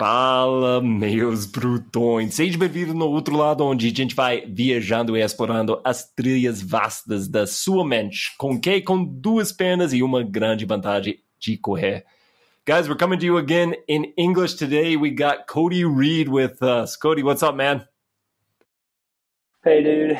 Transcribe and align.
Fala, 0.00 0.80
meus 0.80 1.44
brutões! 1.44 2.32
Seja 2.32 2.56
bem-vindo 2.56 2.94
no 2.94 3.06
outro 3.06 3.36
lado, 3.36 3.62
onde 3.66 3.86
a 3.86 3.90
gente 3.90 4.14
vai 4.14 4.46
viajando 4.46 5.14
e 5.14 5.20
explorando 5.20 5.78
as 5.84 6.10
trilhas 6.14 6.62
vastas 6.62 7.28
da 7.28 7.46
sua 7.46 7.86
mente, 7.86 8.34
com 8.38 8.58
que 8.58 8.80
com 8.80 9.04
duas 9.04 9.52
pernas 9.52 9.92
e 9.92 10.02
uma 10.02 10.24
grande 10.24 10.64
vantagem 10.64 11.18
de 11.38 11.58
correr. 11.58 12.06
Guys, 12.66 12.88
we're 12.88 12.96
coming 12.96 13.18
to 13.18 13.26
you 13.26 13.36
again 13.36 13.74
in 13.86 14.14
English 14.16 14.54
today. 14.54 14.96
We 14.96 15.10
got 15.10 15.46
Cody 15.46 15.84
Reed 15.84 16.30
with 16.30 16.62
us. 16.62 16.96
Cody, 16.96 17.22
what's 17.22 17.42
up, 17.42 17.54
man? 17.54 17.86
Hey, 19.62 19.82
dude. 19.82 20.18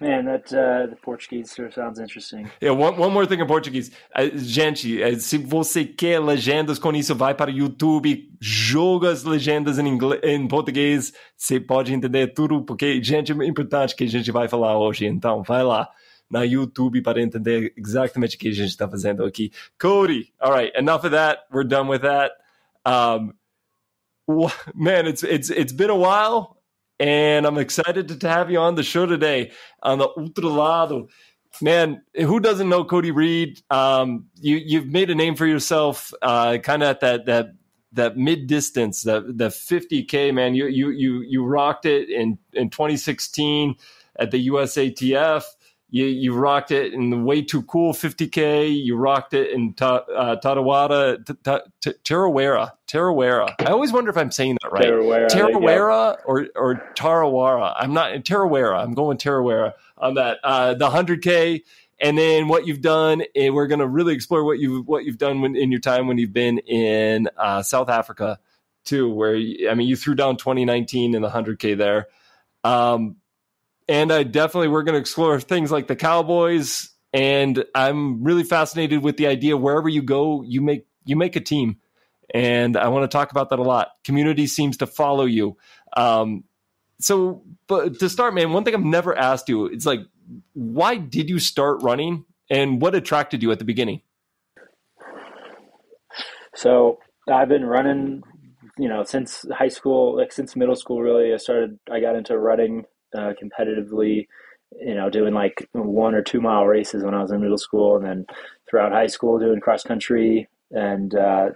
Man, 0.00 0.26
that 0.26 0.52
uh, 0.52 0.86
the 0.86 0.96
Portuguese 1.02 1.52
sure 1.56 1.72
sounds 1.72 1.98
interesting. 1.98 2.48
Yeah, 2.60 2.70
one, 2.70 2.96
one 2.96 3.12
more 3.12 3.26
thing 3.26 3.40
in 3.40 3.46
Portuguese. 3.48 3.90
Uh, 4.14 4.28
gente, 4.36 5.02
uh, 5.02 5.18
se 5.18 5.38
você 5.38 5.84
quer 5.84 6.20
legendas 6.20 6.78
com 6.78 6.92
isso, 6.92 7.16
vai 7.16 7.34
para 7.34 7.50
o 7.50 7.54
YouTube, 7.54 8.30
joga 8.40 9.10
as 9.10 9.24
legendas 9.24 9.76
em, 9.76 9.88
inglês, 9.88 10.20
em 10.22 10.46
português, 10.46 11.12
você 11.36 11.58
pode 11.58 11.92
entender 11.92 12.28
tudo, 12.28 12.62
porque, 12.62 13.02
gente, 13.02 13.32
é 13.32 13.46
importante 13.46 13.96
que 13.96 14.04
a 14.04 14.08
gente 14.08 14.30
vai 14.30 14.46
falar 14.46 14.78
hoje. 14.78 15.04
Então, 15.04 15.42
vai 15.42 15.64
lá 15.64 15.88
na 16.30 16.42
YouTube 16.42 17.02
para 17.02 17.20
entender 17.20 17.72
exatamente 17.76 18.36
o 18.36 18.38
que 18.38 18.48
a 18.48 18.52
gente 18.52 18.68
está 18.68 18.88
fazendo 18.88 19.24
aqui. 19.24 19.50
Cody, 19.80 20.32
all 20.38 20.52
right, 20.52 20.72
enough 20.78 21.04
of 21.04 21.10
that. 21.10 21.42
We're 21.52 21.66
done 21.66 21.88
with 21.88 22.02
that. 22.02 22.34
Um, 22.86 23.34
man, 24.74 25.08
it's 25.08 25.24
it's 25.24 25.50
it's 25.50 25.72
been 25.72 25.90
a 25.90 25.96
while 25.96 26.57
and 27.00 27.46
I'm 27.46 27.58
excited 27.58 28.20
to 28.20 28.28
have 28.28 28.50
you 28.50 28.58
on 28.58 28.74
the 28.74 28.82
show 28.82 29.06
today 29.06 29.52
on 29.82 29.98
the 29.98 30.08
Ultra 30.16 30.48
Lado. 30.48 31.08
Man, 31.60 32.02
who 32.14 32.40
doesn't 32.40 32.68
know 32.68 32.84
Cody 32.84 33.10
Reed? 33.10 33.60
Um, 33.70 34.26
you 34.36 34.56
you've 34.56 34.86
made 34.86 35.10
a 35.10 35.14
name 35.14 35.34
for 35.34 35.46
yourself, 35.46 36.12
uh, 36.22 36.58
kind 36.58 36.82
of 36.82 36.90
at 36.90 37.00
that 37.00 37.26
that 37.26 37.46
that 37.92 38.16
mid 38.16 38.46
distance, 38.46 39.02
the 39.02 39.32
the 39.34 39.48
50k 39.48 40.32
man. 40.34 40.54
You 40.54 40.66
you 40.66 40.90
you 40.90 41.22
you 41.22 41.44
rocked 41.44 41.86
it 41.86 42.10
in 42.10 42.38
in 42.52 42.70
2016 42.70 43.76
at 44.18 44.30
the 44.30 44.48
USATF 44.48 45.44
you 45.90 46.04
you 46.04 46.34
rocked 46.34 46.70
it 46.70 46.92
in 46.92 47.10
the 47.10 47.16
way 47.16 47.40
too 47.40 47.62
cool 47.62 47.92
50k. 47.92 48.84
You 48.84 48.96
rocked 48.96 49.32
it 49.32 49.52
in 49.52 49.72
ta, 49.72 49.96
uh, 50.14 50.36
Tarawada, 50.36 51.24
Tarawera, 52.04 52.72
Tarawera. 52.86 53.54
I 53.58 53.70
always 53.70 53.92
wonder 53.92 54.10
if 54.10 54.18
I'm 54.18 54.30
saying 54.30 54.58
that 54.62 54.70
right. 54.70 54.84
Tarawera, 54.84 55.28
Tarawera 55.28 56.16
or 56.26 56.48
or 56.54 56.74
Tarawara. 56.94 57.74
I'm 57.78 57.94
not 57.94 58.12
in 58.12 58.22
Tarawera. 58.22 58.82
I'm 58.82 58.92
going 58.92 59.16
Tarawera 59.16 59.72
on 59.96 60.14
that. 60.14 60.38
Uh, 60.44 60.74
the 60.74 60.90
100k, 60.90 61.62
and 62.00 62.18
then 62.18 62.48
what 62.48 62.66
you've 62.66 62.82
done. 62.82 63.22
And 63.34 63.54
we're 63.54 63.66
going 63.66 63.80
to 63.80 63.88
really 63.88 64.14
explore 64.14 64.44
what 64.44 64.58
you 64.58 64.82
what 64.82 65.04
you've 65.04 65.18
done 65.18 65.40
when, 65.40 65.56
in 65.56 65.70
your 65.70 65.80
time 65.80 66.06
when 66.06 66.18
you've 66.18 66.34
been 66.34 66.58
in 66.58 67.30
uh, 67.38 67.62
South 67.62 67.88
Africa 67.88 68.38
too. 68.84 69.10
Where 69.10 69.34
I 69.34 69.74
mean, 69.74 69.88
you 69.88 69.96
threw 69.96 70.14
down 70.14 70.36
2019 70.36 71.14
in 71.14 71.22
the 71.22 71.30
100k 71.30 71.78
there. 71.78 72.08
Um, 72.62 73.16
and 73.88 74.12
I 74.12 74.22
definitely 74.22 74.68
we're 74.68 74.82
going 74.82 74.94
to 74.94 75.00
explore 75.00 75.40
things 75.40 75.70
like 75.70 75.86
the 75.86 75.96
Cowboys. 75.96 76.90
And 77.12 77.64
I'm 77.74 78.22
really 78.22 78.44
fascinated 78.44 79.02
with 79.02 79.16
the 79.16 79.26
idea 79.26 79.56
wherever 79.56 79.88
you 79.88 80.02
go, 80.02 80.42
you 80.42 80.60
make 80.60 80.86
you 81.06 81.16
make 81.16 81.36
a 81.36 81.40
team, 81.40 81.78
and 82.34 82.76
I 82.76 82.88
want 82.88 83.04
to 83.04 83.08
talk 83.08 83.30
about 83.30 83.48
that 83.48 83.58
a 83.58 83.62
lot. 83.62 83.88
Community 84.04 84.46
seems 84.46 84.76
to 84.78 84.86
follow 84.86 85.24
you. 85.24 85.56
Um, 85.96 86.44
so, 87.00 87.44
but 87.66 87.98
to 88.00 88.10
start, 88.10 88.34
man, 88.34 88.52
one 88.52 88.62
thing 88.64 88.74
I've 88.74 88.82
never 88.82 89.16
asked 89.16 89.48
you, 89.48 89.66
it's 89.66 89.86
like, 89.86 90.00
why 90.52 90.96
did 90.96 91.30
you 91.30 91.38
start 91.38 91.82
running, 91.82 92.26
and 92.50 92.82
what 92.82 92.94
attracted 92.94 93.42
you 93.42 93.50
at 93.52 93.58
the 93.58 93.64
beginning? 93.64 94.02
So 96.54 96.98
I've 97.32 97.48
been 97.48 97.64
running, 97.64 98.22
you 98.76 98.88
know, 98.90 99.02
since 99.04 99.46
high 99.50 99.68
school, 99.68 100.14
like 100.14 100.30
since 100.30 100.56
middle 100.56 100.76
school. 100.76 101.00
Really, 101.00 101.32
I 101.32 101.38
started. 101.38 101.78
I 101.90 102.00
got 102.00 102.16
into 102.16 102.36
running 102.36 102.84
uh, 103.16 103.32
competitively, 103.42 104.26
you 104.80 104.94
know, 104.94 105.10
doing 105.10 105.34
like 105.34 105.68
one 105.72 106.14
or 106.14 106.22
two 106.22 106.40
mile 106.40 106.66
races 106.66 107.04
when 107.04 107.14
I 107.14 107.22
was 107.22 107.30
in 107.30 107.40
middle 107.40 107.58
school, 107.58 107.96
and 107.96 108.04
then 108.04 108.26
throughout 108.68 108.92
high 108.92 109.06
school 109.06 109.38
doing 109.38 109.60
cross 109.60 109.82
country 109.82 110.48
and 110.70 111.14
uh, 111.14 111.50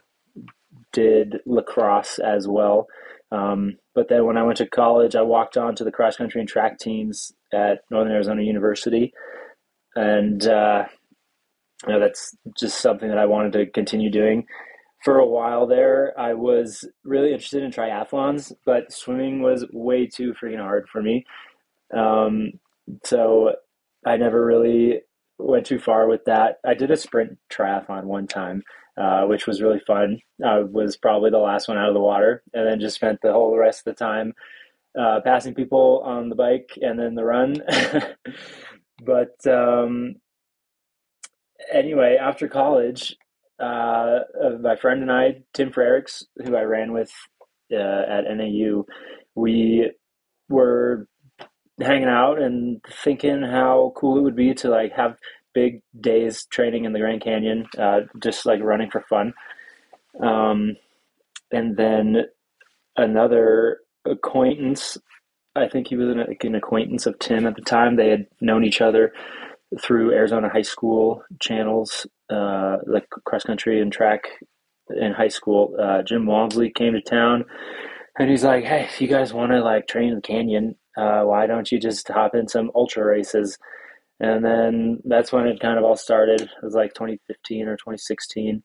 did 0.92 1.40
lacrosse 1.46 2.18
as 2.18 2.48
well. 2.48 2.86
Um, 3.30 3.78
but 3.94 4.08
then 4.08 4.26
when 4.26 4.36
I 4.36 4.42
went 4.42 4.58
to 4.58 4.66
college, 4.66 5.16
I 5.16 5.22
walked 5.22 5.56
on 5.56 5.74
to 5.76 5.84
the 5.84 5.92
cross 5.92 6.16
country 6.16 6.40
and 6.40 6.48
track 6.48 6.78
teams 6.78 7.32
at 7.52 7.80
Northern 7.90 8.12
Arizona 8.12 8.42
University, 8.42 9.12
and 9.94 10.46
uh, 10.46 10.84
you 11.86 11.92
know 11.92 12.00
that's 12.00 12.36
just 12.58 12.80
something 12.80 13.08
that 13.08 13.18
I 13.18 13.26
wanted 13.26 13.52
to 13.54 13.66
continue 13.66 14.10
doing. 14.10 14.46
For 15.02 15.18
a 15.18 15.26
while 15.26 15.66
there, 15.66 16.12
I 16.18 16.34
was 16.34 16.86
really 17.04 17.32
interested 17.32 17.62
in 17.64 17.72
triathlons, 17.72 18.52
but 18.64 18.92
swimming 18.92 19.42
was 19.42 19.66
way 19.72 20.06
too 20.06 20.32
freaking 20.40 20.60
hard 20.60 20.88
for 20.88 21.02
me. 21.02 21.24
Um, 21.96 22.52
so 23.04 23.52
I 24.06 24.16
never 24.16 24.44
really 24.44 25.02
went 25.38 25.66
too 25.66 25.78
far 25.78 26.08
with 26.08 26.24
that. 26.26 26.58
I 26.64 26.74
did 26.74 26.90
a 26.90 26.96
sprint 26.96 27.38
triathlon 27.52 28.04
one 28.04 28.26
time, 28.26 28.62
uh, 28.96 29.24
which 29.24 29.46
was 29.46 29.62
really 29.62 29.80
fun. 29.86 30.18
I 30.44 30.60
was 30.60 30.96
probably 30.96 31.30
the 31.30 31.38
last 31.38 31.68
one 31.68 31.78
out 31.78 31.88
of 31.88 31.94
the 31.94 32.00
water, 32.00 32.42
and 32.52 32.66
then 32.66 32.80
just 32.80 32.96
spent 32.96 33.20
the 33.22 33.32
whole 33.32 33.56
rest 33.56 33.86
of 33.86 33.94
the 33.94 34.04
time 34.04 34.32
uh, 34.98 35.20
passing 35.24 35.54
people 35.54 36.02
on 36.04 36.28
the 36.28 36.34
bike 36.34 36.70
and 36.80 36.98
then 36.98 37.14
the 37.14 37.24
run. 37.24 37.56
but 39.04 39.46
um, 39.46 40.16
anyway, 41.72 42.18
after 42.20 42.48
college, 42.48 43.16
uh, 43.58 44.20
my 44.60 44.76
friend 44.76 45.02
and 45.02 45.12
I, 45.12 45.42
Tim 45.54 45.70
Freriks, 45.70 46.24
who 46.44 46.56
I 46.56 46.62
ran 46.62 46.92
with 46.92 47.12
uh, 47.72 47.76
at 47.76 48.24
NAU, 48.28 48.84
we 49.34 49.90
were 50.48 51.08
hanging 51.80 52.08
out 52.08 52.40
and 52.40 52.80
thinking 53.02 53.42
how 53.42 53.92
cool 53.96 54.18
it 54.18 54.22
would 54.22 54.36
be 54.36 54.54
to 54.54 54.68
like 54.68 54.92
have 54.92 55.16
big 55.54 55.82
days 55.98 56.46
training 56.46 56.84
in 56.84 56.92
the 56.92 56.98
Grand 56.98 57.22
Canyon, 57.22 57.66
uh, 57.78 58.00
just 58.22 58.46
like 58.46 58.60
running 58.62 58.90
for 58.90 59.02
fun. 59.08 59.34
Um, 60.22 60.76
and 61.50 61.76
then 61.76 62.24
another 62.96 63.78
acquaintance, 64.04 64.98
I 65.54 65.68
think 65.68 65.88
he 65.88 65.96
was 65.96 66.08
an, 66.08 66.36
an 66.40 66.54
acquaintance 66.54 67.06
of 67.06 67.18
Tim 67.18 67.46
at 67.46 67.56
the 67.56 67.62
time. 67.62 67.96
They 67.96 68.08
had 68.08 68.26
known 68.40 68.64
each 68.64 68.80
other 68.80 69.12
through 69.80 70.12
Arizona 70.12 70.48
high 70.48 70.62
school 70.62 71.22
channels, 71.40 72.06
uh, 72.30 72.78
like 72.86 73.08
cross 73.24 73.44
country 73.44 73.80
and 73.80 73.92
track 73.92 74.24
in 74.90 75.12
high 75.12 75.28
school. 75.28 75.74
Uh, 75.80 76.02
Jim 76.02 76.26
Walmsley 76.26 76.70
came 76.70 76.92
to 76.92 77.00
town 77.00 77.44
and 78.18 78.30
he's 78.30 78.44
like, 78.44 78.64
Hey, 78.64 78.84
if 78.84 79.00
you 79.00 79.08
guys 79.08 79.32
want 79.32 79.52
to 79.52 79.62
like 79.62 79.86
train 79.86 80.10
in 80.10 80.16
the 80.16 80.20
canyon, 80.20 80.76
uh, 80.96 81.22
why 81.22 81.46
don't 81.46 81.70
you 81.70 81.78
just 81.78 82.08
hop 82.08 82.34
in 82.34 82.48
some 82.48 82.70
ultra 82.74 83.04
races? 83.04 83.58
And 84.20 84.44
then 84.44 85.00
that's 85.04 85.32
when 85.32 85.46
it 85.46 85.60
kind 85.60 85.78
of 85.78 85.84
all 85.84 85.96
started. 85.96 86.42
It 86.42 86.50
was 86.62 86.74
like 86.74 86.94
2015 86.94 87.68
or 87.68 87.76
2016. 87.76 88.62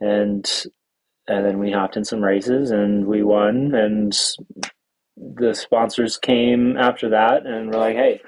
And 0.00 0.64
and 1.28 1.44
then 1.44 1.58
we 1.58 1.72
hopped 1.72 1.96
in 1.96 2.04
some 2.04 2.22
races 2.22 2.70
and 2.70 3.06
we 3.06 3.22
won 3.22 3.74
and 3.74 4.16
the 5.16 5.54
sponsors 5.54 6.18
came 6.18 6.76
after 6.76 7.10
that 7.10 7.46
and 7.46 7.70
we're 7.70 7.80
like, 7.80 7.96
hey, 7.96 8.20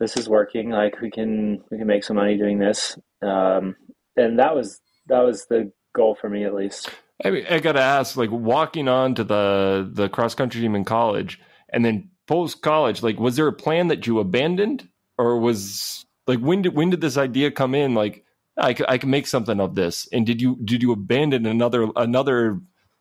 this 0.00 0.16
is 0.16 0.28
working. 0.28 0.70
Like 0.70 1.00
we 1.00 1.10
can 1.10 1.62
we 1.70 1.78
can 1.78 1.86
make 1.86 2.04
some 2.04 2.16
money 2.16 2.36
doing 2.36 2.58
this. 2.58 2.98
Um, 3.22 3.76
and 4.16 4.38
that 4.38 4.54
was 4.54 4.80
that 5.06 5.20
was 5.20 5.46
the 5.46 5.72
goal 5.94 6.16
for 6.20 6.28
me 6.28 6.44
at 6.44 6.54
least. 6.54 6.90
I, 7.24 7.30
mean, 7.30 7.46
I 7.48 7.60
got 7.60 7.72
to 7.72 7.80
ask, 7.80 8.16
like 8.16 8.30
walking 8.30 8.88
on 8.88 9.14
to 9.14 9.24
the 9.24 9.88
the 9.90 10.08
cross 10.08 10.34
country 10.34 10.60
team 10.60 10.74
in 10.74 10.84
college, 10.84 11.40
and 11.72 11.84
then 11.84 12.10
post 12.32 12.62
college, 12.62 13.02
like 13.02 13.20
was 13.20 13.36
there 13.36 13.46
a 13.46 13.52
plan 13.52 13.88
that 13.88 14.06
you 14.06 14.18
abandoned, 14.18 14.88
or 15.18 15.38
was 15.38 16.06
like 16.26 16.38
when 16.38 16.62
did 16.62 16.74
when 16.74 16.88
did 16.88 17.02
this 17.02 17.18
idea 17.18 17.50
come 17.50 17.74
in? 17.74 17.92
Like 17.94 18.24
I, 18.56 18.74
I 18.88 18.96
can 18.96 19.10
make 19.10 19.26
something 19.26 19.60
of 19.60 19.74
this, 19.74 20.08
and 20.12 20.24
did 20.24 20.40
you 20.40 20.56
did 20.64 20.82
you 20.82 20.92
abandon 20.92 21.44
another 21.44 21.88
another 21.94 22.58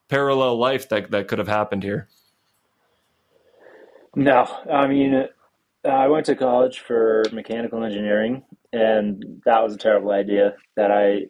parallel 0.10 0.58
life 0.58 0.90
that 0.90 1.12
that 1.12 1.30
could 1.30 1.40
have 1.40 1.48
happened 1.48 1.82
here? 1.82 2.10
No, 4.18 4.46
I 4.70 4.88
mean 4.88 5.28
I 5.86 6.10
went 6.10 6.26
to 6.26 6.36
college 6.36 6.80
for 6.80 7.24
mechanical 7.32 7.86
engineering, 7.86 8.44
and 8.74 9.42
that 9.46 9.64
was 9.64 9.74
a 9.74 9.78
terrible 9.78 10.12
idea 10.12 10.56
that 10.76 10.92
I 10.92 11.28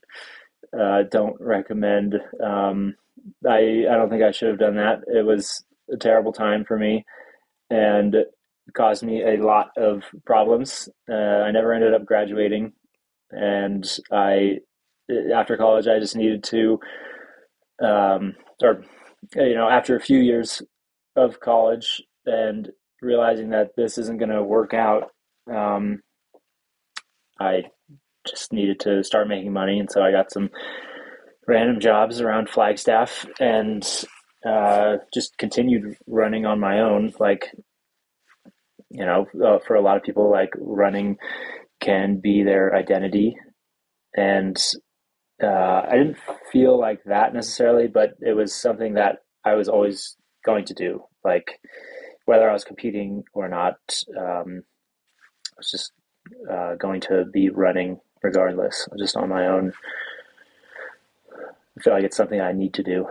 uh, 0.75 1.03
don't 1.03 1.39
recommend. 1.39 2.15
Um, 2.43 2.95
I 3.47 3.85
I 3.87 3.95
don't 3.95 4.09
think 4.09 4.23
I 4.23 4.31
should 4.31 4.47
have 4.47 4.57
done 4.57 4.77
that. 4.77 5.01
It 5.05 5.23
was 5.23 5.63
a 5.93 5.97
terrible 5.97 6.33
time 6.33 6.65
for 6.65 6.79
me 6.79 7.05
and 7.71 8.15
caused 8.75 9.03
me 9.03 9.23
a 9.23 9.43
lot 9.43 9.69
of 9.77 10.03
problems. 10.25 10.89
Uh, 11.09 11.15
I 11.15 11.51
never 11.51 11.73
ended 11.73 11.93
up 11.93 12.05
graduating, 12.05 12.73
and 13.31 13.89
I 14.11 14.59
after 15.35 15.57
college 15.57 15.87
I 15.87 15.99
just 15.99 16.15
needed 16.15 16.43
to, 16.45 16.79
um, 17.83 18.35
or 18.61 18.83
you 19.35 19.55
know, 19.55 19.69
after 19.69 19.95
a 19.95 20.01
few 20.01 20.19
years 20.19 20.61
of 21.15 21.39
college 21.39 22.01
and 22.25 22.69
realizing 23.01 23.49
that 23.49 23.71
this 23.75 23.97
isn't 23.97 24.19
going 24.19 24.29
to 24.29 24.43
work 24.43 24.73
out, 24.73 25.11
um, 25.51 26.01
I 27.39 27.63
just 28.27 28.53
needed 28.53 28.79
to 28.81 29.03
start 29.03 29.27
making 29.27 29.53
money, 29.53 29.79
and 29.79 29.89
so 29.89 30.01
I 30.01 30.11
got 30.11 30.31
some 30.31 30.49
random 31.47 31.79
jobs 31.79 32.21
around 32.21 32.49
Flagstaff 32.49 33.25
and 33.39 33.85
uh, 34.45 34.97
just 35.13 35.37
continued 35.37 35.97
running 36.07 36.45
on 36.45 36.59
my 36.59 36.79
own. 36.79 37.13
Like, 37.19 37.55
you 38.89 39.05
know, 39.05 39.27
uh, 39.43 39.59
for 39.65 39.75
a 39.75 39.81
lot 39.81 39.97
of 39.97 40.03
people, 40.03 40.29
like 40.29 40.53
running 40.57 41.17
can 41.79 42.19
be 42.19 42.43
their 42.43 42.75
identity. 42.75 43.35
And 44.15 44.57
uh, 45.41 45.81
I 45.87 45.91
didn't 45.91 46.17
feel 46.51 46.79
like 46.79 47.03
that 47.05 47.33
necessarily, 47.33 47.87
but 47.87 48.11
it 48.19 48.33
was 48.33 48.53
something 48.53 48.95
that 48.95 49.19
I 49.43 49.55
was 49.55 49.69
always 49.69 50.15
going 50.45 50.65
to 50.65 50.73
do. 50.73 51.03
Like, 51.23 51.59
whether 52.25 52.49
I 52.49 52.53
was 52.53 52.63
competing 52.63 53.23
or 53.33 53.47
not, 53.47 53.77
um, 54.17 54.63
I 55.49 55.57
was 55.57 55.71
just 55.71 55.91
uh, 56.51 56.75
going 56.75 57.01
to 57.01 57.25
be 57.25 57.49
running 57.49 57.99
regardless, 58.23 58.87
just 58.99 59.15
on 59.15 59.29
my 59.29 59.47
own. 59.47 59.73
I 61.77 61.81
feel 61.81 61.93
like 61.93 62.03
it's 62.03 62.17
something 62.17 62.39
I 62.39 62.51
need 62.51 62.73
to 62.75 62.83
do. 62.83 63.07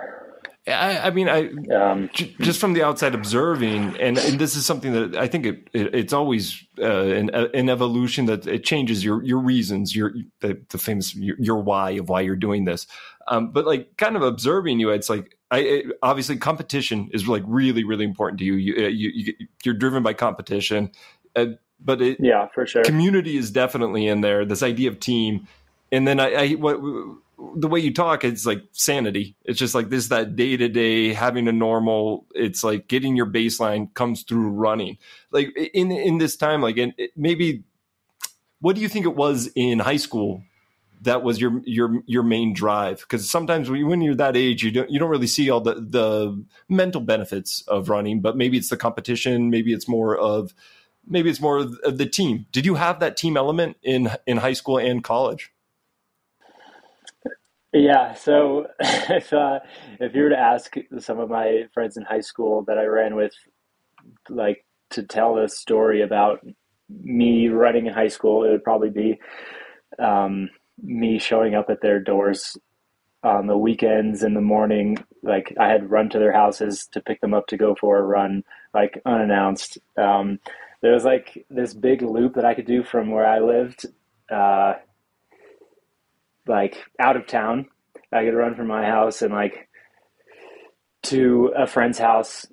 I, 0.66 1.06
I 1.06 1.10
mean, 1.10 1.28
I 1.28 1.48
um, 1.74 2.10
j- 2.12 2.34
just 2.40 2.60
from 2.60 2.74
the 2.74 2.82
outside 2.82 3.14
observing, 3.14 3.96
and, 3.98 4.18
and, 4.18 4.38
this 4.38 4.56
is 4.56 4.66
something 4.66 4.92
that 4.92 5.16
I 5.16 5.26
think 5.26 5.46
it, 5.46 5.68
it, 5.72 5.94
it's 5.94 6.12
always 6.12 6.62
uh, 6.78 6.84
an, 6.84 7.30
an, 7.30 7.70
evolution 7.70 8.26
that 8.26 8.46
it 8.46 8.62
changes 8.62 9.02
your 9.02 9.22
your 9.24 9.38
reasons, 9.38 9.96
your 9.96 10.12
the, 10.40 10.60
the 10.68 10.76
famous 10.76 11.14
your, 11.14 11.36
your, 11.40 11.62
why 11.62 11.92
of 11.92 12.10
why 12.10 12.20
you're 12.20 12.36
doing 12.36 12.66
this. 12.66 12.86
Um, 13.26 13.52
but 13.52 13.64
like 13.64 13.96
kind 13.96 14.16
of 14.16 14.22
observing 14.22 14.80
you, 14.80 14.90
it's 14.90 15.08
like 15.08 15.36
I 15.50 15.58
it, 15.60 15.86
obviously 16.02 16.36
competition 16.36 17.08
is 17.12 17.26
like 17.26 17.42
really 17.46 17.84
really 17.84 18.04
important 18.04 18.38
to 18.40 18.44
you. 18.44 18.54
You, 18.54 18.84
uh, 18.84 18.88
you, 18.88 19.34
you 19.62 19.70
are 19.72 19.74
driven 19.74 20.02
by 20.02 20.12
competition, 20.12 20.92
uh, 21.36 21.46
but 21.82 22.02
it, 22.02 22.18
yeah, 22.20 22.48
for 22.48 22.66
sure. 22.66 22.84
Community 22.84 23.38
is 23.38 23.50
definitely 23.50 24.06
in 24.06 24.20
there. 24.20 24.44
This 24.44 24.62
idea 24.62 24.90
of 24.90 25.00
team, 25.00 25.48
and 25.92 26.06
then 26.06 26.20
I, 26.20 26.32
I 26.32 26.48
what 26.52 26.80
the 27.56 27.68
way 27.68 27.80
you 27.80 27.92
talk, 27.92 28.24
it's 28.24 28.46
like 28.46 28.62
sanity. 28.72 29.36
It's 29.44 29.58
just 29.58 29.74
like 29.74 29.88
this 29.88 30.08
that 30.08 30.36
day 30.36 30.56
to 30.56 30.68
day 30.68 31.12
having 31.12 31.48
a 31.48 31.52
normal. 31.52 32.26
It's 32.34 32.62
like 32.62 32.88
getting 32.88 33.16
your 33.16 33.26
baseline 33.26 33.92
comes 33.94 34.22
through 34.22 34.50
running. 34.50 34.98
Like 35.30 35.48
in 35.74 35.90
in 35.90 36.18
this 36.18 36.36
time, 36.36 36.62
like 36.62 36.76
and 36.76 36.92
maybe, 37.16 37.64
what 38.60 38.76
do 38.76 38.82
you 38.82 38.88
think 38.88 39.06
it 39.06 39.16
was 39.16 39.50
in 39.54 39.78
high 39.78 39.96
school 39.96 40.42
that 41.02 41.22
was 41.22 41.40
your 41.40 41.62
your 41.64 42.02
your 42.06 42.22
main 42.22 42.52
drive 42.52 43.00
because 43.00 43.28
sometimes 43.28 43.70
when 43.70 44.02
you're 44.02 44.14
that 44.14 44.36
age 44.36 44.62
you 44.62 44.70
don't 44.70 44.90
you 44.90 44.98
don't 44.98 45.08
really 45.08 45.26
see 45.26 45.48
all 45.48 45.60
the 45.60 45.74
the 45.74 46.44
mental 46.68 47.00
benefits 47.00 47.62
of 47.68 47.88
running 47.88 48.20
but 48.20 48.36
maybe 48.36 48.58
it's 48.58 48.68
the 48.68 48.76
competition 48.76 49.50
maybe 49.50 49.72
it's 49.72 49.88
more 49.88 50.16
of 50.16 50.54
maybe 51.06 51.30
it's 51.30 51.40
more 51.40 51.58
of 51.58 51.96
the 51.98 52.06
team 52.06 52.46
did 52.52 52.66
you 52.66 52.74
have 52.74 53.00
that 53.00 53.16
team 53.16 53.36
element 53.36 53.76
in 53.82 54.10
in 54.26 54.36
high 54.36 54.52
school 54.52 54.76
and 54.76 55.02
college 55.02 55.50
yeah. 57.72 58.14
So 58.14 58.66
if 58.80 59.32
uh, 59.32 59.60
if 60.00 60.14
you 60.14 60.22
were 60.22 60.30
to 60.30 60.38
ask 60.38 60.74
some 60.98 61.18
of 61.18 61.28
my 61.28 61.64
friends 61.72 61.96
in 61.96 62.04
high 62.04 62.20
school 62.20 62.64
that 62.66 62.78
I 62.78 62.84
ran 62.84 63.16
with, 63.16 63.32
like 64.28 64.64
to 64.90 65.02
tell 65.02 65.38
a 65.38 65.48
story 65.48 66.02
about 66.02 66.40
me 66.88 67.48
running 67.48 67.86
in 67.86 67.92
high 67.92 68.08
school, 68.08 68.44
it 68.44 68.50
would 68.50 68.64
probably 68.64 68.90
be 68.90 69.20
um, 69.98 70.50
me 70.82 71.18
showing 71.18 71.54
up 71.54 71.70
at 71.70 71.80
their 71.80 72.00
doors 72.00 72.56
on 73.22 73.46
the 73.46 73.56
weekends 73.56 74.22
in 74.22 74.34
the 74.34 74.40
morning. 74.40 74.96
Like 75.22 75.54
I 75.58 75.68
had 75.68 75.90
run 75.90 76.08
to 76.10 76.18
their 76.18 76.32
houses 76.32 76.88
to 76.92 77.00
pick 77.00 77.20
them 77.20 77.34
up 77.34 77.46
to 77.48 77.56
go 77.56 77.74
for 77.74 77.98
a 77.98 78.02
run, 78.02 78.44
like 78.74 79.00
unannounced. 79.04 79.78
Um, 79.96 80.40
there 80.82 80.92
was 80.92 81.04
like 81.04 81.44
this 81.50 81.74
big 81.74 82.02
loop 82.02 82.34
that 82.34 82.44
I 82.44 82.54
could 82.54 82.66
do 82.66 82.82
from 82.82 83.10
where 83.10 83.26
I 83.26 83.40
lived. 83.40 83.86
Uh, 84.30 84.74
like 86.46 86.76
out 86.98 87.16
of 87.16 87.26
town. 87.26 87.66
I 88.12 88.24
could 88.24 88.34
run 88.34 88.54
from 88.54 88.66
my 88.66 88.84
house 88.84 89.22
and 89.22 89.32
like 89.32 89.68
to 91.04 91.52
a 91.56 91.66
friend's 91.66 91.98
house, 91.98 92.46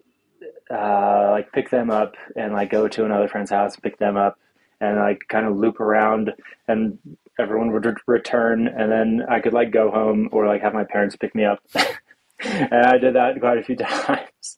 uh, 0.72 1.30
like 1.32 1.52
pick 1.52 1.70
them 1.70 1.90
up 1.90 2.14
and 2.36 2.54
like 2.54 2.70
go 2.70 2.88
to 2.88 3.06
another 3.06 3.28
friend's 3.28 3.52
house, 3.52 3.76
pick 3.76 3.98
them 3.98 4.18
up 4.18 4.38
and 4.80 4.98
like 4.98 5.22
kind 5.30 5.46
of 5.46 5.58
loop 5.58 5.80
around 5.80 6.32
and 6.68 7.00
everyone 7.40 7.72
would 7.72 7.98
return 8.08 8.68
and 8.68 8.92
then 8.92 9.22
I 9.30 9.40
could 9.40 9.54
like 9.54 9.72
go 9.72 9.92
home 9.92 10.30
or 10.32 10.48
like 10.48 10.62
have 10.62 10.74
my 10.74 10.84
parents 10.84 11.16
pick 11.16 11.34
me 11.34 11.46
up. 11.46 11.60
and 12.44 12.86
I 12.86 12.98
did 12.98 13.16
that 13.16 13.40
quite 13.40 13.58
a 13.58 13.64
few 13.64 13.76
times 13.78 14.58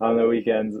on 0.00 0.16
the 0.16 0.26
weekends. 0.28 0.76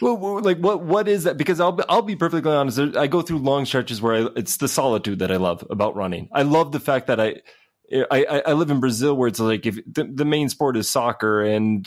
Well, 0.00 0.40
like 0.40 0.58
what 0.58 0.82
what 0.82 1.08
is 1.08 1.24
that? 1.24 1.36
Because 1.36 1.60
I'll 1.60 1.78
I'll 1.88 2.02
be 2.02 2.16
perfectly 2.16 2.52
honest. 2.52 2.96
I 2.96 3.06
go 3.06 3.22
through 3.22 3.38
long 3.38 3.64
stretches 3.64 4.00
where 4.00 4.14
I, 4.14 4.28
it's 4.36 4.58
the 4.58 4.68
solitude 4.68 5.18
that 5.18 5.32
I 5.32 5.36
love 5.36 5.66
about 5.70 5.96
running. 5.96 6.28
I 6.32 6.42
love 6.42 6.72
the 6.72 6.80
fact 6.80 7.08
that 7.08 7.20
I 7.20 7.40
I, 8.10 8.42
I 8.46 8.52
live 8.52 8.70
in 8.70 8.80
Brazil 8.80 9.16
where 9.16 9.28
it's 9.28 9.40
like 9.40 9.66
if 9.66 9.78
the, 9.86 10.04
the 10.04 10.24
main 10.24 10.48
sport 10.48 10.76
is 10.76 10.88
soccer 10.88 11.42
and 11.42 11.86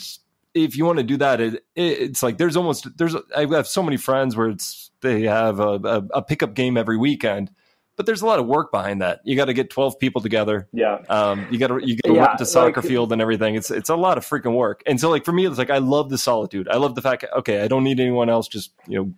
if 0.53 0.77
you 0.77 0.85
want 0.85 0.97
to 0.99 1.03
do 1.03 1.17
that, 1.17 1.41
it, 1.41 1.63
it's 1.75 2.23
like 2.23 2.37
there's 2.37 2.55
almost 2.55 2.97
there's 2.97 3.15
I 3.35 3.45
have 3.45 3.67
so 3.67 3.83
many 3.83 3.97
friends 3.97 4.35
where 4.35 4.49
it's 4.49 4.91
they 5.01 5.23
have 5.23 5.59
a, 5.59 5.79
a, 5.83 6.07
a 6.15 6.21
pickup 6.21 6.53
game 6.53 6.77
every 6.77 6.97
weekend, 6.97 7.51
but 7.95 8.05
there's 8.05 8.21
a 8.21 8.25
lot 8.25 8.39
of 8.39 8.45
work 8.45 8.71
behind 8.71 9.01
that. 9.01 9.21
You 9.23 9.35
got 9.35 9.45
to 9.45 9.53
get 9.53 9.69
12 9.69 9.99
people 9.99 10.21
together. 10.21 10.67
Yeah. 10.73 10.99
Um, 11.09 11.47
you 11.49 11.57
got 11.57 11.67
to 11.67 11.79
you 11.85 11.97
got 11.97 12.09
to 12.09 12.15
yeah, 12.15 12.25
rent 12.25 12.41
a 12.41 12.45
soccer 12.45 12.81
like, 12.81 12.89
field 12.89 13.11
and 13.11 13.21
everything. 13.21 13.55
It's 13.55 13.71
it's 13.71 13.89
a 13.89 13.95
lot 13.95 14.17
of 14.17 14.25
freaking 14.25 14.55
work. 14.55 14.83
And 14.85 14.99
so 14.99 15.09
like 15.09 15.23
for 15.23 15.31
me, 15.31 15.45
it's 15.45 15.57
like 15.57 15.69
I 15.69 15.77
love 15.77 16.09
the 16.09 16.17
solitude. 16.17 16.67
I 16.69 16.77
love 16.77 16.95
the 16.95 17.01
fact 17.01 17.25
okay, 17.37 17.61
I 17.61 17.67
don't 17.67 17.83
need 17.83 17.99
anyone 17.99 18.29
else. 18.29 18.47
Just 18.47 18.73
you 18.87 18.97
know, 18.97 19.13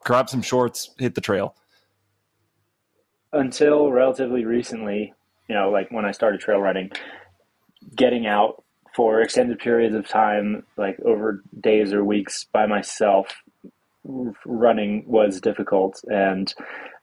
grab 0.00 0.30
some 0.30 0.42
shorts, 0.42 0.90
hit 0.98 1.14
the 1.14 1.20
trail. 1.20 1.54
Until 3.32 3.90
relatively 3.90 4.44
recently, 4.44 5.12
you 5.48 5.54
know, 5.54 5.70
like 5.70 5.90
when 5.90 6.04
I 6.04 6.12
started 6.12 6.40
trail 6.40 6.60
running, 6.60 6.92
getting 7.94 8.26
out 8.26 8.62
for 8.94 9.20
extended 9.20 9.58
periods 9.58 9.94
of 9.94 10.08
time, 10.08 10.64
like 10.76 10.98
over 11.04 11.42
days 11.60 11.92
or 11.92 12.04
weeks 12.04 12.46
by 12.52 12.66
myself, 12.66 13.42
running 14.44 15.04
was 15.06 15.40
difficult. 15.40 16.00
And 16.04 16.54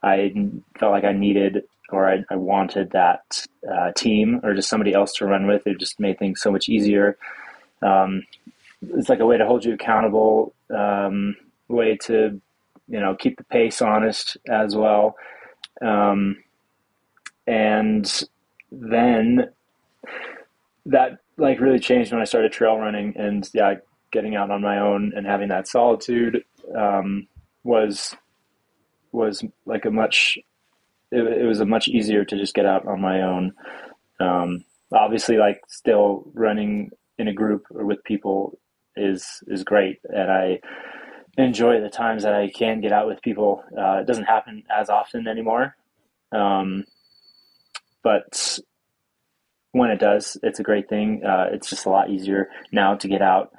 I 0.04 0.34
felt 0.80 0.92
like 0.92 1.04
I 1.04 1.14
needed 1.14 1.64
or 1.92 2.10
I, 2.10 2.24
I 2.30 2.36
wanted 2.36 2.92
that 2.92 3.46
uh, 3.70 3.92
team 3.96 4.40
or 4.44 4.54
just 4.54 4.70
somebody 4.70 4.94
else 4.94 5.14
to 5.14 5.26
run 5.26 5.48
with. 5.48 5.68
It 5.68 5.80
just 5.80 6.00
made 6.00 6.18
things 6.18 6.42
so 6.42 6.52
much 6.52 6.70
easier. 6.70 7.18
Um, 7.82 8.24
it's 8.82 9.10
like 9.10 9.20
a 9.20 9.26
way 9.26 9.38
to 9.38 9.46
hold 9.46 9.66
you 9.66 9.74
accountable, 9.74 10.54
um, 10.70 11.36
way 11.68 11.98
to, 12.04 12.42
you 12.88 13.00
know, 13.00 13.16
keep 13.16 13.38
the 13.38 13.44
pace 13.44 13.82
honest 13.82 14.38
as 14.50 14.76
well. 14.76 15.16
Um, 15.82 16.44
and 17.46 18.24
then 18.72 19.50
that 20.86 21.20
like 21.38 21.60
really 21.60 21.80
changed 21.80 22.12
when 22.12 22.22
I 22.22 22.26
started 22.26 22.52
trail 22.52 22.78
running 22.78 23.14
and 23.18 23.48
yeah, 23.54 23.76
getting 24.12 24.36
out 24.36 24.52
on 24.52 24.62
my 24.62 24.80
own 24.80 25.14
and 25.16 25.26
having 25.26 25.50
that 25.50 25.68
solitude 25.68 26.44
um, 26.76 27.28
was 27.64 28.16
was 29.12 29.44
like 29.66 29.86
a 29.86 29.92
much 29.92 30.38
it, 31.12 31.42
it, 31.42 31.46
was 31.46 31.60
a 31.60 31.66
much 31.66 31.88
easier 31.88 32.24
to 32.24 32.38
just 32.38 32.54
get 32.54 32.66
out 32.66 32.88
on 32.88 33.02
my 33.02 33.22
own. 33.22 33.54
Um, 34.20 34.64
obviously, 34.94 35.38
like 35.38 35.62
still 35.68 36.24
running 36.34 36.92
in 37.18 37.28
a 37.28 37.34
group 37.34 37.66
or 37.72 37.86
with 37.86 38.04
people 38.04 38.58
is 38.96 39.44
is 39.48 39.64
great, 39.64 40.00
and 40.04 40.32
I 40.32 40.60
enjoy 41.38 41.82
the 41.82 41.90
times 41.90 42.24
that 42.24 42.34
I 42.34 42.50
can 42.50 42.82
get 42.82 42.92
out 42.92 43.08
with 43.08 43.22
people. 43.22 43.64
Uh, 43.78 44.00
it 44.00 44.08
doesn't 44.08 44.26
happen 44.26 44.64
as 44.76 44.90
often 44.90 45.28
anymore, 45.28 45.76
um, 46.32 46.86
but 48.04 48.60
when 49.74 49.90
it 49.90 50.00
does, 50.00 50.38
it's 50.44 50.60
a 50.60 50.64
great 50.64 50.90
thing. 50.90 51.24
Uh, 51.26 51.48
it's 51.52 51.70
just 51.70 51.86
a 51.86 51.90
lot 51.90 52.10
easier 52.10 52.50
now 52.72 52.96
to 52.96 53.08
get 53.08 53.22
out 53.22 53.52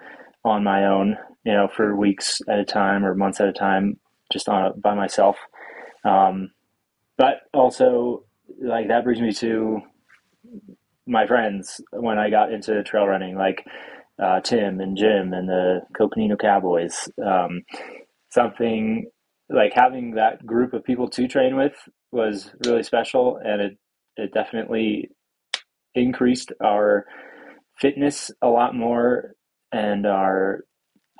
on 0.44 0.64
my 0.64 0.86
own, 0.86 1.16
you 1.44 1.52
know, 1.52 1.68
for 1.68 1.96
weeks 1.96 2.40
at 2.48 2.58
a 2.58 2.64
time 2.64 3.04
or 3.04 3.14
months 3.14 3.40
at 3.40 3.48
a 3.48 3.52
time, 3.52 3.98
just 4.32 4.48
on 4.48 4.80
by 4.80 4.94
myself. 4.94 5.36
Um, 6.04 6.50
but 7.18 7.42
also, 7.52 8.24
like 8.60 8.88
that 8.88 9.04
brings 9.04 9.20
me 9.20 9.32
to 9.34 9.80
my 11.06 11.26
friends 11.26 11.80
when 11.92 12.18
I 12.18 12.30
got 12.30 12.52
into 12.52 12.82
trail 12.82 13.06
running, 13.06 13.36
like 13.36 13.64
uh, 14.22 14.40
Tim 14.40 14.80
and 14.80 14.96
Jim 14.96 15.32
and 15.32 15.48
the 15.48 15.80
Coconino 15.96 16.36
Cowboys. 16.36 17.08
Um, 17.24 17.62
something 18.30 19.10
like 19.48 19.72
having 19.74 20.12
that 20.12 20.44
group 20.46 20.72
of 20.72 20.84
people 20.84 21.08
to 21.10 21.28
train 21.28 21.56
with 21.56 21.74
was 22.10 22.50
really 22.66 22.82
special, 22.82 23.38
and 23.42 23.60
it 23.60 23.78
it 24.16 24.32
definitely 24.32 25.10
increased 25.94 26.52
our 26.62 27.06
fitness 27.78 28.30
a 28.40 28.48
lot 28.48 28.74
more 28.74 29.34
and 29.72 30.06
our 30.06 30.64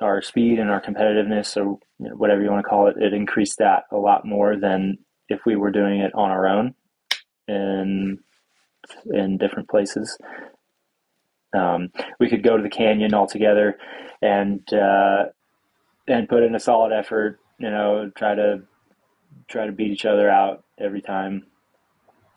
our 0.01 0.21
speed 0.21 0.59
and 0.59 0.69
our 0.69 0.81
competitiveness 0.81 1.55
or 1.57 1.77
you 2.03 2.09
know, 2.09 2.15
whatever 2.15 2.41
you 2.41 2.49
want 2.49 2.63
to 2.63 2.69
call 2.69 2.87
it 2.87 2.95
it 2.97 3.13
increased 3.13 3.57
that 3.59 3.83
a 3.91 3.97
lot 3.97 4.25
more 4.25 4.55
than 4.57 4.97
if 5.29 5.39
we 5.45 5.55
were 5.55 5.71
doing 5.71 5.99
it 5.99 6.13
on 6.13 6.31
our 6.31 6.47
own 6.47 6.73
in 7.47 8.19
in 9.11 9.37
different 9.37 9.69
places 9.69 10.17
um, 11.55 11.89
we 12.19 12.29
could 12.29 12.43
go 12.43 12.57
to 12.57 12.63
the 12.63 12.69
canyon 12.69 13.13
all 13.13 13.27
together 13.27 13.77
and 14.21 14.61
uh, 14.73 15.25
and 16.07 16.29
put 16.29 16.43
in 16.43 16.55
a 16.55 16.59
solid 16.59 16.91
effort 16.91 17.39
you 17.59 17.69
know 17.69 18.11
try 18.15 18.35
to 18.35 18.61
try 19.47 19.65
to 19.65 19.71
beat 19.71 19.91
each 19.91 20.05
other 20.05 20.29
out 20.29 20.63
every 20.79 21.01
time 21.01 21.43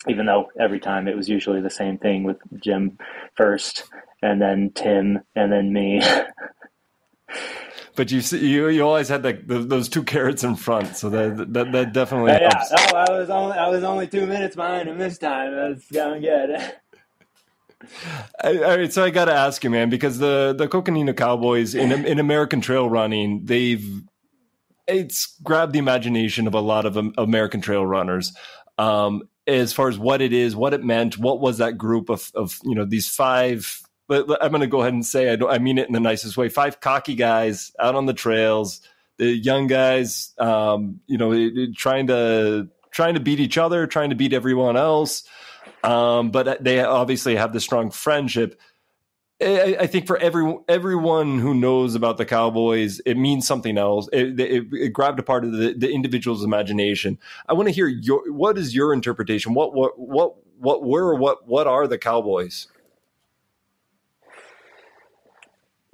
even 0.08 0.26
though 0.26 0.50
every 0.58 0.80
time 0.80 1.08
it 1.08 1.16
was 1.16 1.28
usually 1.28 1.60
the 1.60 1.70
same 1.70 1.98
thing 1.98 2.22
with 2.24 2.36
Jim 2.62 2.98
first, 3.34 3.84
and 4.22 4.40
then 4.40 4.70
Tim, 4.74 5.20
and 5.34 5.52
then 5.52 5.72
me. 5.72 6.00
but 7.96 8.12
you 8.12 8.20
see, 8.20 8.46
you 8.46 8.68
you 8.68 8.82
always 8.82 9.08
had 9.08 9.24
like 9.24 9.46
those 9.46 9.88
two 9.88 10.04
carrots 10.04 10.44
in 10.44 10.54
front, 10.54 10.96
so 10.96 11.10
that 11.10 11.52
that, 11.52 11.72
that 11.72 11.92
definitely 11.92 12.32
yeah. 12.32 12.50
helps. 12.52 12.92
Oh, 12.92 12.96
I 12.96 13.10
was 13.18 13.30
only 13.30 13.56
I 13.56 13.68
was 13.68 13.82
only 13.82 14.06
two 14.06 14.26
minutes 14.26 14.54
behind 14.54 14.88
him 14.88 14.98
this 14.98 15.18
time. 15.18 15.54
That's 15.54 15.90
going 15.90 16.22
good. 16.22 16.74
All 18.44 18.54
right, 18.54 18.92
so 18.92 19.04
I 19.04 19.10
got 19.10 19.26
to 19.26 19.34
ask 19.34 19.62
you, 19.64 19.70
man, 19.70 19.90
because 19.90 20.18
the 20.18 20.54
the 20.56 20.68
Coconino 20.68 21.12
Cowboys 21.12 21.74
in 21.74 21.92
in 21.92 22.18
American 22.18 22.60
trail 22.60 22.88
running, 22.88 23.44
they've 23.44 24.02
it's 24.86 25.36
grabbed 25.42 25.72
the 25.72 25.78
imagination 25.78 26.46
of 26.46 26.54
a 26.54 26.60
lot 26.60 26.86
of 26.86 26.96
American 27.18 27.60
trail 27.60 27.84
runners. 27.84 28.32
Um, 28.78 29.28
as 29.46 29.72
far 29.72 29.88
as 29.88 29.98
what 29.98 30.20
it 30.20 30.32
is, 30.32 30.56
what 30.56 30.74
it 30.74 30.84
meant, 30.84 31.18
what 31.18 31.40
was 31.40 31.58
that 31.58 31.78
group 31.78 32.08
of 32.08 32.30
of 32.34 32.58
you 32.64 32.74
know 32.74 32.84
these 32.84 33.08
five 33.08 33.80
but 34.08 34.42
I'm 34.42 34.50
going 34.50 34.60
to 34.60 34.66
go 34.66 34.80
ahead 34.80 34.92
and 34.92 35.04
say 35.04 35.30
I, 35.30 35.46
I 35.46 35.58
mean 35.58 35.78
it 35.78 35.86
in 35.86 35.92
the 35.92 36.00
nicest 36.00 36.36
way. 36.36 36.48
Five 36.48 36.80
cocky 36.80 37.14
guys 37.14 37.72
out 37.78 37.94
on 37.94 38.06
the 38.06 38.14
trails, 38.14 38.80
the 39.18 39.26
young 39.26 39.66
guys, 39.66 40.34
um, 40.38 41.00
you 41.06 41.18
know, 41.18 41.72
trying 41.74 42.06
to 42.08 42.68
trying 42.90 43.14
to 43.14 43.20
beat 43.20 43.40
each 43.40 43.58
other, 43.58 43.86
trying 43.86 44.10
to 44.10 44.16
beat 44.16 44.32
everyone 44.32 44.76
else. 44.76 45.24
Um, 45.82 46.30
but 46.30 46.62
they 46.64 46.80
obviously 46.80 47.36
have 47.36 47.52
the 47.52 47.60
strong 47.60 47.90
friendship. 47.90 48.58
I, 49.40 49.76
I, 49.80 49.86
think 49.86 50.06
for 50.06 50.16
every 50.16 50.56
everyone 50.66 51.38
who 51.38 51.52
knows 51.52 51.94
about 51.94 52.16
the 52.16 52.24
Cowboys, 52.24 53.00
it 53.00 53.16
means 53.16 53.46
something 53.46 53.76
else. 53.76 54.08
It, 54.12 54.40
it, 54.40 54.64
it 54.72 54.92
grabbed 54.94 55.18
a 55.18 55.22
part 55.22 55.44
of 55.44 55.52
the, 55.52 55.74
the 55.74 55.90
individual's 55.90 56.42
imagination. 56.42 57.18
I 57.46 57.52
want 57.52 57.68
to 57.68 57.74
hear 57.74 57.86
your 57.86 58.32
what 58.32 58.56
is 58.56 58.74
your 58.74 58.94
interpretation? 58.94 59.52
What 59.52 59.74
what 59.74 59.98
what 59.98 60.36
what 60.58 60.82
were 60.82 61.14
what 61.14 61.46
what 61.46 61.66
are 61.66 61.86
the 61.86 61.98
Cowboys? 61.98 62.66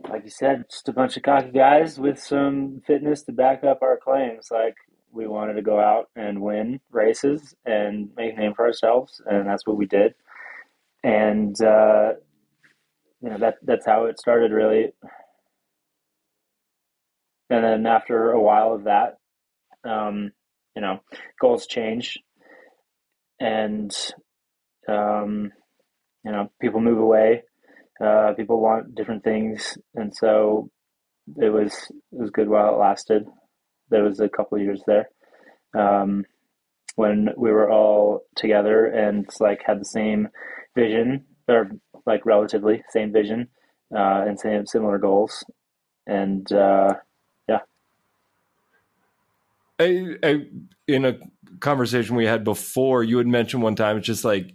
Like 0.08 0.24
you 0.24 0.30
said, 0.30 0.64
just 0.70 0.88
a 0.88 0.92
bunch 0.92 1.16
of 1.16 1.22
cocky 1.22 1.50
guys 1.50 1.98
with 1.98 2.18
some 2.18 2.82
fitness 2.86 3.22
to 3.22 3.32
back 3.32 3.64
up 3.64 3.82
our 3.82 3.98
claims. 3.98 4.48
Like 4.50 4.74
we 5.12 5.26
wanted 5.26 5.54
to 5.54 5.62
go 5.62 5.78
out 5.78 6.08
and 6.16 6.40
win 6.42 6.80
races 6.90 7.54
and 7.64 8.10
make 8.16 8.34
a 8.34 8.36
name 8.36 8.54
for 8.54 8.66
ourselves, 8.66 9.20
and 9.26 9.46
that's 9.46 9.66
what 9.66 9.76
we 9.76 9.86
did. 9.86 10.14
And 11.02 11.60
uh, 11.60 12.12
you 13.20 13.30
know 13.30 13.38
that 13.38 13.56
that's 13.62 13.86
how 13.86 14.06
it 14.06 14.18
started, 14.18 14.52
really. 14.52 14.92
And 17.50 17.64
then 17.64 17.86
after 17.86 18.30
a 18.30 18.40
while 18.40 18.72
of 18.72 18.84
that, 18.84 19.18
um, 19.84 20.32
you 20.74 20.82
know, 20.82 21.00
goals 21.40 21.66
change, 21.66 22.18
and 23.38 23.94
um, 24.88 25.52
you 26.24 26.32
know, 26.32 26.50
people 26.60 26.80
move 26.80 26.98
away 26.98 27.42
uh, 28.02 28.32
people 28.34 28.60
want 28.60 28.94
different 28.94 29.22
things, 29.22 29.78
and 29.94 30.12
so 30.14 30.70
it 31.36 31.50
was 31.50 31.72
it 31.90 32.18
was 32.18 32.30
good 32.30 32.48
while 32.48 32.74
it 32.74 32.78
lasted. 32.78 33.26
There 33.90 34.04
was 34.04 34.20
a 34.20 34.28
couple 34.28 34.58
years 34.58 34.82
there 34.86 35.08
um, 35.74 36.24
when 36.96 37.28
we 37.36 37.50
were 37.50 37.70
all 37.70 38.22
together 38.36 38.86
and 38.86 39.28
like 39.38 39.62
had 39.64 39.80
the 39.80 39.84
same 39.84 40.28
vision 40.74 41.24
or 41.48 41.70
like 42.06 42.26
relatively 42.26 42.82
same 42.90 43.12
vision 43.12 43.48
uh, 43.94 44.24
and 44.26 44.40
same 44.40 44.66
similar 44.66 44.98
goals, 44.98 45.44
and 46.06 46.50
uh, 46.52 46.94
yeah. 47.48 47.60
I, 49.78 50.16
I, 50.22 50.46
in 50.88 51.04
a 51.04 51.18
conversation 51.60 52.16
we 52.16 52.26
had 52.26 52.42
before, 52.42 53.04
you 53.04 53.18
had 53.18 53.26
mentioned 53.26 53.62
one 53.62 53.76
time 53.76 53.98
it's 53.98 54.06
just 54.06 54.24
like 54.24 54.54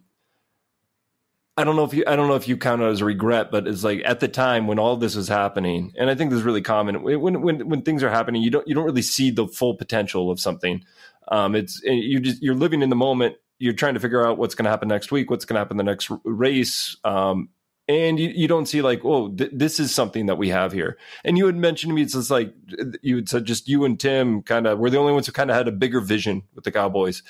I 1.57 1.63
don't 1.63 1.75
know 1.75 1.83
if 1.83 1.93
you 1.93 2.03
I 2.05 2.15
don't 2.15 2.27
know 2.27 2.35
if 2.35 2.47
you 2.47 2.55
count 2.55 2.83
it 2.83 2.85
as 2.85 3.01
a 3.01 3.05
regret, 3.05 3.49
but 3.49 3.67
it's 3.67 3.83
like 3.83 4.03
at 4.05 4.19
the 4.19 4.27
time 4.27 4.67
when 4.67 4.77
all 4.77 4.95
this 4.95 5.15
was 5.15 5.27
happening, 5.27 5.91
and 5.97 6.09
I 6.09 6.15
think 6.15 6.29
this 6.29 6.39
is 6.39 6.45
really 6.45 6.61
common 6.61 7.01
when 7.01 7.41
when 7.41 7.67
when 7.67 7.81
things 7.81 8.03
are 8.03 8.11
happening, 8.11 8.43
you 8.43 8.51
don't 8.51 8.67
you 8.67 8.75
don't 8.75 8.85
really 8.85 9.01
see 9.01 9.31
the 9.31 9.47
full 9.47 9.75
potential 9.75 10.29
of 10.29 10.39
something. 10.39 10.83
Um, 11.29 11.55
it's 11.55 11.81
you 11.83 12.19
just 12.19 12.43
you're 12.43 12.55
living 12.55 12.83
in 12.83 12.89
the 12.89 12.95
moment. 12.95 13.37
You're 13.57 13.73
trying 13.73 13.95
to 13.95 13.99
figure 13.99 14.25
out 14.25 14.37
what's 14.37 14.53
going 14.53 14.65
to 14.65 14.69
happen 14.69 14.87
next 14.87 15.11
week, 15.11 15.31
what's 15.31 15.45
going 15.45 15.55
to 15.55 15.59
happen 15.59 15.77
the 15.77 15.83
next 15.83 16.11
race, 16.23 16.95
um, 17.03 17.49
and 17.87 18.19
you, 18.19 18.29
you 18.29 18.47
don't 18.47 18.67
see 18.67 18.83
like, 18.83 19.01
oh, 19.03 19.29
th- 19.29 19.49
this 19.51 19.79
is 19.79 19.95
something 19.95 20.27
that 20.27 20.37
we 20.37 20.49
have 20.49 20.71
here. 20.71 20.97
And 21.23 21.39
you 21.39 21.47
had 21.47 21.55
mentioned 21.55 21.89
to 21.89 21.95
me, 21.95 22.03
it's 22.03 22.13
just 22.13 22.29
like 22.29 22.53
you 23.01 23.15
had 23.15 23.29
said, 23.29 23.45
just 23.45 23.67
you 23.67 23.83
and 23.83 23.99
Tim 23.99 24.43
kind 24.43 24.67
of 24.67 24.77
were 24.77 24.91
the 24.91 24.99
only 24.99 25.13
ones 25.13 25.25
who 25.25 25.31
kind 25.31 25.49
of 25.49 25.57
had 25.57 25.67
a 25.67 25.71
bigger 25.71 26.01
vision 26.01 26.43
with 26.53 26.65
the 26.65 26.71
Cowboys 26.71 27.23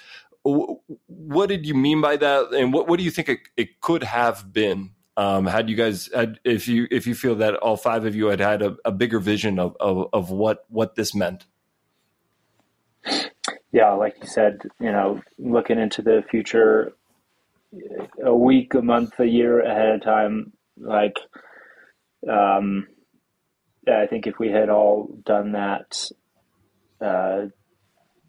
what 1.18 1.50
did 1.50 1.66
you 1.66 1.74
mean 1.74 2.00
by 2.00 2.16
that, 2.18 2.54
and 2.54 2.72
what 2.72 2.88
what 2.88 3.00
do 3.00 3.04
you 3.04 3.12
think 3.12 3.30
it, 3.30 3.40
it 3.58 3.82
could 3.82 4.04
have 4.04 4.54
been? 4.54 4.92
Um, 5.18 5.48
had 5.48 5.68
you 5.68 5.76
guys, 5.76 6.10
had, 6.14 6.40
if 6.44 6.68
you 6.68 6.88
if 6.92 7.08
you 7.08 7.16
feel 7.16 7.36
that 7.36 7.56
all 7.56 7.76
five 7.76 8.06
of 8.06 8.16
you 8.16 8.28
had 8.28 8.40
had 8.40 8.62
a, 8.62 8.78
a 8.86 8.92
bigger 8.92 9.20
vision 9.20 9.58
of, 9.58 9.76
of 9.80 10.10
of 10.14 10.30
what 10.30 10.66
what 10.70 10.96
this 10.96 11.16
meant? 11.16 11.48
Yeah, 13.72 13.94
like 13.94 14.16
you 14.22 14.28
said, 14.28 14.62
you 14.80 14.92
know, 14.92 15.22
looking 15.38 15.80
into 15.80 16.02
the 16.02 16.24
future, 16.30 16.94
a 18.24 18.36
week, 18.36 18.74
a 18.76 18.82
month, 18.82 19.20
a 19.20 19.26
year 19.26 19.60
ahead 19.60 19.96
of 19.96 20.04
time, 20.04 20.54
like, 20.78 21.18
um, 22.30 22.88
yeah, 23.86 24.00
I 24.02 24.08
think 24.08 24.28
if 24.28 24.40
we 24.40 24.50
had 24.50 24.70
all 24.70 25.20
done 25.26 25.54
that 25.54 26.10
uh, 27.02 27.48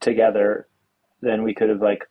together, 0.01 0.67
then 1.21 1.43
we 1.43 1.55
could 1.55 1.69
have 1.69 1.83
like 1.83 2.05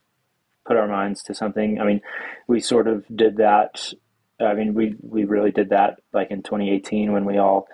put 0.67 0.77
our 0.77 0.87
minds 0.87 1.23
to 1.23 1.33
something. 1.33 1.79
I 1.79 1.85
mean, 1.85 2.01
we 2.47 2.59
sort 2.59 2.87
of 2.87 3.05
did 3.13 3.37
that. 3.37 3.93
I 4.39 4.53
mean, 4.53 4.73
we 4.73 4.95
we 5.01 5.23
really 5.23 5.51
did 5.51 5.69
that 5.69 5.99
like 6.13 6.29
in 6.29 6.43
2018 6.43 7.11
when 7.11 7.25
we 7.25 7.37
all 7.37 7.67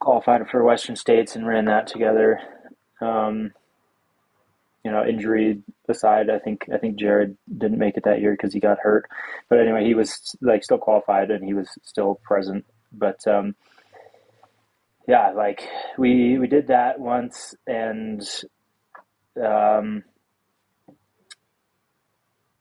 qualified 0.00 0.48
for 0.48 0.64
Western 0.64 0.96
States 0.96 1.36
and 1.36 1.46
ran 1.46 1.66
that 1.66 1.86
together. 1.86 2.40
Um, 3.00 3.52
you 4.84 4.90
know, 4.90 5.04
injury 5.06 5.62
aside, 5.88 6.30
I 6.30 6.38
think 6.38 6.66
I 6.72 6.78
think 6.78 6.96
Jared 6.98 7.36
didn't 7.58 7.78
make 7.78 7.96
it 7.96 8.04
that 8.04 8.20
year 8.20 8.32
because 8.32 8.54
he 8.54 8.60
got 8.60 8.78
hurt. 8.82 9.04
But 9.48 9.60
anyway, 9.60 9.84
he 9.84 9.94
was 9.94 10.34
like 10.40 10.64
still 10.64 10.78
qualified 10.78 11.30
and 11.30 11.44
he 11.44 11.54
was 11.54 11.68
still 11.82 12.18
present. 12.24 12.64
But 12.92 13.26
um, 13.28 13.54
yeah, 15.06 15.32
like 15.32 15.68
we 15.98 16.38
we 16.38 16.46
did 16.46 16.68
that 16.68 16.98
once 16.98 17.54
and 17.66 18.26
um, 19.36 20.04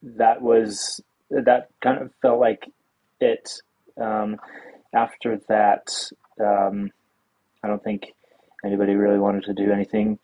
that 0.04 0.42
was 0.42 1.02
that 1.30 1.70
kind 1.82 2.02
of 2.02 2.12
felt 2.22 2.40
like 2.40 2.66
it. 3.20 3.52
Um, 4.00 4.38
after 4.94 5.40
that, 5.50 5.88
um, 6.40 6.92
I 7.64 7.68
don't 7.68 7.84
think 7.84 8.14
anybody 8.66 8.96
really 8.96 9.20
wanted 9.20 9.44
to 9.44 9.54
do 9.54 9.72
anything 9.72 10.18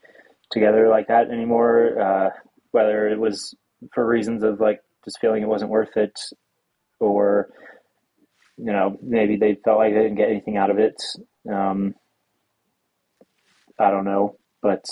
together 0.51 0.89
like 0.89 1.07
that 1.07 1.29
anymore. 1.29 1.99
Uh, 1.99 2.29
whether 2.71 3.07
it 3.07 3.19
was 3.19 3.55
for 3.93 4.05
reasons 4.05 4.43
of 4.43 4.59
like 4.59 4.81
just 5.03 5.19
feeling 5.19 5.43
it 5.43 5.49
wasn't 5.49 5.69
worth 5.69 5.95
it, 5.97 6.19
or 6.99 7.49
you 8.57 8.71
know 8.71 8.97
maybe 9.01 9.35
they 9.35 9.57
felt 9.63 9.77
like 9.77 9.93
they 9.93 10.01
didn't 10.01 10.17
get 10.17 10.29
anything 10.29 10.57
out 10.57 10.69
of 10.69 10.79
it. 10.79 11.01
Um, 11.49 11.95
I 13.77 13.91
don't 13.91 14.05
know, 14.05 14.37
but 14.61 14.85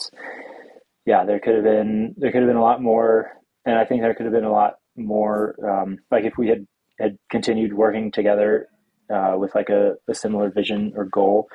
yeah, 1.05 1.25
there 1.25 1.39
could 1.39 1.55
have 1.55 1.63
been 1.63 2.13
there 2.17 2.31
could 2.31 2.41
have 2.41 2.49
been 2.49 2.57
a 2.57 2.61
lot 2.61 2.81
more 2.81 3.31
and 3.65 3.77
I 3.77 3.85
think 3.85 4.01
there 4.01 4.13
could 4.13 4.25
have 4.25 4.33
been 4.33 4.43
a 4.43 4.51
lot 4.51 4.75
more. 4.95 5.55
Um, 5.67 5.99
like 6.11 6.25
if 6.25 6.37
we 6.37 6.49
had 6.49 6.67
had 6.99 7.17
continued 7.29 7.73
working 7.73 8.11
together 8.11 8.67
uh, 9.13 9.35
with 9.37 9.55
like 9.55 9.69
a, 9.69 9.95
a, 10.07 10.13
similar 10.13 10.49
vision 10.49 10.93
or 10.95 11.05
goal 11.05 11.47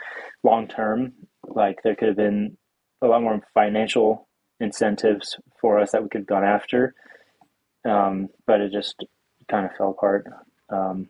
long 0.43 0.67
term, 0.67 1.13
like 1.47 1.79
there 1.83 1.95
could 1.95 2.09
have 2.09 2.17
been 2.17 2.57
a 3.01 3.07
lot 3.07 3.23
more 3.23 3.41
financial 3.55 4.27
incentives 4.61 5.37
for 5.61 5.79
us 5.79 5.93
that 5.93 6.03
we 6.03 6.09
could 6.09 6.23
have 6.23 6.27
gone 6.27 6.45
after. 6.45 6.95
Um, 7.85 8.29
but 8.47 8.61
it 8.61 8.73
just 8.73 9.05
kind 9.49 9.65
of 9.65 9.73
fell 9.77 9.91
apart. 9.91 10.27
Um, 10.69 11.09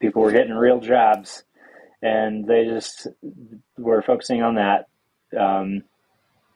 people 0.00 0.22
were 0.22 0.32
getting 0.32 0.52
real 0.52 0.80
jobs, 0.80 1.44
and 2.02 2.46
they 2.46 2.66
just 2.66 3.08
were 3.78 4.02
focusing 4.02 4.42
on 4.42 4.56
that 4.56 4.86
um, 5.36 5.82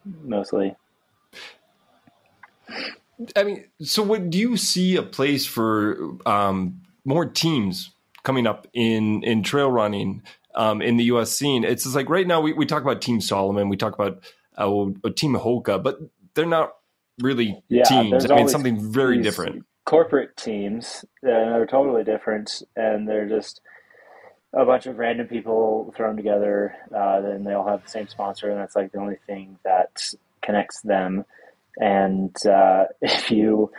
mostly. 0.04 0.76
I 3.36 3.42
mean, 3.42 3.64
so 3.82 4.02
what 4.02 4.30
do 4.30 4.38
you 4.38 4.56
see 4.56 4.96
a 4.96 5.02
place 5.02 5.46
for 5.46 6.16
um, 6.26 6.80
more 7.04 7.26
teams 7.26 7.90
coming 8.22 8.46
up 8.46 8.66
in 8.72 9.22
in 9.24 9.42
trail 9.42 9.70
running 9.70 10.22
um, 10.54 10.80
in 10.80 10.96
the 10.96 11.04
U.S. 11.04 11.30
scene? 11.30 11.64
It's 11.64 11.84
just 11.84 11.94
like 11.94 12.08
right 12.08 12.26
now 12.26 12.40
we, 12.40 12.52
we 12.52 12.66
talk 12.66 12.82
about 12.82 13.02
Team 13.02 13.20
Salomon, 13.20 13.68
we 13.68 13.76
talk 13.76 13.94
about 13.94 14.22
uh, 14.56 14.90
Team 15.14 15.34
Hoka, 15.34 15.82
but 15.82 15.98
they're 16.34 16.46
not 16.46 16.72
really 17.20 17.62
yeah, 17.68 17.84
teams. 17.84 18.30
I 18.30 18.36
mean, 18.36 18.48
something 18.48 18.92
very 18.92 19.20
different. 19.20 19.64
Corporate 19.84 20.36
teams 20.36 21.04
they're 21.22 21.66
totally 21.66 22.04
different, 22.04 22.62
and 22.76 23.08
they're 23.08 23.28
just 23.28 23.60
a 24.52 24.64
bunch 24.64 24.86
of 24.86 24.98
random 24.98 25.26
people 25.26 25.92
thrown 25.96 26.16
together. 26.16 26.74
Uh, 26.94 27.22
and 27.24 27.46
they 27.46 27.52
all 27.52 27.66
have 27.66 27.82
the 27.82 27.90
same 27.90 28.08
sponsor, 28.08 28.50
and 28.50 28.58
that's 28.58 28.76
like 28.76 28.92
the 28.92 28.98
only 28.98 29.18
thing 29.26 29.58
that 29.64 30.14
connects 30.42 30.80
them. 30.82 31.24
And 31.78 32.34
uh, 32.46 32.84
if 33.02 33.30
you 33.30 33.70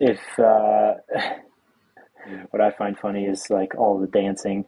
if 0.00 0.20
uh, 0.38 0.94
what 2.50 2.60
I 2.60 2.70
find 2.72 2.98
funny 2.98 3.26
is 3.26 3.48
like 3.50 3.74
all 3.76 3.98
the 3.98 4.06
dancing 4.06 4.66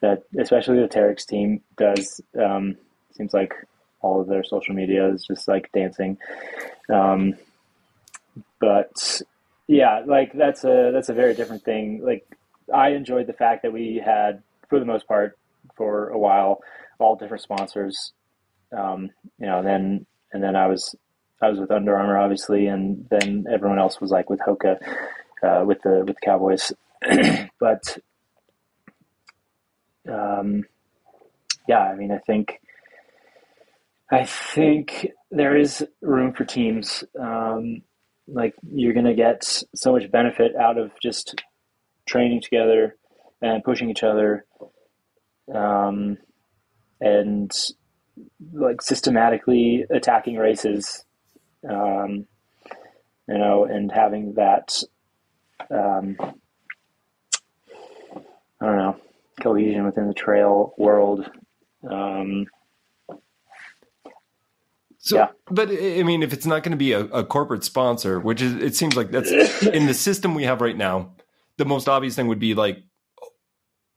that, 0.00 0.22
especially 0.38 0.80
the 0.80 0.88
Terrex 0.88 1.26
team 1.26 1.62
does. 1.76 2.20
Um, 2.40 2.76
seems 3.18 3.34
like 3.34 3.52
all 4.00 4.20
of 4.20 4.28
their 4.28 4.44
social 4.44 4.74
media 4.74 5.08
is 5.12 5.24
just 5.26 5.48
like 5.48 5.70
dancing. 5.72 6.18
Um, 6.88 7.34
but 8.60 9.20
yeah, 9.66 10.02
like 10.06 10.32
that's 10.32 10.64
a 10.64 10.90
that's 10.92 11.08
a 11.08 11.14
very 11.14 11.34
different 11.34 11.64
thing. 11.64 12.00
Like 12.02 12.24
I 12.72 12.90
enjoyed 12.90 13.26
the 13.26 13.32
fact 13.32 13.62
that 13.62 13.72
we 13.72 14.00
had, 14.02 14.42
for 14.68 14.78
the 14.78 14.86
most 14.86 15.06
part, 15.06 15.36
for 15.76 16.08
a 16.08 16.18
while, 16.18 16.60
all 16.98 17.16
different 17.16 17.42
sponsors. 17.42 18.12
Um, 18.76 19.10
you 19.38 19.46
know, 19.46 19.58
and 19.58 19.66
then 19.66 20.06
and 20.32 20.42
then 20.42 20.56
I 20.56 20.66
was 20.66 20.94
I 21.40 21.50
was 21.50 21.60
with 21.60 21.70
Under 21.70 21.96
Armour, 21.96 22.18
obviously, 22.18 22.66
and 22.66 23.06
then 23.10 23.46
everyone 23.50 23.78
else 23.78 24.00
was 24.00 24.10
like 24.10 24.28
with 24.28 24.40
Hoka, 24.40 24.76
uh, 25.42 25.64
with 25.64 25.80
the 25.82 26.04
with 26.06 26.16
the 26.16 26.24
Cowboys. 26.24 26.72
but 27.60 27.98
um, 30.10 30.64
yeah, 31.68 31.80
I 31.80 31.94
mean, 31.94 32.10
I 32.10 32.18
think 32.18 32.60
I 34.10 34.24
think 34.24 35.08
there 35.30 35.56
is 35.56 35.86
room 36.00 36.32
for 36.32 36.44
teams. 36.44 37.04
Um, 37.20 37.82
like 38.26 38.54
you're 38.70 38.94
going 38.94 39.06
to 39.06 39.14
get 39.14 39.44
so 39.74 39.92
much 39.92 40.10
benefit 40.10 40.56
out 40.56 40.78
of 40.78 40.90
just 41.02 41.42
training 42.06 42.42
together 42.42 42.96
and 43.40 43.62
pushing 43.62 43.90
each 43.90 44.02
other, 44.02 44.44
um, 45.54 46.18
and 47.00 47.50
like 48.52 48.82
systematically 48.82 49.84
attacking 49.90 50.36
races, 50.36 51.04
um, 51.68 52.26
you 53.28 53.38
know, 53.38 53.64
and 53.64 53.90
having 53.90 54.34
that. 54.34 54.82
Um, 55.70 56.16
I 58.60 58.66
don't 58.66 58.76
know 58.76 59.00
cohesion 59.40 59.84
within 59.84 60.08
the 60.08 60.14
trail 60.14 60.74
world. 60.76 61.30
Um, 61.88 62.46
so, 64.98 65.16
yeah. 65.16 65.28
but 65.50 65.70
I 65.70 66.02
mean, 66.02 66.22
if 66.22 66.32
it's 66.32 66.46
not 66.46 66.62
going 66.62 66.72
to 66.72 66.76
be 66.78 66.92
a, 66.92 67.00
a, 67.06 67.24
corporate 67.24 67.64
sponsor, 67.64 68.18
which 68.20 68.42
is, 68.42 68.54
it 68.56 68.74
seems 68.74 68.96
like 68.96 69.10
that's 69.10 69.30
in 69.62 69.86
the 69.86 69.94
system 69.94 70.34
we 70.34 70.44
have 70.44 70.60
right 70.60 70.76
now, 70.76 71.12
the 71.56 71.64
most 71.64 71.88
obvious 71.88 72.16
thing 72.16 72.26
would 72.26 72.40
be 72.40 72.54
like, 72.54 72.82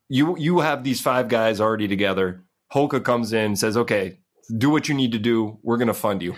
you 0.08 0.38
you 0.38 0.60
have 0.60 0.84
these 0.84 1.01
five 1.01 1.27
guys 1.27 1.60
already 1.60 1.88
together. 1.88 2.44
Hoka 2.74 3.03
comes 3.03 3.34
in, 3.34 3.56
says, 3.56 3.77
"Okay, 3.77 4.20
do 4.58 4.70
what 4.70 4.89
you 4.89 4.96
need 4.96 5.13
to 5.13 5.20
do. 5.20 5.58
We're 5.63 5.77
going 5.77 5.88
to 5.88 5.94
fund 5.94 6.22
you," 6.22 6.36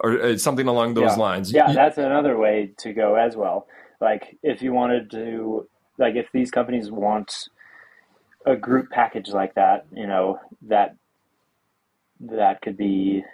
or 0.00 0.20
uh, 0.20 0.36
something 0.36 0.66
along 0.66 0.94
those 0.94 1.12
yeah. 1.12 1.16
lines. 1.16 1.52
Yeah, 1.52 1.72
that's 1.72 1.98
another 1.98 2.36
way 2.36 2.72
to 2.78 2.92
go 2.92 3.14
as 3.14 3.36
well. 3.36 3.66
Like, 4.00 4.38
if 4.42 4.62
you 4.62 4.72
wanted 4.72 5.10
to, 5.12 5.68
like, 5.98 6.16
if 6.16 6.26
these 6.32 6.50
companies 6.50 6.90
want 6.90 7.48
a 8.46 8.56
group 8.56 8.90
package 8.90 9.28
like 9.28 9.54
that, 9.54 9.86
you 9.92 10.06
know, 10.06 10.40
that 10.62 10.96
that 12.20 12.62
could 12.62 12.76
be 12.76 13.24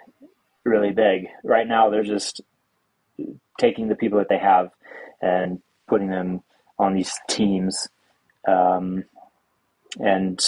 really 0.63 0.91
big. 0.91 1.27
Right 1.43 1.67
now, 1.67 1.89
they're 1.89 2.03
just 2.03 2.41
taking 3.59 3.87
the 3.87 3.95
people 3.95 4.19
that 4.19 4.29
they 4.29 4.37
have 4.37 4.71
and 5.21 5.61
putting 5.87 6.09
them 6.09 6.43
on 6.77 6.93
these 6.93 7.13
teams, 7.29 7.87
um, 8.47 9.03
and 9.99 10.39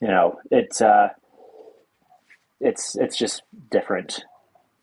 you 0.00 0.08
know, 0.08 0.38
it's 0.50 0.80
uh, 0.80 1.08
it's 2.62 2.96
it's 2.96 3.18
just 3.18 3.42
different. 3.70 4.24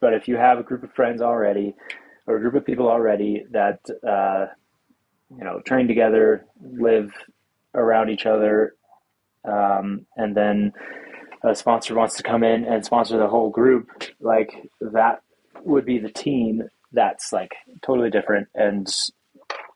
But 0.01 0.13
if 0.13 0.27
you 0.27 0.35
have 0.35 0.59
a 0.59 0.63
group 0.63 0.83
of 0.83 0.93
friends 0.93 1.21
already, 1.21 1.75
or 2.27 2.35
a 2.35 2.39
group 2.39 2.55
of 2.55 2.65
people 2.65 2.87
already 2.87 3.45
that 3.51 3.79
uh, 4.07 4.47
you 5.35 5.43
know 5.43 5.61
train 5.65 5.87
together, 5.87 6.45
live 6.61 7.11
around 7.73 8.09
each 8.09 8.25
other, 8.25 8.75
um, 9.45 10.05
and 10.17 10.35
then 10.35 10.73
a 11.43 11.55
sponsor 11.55 11.95
wants 11.95 12.17
to 12.17 12.23
come 12.23 12.43
in 12.43 12.65
and 12.65 12.85
sponsor 12.85 13.17
the 13.17 13.27
whole 13.27 13.49
group, 13.49 13.89
like 14.19 14.69
that 14.81 15.21
would 15.63 15.85
be 15.85 15.97
the 15.97 16.11
team 16.11 16.63
that's 16.91 17.31
like 17.31 17.53
totally 17.81 18.09
different. 18.09 18.47
And 18.53 18.87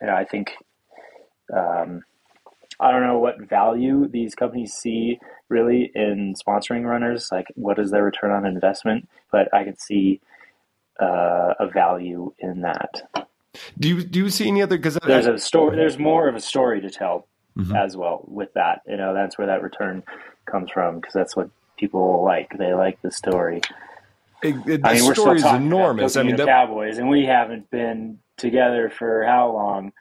you 0.02 0.08
know, 0.08 0.16
I 0.16 0.26
think 0.26 0.52
um, 1.56 2.04
I 2.80 2.92
don't 2.92 3.06
know 3.06 3.20
what 3.20 3.50
value 3.50 4.08
these 4.10 4.36
companies 4.36 4.74
see 4.74 5.20
really 5.54 5.92
in 5.94 6.34
sponsoring 6.34 6.84
runners. 6.84 7.30
Like, 7.32 7.48
what 7.56 7.80
is 7.80 7.92
their 7.92 8.04
return 8.04 8.32
on 8.32 8.46
investment? 8.46 9.08
But 9.32 9.54
I 9.54 9.64
could 9.64 9.80
see 9.80 10.20
uh, 11.00 11.54
a 11.60 11.68
value 11.68 12.34
in 12.40 12.62
that. 12.62 13.10
Do 13.80 13.88
you 13.88 14.04
do 14.04 14.20
you 14.20 14.30
see 14.30 14.48
any 14.48 14.64
other? 14.64 14.78
Because 14.78 14.98
there's 15.06 15.28
a 15.28 15.38
story. 15.38 15.76
There's 15.76 16.00
more 16.00 16.28
of 16.28 16.36
a 16.36 16.42
story 16.42 16.82
to 16.82 16.90
tell 16.90 17.28
mm-hmm. 17.56 17.76
as 17.76 17.96
well 17.96 18.26
with 18.28 18.52
that. 18.54 18.82
You 18.88 18.98
know, 18.98 19.14
that's 19.14 19.38
where 19.38 19.48
that 19.48 19.62
return 19.62 20.04
comes 20.46 20.72
from 20.72 20.96
because 21.00 21.14
that's 21.14 21.36
what 21.36 21.50
people 21.78 22.24
like. 22.24 22.58
They 22.58 22.74
like 22.74 23.02
the 23.02 23.12
story. 23.12 23.62
It, 24.42 24.56
it, 24.68 24.82
I 24.84 24.96
mean, 24.96 25.08
the 25.08 25.16
story 25.16 25.38
is 25.38 25.46
enormous. 25.46 26.18
I 26.18 26.24
mean, 26.24 26.36
the 26.36 26.46
Cowboys, 26.46 26.98
and 26.98 27.08
we 27.08 27.26
haven't 27.26 27.70
been 27.70 28.20
together 28.38 28.90
for 28.90 29.24
how 29.24 29.52
long? 29.54 29.94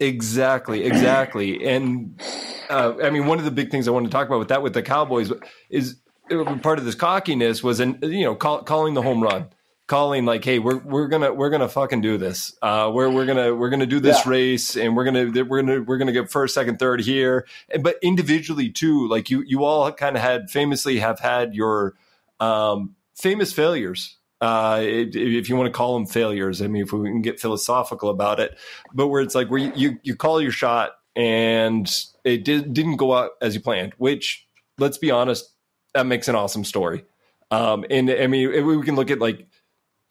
Exactly, 0.00 0.84
exactly. 0.84 1.66
and 1.66 2.20
uh, 2.68 2.94
I 3.02 3.10
mean, 3.10 3.26
one 3.26 3.38
of 3.38 3.44
the 3.44 3.50
big 3.50 3.70
things 3.70 3.86
I 3.86 3.90
want 3.92 4.06
to 4.06 4.10
talk 4.10 4.26
about 4.26 4.38
with 4.38 4.48
that 4.48 4.62
with 4.62 4.74
the 4.74 4.82
Cowboys 4.82 5.32
is 5.70 5.96
uh, 6.30 6.56
part 6.56 6.78
of 6.78 6.84
this 6.84 6.94
cockiness 6.94 7.62
was, 7.62 7.80
in 7.80 7.98
you 8.02 8.24
know, 8.24 8.34
call, 8.34 8.62
calling 8.62 8.94
the 8.94 9.02
home 9.02 9.22
run 9.22 9.48
calling 9.86 10.24
like, 10.24 10.44
"Hey, 10.44 10.58
we're 10.58 10.78
we're 10.78 11.08
gonna 11.08 11.32
we're 11.32 11.50
gonna 11.50 11.68
fucking 11.68 12.00
do 12.00 12.16
this. 12.16 12.56
Uh, 12.62 12.90
we're 12.92 13.10
we're 13.10 13.26
gonna 13.26 13.54
we're 13.54 13.70
gonna 13.70 13.86
do 13.86 14.00
this 14.00 14.24
yeah. 14.24 14.30
race, 14.30 14.76
and 14.76 14.96
we're 14.96 15.04
gonna 15.04 15.44
we're 15.44 15.62
gonna 15.62 15.82
we're 15.82 15.98
gonna 15.98 16.12
get 16.12 16.30
first, 16.30 16.54
second, 16.54 16.78
third 16.78 17.00
here." 17.00 17.46
And, 17.70 17.82
but 17.82 17.96
individually 18.02 18.70
too, 18.70 19.08
like 19.08 19.30
you 19.30 19.42
you 19.46 19.64
all 19.64 19.90
kind 19.92 20.16
of 20.16 20.22
had 20.22 20.50
famously 20.50 20.98
have 20.98 21.20
had 21.20 21.54
your 21.54 21.94
um, 22.40 22.94
famous 23.14 23.52
failures. 23.52 24.16
Uh, 24.44 24.80
if 24.82 25.48
you 25.48 25.56
want 25.56 25.72
to 25.72 25.72
call 25.72 25.94
them 25.94 26.04
failures, 26.04 26.60
I 26.60 26.66
mean, 26.66 26.82
if 26.82 26.92
we 26.92 27.08
can 27.08 27.22
get 27.22 27.40
philosophical 27.40 28.10
about 28.10 28.40
it, 28.40 28.58
but 28.92 29.08
where 29.08 29.22
it's 29.22 29.34
like 29.34 29.48
where 29.48 29.58
you 29.58 29.98
you, 30.02 30.14
call 30.14 30.38
your 30.38 30.52
shot 30.52 30.92
and 31.16 31.90
it 32.24 32.44
did, 32.44 32.74
didn't 32.74 32.96
go 32.96 33.14
out 33.14 33.30
as 33.40 33.54
you 33.54 33.62
planned, 33.62 33.94
which 33.96 34.46
let's 34.76 34.98
be 34.98 35.10
honest, 35.10 35.50
that 35.94 36.04
makes 36.04 36.28
an 36.28 36.34
awesome 36.34 36.62
story. 36.62 37.06
Um, 37.50 37.86
and 37.88 38.10
I 38.10 38.26
mean, 38.26 38.66
we 38.66 38.82
can 38.82 38.96
look 38.96 39.10
at 39.10 39.18
like 39.18 39.46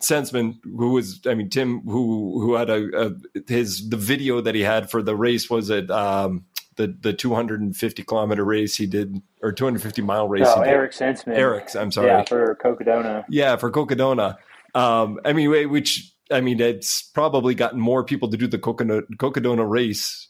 Senseman, 0.02 0.56
who 0.64 0.94
was, 0.94 1.22
I 1.28 1.36
mean, 1.36 1.52
Tim, 1.52 1.82
who 1.82 2.42
who 2.42 2.56
had 2.56 2.72
a, 2.72 3.06
a, 3.06 3.12
his 3.48 3.88
the 3.88 3.98
video 3.98 4.42
that 4.42 4.56
he 4.56 4.62
had 4.62 4.90
for 4.90 5.04
the 5.04 5.16
race 5.16 5.48
was 5.48 5.70
at 5.70 5.92
um, 5.92 6.46
the 6.76 6.96
the 7.02 7.14
250 7.14 8.04
kilometer 8.04 8.44
race 8.44 8.76
he 8.76 8.86
did 8.86 9.22
or 9.42 9.52
250 9.52 10.02
mile 10.02 10.28
race. 10.28 10.48
Oh, 10.48 10.62
Eric 10.62 10.92
Senseman. 10.92 11.38
Eric's, 11.38 11.76
I'm 11.76 11.92
sorry. 11.92 12.08
Yeah, 12.08 12.24
for 12.24 12.56
Cocodona. 12.64 13.26
Yeah, 13.30 13.56
for 13.58 13.72
Cocodona. 13.72 14.38
Um, 14.76 15.20
I 15.24 15.34
mean, 15.34 15.70
which 15.70 16.14
I 16.32 16.42
mean, 16.42 16.60
it's 16.60 17.02
probably 17.02 17.56
gotten 17.56 17.80
more 17.80 18.04
people 18.04 18.30
to 18.30 18.38
do 18.38 18.48
the 18.48 18.60
Cocodona 18.60 19.70
race 19.70 20.30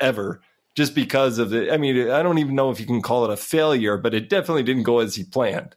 ever 0.00 0.40
just 0.74 0.94
because 0.94 1.38
of 1.38 1.50
the. 1.50 1.72
I 1.72 1.76
mean, 1.76 2.10
I 2.10 2.22
don't 2.22 2.38
even 2.38 2.54
know 2.54 2.70
if 2.70 2.80
you 2.80 2.86
can 2.86 3.02
call 3.02 3.24
it 3.24 3.32
a 3.32 3.36
failure, 3.36 3.96
but 3.96 4.14
it 4.14 4.28
definitely 4.28 4.62
didn't 4.62 4.84
go 4.84 5.00
as 5.00 5.14
he 5.14 5.24
planned. 5.24 5.74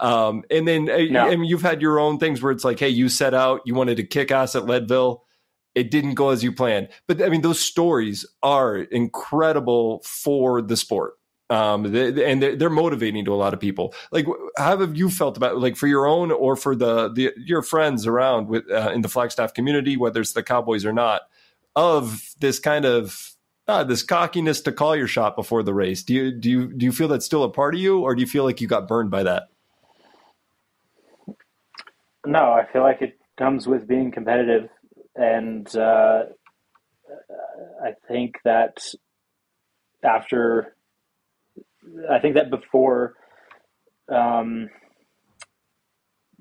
Um, 0.00 0.44
and 0.50 0.66
then 0.66 0.90
uh, 0.90 0.98
no. 1.10 1.20
I 1.20 1.36
mean, 1.36 1.44
you've 1.44 1.62
had 1.62 1.80
your 1.80 1.98
own 1.98 2.18
things 2.18 2.42
where 2.42 2.52
it's 2.52 2.64
like, 2.64 2.78
hey, 2.78 2.88
you 2.88 3.08
set 3.08 3.32
out, 3.32 3.62
you 3.64 3.74
wanted 3.74 3.96
to 3.98 4.04
kick 4.04 4.30
ass 4.30 4.54
at 4.54 4.66
Leadville. 4.66 5.23
It 5.74 5.90
didn't 5.90 6.14
go 6.14 6.30
as 6.30 6.42
you 6.42 6.52
planned. 6.52 6.88
But 7.06 7.22
I 7.22 7.28
mean, 7.28 7.42
those 7.42 7.60
stories 7.60 8.26
are 8.42 8.78
incredible 8.78 10.02
for 10.04 10.62
the 10.62 10.76
sport. 10.76 11.14
Um, 11.50 11.92
they, 11.92 12.30
and 12.30 12.42
they're, 12.42 12.56
they're, 12.56 12.70
motivating 12.70 13.26
to 13.26 13.34
a 13.34 13.36
lot 13.36 13.52
of 13.52 13.60
people. 13.60 13.94
Like, 14.10 14.26
how 14.56 14.78
have 14.78 14.96
you 14.96 15.10
felt 15.10 15.36
about 15.36 15.60
like 15.60 15.76
for 15.76 15.86
your 15.86 16.06
own 16.06 16.32
or 16.32 16.56
for 16.56 16.74
the, 16.74 17.10
the 17.12 17.32
your 17.36 17.60
friends 17.60 18.06
around 18.06 18.48
with 18.48 18.70
uh, 18.70 18.92
in 18.94 19.02
the 19.02 19.10
Flagstaff 19.10 19.52
community, 19.52 19.96
whether 19.98 20.22
it's 20.22 20.32
the 20.32 20.42
Cowboys 20.42 20.86
or 20.86 20.94
not, 20.94 21.22
of 21.76 22.34
this 22.40 22.58
kind 22.58 22.86
of 22.86 23.34
uh, 23.68 23.84
this 23.84 24.02
cockiness 24.02 24.62
to 24.62 24.72
call 24.72 24.96
your 24.96 25.06
shot 25.06 25.36
before 25.36 25.62
the 25.62 25.74
race? 25.74 26.02
Do 26.02 26.14
you 26.14 26.32
do 26.32 26.48
you 26.48 26.72
do 26.72 26.86
you 26.86 26.92
feel 26.92 27.08
that's 27.08 27.26
still 27.26 27.44
a 27.44 27.50
part 27.50 27.74
of 27.74 27.80
you, 27.80 28.00
or 28.00 28.14
do 28.14 28.22
you 28.22 28.26
feel 28.26 28.44
like 28.44 28.62
you 28.62 28.66
got 28.66 28.88
burned 28.88 29.10
by 29.10 29.24
that? 29.24 29.48
No, 32.26 32.52
I 32.52 32.66
feel 32.72 32.82
like 32.82 33.02
it 33.02 33.18
comes 33.36 33.66
with 33.66 33.86
being 33.86 34.10
competitive, 34.10 34.70
and 35.16 35.74
uh, 35.76 36.24
I 37.82 37.92
think 38.08 38.36
that 38.44 38.78
after, 40.02 40.74
I 42.10 42.18
think 42.18 42.34
that 42.34 42.50
before, 42.50 43.14
um, 44.08 44.68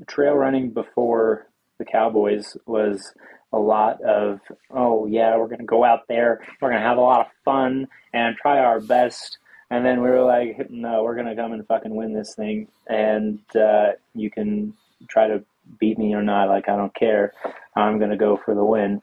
trail 0.07 0.33
running 0.33 0.71
before 0.71 1.47
the 1.79 1.85
Cowboys 1.85 2.57
was 2.65 3.13
a 3.51 3.57
lot 3.57 4.01
of 4.01 4.39
oh 4.71 5.05
yeah 5.05 5.37
we're 5.37 5.47
gonna 5.47 5.63
go 5.63 5.83
out 5.83 6.07
there 6.09 6.41
we're 6.59 6.71
gonna 6.71 6.81
have 6.81 6.97
a 6.97 7.01
lot 7.01 7.21
of 7.21 7.27
fun 7.45 7.87
and 8.13 8.35
try 8.35 8.59
our 8.59 8.79
best. 8.81 9.37
And 9.69 9.85
then 9.85 10.01
we 10.01 10.09
were 10.09 10.23
like 10.23 10.69
no 10.69 11.03
we're 11.03 11.15
gonna 11.15 11.35
come 11.35 11.53
and 11.53 11.65
fucking 11.67 11.95
win 11.95 12.13
this 12.13 12.35
thing. 12.35 12.67
And 12.87 13.39
uh, 13.55 13.91
you 14.13 14.29
can 14.31 14.73
try 15.07 15.27
to 15.27 15.43
beat 15.79 15.97
me 15.97 16.13
or 16.13 16.23
not. 16.23 16.49
Like 16.49 16.69
I 16.69 16.75
don't 16.75 16.93
care. 16.95 17.33
I'm 17.75 17.97
going 17.97 18.11
to 18.11 18.17
go 18.17 18.39
for 18.43 18.55
the 18.55 18.63
win. 18.63 19.01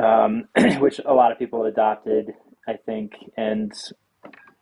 Um, 0.00 0.44
which 0.80 1.00
a 1.04 1.14
lot 1.14 1.32
of 1.32 1.38
people 1.38 1.64
adopted, 1.64 2.32
I 2.68 2.74
think, 2.74 3.14
and 3.36 3.72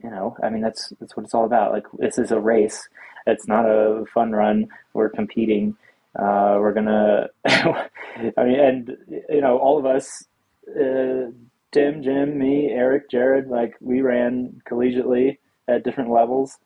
you 0.03 0.11
know, 0.11 0.37
I 0.43 0.49
mean, 0.49 0.63
that's 0.63 0.93
that's 1.01 1.17
what 1.17 1.25
it's 1.25 1.35
all 1.35 1.45
about. 1.45 1.73
Like 1.73 1.85
this 1.99 2.19
is 2.19 2.31
a 2.31 2.39
race. 2.41 2.89
It's 3.27 3.47
not 3.47 3.67
a 3.67 4.05
fun 4.15 4.33
run. 4.33 4.69
We're 4.95 5.11
competing. 5.11 5.77
Uh, 6.19 6.57
we're 6.59 6.73
gonna. 6.73 7.29
I 7.47 8.45
mean, 8.45 8.61
and 8.61 8.97
you 9.29 9.41
know, 9.41 9.59
all 9.59 9.79
of 9.79 9.87
us, 9.87 10.25
uh, 10.69 11.31
Tim, 11.73 12.03
Jim, 12.03 12.39
me, 12.39 12.71
Eric, 12.71 13.11
Jared, 13.11 13.49
like 13.49 13.75
we 13.81 14.01
ran 14.01 14.63
collegiately 14.69 15.39
at 15.67 15.85
different 15.85 16.11
levels. 16.11 16.57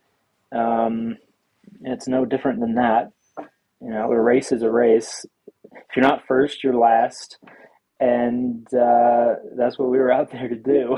Um, 0.52 1.16
it's 1.82 2.06
no 2.06 2.24
different 2.24 2.60
than 2.60 2.74
that. 2.74 3.10
You 3.82 3.90
know, 3.90 4.12
a 4.12 4.20
race 4.20 4.52
is 4.52 4.62
a 4.62 4.70
race. 4.70 5.26
If 5.72 5.96
you're 5.96 6.04
not 6.04 6.26
first, 6.28 6.62
you're 6.62 6.76
last, 6.76 7.38
and 7.98 8.66
uh, 8.72 9.34
that's 9.56 9.78
what 9.78 9.90
we 9.90 9.98
were 9.98 10.12
out 10.12 10.30
there 10.30 10.48
to 10.48 10.56
do. 10.56 10.96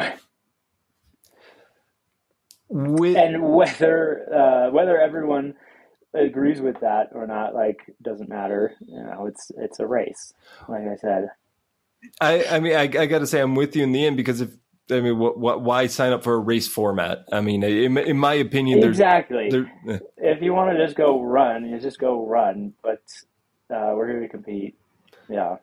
With... 2.68 3.16
And 3.16 3.42
whether 3.42 4.26
uh, 4.34 4.70
whether 4.70 5.00
everyone 5.00 5.54
agrees 6.12 6.60
with 6.60 6.80
that 6.80 7.08
or 7.12 7.26
not, 7.26 7.54
like, 7.54 7.78
doesn't 8.02 8.28
matter. 8.28 8.74
You 8.80 9.02
know, 9.02 9.26
it's 9.26 9.50
it's 9.56 9.80
a 9.80 9.86
race. 9.86 10.34
Like 10.68 10.82
I 10.82 10.96
said. 10.96 11.28
I 12.20 12.44
I 12.50 12.60
mean 12.60 12.76
I, 12.76 12.82
I 12.82 13.06
got 13.06 13.20
to 13.20 13.26
say 13.26 13.40
I'm 13.40 13.54
with 13.54 13.74
you 13.74 13.82
in 13.82 13.92
the 13.92 14.04
end 14.04 14.16
because 14.16 14.40
if 14.40 14.50
I 14.90 15.00
mean, 15.00 15.18
what, 15.18 15.38
what, 15.38 15.62
why 15.62 15.86
sign 15.86 16.12
up 16.12 16.22
for 16.22 16.34
a 16.34 16.38
race 16.38 16.68
format? 16.68 17.24
I 17.32 17.40
mean, 17.40 17.62
in, 17.62 17.96
in 17.96 18.18
my 18.18 18.34
opinion, 18.34 18.80
there's, 18.80 18.96
exactly. 18.96 19.50
Eh. 19.88 19.98
if 20.18 20.42
you 20.42 20.52
want 20.52 20.76
to 20.76 20.84
just 20.84 20.96
go 20.96 21.22
run, 21.22 21.68
you 21.68 21.78
just 21.78 21.98
go 21.98 22.26
run. 22.26 22.74
But 22.82 23.02
uh, 23.70 23.92
we're 23.94 24.08
here 24.08 24.20
to 24.20 24.28
compete. 24.28 24.76
Yeah. 25.28 25.56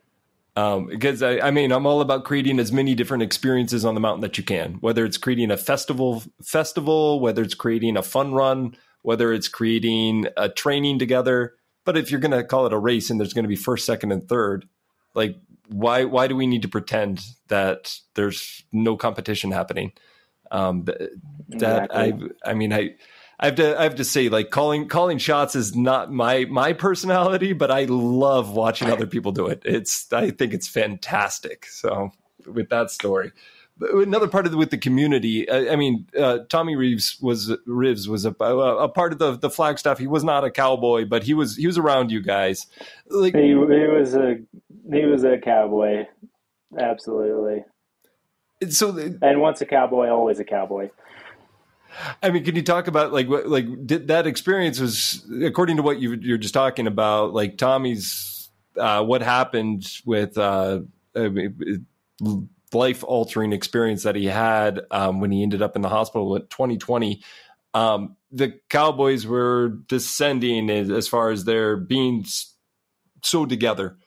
Um, 0.55 0.87
because 0.87 1.21
I, 1.21 1.39
I 1.39 1.51
mean, 1.51 1.71
I'm 1.71 1.85
all 1.85 2.01
about 2.01 2.25
creating 2.25 2.59
as 2.59 2.71
many 2.71 2.95
different 2.95 3.23
experiences 3.23 3.85
on 3.85 3.93
the 3.93 4.01
mountain 4.01 4.21
that 4.21 4.37
you 4.37 4.43
can. 4.43 4.75
Whether 4.75 5.05
it's 5.05 5.17
creating 5.17 5.51
a 5.51 5.57
festival, 5.57 6.23
festival, 6.43 7.19
whether 7.19 7.43
it's 7.43 7.53
creating 7.53 7.97
a 7.97 8.03
fun 8.03 8.33
run, 8.33 8.75
whether 9.03 9.31
it's 9.31 9.47
creating 9.47 10.27
a 10.35 10.49
training 10.49 10.99
together. 10.99 11.53
But 11.85 11.95
if 11.95 12.11
you're 12.11 12.19
going 12.19 12.31
to 12.31 12.43
call 12.43 12.65
it 12.65 12.73
a 12.73 12.77
race 12.77 13.09
and 13.09 13.19
there's 13.19 13.33
going 13.33 13.43
to 13.43 13.49
be 13.49 13.55
first, 13.55 13.85
second, 13.85 14.11
and 14.11 14.27
third, 14.27 14.67
like 15.13 15.37
why 15.67 16.05
why 16.05 16.27
do 16.27 16.35
we 16.35 16.47
need 16.47 16.61
to 16.63 16.67
pretend 16.67 17.21
that 17.47 17.95
there's 18.15 18.63
no 18.71 18.97
competition 18.97 19.51
happening? 19.51 19.93
Um, 20.51 20.83
that 20.85 21.11
exactly. 21.49 22.29
I 22.45 22.49
I 22.49 22.53
mean 22.53 22.73
I. 22.73 22.95
I 23.43 23.45
have 23.45 23.55
to 23.55 23.79
I 23.79 23.83
have 23.85 23.95
to 23.95 24.05
say 24.05 24.29
like 24.29 24.51
calling 24.51 24.87
calling 24.87 25.17
shots 25.17 25.55
is 25.55 25.75
not 25.75 26.11
my 26.11 26.45
my 26.45 26.73
personality, 26.73 27.53
but 27.53 27.71
I 27.71 27.85
love 27.85 28.51
watching 28.51 28.91
other 28.91 29.07
people 29.07 29.31
do 29.31 29.47
it. 29.47 29.63
It's 29.65 30.13
I 30.13 30.29
think 30.29 30.53
it's 30.53 30.67
fantastic. 30.67 31.65
So 31.65 32.11
with 32.45 32.69
that 32.69 32.91
story, 32.91 33.31
another 33.81 34.27
part 34.27 34.45
of 34.45 34.51
the, 34.51 34.57
with 34.57 34.69
the 34.69 34.77
community. 34.77 35.49
I, 35.49 35.73
I 35.73 35.75
mean, 35.75 36.07
uh, 36.17 36.39
Tommy 36.49 36.75
Reeves 36.75 37.17
was 37.21 37.49
Rivs 37.67 38.07
was 38.07 38.25
a, 38.25 38.31
a, 38.31 38.89
part 38.89 39.13
of 39.13 39.19
the 39.19 39.37
the 39.37 39.49
Flagstaff. 39.49 39.97
He 39.97 40.07
was 40.07 40.23
not 40.23 40.43
a 40.43 40.51
cowboy, 40.51 41.05
but 41.05 41.23
he 41.23 41.33
was 41.33 41.55
he 41.55 41.67
was 41.67 41.77
around 41.77 42.11
you 42.11 42.21
guys. 42.21 42.67
Like 43.09 43.35
he, 43.35 43.49
he 43.49 43.55
was 43.55 44.13
a 44.13 44.39
he 44.91 45.05
was 45.05 45.23
a 45.23 45.37
cowboy, 45.37 46.05
absolutely. 46.77 47.63
So, 48.69 48.95
and 49.21 49.41
once 49.41 49.61
a 49.61 49.65
cowboy, 49.65 50.09
always 50.09 50.39
a 50.39 50.43
cowboy. 50.43 50.89
I 52.21 52.29
mean, 52.29 52.43
can 52.43 52.55
you 52.55 52.61
talk 52.61 52.87
about 52.87 53.11
like 53.11 53.27
what 53.27 53.47
like 53.47 53.65
did 53.85 54.07
that 54.07 54.27
experience 54.27 54.79
was 54.79 55.25
according 55.43 55.77
to 55.77 55.83
what 55.83 55.99
you 55.99 56.13
you're 56.13 56.37
just 56.37 56.53
talking 56.53 56.87
about, 56.87 57.33
like 57.33 57.57
Tommy's 57.57 58.49
uh, 58.77 59.03
what 59.03 59.21
happened 59.21 59.85
with 60.05 60.37
uh, 60.37 60.81
life 62.73 63.03
altering 63.03 63.53
experience 63.53 64.03
that 64.03 64.15
he 64.15 64.25
had 64.25 64.81
um, 64.91 65.19
when 65.19 65.31
he 65.31 65.43
ended 65.43 65.61
up 65.61 65.75
in 65.75 65.81
the 65.81 65.89
hospital 65.89 66.35
in 66.35 66.43
2020. 66.43 67.21
Um, 67.73 68.15
the 68.31 68.59
Cowboys 68.69 69.25
were 69.25 69.69
descending 69.87 70.69
as 70.69 71.07
far 71.07 71.31
as 71.31 71.43
their 71.43 71.75
being 71.75 72.25
so 73.23 73.45
together. 73.45 73.97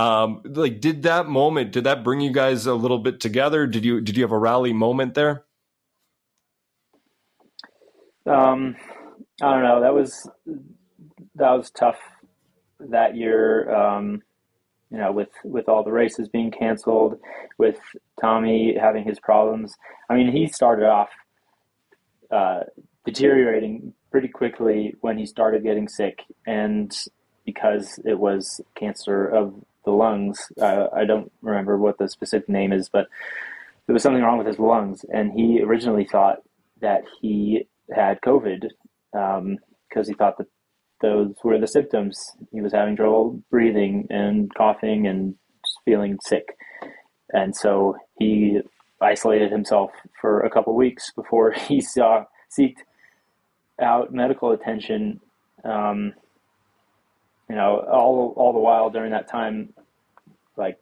Um, 0.00 0.40
like, 0.44 0.80
did 0.80 1.02
that 1.02 1.28
moment 1.28 1.72
did 1.72 1.84
that 1.84 2.02
bring 2.02 2.20
you 2.20 2.32
guys 2.32 2.66
a 2.66 2.74
little 2.74 2.98
bit 2.98 3.20
together? 3.20 3.66
Did 3.66 3.84
you 3.84 4.00
did 4.00 4.16
you 4.16 4.22
have 4.22 4.32
a 4.32 4.38
rally 4.38 4.72
moment 4.72 5.12
there? 5.12 5.44
Um, 8.24 8.76
I 9.42 9.52
don't 9.52 9.62
know. 9.62 9.80
That 9.82 9.92
was 9.92 10.30
that 11.34 11.50
was 11.50 11.70
tough 11.70 11.98
that 12.78 13.14
year. 13.14 13.70
Um, 13.74 14.22
you 14.90 14.96
know, 14.96 15.12
with 15.12 15.28
with 15.44 15.68
all 15.68 15.84
the 15.84 15.92
races 15.92 16.28
being 16.28 16.50
canceled, 16.50 17.20
with 17.58 17.78
Tommy 18.22 18.74
having 18.80 19.04
his 19.04 19.20
problems. 19.20 19.76
I 20.08 20.14
mean, 20.14 20.32
he 20.32 20.46
started 20.46 20.86
off 20.86 21.10
uh, 22.30 22.60
deteriorating 23.04 23.92
pretty 24.10 24.28
quickly 24.28 24.94
when 25.02 25.18
he 25.18 25.26
started 25.26 25.62
getting 25.62 25.88
sick, 25.88 26.20
and 26.46 26.90
because 27.44 28.00
it 28.06 28.18
was 28.18 28.62
cancer 28.74 29.26
of 29.26 29.54
the 29.84 29.90
lungs. 29.90 30.52
Uh, 30.60 30.86
I 30.94 31.04
don't 31.04 31.30
remember 31.42 31.78
what 31.78 31.98
the 31.98 32.08
specific 32.08 32.48
name 32.48 32.72
is, 32.72 32.88
but 32.88 33.08
there 33.86 33.94
was 33.94 34.02
something 34.02 34.22
wrong 34.22 34.38
with 34.38 34.46
his 34.46 34.58
lungs, 34.58 35.04
and 35.12 35.32
he 35.32 35.60
originally 35.62 36.04
thought 36.04 36.42
that 36.80 37.02
he 37.20 37.66
had 37.94 38.20
COVID 38.20 38.68
because 39.12 39.38
um, 39.38 40.04
he 40.06 40.14
thought 40.14 40.38
that 40.38 40.46
those 41.00 41.34
were 41.42 41.58
the 41.58 41.66
symptoms. 41.66 42.36
He 42.52 42.60
was 42.60 42.72
having 42.72 42.96
trouble 42.96 43.42
breathing 43.50 44.06
and 44.10 44.52
coughing 44.54 45.06
and 45.06 45.34
feeling 45.84 46.18
sick, 46.22 46.56
and 47.32 47.56
so 47.56 47.96
he 48.18 48.60
isolated 49.00 49.50
himself 49.50 49.90
for 50.20 50.40
a 50.40 50.50
couple 50.50 50.74
weeks 50.74 51.10
before 51.12 51.52
he 51.68 51.80
saw 51.80 52.24
seeked 52.56 52.78
out 53.80 54.12
medical 54.12 54.52
attention. 54.52 55.20
Um, 55.64 56.14
you 57.50 57.56
know, 57.56 57.84
all 57.90 58.32
all 58.36 58.52
the 58.52 58.60
while 58.60 58.90
during 58.90 59.10
that 59.10 59.28
time, 59.28 59.72
like 60.56 60.78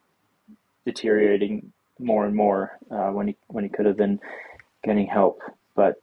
deteriorating 0.84 1.72
more 1.98 2.26
and 2.26 2.36
more 2.36 2.78
uh, 2.90 3.08
when 3.08 3.28
he 3.28 3.36
when 3.46 3.64
he 3.64 3.70
could 3.70 3.86
have 3.86 3.96
been 3.96 4.20
getting 4.84 5.06
help. 5.06 5.40
But 5.74 5.98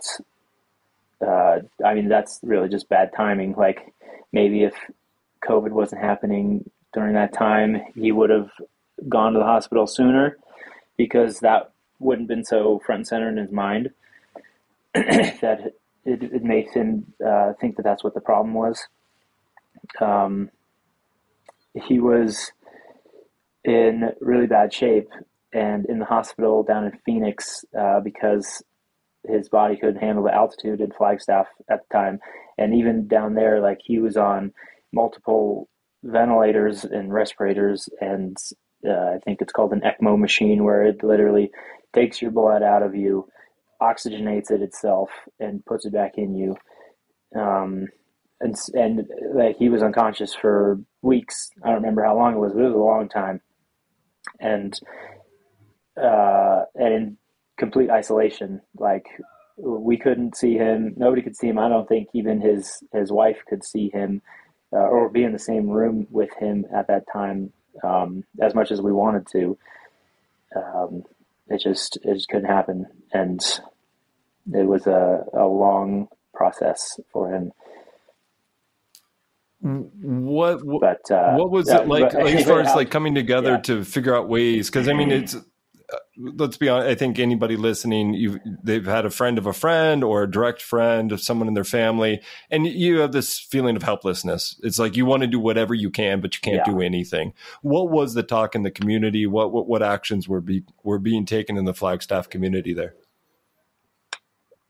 uh, 1.21 1.59
I 1.85 1.93
mean, 1.93 2.09
that's 2.09 2.39
really 2.41 2.67
just 2.67 2.89
bad 2.89 3.11
timing. 3.15 3.53
Like 3.53 3.93
maybe 4.31 4.63
if 4.63 4.73
COVID 5.47 5.69
wasn't 5.69 6.01
happening 6.01 6.67
during 6.95 7.13
that 7.13 7.31
time, 7.31 7.83
he 7.93 8.11
would 8.11 8.31
have 8.31 8.49
gone 9.07 9.33
to 9.33 9.39
the 9.39 9.45
hospital 9.45 9.85
sooner 9.85 10.35
because 10.97 11.41
that 11.41 11.73
wouldn't 11.99 12.27
have 12.27 12.37
been 12.37 12.43
so 12.43 12.81
front 12.87 13.01
and 13.01 13.07
center 13.07 13.29
in 13.29 13.37
his 13.37 13.51
mind 13.51 13.91
that 14.95 15.73
it, 16.05 16.23
it 16.23 16.43
makes 16.43 16.73
him 16.73 17.13
uh, 17.23 17.53
think 17.61 17.75
that 17.75 17.83
that's 17.83 18.03
what 18.03 18.15
the 18.15 18.19
problem 18.19 18.55
was. 18.55 18.87
Um, 20.01 20.49
he 21.75 21.99
was 21.99 22.51
in 23.63 24.09
really 24.21 24.47
bad 24.47 24.73
shape 24.73 25.09
and 25.53 25.85
in 25.85 25.99
the 25.99 26.05
hospital 26.05 26.63
down 26.63 26.85
in 26.85 26.99
Phoenix 27.05 27.65
uh, 27.77 27.99
because 27.99 28.63
his 29.27 29.49
body 29.49 29.75
couldn't 29.75 30.01
handle 30.01 30.23
the 30.23 30.33
altitude 30.33 30.81
in 30.81 30.91
Flagstaff 30.91 31.47
at 31.69 31.79
the 31.87 31.93
time. 31.93 32.19
And 32.57 32.75
even 32.75 33.07
down 33.07 33.33
there, 33.33 33.59
like 33.61 33.79
he 33.83 33.99
was 33.99 34.17
on 34.17 34.53
multiple 34.93 35.67
ventilators 36.03 36.83
and 36.83 37.11
respirators, 37.11 37.89
and 37.99 38.37
uh, 38.87 39.15
I 39.15 39.19
think 39.25 39.41
it's 39.41 39.51
called 39.51 39.73
an 39.73 39.81
ECMO 39.81 40.17
machine, 40.19 40.63
where 40.63 40.83
it 40.83 41.03
literally 41.03 41.51
takes 41.93 42.21
your 42.21 42.31
blood 42.31 42.61
out 42.61 42.83
of 42.83 42.95
you, 42.95 43.27
oxygenates 43.81 44.51
it 44.51 44.61
itself, 44.61 45.09
and 45.39 45.65
puts 45.65 45.85
it 45.85 45.93
back 45.93 46.13
in 46.17 46.35
you. 46.35 46.55
Um, 47.35 47.87
and 48.45 48.55
and 48.73 49.07
like 49.33 49.57
he 49.57 49.69
was 49.69 49.83
unconscious 49.83 50.33
for 50.33 50.79
weeks. 51.01 51.49
I 51.63 51.67
don't 51.67 51.77
remember 51.77 52.05
how 52.05 52.15
long 52.15 52.35
it 52.35 52.39
was, 52.39 52.53
but 52.53 52.61
it 52.61 52.67
was 52.67 52.73
a 52.75 52.77
long 52.77 53.09
time. 53.09 53.41
And 54.39 54.79
uh, 56.01 56.63
and 56.75 56.93
in 56.93 57.17
complete 57.57 57.89
isolation, 57.89 58.61
like 58.77 59.07
we 59.57 59.97
couldn't 59.97 60.37
see 60.37 60.55
him. 60.55 60.93
Nobody 60.97 61.21
could 61.21 61.35
see 61.35 61.47
him. 61.47 61.59
I 61.59 61.69
don't 61.69 61.87
think 61.87 62.09
even 62.13 62.41
his 62.41 62.83
his 62.93 63.11
wife 63.11 63.39
could 63.49 63.65
see 63.65 63.89
him 63.89 64.21
uh, 64.73 64.77
or 64.77 65.09
be 65.09 65.23
in 65.23 65.33
the 65.33 65.39
same 65.39 65.69
room 65.69 66.07
with 66.09 66.29
him 66.39 66.65
at 66.75 66.87
that 66.87 67.03
time 67.11 67.51
um, 67.83 68.23
as 68.41 68.55
much 68.55 68.71
as 68.71 68.81
we 68.81 68.91
wanted 68.91 69.27
to. 69.33 69.57
Um, 70.55 71.03
it 71.47 71.61
just 71.61 71.97
it 72.03 72.15
just 72.15 72.29
couldn't 72.29 72.49
happen, 72.49 72.87
and 73.13 73.41
it 74.53 74.67
was 74.67 74.87
a, 74.87 75.23
a 75.33 75.45
long 75.45 76.07
process 76.33 76.99
for 77.11 77.33
him. 77.33 77.51
What 79.65 80.63
what, 80.63 80.81
but, 80.81 81.11
uh, 81.11 81.33
what 81.33 81.49
was 81.49 81.67
it 81.69 81.87
like, 81.87 82.13
like 82.13 82.35
as 82.35 82.45
far 82.45 82.61
as 82.61 82.75
like 82.75 82.91
coming 82.91 83.15
together 83.15 83.53
yeah. 83.53 83.61
to 83.61 83.83
figure 83.83 84.15
out 84.15 84.29
ways? 84.29 84.69
Because 84.69 84.87
I 84.87 84.93
mean, 84.93 85.09
it's 85.09 85.35
let's 86.17 86.57
be 86.57 86.69
honest. 86.69 86.87
I 86.87 86.93
think 86.93 87.17
anybody 87.17 87.55
listening, 87.55 88.13
you 88.13 88.39
they've 88.63 88.85
had 88.85 89.07
a 89.07 89.09
friend 89.09 89.39
of 89.39 89.47
a 89.47 89.53
friend 89.53 90.03
or 90.03 90.21
a 90.21 90.29
direct 90.29 90.61
friend 90.61 91.11
of 91.11 91.19
someone 91.19 91.47
in 91.47 91.55
their 91.55 91.63
family, 91.63 92.21
and 92.51 92.67
you 92.67 92.99
have 92.99 93.11
this 93.11 93.39
feeling 93.39 93.75
of 93.75 93.81
helplessness. 93.81 94.59
It's 94.61 94.77
like 94.77 94.95
you 94.95 95.07
want 95.07 95.21
to 95.21 95.27
do 95.27 95.39
whatever 95.39 95.73
you 95.73 95.89
can, 95.89 96.21
but 96.21 96.35
you 96.35 96.41
can't 96.41 96.67
yeah. 96.67 96.71
do 96.71 96.81
anything. 96.81 97.33
What 97.63 97.89
was 97.89 98.13
the 98.13 98.21
talk 98.21 98.53
in 98.53 98.61
the 98.61 98.71
community? 98.71 99.25
What 99.25 99.51
what, 99.51 99.67
what 99.67 99.81
actions 99.81 100.27
were 100.27 100.41
be 100.41 100.63
were 100.83 100.99
being 100.99 101.25
taken 101.25 101.57
in 101.57 101.65
the 101.65 101.73
Flagstaff 101.73 102.29
community 102.29 102.75
there? 102.75 102.93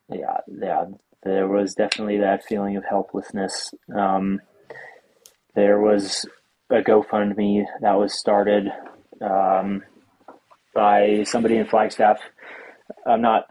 Yeah, 0.10 0.38
yeah, 0.47 0.86
there 1.23 1.47
was 1.47 1.73
definitely 1.73 2.19
that 2.19 2.45
feeling 2.45 2.77
of 2.77 2.86
helplessness. 2.86 3.73
Um, 3.93 4.39
there 5.55 5.79
was 5.79 6.25
a 6.69 6.81
GoFundMe 6.81 7.65
that 7.81 7.93
was 7.93 8.13
started. 8.13 8.67
Um, 9.21 9.83
by 10.75 11.23
somebody 11.23 11.57
in 11.57 11.65
Flagstaff. 11.65 12.19
I'm 13.07 13.21
not 13.21 13.47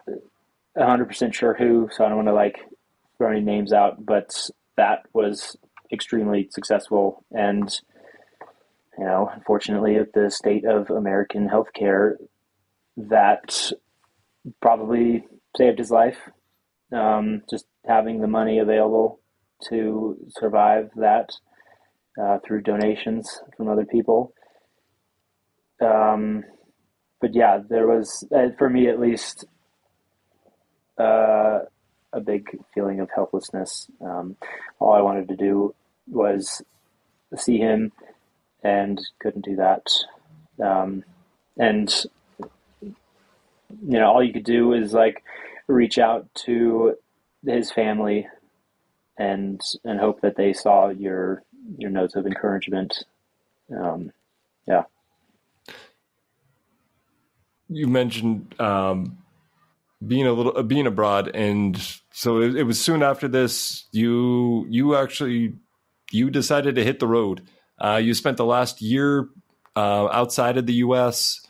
100% 0.77 1.35
sure 1.35 1.55
who, 1.55 1.89
so 1.91 2.05
I 2.05 2.09
don't 2.09 2.19
want 2.19 2.29
to 2.29 2.35
like 2.35 2.61
throw 3.17 3.33
any 3.33 3.41
names 3.41 3.73
out, 3.73 4.05
but 4.05 4.49
that 4.77 5.07
was 5.13 5.57
extremely 5.91 6.49
successful. 6.53 7.25
And, 7.33 7.69
you 8.99 9.05
know, 9.05 9.31
unfortunately, 9.35 9.97
at 9.97 10.13
the 10.13 10.31
state 10.31 10.65
of 10.65 10.91
American 10.91 11.49
healthcare, 11.49 12.17
that 12.97 13.73
probably 14.61 15.27
saved 15.57 15.79
his 15.79 15.91
life. 15.91 16.19
Um, 16.93 17.43
just 17.51 17.65
having 17.87 18.21
the 18.21 18.29
money 18.29 18.59
available 18.59 19.19
to 19.69 20.17
survive 20.39 20.91
that 20.97 21.31
uh, 22.21 22.39
through 22.45 22.63
donations 22.63 23.41
from 23.57 23.69
other 23.69 23.85
people. 23.85 24.33
Um, 25.81 26.45
but 27.21 27.35
yeah, 27.35 27.59
there 27.69 27.87
was 27.87 28.27
uh, 28.35 28.49
for 28.59 28.69
me 28.69 28.89
at 28.89 29.01
least 29.01 29.47
uh, 30.99 31.61
a 32.13 32.21
big 32.25 32.49
feeling 32.75 33.01
of 33.01 33.09
helplessness. 33.15 33.89
Um, 34.01 34.37
all 34.79 34.93
I 34.93 35.01
wanted 35.01 35.29
to 35.29 35.37
do 35.37 35.75
was 36.07 36.63
see 37.37 37.59
him, 37.59 37.93
and 38.63 39.01
couldn't 39.21 39.45
do 39.45 39.57
that. 39.57 39.87
Um, 40.63 41.05
and 41.59 41.93
you 42.81 42.95
know, 43.99 44.07
all 44.07 44.23
you 44.23 44.33
could 44.33 44.45
do 44.45 44.73
is 44.73 44.93
like 44.93 45.23
reach 45.67 45.99
out 45.99 46.29
to 46.35 46.95
his 47.45 47.71
family 47.71 48.29
and 49.17 49.61
and 49.85 50.01
hope 50.01 50.21
that 50.21 50.37
they 50.37 50.53
saw 50.53 50.89
your 50.89 51.43
your 51.79 51.91
notes 51.91 52.15
of 52.15 52.27
encouragement. 52.27 53.05
Um, 53.75 54.13
yeah 54.67 54.85
you 57.69 57.87
mentioned 57.87 58.59
um, 58.61 59.19
being 60.07 60.27
a 60.27 60.33
little 60.33 60.57
uh, 60.57 60.63
being 60.63 60.87
abroad, 60.87 61.29
and 61.35 61.77
so 62.13 62.41
it, 62.41 62.57
it, 62.57 62.63
was 62.65 62.81
soon 62.81 63.03
after 63.03 63.29
this 63.29 63.87
you 63.93 64.67
you 64.69 64.95
actually 64.97 65.55
you 66.11 66.31
decided 66.31 66.75
to 66.77 66.85
hit 66.85 67.01
the 67.01 67.07
road. 67.07 67.43
Uh, 67.79 68.01
you 68.03 68.15
spent 68.15 68.37
the 68.37 68.45
last 68.45 68.81
year 68.81 69.29
uh, 69.77 70.07
outside 70.09 70.57
of 70.57 70.67
the 70.67 70.75
U.S. 70.75 71.41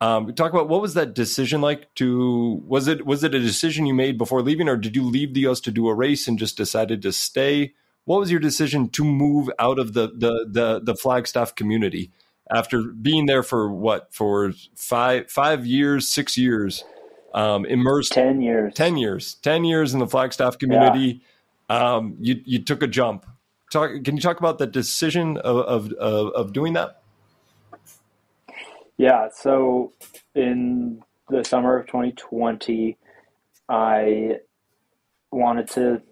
Um, 0.00 0.32
talk 0.34 0.52
about 0.52 0.68
what 0.68 0.82
was 0.82 0.94
that 0.94 1.14
decision 1.14 1.60
like? 1.60 1.92
To 1.96 2.62
was 2.66 2.88
it 2.88 3.06
was 3.06 3.24
it 3.24 3.34
a 3.34 3.40
decision 3.40 3.86
you 3.86 3.94
made 3.94 4.18
before 4.18 4.42
leaving, 4.42 4.68
or 4.68 4.76
did 4.76 4.94
you 4.94 5.02
leave 5.02 5.34
the 5.34 5.40
U.S. 5.40 5.60
to 5.60 5.70
do 5.70 5.88
a 5.88 5.94
race 5.94 6.28
and 6.28 6.38
just 6.38 6.56
decided 6.56 7.02
to 7.02 7.12
stay? 7.12 7.74
What 8.04 8.20
was 8.20 8.30
your 8.30 8.40
decision 8.40 8.88
to 8.90 9.04
move 9.04 9.50
out 9.58 9.78
of 9.78 9.94
the 9.94 10.08
the 10.08 10.46
the, 10.50 10.80
the 10.80 10.94
Flagstaff 10.94 11.54
community? 11.54 12.10
after 12.52 12.82
being 12.82 13.26
there 13.26 13.42
for 13.42 13.70
what 13.72 14.12
for 14.12 14.52
five 14.76 15.30
five 15.30 15.66
years, 15.66 16.08
six 16.08 16.36
years, 16.36 16.84
um, 17.32 17.64
immersed 17.64 18.12
ten 18.12 18.40
years, 18.40 18.74
ten 18.74 18.96
years, 18.96 19.34
ten 19.34 19.64
years 19.64 19.94
in 19.94 20.00
the 20.00 20.06
Flagstaff 20.06 20.58
community. 20.58 21.22
Yeah. 21.70 21.94
Um, 21.94 22.16
you 22.20 22.40
you 22.44 22.62
took 22.62 22.82
a 22.82 22.86
jump. 22.86 23.26
Talk. 23.72 23.90
Can 24.04 24.16
you 24.16 24.22
talk 24.22 24.38
about 24.38 24.58
the 24.58 24.66
decision 24.66 25.38
of 25.38 25.92
of, 25.92 26.28
of 26.32 26.52
doing 26.52 26.74
that? 26.74 27.02
Yeah. 28.96 29.28
So 29.34 29.92
in 30.34 31.02
the 31.28 31.42
summer 31.42 31.78
of 31.78 31.86
2020, 31.86 32.98
I 33.68 34.36
wanted 35.32 35.68
to 35.70 36.02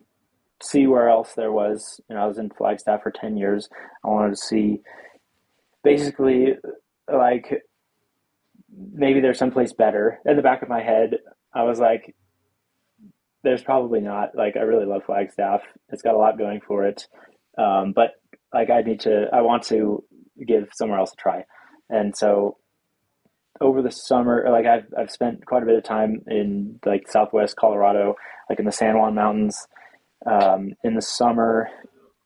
see 0.62 0.86
where 0.86 1.08
else 1.08 1.34
there 1.34 1.52
was. 1.52 2.00
You 2.08 2.16
know, 2.16 2.22
I 2.22 2.26
was 2.26 2.38
in 2.38 2.50
Flagstaff 2.50 3.02
for 3.02 3.10
10 3.10 3.36
years. 3.36 3.68
I 4.04 4.08
wanted 4.08 4.30
to 4.30 4.36
see 4.36 4.80
basically 5.82 6.54
like 7.12 7.62
maybe 8.92 9.20
there's 9.20 9.38
someplace 9.38 9.72
better. 9.72 10.20
In 10.24 10.36
the 10.36 10.42
back 10.42 10.62
of 10.62 10.68
my 10.68 10.82
head, 10.82 11.18
I 11.54 11.64
was 11.64 11.78
like, 11.78 12.14
there's 13.42 13.62
probably 13.62 14.00
not. 14.00 14.34
Like, 14.34 14.56
I 14.56 14.60
really 14.60 14.86
love 14.86 15.02
Flagstaff. 15.04 15.62
It's 15.90 16.02
got 16.02 16.14
a 16.14 16.18
lot 16.18 16.38
going 16.38 16.60
for 16.66 16.86
it. 16.86 17.06
Um, 17.58 17.92
but 17.92 18.12
like, 18.54 18.70
I 18.70 18.82
need 18.82 19.00
to, 19.00 19.26
I 19.32 19.42
want 19.42 19.64
to 19.64 20.04
give 20.46 20.68
somewhere 20.72 20.98
else 20.98 21.12
a 21.12 21.16
try. 21.16 21.44
And 21.90 22.16
so 22.16 22.56
over 23.60 23.82
the 23.82 23.90
summer, 23.90 24.46
like 24.50 24.66
I've, 24.66 24.86
I've 24.98 25.10
spent 25.10 25.44
quite 25.44 25.62
a 25.62 25.66
bit 25.66 25.76
of 25.76 25.84
time 25.84 26.22
in 26.26 26.78
like 26.86 27.10
Southwest 27.10 27.56
Colorado, 27.56 28.14
like 28.48 28.58
in 28.58 28.64
the 28.64 28.72
San 28.72 28.96
Juan 28.96 29.14
mountains, 29.14 29.66
um, 30.26 30.72
in 30.84 30.94
the 30.94 31.02
summer. 31.02 31.68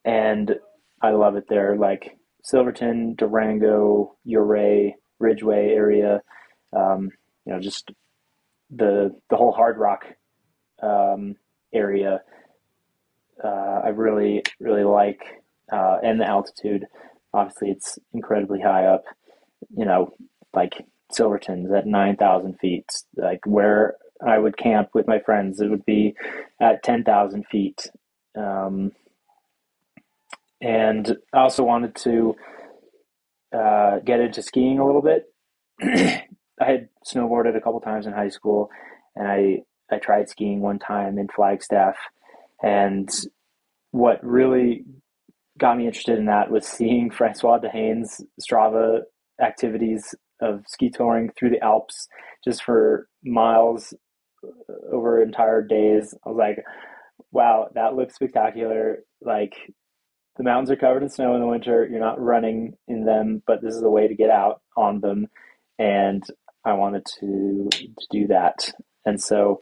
And 0.05 0.57
I 1.03 1.11
love 1.11 1.37
it 1.37 1.45
there. 1.49 1.77
Like 1.77 2.17
Silverton, 2.43 3.15
Durango, 3.17 4.17
Ouray, 4.27 4.95
Ridgway 5.19 5.71
area. 5.71 6.21
Um, 6.73 7.11
you 7.45 7.53
know, 7.53 7.61
just 7.61 7.91
the 8.71 9.11
the 9.31 9.37
whole 9.37 9.53
Hardrock 9.53 10.03
um, 10.83 11.35
area. 11.73 12.21
Uh, 13.43 13.81
I 13.85 13.89
really 13.89 14.43
really 14.61 14.85
like, 14.85 15.21
uh, 15.73 15.99
and 16.03 16.21
the 16.21 16.27
altitude. 16.27 16.87
Obviously, 17.35 17.71
it's 17.71 17.99
incredibly 18.13 18.61
high 18.61 18.87
up. 18.87 19.05
You 19.77 19.85
know, 19.85 20.15
like 20.55 20.75
Silverton's 21.13 21.73
at 21.73 21.87
nine 21.87 22.17
thousand 22.17 22.59
feet. 22.61 22.87
Like 23.17 23.41
where 23.45 23.97
I 24.27 24.39
would 24.39 24.57
camp 24.57 24.91
with 24.95 25.07
my 25.07 25.19
friends, 25.21 25.61
it 25.61 25.71
would 25.71 25.85
be 25.85 26.15
at 26.61 26.83
ten 26.83 27.05
thousand 27.05 27.47
feet. 27.51 27.87
Um, 28.37 28.93
and 30.61 31.17
I 31.35 31.41
also 31.41 31.63
wanted 31.65 31.95
to 31.97 32.35
uh, 33.57 33.99
get 34.05 34.21
into 34.21 34.43
skiing 34.43 34.79
a 34.79 34.87
little 34.87 35.03
bit. 35.03 35.25
I 36.61 36.65
had 36.65 36.89
snowboarded 37.07 37.57
a 37.57 37.61
couple 37.61 37.81
times 37.81 38.07
in 38.07 38.13
high 38.13 38.31
school, 38.31 38.71
and 39.15 39.29
I 39.29 39.59
I 39.91 39.99
tried 39.99 40.29
skiing 40.29 40.61
one 40.61 40.79
time 40.79 41.19
in 41.19 41.29
Flagstaff, 41.29 41.97
and 42.63 43.09
what 43.93 44.23
really 44.23 44.85
got 45.59 45.79
me 45.79 45.87
interested 45.87 46.19
in 46.19 46.27
that 46.27 46.51
was 46.51 46.67
seeing 46.67 47.11
Francois 47.17 47.59
D'Haene's 47.59 48.21
Strava 48.41 49.01
activities 49.41 50.15
of 50.41 50.63
ski 50.67 50.91
touring 50.91 51.31
through 51.39 51.51
the 51.51 51.63
Alps 51.63 52.09
just 52.45 52.63
for 52.63 53.09
miles 53.25 53.95
over 54.93 55.23
entire 55.23 55.63
days. 55.63 56.15
I 56.25 56.29
was 56.29 56.39
like, 56.39 56.65
wow, 57.33 57.69
that 57.75 57.95
looks 57.95 58.15
spectacular. 58.15 58.99
Like 59.21 59.55
the 60.37 60.45
mountains 60.45 60.71
are 60.71 60.77
covered 60.77 61.03
in 61.03 61.09
snow 61.09 61.35
in 61.35 61.41
the 61.41 61.47
winter. 61.47 61.87
You're 61.91 62.01
not 62.01 62.21
running 62.21 62.75
in 62.89 63.05
them, 63.05 63.43
but 63.47 63.63
this 63.63 63.75
is 63.75 63.83
a 63.83 63.91
way 63.91 64.09
to 64.09 64.15
get 64.15 64.31
out 64.31 64.61
on 64.77 65.01
them. 65.01 65.27
And 65.79 66.23
I 66.65 66.75
wanted 66.75 67.07
to, 67.21 67.69
to 67.71 68.07
do 68.11 68.27
that. 68.29 68.73
And 69.05 69.23
so, 69.23 69.61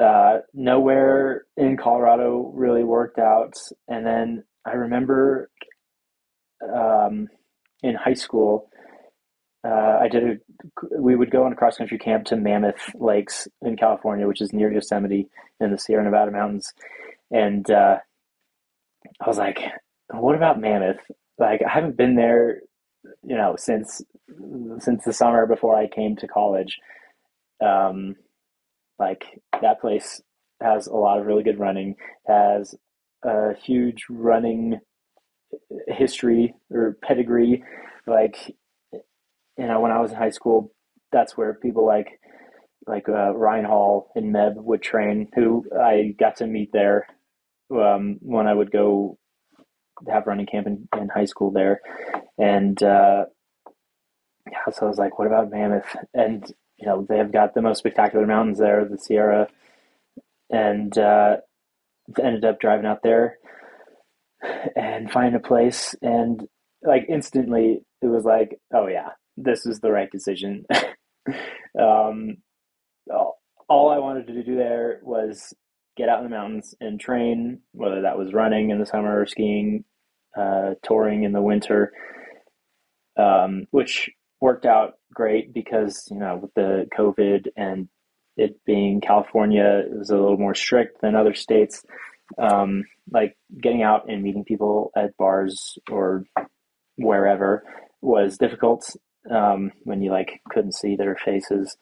uh, 0.00 0.38
nowhere 0.52 1.44
in 1.56 1.76
Colorado 1.76 2.50
really 2.54 2.84
worked 2.84 3.18
out. 3.18 3.54
And 3.88 4.04
then 4.04 4.44
I 4.66 4.72
remember 4.72 5.50
um, 6.62 7.28
in 7.82 7.94
high 7.94 8.14
school, 8.14 8.70
uh, 9.64 9.98
I 10.02 10.08
did 10.08 10.22
a, 10.24 11.00
we 11.00 11.16
would 11.16 11.30
go 11.30 11.44
on 11.44 11.52
a 11.52 11.56
cross 11.56 11.76
country 11.78 11.98
camp 11.98 12.26
to 12.26 12.36
Mammoth 12.36 12.94
Lakes 12.94 13.48
in 13.62 13.76
California, 13.76 14.26
which 14.26 14.40
is 14.40 14.52
near 14.52 14.72
Yosemite 14.72 15.28
in 15.60 15.70
the 15.70 15.78
Sierra 15.78 16.04
Nevada 16.04 16.30
mountains. 16.30 16.72
And, 17.30 17.68
uh, 17.70 17.98
I 19.20 19.26
was 19.26 19.38
like, 19.38 19.60
what 20.10 20.34
about 20.34 20.60
Mammoth? 20.60 21.00
Like, 21.38 21.60
I 21.66 21.70
haven't 21.70 21.96
been 21.96 22.16
there, 22.16 22.60
you 23.22 23.36
know, 23.36 23.54
since 23.58 24.02
since 24.78 25.04
the 25.04 25.12
summer 25.12 25.46
before 25.46 25.76
I 25.76 25.86
came 25.86 26.16
to 26.16 26.26
college. 26.26 26.78
Um, 27.64 28.16
like 28.98 29.24
that 29.60 29.80
place 29.80 30.22
has 30.62 30.86
a 30.86 30.94
lot 30.94 31.18
of 31.18 31.26
really 31.26 31.42
good 31.42 31.58
running, 31.58 31.96
has 32.26 32.74
a 33.22 33.54
huge 33.54 34.06
running 34.08 34.80
history 35.88 36.54
or 36.70 36.96
pedigree. 37.02 37.62
Like, 38.06 38.54
you 39.58 39.66
know, 39.66 39.80
when 39.80 39.92
I 39.92 40.00
was 40.00 40.10
in 40.10 40.16
high 40.16 40.30
school, 40.30 40.72
that's 41.12 41.36
where 41.36 41.54
people 41.54 41.86
like 41.86 42.20
like 42.86 43.08
uh, 43.08 43.34
Ryan 43.34 43.64
Hall 43.64 44.10
and 44.14 44.34
Meb 44.34 44.56
would 44.56 44.82
train, 44.82 45.28
who 45.34 45.64
I 45.80 46.14
got 46.18 46.36
to 46.36 46.46
meet 46.46 46.70
there 46.72 47.06
um, 47.70 48.18
when 48.20 48.46
I 48.46 48.52
would 48.52 48.70
go 48.70 49.18
have 50.08 50.26
running 50.26 50.46
camp 50.46 50.66
in, 50.66 50.88
in 50.98 51.08
high 51.08 51.24
school 51.24 51.50
there, 51.50 51.80
and 52.36 52.80
uh, 52.82 53.24
yeah, 54.50 54.72
so 54.72 54.86
I 54.86 54.88
was 54.88 54.98
like, 54.98 55.18
what 55.18 55.28
about 55.28 55.50
Mammoth? 55.50 55.96
And 56.12 56.44
you 56.78 56.86
know, 56.86 57.06
they've 57.08 57.30
got 57.32 57.54
the 57.54 57.62
most 57.62 57.78
spectacular 57.78 58.26
mountains 58.26 58.58
there, 58.58 58.84
the 58.84 58.98
Sierra, 58.98 59.48
and 60.50 60.96
uh, 60.98 61.36
ended 62.22 62.44
up 62.44 62.60
driving 62.60 62.86
out 62.86 63.02
there 63.02 63.38
and 64.76 65.10
finding 65.10 65.36
a 65.36 65.46
place, 65.46 65.94
and 66.02 66.46
like 66.82 67.06
instantly, 67.08 67.80
it 68.02 68.06
was 68.06 68.24
like, 68.24 68.58
oh 68.74 68.88
yeah, 68.88 69.10
this 69.36 69.66
is 69.66 69.80
the 69.80 69.90
right 69.90 70.10
decision. 70.10 70.64
um, 71.80 72.36
all, 73.68 73.90
I 73.90 73.98
wanted 73.98 74.26
to 74.28 74.42
do 74.42 74.56
there 74.56 75.00
was 75.02 75.54
get 75.96 76.08
out 76.08 76.18
in 76.18 76.24
the 76.24 76.36
mountains 76.36 76.74
and 76.80 77.00
train, 77.00 77.60
whether 77.72 78.02
that 78.02 78.18
was 78.18 78.32
running 78.32 78.70
in 78.70 78.78
the 78.78 78.86
summer 78.86 79.20
or 79.20 79.26
skiing, 79.26 79.84
uh, 80.36 80.74
touring 80.82 81.22
in 81.24 81.32
the 81.32 81.42
winter, 81.42 81.92
um, 83.16 83.66
which 83.70 84.10
worked 84.40 84.66
out 84.66 84.94
great 85.12 85.54
because 85.54 86.06
you 86.10 86.18
know 86.18 86.36
with 86.36 86.52
the 86.54 86.86
COVID 86.96 87.46
and 87.56 87.88
it 88.36 88.56
being 88.66 89.00
California, 89.00 89.84
it 89.86 89.96
was 89.96 90.10
a 90.10 90.16
little 90.16 90.36
more 90.36 90.54
strict 90.54 91.00
than 91.00 91.14
other 91.14 91.34
states. 91.34 91.84
Um, 92.38 92.84
like 93.12 93.36
getting 93.60 93.82
out 93.82 94.08
and 94.08 94.22
meeting 94.22 94.44
people 94.44 94.90
at 94.96 95.16
bars 95.18 95.78
or 95.90 96.24
wherever 96.96 97.64
was 98.00 98.38
difficult 98.38 98.96
um, 99.30 99.72
when 99.84 100.02
you 100.02 100.10
like 100.10 100.40
couldn't 100.50 100.74
see 100.74 100.96
their 100.96 101.16
faces. 101.16 101.76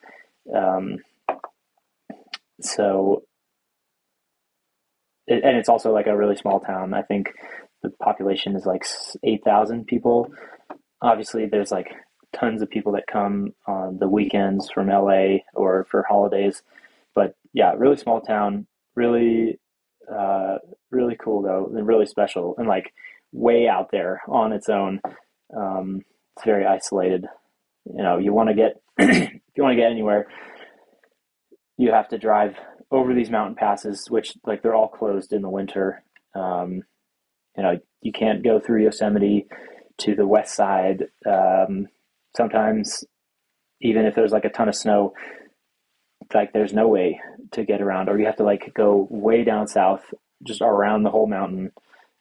Um, 0.55 0.99
so, 2.61 3.23
it, 5.27 5.43
and 5.45 5.57
it's 5.57 5.69
also 5.69 5.93
like 5.93 6.07
a 6.07 6.17
really 6.17 6.37
small 6.37 6.61
town. 6.61 6.95
I 6.95 7.03
think 7.03 7.33
the 7.83 7.91
population 7.91 8.57
is 8.57 8.67
like 8.67 8.85
eight 9.25 9.45
thousand 9.45 9.87
people. 9.87 10.33
Obviously, 11.01 11.47
there's 11.47 11.73
like 11.73 11.89
tons 12.33 12.63
of 12.63 12.71
people 12.71 12.93
that 12.93 13.07
come 13.11 13.53
on 13.67 13.99
the 13.99 14.09
weekends 14.09 14.71
from 14.71 14.89
LA 14.89 15.39
or 15.55 15.87
for 15.91 16.05
holidays. 16.09 16.63
But 17.15 17.35
yeah, 17.53 17.75
really 17.77 17.97
small 17.97 18.21
town, 18.21 18.67
really, 18.95 19.59
uh, 20.11 20.59
really 20.91 21.17
cool 21.23 21.43
though, 21.43 21.71
and 21.75 21.87
really 21.87 22.07
special, 22.07 22.55
and 22.59 22.69
like 22.69 22.93
way 23.33 23.69
out 23.69 23.91
there 23.91 24.23
on 24.29 24.53
its 24.53 24.69
own. 24.69 25.01
Um, 25.57 26.03
it's 26.37 26.45
very 26.45 26.67
isolated. 26.67 27.27
You 27.85 28.03
know, 28.03 28.19
you 28.19 28.33
want 28.33 28.49
to 28.49 28.55
get 28.55 28.81
if 28.99 29.41
you 29.57 29.63
want 29.63 29.73
to 29.77 29.81
get 29.81 29.91
anywhere, 29.91 30.27
you 31.79 31.93
have 31.93 32.09
to 32.09 32.19
drive 32.19 32.57
over 32.91 33.15
these 33.15 33.31
mountain 33.31 33.57
passes, 33.57 34.11
which 34.11 34.35
like 34.47 34.63
they're 34.63 34.75
all 34.75 34.89
closed 34.89 35.33
in 35.33 35.43
the 35.43 35.51
winter. 35.51 36.03
Um, 36.35 36.83
you 37.57 37.63
know, 37.63 37.79
you 38.01 38.13
can't 38.13 38.45
go 38.45 38.61
through 38.61 38.85
Yosemite 38.85 39.47
to 39.99 40.15
the 40.15 40.27
west 40.27 40.55
side. 40.55 41.05
Um, 41.27 41.89
sometimes 42.37 43.05
even 43.81 44.07
if 44.07 44.15
there's 44.15 44.33
like 44.33 44.45
a 44.45 44.51
ton 44.51 44.69
of 44.69 44.75
snow 44.75 45.13
like 46.35 46.53
there's 46.53 46.73
no 46.73 46.89
way 46.89 47.21
to 47.53 47.65
get 47.65 47.83
around 47.83 48.09
or 48.09 48.19
you 48.19 48.27
have 48.27 48.37
to 48.37 48.45
like 48.45 48.73
go 48.75 49.07
way 49.11 49.45
down 49.45 49.67
south 49.67 50.03
just 50.47 50.63
around 50.63 51.03
the 51.03 51.11
whole 51.11 51.27
mountain 51.27 51.71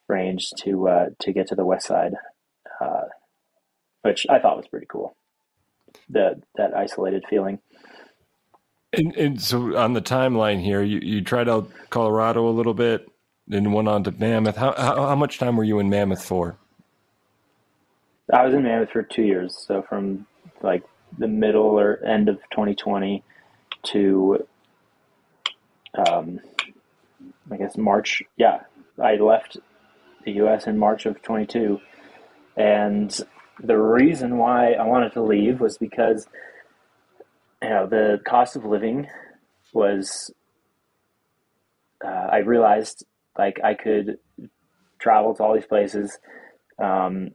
range 0.10 0.50
to 0.58 0.88
uh, 0.88 1.06
to 1.20 1.32
get 1.32 1.48
to 1.48 1.56
the 1.56 1.66
west 1.66 1.88
side 1.88 2.14
uh, 2.82 3.04
which 4.04 4.26
i 4.30 4.40
thought 4.40 4.58
was 4.58 4.68
pretty 4.68 4.88
cool 4.88 5.16
the 6.10 6.42
that 6.56 6.76
isolated 6.76 7.24
feeling 7.30 7.60
and, 8.94 9.16
and 9.16 9.42
so 9.42 9.76
on 9.78 9.94
the 9.94 10.02
timeline 10.02 10.62
here 10.62 10.82
you, 10.82 11.00
you 11.00 11.22
tried 11.22 11.50
out 11.50 11.70
colorado 11.90 12.48
a 12.48 12.52
little 12.52 12.74
bit 12.74 13.08
then 13.48 13.72
went 13.72 13.88
on 13.88 14.04
to 14.04 14.12
mammoth 14.12 14.56
how, 14.56 14.74
how, 14.78 14.96
how 15.08 15.16
much 15.16 15.40
time 15.40 15.58
were 15.58 15.64
you 15.64 15.80
in 15.80 15.90
mammoth 15.90 16.24
for 16.24 16.58
I 18.34 18.46
was 18.46 18.54
in 18.54 18.64
Mammoth 18.64 18.92
for 18.92 19.04
two 19.04 19.24
years, 19.24 19.58
so 19.58 19.82
from 19.82 20.26
like 20.62 20.84
the 21.18 21.28
middle 21.28 21.78
or 21.80 22.02
end 22.04 22.30
of 22.30 22.38
2020 22.52 23.24
to 23.84 24.48
um, 26.08 26.40
I 27.50 27.58
guess 27.58 27.76
March. 27.78 28.24
Yeah, 28.38 28.62
I 29.02 29.16
left 29.16 29.58
the 30.24 30.32
U.S. 30.34 30.68
in 30.68 30.78
March 30.78 31.06
of 31.06 31.22
22, 31.22 31.82
and 32.56 33.20
the 33.64 33.78
reason 33.78 34.38
why 34.38 34.74
I 34.74 34.86
wanted 34.86 35.14
to 35.14 35.22
leave 35.22 35.60
was 35.60 35.78
because 35.78 36.28
you 37.62 37.70
know 37.70 37.88
the 37.88 38.20
cost 38.26 38.56
of 38.56 38.66
living 38.66 39.08
was. 39.74 40.34
Uh, 42.04 42.28
I 42.32 42.38
realized 42.38 43.06
like 43.38 43.60
I 43.64 43.76
could 43.76 44.18
travel 45.00 45.36
to 45.36 45.44
all 45.44 45.54
these 45.54 45.66
places. 45.68 46.18
Um, 46.82 47.30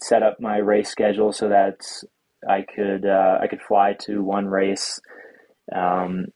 set 0.00 0.22
up 0.22 0.40
my 0.40 0.56
race 0.56 0.88
schedule 0.88 1.32
so 1.32 1.48
that 1.50 1.76
I 2.48 2.62
could 2.62 3.06
uh, 3.06 3.38
I 3.40 3.46
could 3.46 3.62
fly 3.62 3.94
to 4.00 4.22
one 4.22 4.46
race, 4.46 5.00
um, 5.72 6.26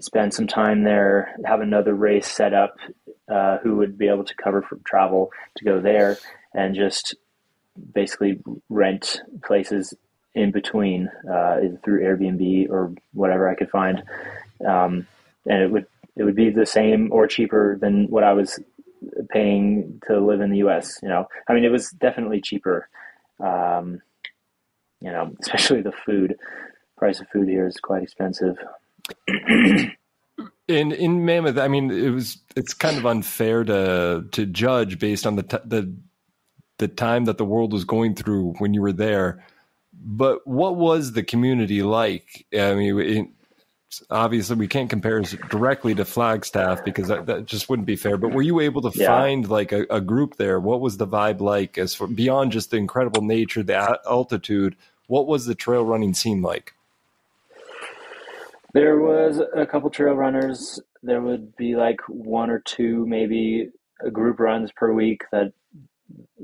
spend 0.00 0.34
some 0.34 0.46
time 0.46 0.84
there, 0.84 1.34
have 1.46 1.60
another 1.60 1.94
race 1.94 2.28
set 2.28 2.52
up. 2.52 2.76
Uh, 3.26 3.56
who 3.62 3.76
would 3.76 3.96
be 3.96 4.06
able 4.06 4.22
to 4.22 4.34
cover 4.34 4.60
for 4.60 4.78
travel 4.84 5.30
to 5.56 5.64
go 5.64 5.80
there, 5.80 6.18
and 6.54 6.74
just 6.74 7.14
basically 7.92 8.40
rent 8.68 9.20
places 9.44 9.94
in 10.34 10.50
between, 10.50 11.08
uh, 11.30 11.60
through 11.84 12.02
Airbnb 12.02 12.70
or 12.70 12.92
whatever 13.12 13.48
I 13.48 13.54
could 13.54 13.70
find, 13.70 14.02
um, 14.66 15.06
and 15.46 15.62
it 15.62 15.70
would 15.70 15.86
it 16.16 16.22
would 16.22 16.36
be 16.36 16.50
the 16.50 16.66
same 16.66 17.12
or 17.12 17.26
cheaper 17.26 17.76
than 17.80 18.06
what 18.06 18.24
I 18.24 18.32
was 18.32 18.58
paying 19.30 20.00
to 20.06 20.20
live 20.20 20.40
in 20.40 20.50
the 20.50 20.58
U.S. 20.58 20.98
You 21.02 21.08
know, 21.08 21.26
I 21.48 21.54
mean, 21.54 21.64
it 21.64 21.70
was 21.70 21.90
definitely 21.90 22.40
cheaper. 22.40 22.88
Um, 23.40 24.00
you 25.00 25.10
know, 25.10 25.34
especially 25.40 25.82
the 25.82 25.92
food. 25.92 26.36
Price 26.96 27.20
of 27.20 27.28
food 27.28 27.48
here 27.48 27.66
is 27.66 27.76
quite 27.78 28.04
expensive. 28.04 28.56
in 30.68 30.92
in 30.92 31.24
Mammoth, 31.24 31.58
I 31.58 31.68
mean, 31.68 31.90
it 31.90 32.10
was 32.10 32.38
it's 32.56 32.72
kind 32.72 32.96
of 32.96 33.04
unfair 33.04 33.64
to 33.64 34.24
to 34.30 34.46
judge 34.46 34.98
based 34.98 35.26
on 35.26 35.36
the 35.36 35.42
t- 35.42 35.58
the 35.64 35.92
the 36.78 36.88
time 36.88 37.24
that 37.26 37.38
the 37.38 37.44
world 37.44 37.72
was 37.72 37.84
going 37.84 38.14
through 38.14 38.54
when 38.58 38.74
you 38.74 38.82
were 38.82 38.92
there. 38.92 39.44
But 39.92 40.46
what 40.46 40.76
was 40.76 41.12
the 41.12 41.22
community 41.22 41.82
like? 41.82 42.46
I 42.52 42.74
mean, 42.74 43.00
it, 43.00 43.28
obviously 44.10 44.56
we 44.56 44.68
can't 44.68 44.90
compare 44.90 45.20
directly 45.50 45.94
to 45.94 46.04
Flagstaff 46.04 46.84
because 46.84 47.08
that, 47.08 47.26
that, 47.26 47.46
just 47.46 47.68
wouldn't 47.68 47.86
be 47.86 47.96
fair. 47.96 48.16
But 48.16 48.32
were 48.32 48.42
you 48.42 48.60
able 48.60 48.82
to 48.82 48.98
yeah. 48.98 49.06
find 49.06 49.48
like 49.48 49.72
a, 49.72 49.86
a, 49.90 50.00
group 50.00 50.36
there? 50.36 50.58
What 50.60 50.80
was 50.80 50.96
the 50.96 51.06
vibe 51.06 51.40
like 51.40 51.78
as 51.78 51.94
for 51.94 52.06
beyond 52.06 52.52
just 52.52 52.70
the 52.70 52.76
incredible 52.76 53.22
nature, 53.22 53.62
the 53.62 53.98
altitude? 54.06 54.76
What 55.06 55.26
was 55.26 55.46
the 55.46 55.54
trail 55.54 55.84
running 55.84 56.14
scene 56.14 56.42
like? 56.42 56.74
There 58.72 58.98
was 58.98 59.40
a 59.54 59.66
couple 59.66 59.90
trail 59.90 60.14
runners. 60.14 60.80
There 61.02 61.20
would 61.20 61.54
be 61.56 61.76
like 61.76 62.00
one 62.08 62.50
or 62.50 62.58
two, 62.60 63.06
maybe 63.06 63.70
a 64.04 64.10
group 64.10 64.40
runs 64.40 64.72
per 64.72 64.92
week 64.92 65.22
that 65.30 65.52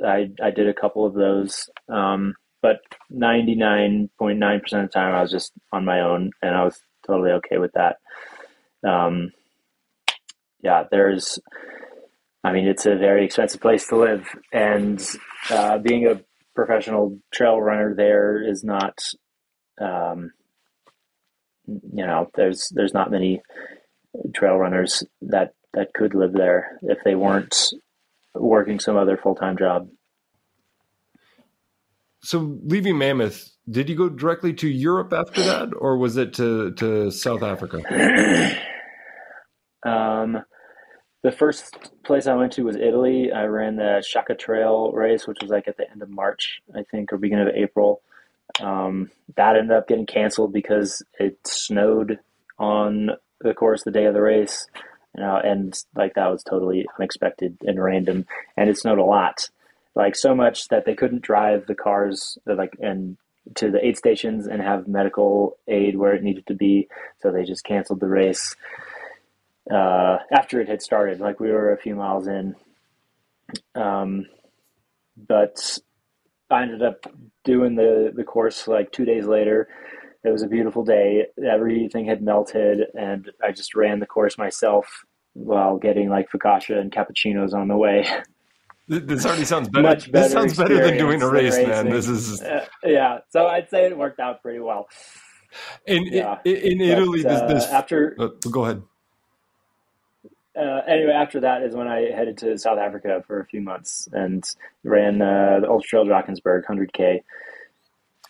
I, 0.04 0.30
I 0.42 0.50
did 0.50 0.68
a 0.68 0.74
couple 0.74 1.06
of 1.06 1.14
those. 1.14 1.68
Um, 1.88 2.34
but 2.62 2.80
99.9% 3.12 4.10
of 4.14 4.70
the 4.70 4.88
time 4.92 5.14
I 5.14 5.22
was 5.22 5.30
just 5.30 5.52
on 5.72 5.84
my 5.84 6.00
own 6.00 6.30
and 6.42 6.54
I 6.54 6.64
was 6.64 6.80
totally 7.06 7.30
okay 7.32 7.58
with 7.58 7.72
that. 7.72 7.96
Um, 8.86 9.32
yeah, 10.62 10.84
there's, 10.90 11.38
I 12.44 12.52
mean, 12.52 12.66
it's 12.66 12.86
a 12.86 12.96
very 12.96 13.24
expensive 13.24 13.60
place 13.60 13.86
to 13.88 13.96
live, 13.96 14.26
and 14.52 15.02
uh, 15.50 15.78
being 15.78 16.06
a 16.06 16.20
professional 16.54 17.18
trail 17.32 17.60
runner 17.60 17.94
there 17.94 18.42
is 18.42 18.62
not, 18.62 18.98
um, 19.80 20.32
you 21.66 22.06
know, 22.06 22.30
there's 22.34 22.70
there's 22.74 22.94
not 22.94 23.10
many 23.10 23.42
trail 24.34 24.56
runners 24.56 25.02
that 25.22 25.54
that 25.72 25.94
could 25.94 26.14
live 26.14 26.32
there 26.32 26.78
if 26.82 26.98
they 27.04 27.14
weren't 27.14 27.72
working 28.34 28.80
some 28.80 28.96
other 28.96 29.16
full 29.16 29.34
time 29.34 29.56
job. 29.56 29.88
So 32.22 32.58
leaving 32.64 32.98
Mammoth, 32.98 33.50
did 33.68 33.88
you 33.88 33.96
go 33.96 34.08
directly 34.08 34.52
to 34.54 34.68
Europe 34.68 35.12
after 35.12 35.42
that, 35.42 35.70
or 35.76 35.96
was 35.96 36.16
it 36.16 36.34
to 36.34 36.72
to 36.72 37.10
South 37.10 37.42
Africa? 37.42 37.82
um, 39.86 40.42
the 41.22 41.32
first 41.32 41.76
place 42.04 42.26
I 42.26 42.34
went 42.34 42.52
to 42.52 42.64
was 42.64 42.76
Italy. 42.76 43.30
I 43.32 43.44
ran 43.44 43.76
the 43.76 44.04
Shaka 44.06 44.34
Trail 44.34 44.92
race, 44.92 45.26
which 45.26 45.38
was 45.40 45.50
like 45.50 45.68
at 45.68 45.76
the 45.76 45.90
end 45.90 46.02
of 46.02 46.10
March, 46.10 46.60
I 46.74 46.82
think, 46.90 47.12
or 47.12 47.18
beginning 47.18 47.48
of 47.48 47.54
April. 47.54 48.02
Um, 48.60 49.10
that 49.36 49.56
ended 49.56 49.76
up 49.76 49.88
getting 49.88 50.06
canceled 50.06 50.52
because 50.52 51.02
it 51.18 51.38
snowed 51.46 52.18
on 52.58 53.10
the 53.40 53.54
course 53.54 53.84
the 53.84 53.90
day 53.90 54.04
of 54.04 54.14
the 54.14 54.20
race, 54.20 54.66
you 55.16 55.22
know, 55.22 55.36
and 55.36 55.74
like 55.94 56.14
that 56.14 56.30
was 56.30 56.42
totally 56.42 56.86
unexpected 56.98 57.56
and 57.62 57.82
random, 57.82 58.26
and 58.56 58.68
it 58.68 58.78
snowed 58.78 58.98
a 58.98 59.04
lot 59.04 59.48
like 59.94 60.16
so 60.16 60.34
much 60.34 60.68
that 60.68 60.84
they 60.84 60.94
couldn't 60.94 61.22
drive 61.22 61.66
the 61.66 61.74
cars 61.74 62.38
like 62.46 62.76
and 62.80 63.16
to 63.56 63.70
the 63.70 63.84
aid 63.84 63.96
stations 63.96 64.46
and 64.46 64.62
have 64.62 64.86
medical 64.86 65.56
aid 65.66 65.96
where 65.96 66.14
it 66.14 66.22
needed 66.22 66.46
to 66.46 66.54
be. 66.54 66.88
So 67.20 67.30
they 67.30 67.44
just 67.44 67.64
canceled 67.64 68.00
the 68.00 68.06
race 68.06 68.54
uh, 69.70 70.18
after 70.32 70.60
it 70.60 70.68
had 70.68 70.82
started. 70.82 71.20
Like 71.20 71.40
we 71.40 71.50
were 71.50 71.72
a 71.72 71.78
few 71.78 71.94
miles 71.94 72.28
in, 72.28 72.54
um, 73.74 74.26
but 75.16 75.78
I 76.50 76.62
ended 76.62 76.82
up 76.82 77.06
doing 77.44 77.74
the 77.74 78.12
the 78.14 78.24
course 78.24 78.68
like 78.68 78.92
two 78.92 79.04
days 79.04 79.26
later. 79.26 79.68
It 80.22 80.30
was 80.30 80.42
a 80.42 80.46
beautiful 80.46 80.84
day. 80.84 81.26
Everything 81.42 82.04
had 82.04 82.22
melted, 82.22 82.86
and 82.98 83.30
I 83.42 83.52
just 83.52 83.74
ran 83.74 84.00
the 84.00 84.06
course 84.06 84.36
myself 84.36 85.04
while 85.32 85.78
getting 85.78 86.08
like 86.08 86.30
focaccia 86.30 86.78
and 86.78 86.92
cappuccinos 86.92 87.54
on 87.54 87.68
the 87.68 87.76
way. 87.76 88.06
This 88.88 89.24
already 89.24 89.44
sounds 89.44 89.68
better. 89.68 89.86
Much 89.86 90.10
better 90.10 90.24
this 90.24 90.32
sounds 90.32 90.56
better 90.56 90.82
than 90.84 90.98
doing 90.98 91.22
a 91.22 91.30
race, 91.30 91.56
man. 91.56 91.88
This 91.88 92.08
is 92.08 92.42
uh, 92.42 92.66
yeah. 92.82 93.18
So 93.28 93.46
I'd 93.46 93.70
say 93.70 93.84
it 93.84 93.96
worked 93.96 94.18
out 94.18 94.42
pretty 94.42 94.58
well. 94.58 94.88
In 95.86 96.06
yeah. 96.06 96.38
in, 96.44 96.56
in 96.56 96.80
Italy, 96.80 97.22
but, 97.22 97.44
uh, 97.44 97.46
this, 97.46 97.66
after 97.66 98.16
uh, 98.18 98.28
go 98.50 98.64
ahead. 98.64 98.82
Uh, 100.56 100.80
anyway, 100.88 101.12
after 101.12 101.38
that 101.40 101.62
is 101.62 101.74
when 101.74 101.86
I 101.86 102.10
headed 102.10 102.36
to 102.38 102.58
South 102.58 102.78
Africa 102.78 103.22
for 103.26 103.38
a 103.38 103.46
few 103.46 103.60
months 103.60 104.08
and 104.12 104.44
ran 104.82 105.22
uh, 105.22 105.60
the 105.60 105.68
Ultra 105.68 105.88
Trail 105.88 106.06
Drakensberg 106.06 106.64
100K. 106.68 107.22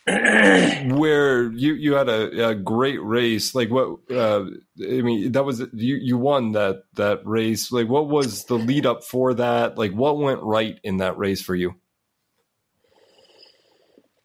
Where 0.07 1.51
you 1.51 1.73
you 1.75 1.93
had 1.93 2.09
a, 2.09 2.49
a 2.49 2.55
great 2.55 3.01
race. 3.03 3.53
Like 3.53 3.69
what 3.69 3.99
uh, 4.09 4.45
i 4.79 5.01
mean 5.01 5.31
that 5.33 5.45
was 5.45 5.59
you 5.73 5.95
you 5.95 6.17
won 6.17 6.53
that 6.53 6.83
that 6.95 7.25
race. 7.25 7.71
Like 7.71 7.87
what 7.87 8.07
was 8.09 8.45
the 8.45 8.55
lead 8.55 8.87
up 8.87 9.03
for 9.03 9.35
that? 9.35 9.77
Like 9.77 9.91
what 9.91 10.17
went 10.17 10.41
right 10.41 10.79
in 10.83 10.97
that 10.97 11.19
race 11.19 11.41
for 11.41 11.53
you? 11.53 11.75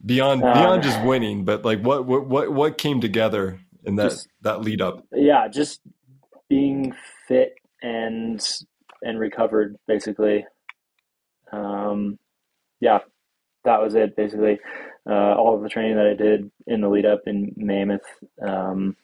Beyond 0.05 0.45
uh, 0.45 0.55
beyond 0.55 0.83
just 0.83 1.03
winning 1.03 1.45
but 1.45 1.64
like 1.64 1.83
what 1.83 2.07
what 2.07 2.27
what, 2.27 2.53
what 2.53 2.79
came 2.79 3.03
together 3.03 3.61
in 3.85 3.97
that 3.97 4.11
just, 4.11 4.29
that 4.43 4.62
lead 4.62 4.81
up? 4.81 5.05
Yeah 5.12 5.47
just 5.49 5.83
being 6.49 6.95
fit 7.29 7.55
and 7.83 8.41
and 9.03 9.20
recovered 9.20 9.77
basically. 9.87 10.47
Um 11.53 12.18
yeah 12.81 13.01
that 13.64 13.83
was 13.83 13.95
it 13.95 14.16
basically 14.16 14.59
uh, 15.09 15.35
all 15.35 15.55
of 15.55 15.63
the 15.63 15.69
training 15.69 15.97
that 15.97 16.07
I 16.07 16.15
did 16.15 16.51
in 16.67 16.81
the 16.81 16.89
lead 16.89 17.07
up 17.07 17.23
in 17.27 17.53
Mammoth. 17.57 18.07
Um, 18.41 18.97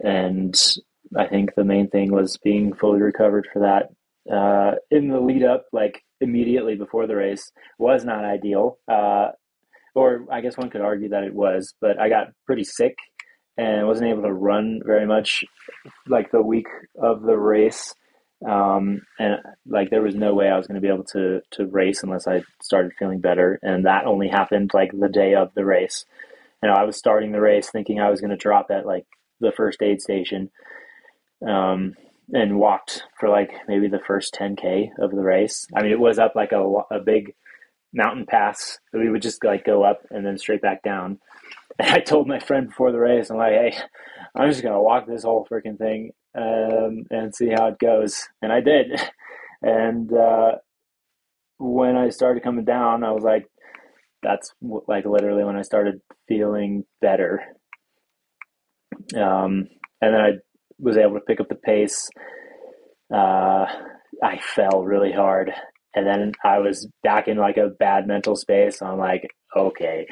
and 0.00 0.54
I 1.16 1.26
think 1.26 1.54
the 1.54 1.64
main 1.64 1.88
thing 1.88 2.12
was 2.12 2.38
being 2.38 2.74
fully 2.74 3.00
recovered 3.00 3.48
for 3.52 3.60
that. 3.60 3.90
Uh, 4.32 4.76
in 4.90 5.08
the 5.08 5.20
lead 5.20 5.42
up, 5.42 5.66
like 5.72 6.02
immediately 6.20 6.76
before 6.76 7.06
the 7.06 7.16
race, 7.16 7.50
was 7.78 8.04
not 8.04 8.24
ideal. 8.24 8.78
Uh, 8.86 9.28
or 9.94 10.26
I 10.30 10.40
guess 10.40 10.56
one 10.56 10.70
could 10.70 10.82
argue 10.82 11.08
that 11.08 11.24
it 11.24 11.34
was, 11.34 11.74
but 11.80 11.98
I 11.98 12.08
got 12.08 12.28
pretty 12.46 12.64
sick 12.64 12.96
and 13.56 13.86
wasn't 13.86 14.10
able 14.10 14.22
to 14.22 14.32
run 14.32 14.80
very 14.84 15.06
much 15.06 15.44
like 16.06 16.30
the 16.30 16.42
week 16.42 16.68
of 17.02 17.22
the 17.22 17.36
race. 17.36 17.94
Um, 18.46 19.02
and 19.18 19.36
like 19.66 19.90
there 19.90 20.02
was 20.02 20.14
no 20.14 20.34
way 20.34 20.48
I 20.48 20.56
was 20.56 20.66
going 20.66 20.76
to 20.76 20.80
be 20.80 20.92
able 20.92 21.04
to 21.12 21.42
to 21.52 21.66
race 21.66 22.02
unless 22.02 22.26
I 22.26 22.42
started 22.62 22.92
feeling 22.98 23.20
better, 23.20 23.58
and 23.62 23.84
that 23.84 24.06
only 24.06 24.28
happened 24.28 24.70
like 24.72 24.92
the 24.92 25.08
day 25.08 25.34
of 25.34 25.52
the 25.54 25.64
race. 25.64 26.06
You 26.62 26.68
know, 26.68 26.74
I 26.74 26.84
was 26.84 26.96
starting 26.96 27.32
the 27.32 27.40
race 27.40 27.70
thinking 27.70 28.00
I 28.00 28.10
was 28.10 28.20
going 28.20 28.30
to 28.30 28.36
drop 28.36 28.70
at 28.70 28.86
like 28.86 29.06
the 29.40 29.52
first 29.52 29.82
aid 29.82 30.00
station, 30.00 30.50
um, 31.46 31.94
and 32.32 32.58
walked 32.58 33.02
for 33.18 33.28
like 33.28 33.50
maybe 33.68 33.88
the 33.88 34.00
first 34.06 34.34
10k 34.34 34.90
of 34.98 35.10
the 35.10 35.22
race. 35.22 35.66
I 35.74 35.82
mean, 35.82 35.92
it 35.92 36.00
was 36.00 36.18
up 36.18 36.32
like 36.34 36.52
a 36.52 36.62
a 36.90 37.00
big 37.00 37.34
mountain 37.92 38.24
pass 38.24 38.78
that 38.92 39.00
we 39.00 39.10
would 39.10 39.22
just 39.22 39.44
like 39.44 39.64
go 39.64 39.82
up 39.82 40.00
and 40.10 40.24
then 40.24 40.38
straight 40.38 40.62
back 40.62 40.82
down. 40.82 41.18
And 41.78 41.88
I 41.94 41.98
told 41.98 42.26
my 42.26 42.38
friend 42.38 42.68
before 42.68 42.92
the 42.92 43.00
race, 43.00 43.28
I'm 43.28 43.36
like, 43.36 43.52
hey, 43.52 43.76
I'm 44.34 44.48
just 44.48 44.62
gonna 44.62 44.80
walk 44.80 45.06
this 45.06 45.24
whole 45.24 45.46
freaking 45.50 45.76
thing 45.76 46.12
um, 46.36 47.04
and 47.10 47.34
see 47.34 47.48
how 47.48 47.68
it 47.68 47.78
goes. 47.78 48.28
And 48.42 48.52
I 48.52 48.60
did. 48.60 49.00
And 49.62 50.10
uh, 50.10 50.52
when 51.58 51.94
I 51.94 52.08
started 52.08 52.42
coming 52.42 52.64
down, 52.64 53.04
I 53.04 53.12
was 53.12 53.22
like, 53.22 53.44
that's 54.22 54.54
like 54.88 55.04
literally 55.04 55.44
when 55.44 55.56
I 55.56 55.60
started 55.60 56.00
feeling 56.28 56.84
better. 57.02 57.42
Um, 59.14 59.68
and 60.00 60.14
then 60.14 60.20
I 60.20 60.30
was 60.78 60.96
able 60.96 61.14
to 61.14 61.20
pick 61.20 61.40
up 61.40 61.50
the 61.50 61.56
pace. 61.56 62.08
Uh, 63.12 63.66
I 64.22 64.38
fell 64.54 64.82
really 64.82 65.12
hard. 65.12 65.52
And 65.94 66.06
then 66.06 66.32
I 66.44 66.58
was 66.58 66.88
back 67.02 67.28
in 67.28 67.36
like 67.36 67.56
a 67.56 67.68
bad 67.78 68.06
mental 68.06 68.36
space. 68.36 68.80
I'm 68.80 68.98
like, 68.98 69.28
okay, 69.56 70.06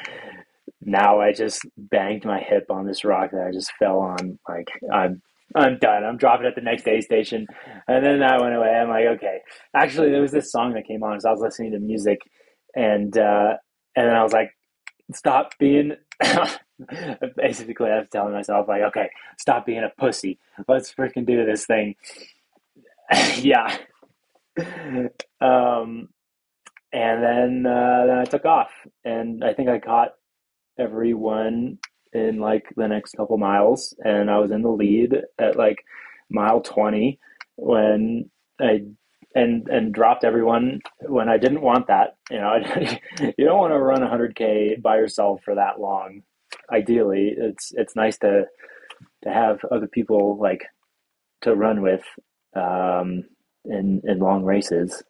now 0.81 1.19
I 1.19 1.31
just 1.33 1.61
banged 1.77 2.25
my 2.25 2.39
hip 2.39 2.65
on 2.69 2.85
this 2.85 3.05
rock 3.05 3.31
that 3.31 3.47
I 3.47 3.51
just 3.51 3.71
fell 3.79 3.99
on. 3.99 4.39
Like 4.47 4.67
I'm 4.93 5.21
I'm 5.55 5.77
done. 5.79 6.03
I'm 6.03 6.17
dropping 6.17 6.45
at 6.45 6.55
the 6.55 6.61
next 6.61 6.87
aid 6.87 7.03
station. 7.03 7.47
And 7.87 8.05
then 8.05 8.19
that 8.19 8.39
went 8.39 8.55
away. 8.55 8.69
I'm 8.69 8.89
like, 8.89 9.05
okay. 9.17 9.39
Actually, 9.75 10.11
there 10.11 10.21
was 10.21 10.31
this 10.31 10.51
song 10.51 10.73
that 10.73 10.85
came 10.85 11.03
on, 11.03 11.19
so 11.19 11.29
I 11.29 11.31
was 11.31 11.41
listening 11.41 11.71
to 11.71 11.79
music, 11.79 12.19
and 12.75 13.17
uh, 13.17 13.53
and 13.95 14.07
then 14.07 14.15
I 14.15 14.23
was 14.23 14.33
like, 14.33 14.51
stop 15.13 15.53
being. 15.59 15.93
Basically, 17.35 17.89
I 17.89 17.99
was 17.99 18.07
telling 18.11 18.33
myself 18.33 18.67
like, 18.67 18.83
okay, 18.83 19.09
stop 19.37 19.65
being 19.65 19.83
a 19.83 19.91
pussy. 19.99 20.39
Let's 20.67 20.93
freaking 20.93 21.25
do 21.25 21.45
this 21.45 21.65
thing. 21.65 21.95
yeah. 23.37 23.77
Um, 25.41 26.09
and 26.91 27.23
then 27.23 27.65
uh, 27.65 28.05
then 28.07 28.17
I 28.17 28.25
took 28.25 28.45
off, 28.45 28.71
and 29.03 29.43
I 29.43 29.53
think 29.53 29.69
I 29.69 29.79
caught 29.79 30.13
everyone 30.77 31.79
in 32.13 32.39
like 32.39 32.65
the 32.75 32.87
next 32.87 33.15
couple 33.15 33.37
miles, 33.37 33.95
and 34.03 34.29
I 34.29 34.39
was 34.39 34.51
in 34.51 34.61
the 34.61 34.69
lead 34.69 35.15
at 35.37 35.57
like 35.57 35.83
mile 36.29 36.61
twenty 36.61 37.19
when 37.55 38.29
I 38.59 38.85
and 39.35 39.67
and 39.67 39.93
dropped 39.93 40.23
everyone 40.23 40.81
when 41.01 41.29
I 41.29 41.37
didn't 41.37 41.61
want 41.61 41.87
that. 41.87 42.17
You 42.29 42.39
know, 42.39 42.57
you 43.37 43.45
don't 43.45 43.59
want 43.59 43.73
to 43.73 43.79
run 43.79 44.01
100k 44.01 44.81
by 44.81 44.97
yourself 44.97 45.41
for 45.43 45.55
that 45.55 45.79
long. 45.79 46.21
Ideally, 46.71 47.33
it's 47.37 47.71
it's 47.75 47.95
nice 47.95 48.17
to 48.19 48.45
to 49.23 49.29
have 49.29 49.59
other 49.71 49.87
people 49.87 50.39
like 50.39 50.63
to 51.41 51.55
run 51.55 51.81
with 51.81 52.03
um, 52.55 53.23
in 53.65 54.01
in 54.03 54.19
long 54.19 54.43
races. 54.43 55.03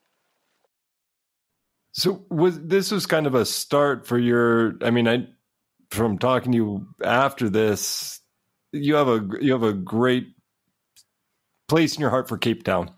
So 1.92 2.26
was 2.30 2.60
this 2.60 2.92
was 2.92 3.06
kind 3.06 3.26
of 3.26 3.36
a 3.36 3.46
start 3.46 4.06
for 4.06 4.18
your? 4.18 4.76
I 4.84 4.92
mean, 4.92 5.08
I 5.08 5.28
from 5.92 6.18
talking 6.18 6.52
to 6.52 6.56
you 6.56 6.88
after 7.04 7.50
this, 7.50 8.22
you 8.72 8.96
have 8.96 9.08
a 9.08 9.28
you 9.42 9.54
have 9.54 9.64
a 9.64 9.74
great 9.74 10.28
place 11.68 11.96
in 11.96 12.02
your 12.02 12.10
heart 12.10 12.28
for 12.28 12.38
Cape 12.38 12.64
Town, 12.64 12.92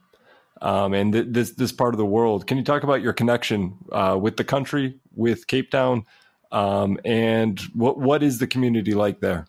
um, 0.61 0.93
and 0.93 1.13
th- 1.13 1.27
this 1.29 1.51
this 1.51 1.71
part 1.71 1.93
of 1.93 1.97
the 1.97 2.05
world. 2.05 2.47
Can 2.47 2.57
you 2.57 2.63
talk 2.63 2.83
about 2.83 3.01
your 3.01 3.13
connection 3.13 3.77
uh, 3.91 4.17
with 4.19 4.37
the 4.37 4.43
country, 4.43 4.99
with 5.15 5.47
Cape 5.47 5.71
Town, 5.71 6.05
um, 6.51 6.99
and 7.05 7.59
what 7.73 7.97
what 7.97 8.23
is 8.23 8.39
the 8.39 8.47
community 8.47 8.93
like 8.93 9.21
there? 9.21 9.45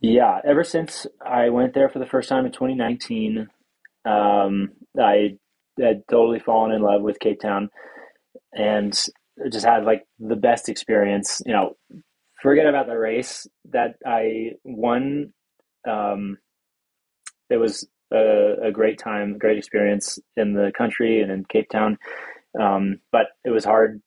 Yeah, 0.00 0.40
ever 0.44 0.64
since 0.64 1.06
I 1.24 1.48
went 1.48 1.74
there 1.74 1.88
for 1.88 1.98
the 1.98 2.06
first 2.06 2.28
time 2.28 2.46
in 2.46 2.52
2019, 2.52 3.48
um, 4.04 4.72
I 5.00 5.36
had 5.80 6.04
totally 6.08 6.38
fallen 6.38 6.72
in 6.72 6.82
love 6.82 7.02
with 7.02 7.18
Cape 7.18 7.40
Town, 7.40 7.70
and 8.52 8.98
just 9.50 9.66
had 9.66 9.84
like 9.84 10.04
the 10.18 10.36
best 10.36 10.68
experience. 10.68 11.40
You 11.44 11.52
know, 11.52 11.76
forget 12.42 12.66
about 12.66 12.86
the 12.86 12.98
race 12.98 13.46
that 13.70 13.96
I 14.06 14.52
won. 14.64 15.32
Um, 15.88 16.38
it 17.48 17.58
was 17.58 17.86
a, 18.12 18.54
a, 18.64 18.72
great 18.72 18.98
time, 18.98 19.38
great 19.38 19.56
experience 19.56 20.18
in 20.36 20.52
the 20.52 20.72
country 20.76 21.20
and 21.20 21.30
in 21.30 21.44
Cape 21.44 21.68
Town. 21.70 21.96
Um, 22.60 22.98
but 23.12 23.26
it 23.44 23.50
was 23.50 23.64
hard 23.64 24.02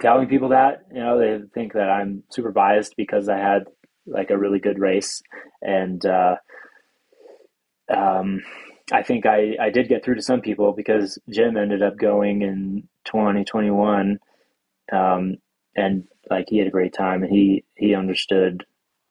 telling 0.00 0.28
people 0.28 0.50
that. 0.50 0.80
You 0.92 1.00
know, 1.00 1.18
they 1.18 1.38
think 1.54 1.72
that 1.72 1.88
I'm 1.88 2.24
super 2.30 2.52
biased 2.52 2.94
because 2.96 3.28
I 3.28 3.38
had 3.38 3.64
like 4.06 4.30
a 4.30 4.38
really 4.38 4.58
good 4.58 4.78
race, 4.78 5.22
and 5.62 6.04
uh, 6.04 6.34
um, 7.94 8.40
I 8.92 9.02
think 9.02 9.26
I, 9.26 9.56
I 9.60 9.70
did 9.70 9.88
get 9.88 10.04
through 10.04 10.16
to 10.16 10.22
some 10.22 10.40
people 10.40 10.72
because 10.76 11.18
Jim 11.30 11.56
ended 11.56 11.82
up 11.82 11.96
going 11.96 12.42
in 12.42 12.88
2021 13.04 14.18
um, 14.92 15.36
and 15.76 16.04
like 16.30 16.46
he 16.48 16.58
had 16.58 16.66
a 16.66 16.70
great 16.70 16.92
time 16.92 17.22
and 17.22 17.32
he 17.32 17.64
he 17.76 17.94
understood 17.94 18.64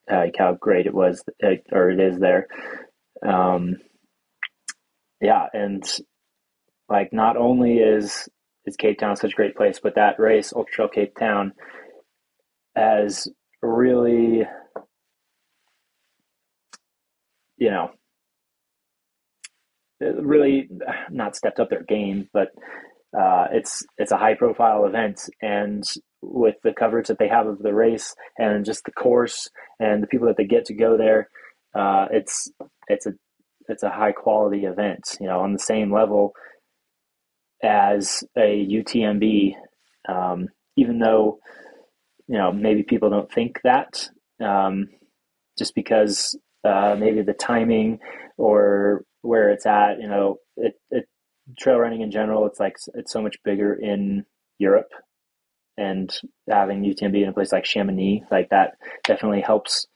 like 0.10 0.36
how 0.38 0.54
great 0.54 0.86
it 0.86 0.94
was 0.94 1.24
or 1.72 1.90
it 1.90 2.00
is 2.00 2.20
there. 2.20 2.48
Um, 3.26 3.78
yeah 5.22 5.48
and 5.54 5.84
like 6.90 7.14
not 7.14 7.38
only 7.38 7.78
is 7.78 8.28
is 8.66 8.76
Cape 8.76 9.00
Town 9.00 9.16
such 9.16 9.34
a 9.34 9.36
great 9.36 9.56
place 9.56 9.80
but 9.82 9.96
that 9.96 10.20
race 10.20 10.54
Ultra 10.54 10.74
Trail 10.74 10.88
Cape 10.90 11.16
Town 11.18 11.54
has 12.76 13.28
really 13.62 14.46
you 17.58 17.70
know 17.70 17.92
really 20.02 20.70
not 21.10 21.36
stepped 21.36 21.60
up 21.60 21.70
their 21.70 21.84
game, 21.84 22.30
but 22.34 22.50
uh, 23.18 23.48
it's 23.52 23.86
it's 23.98 24.12
a 24.12 24.18
high 24.18 24.36
profile 24.36 24.86
event, 24.86 25.22
and 25.42 25.84
with 26.22 26.56
the 26.64 26.74
coverage 26.74 27.08
that 27.08 27.20
they 27.20 27.28
have 27.28 27.48
of 27.48 27.60
the 27.60 27.74
race 27.74 28.16
and 28.38 28.66
just 28.66 28.84
the 28.86 28.92
course 28.92 29.50
and 29.80 30.02
the 30.02 30.08
people 30.08 30.28
that 30.28 30.38
they 30.38 30.46
get 30.46 30.66
to 30.66 30.74
go 30.74 30.98
there, 30.98 31.30
uh, 31.76 32.08
it's 32.12 32.52
it's 32.88 33.06
a 33.06 33.14
it's 33.68 33.84
a 33.84 33.90
high 33.90 34.12
quality 34.14 34.66
event. 34.66 35.18
You 35.20 35.28
know, 35.28 35.42
on 35.42 35.54
the 35.54 35.60
same 35.60 35.94
level 35.94 36.34
as 37.64 38.24
a 38.38 38.66
UTMB, 38.68 39.56
um, 40.08 40.48
even 40.78 41.00
though 41.00 41.40
you 42.28 42.38
know 42.38 42.52
maybe 42.52 42.84
people 42.84 43.10
don't 43.10 43.32
think 43.32 43.60
that, 43.64 44.10
um, 44.42 44.88
just 45.60 45.76
because 45.76 46.38
uh, 46.64 46.96
maybe 46.98 47.22
the 47.24 47.34
timing 47.34 48.00
or 48.38 49.04
where 49.22 49.50
it's 49.50 49.66
at. 49.66 50.00
You 50.00 50.08
know, 50.08 50.38
it, 50.58 50.74
it 50.90 51.06
trail 51.58 51.78
running 51.78 52.02
in 52.02 52.12
general, 52.12 52.46
it's 52.46 52.60
like 52.60 52.76
it's 52.94 53.12
so 53.12 53.22
much 53.22 53.38
bigger 53.44 53.74
in 53.74 54.26
Europe, 54.58 54.92
and 55.78 56.12
having 56.50 56.84
UTMB 56.84 57.24
in 57.24 57.30
a 57.30 57.34
place 57.34 57.52
like 57.52 57.66
Chamonix, 57.66 58.24
like 58.32 58.50
that, 58.50 58.78
definitely 59.04 59.42
helps. 59.42 59.88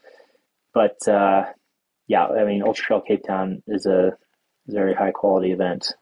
But 0.73 1.07
uh, 1.07 1.45
yeah, 2.07 2.27
I 2.27 2.43
mean, 2.45 2.63
Ultra 2.63 2.85
Trail 2.85 3.01
Cape 3.01 3.23
Town 3.25 3.63
is 3.67 3.85
a 3.85 4.17
very 4.67 4.93
high 4.93 5.11
quality 5.11 5.51
event 5.51 5.93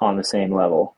on 0.00 0.16
the 0.16 0.24
same 0.24 0.54
level. 0.54 0.96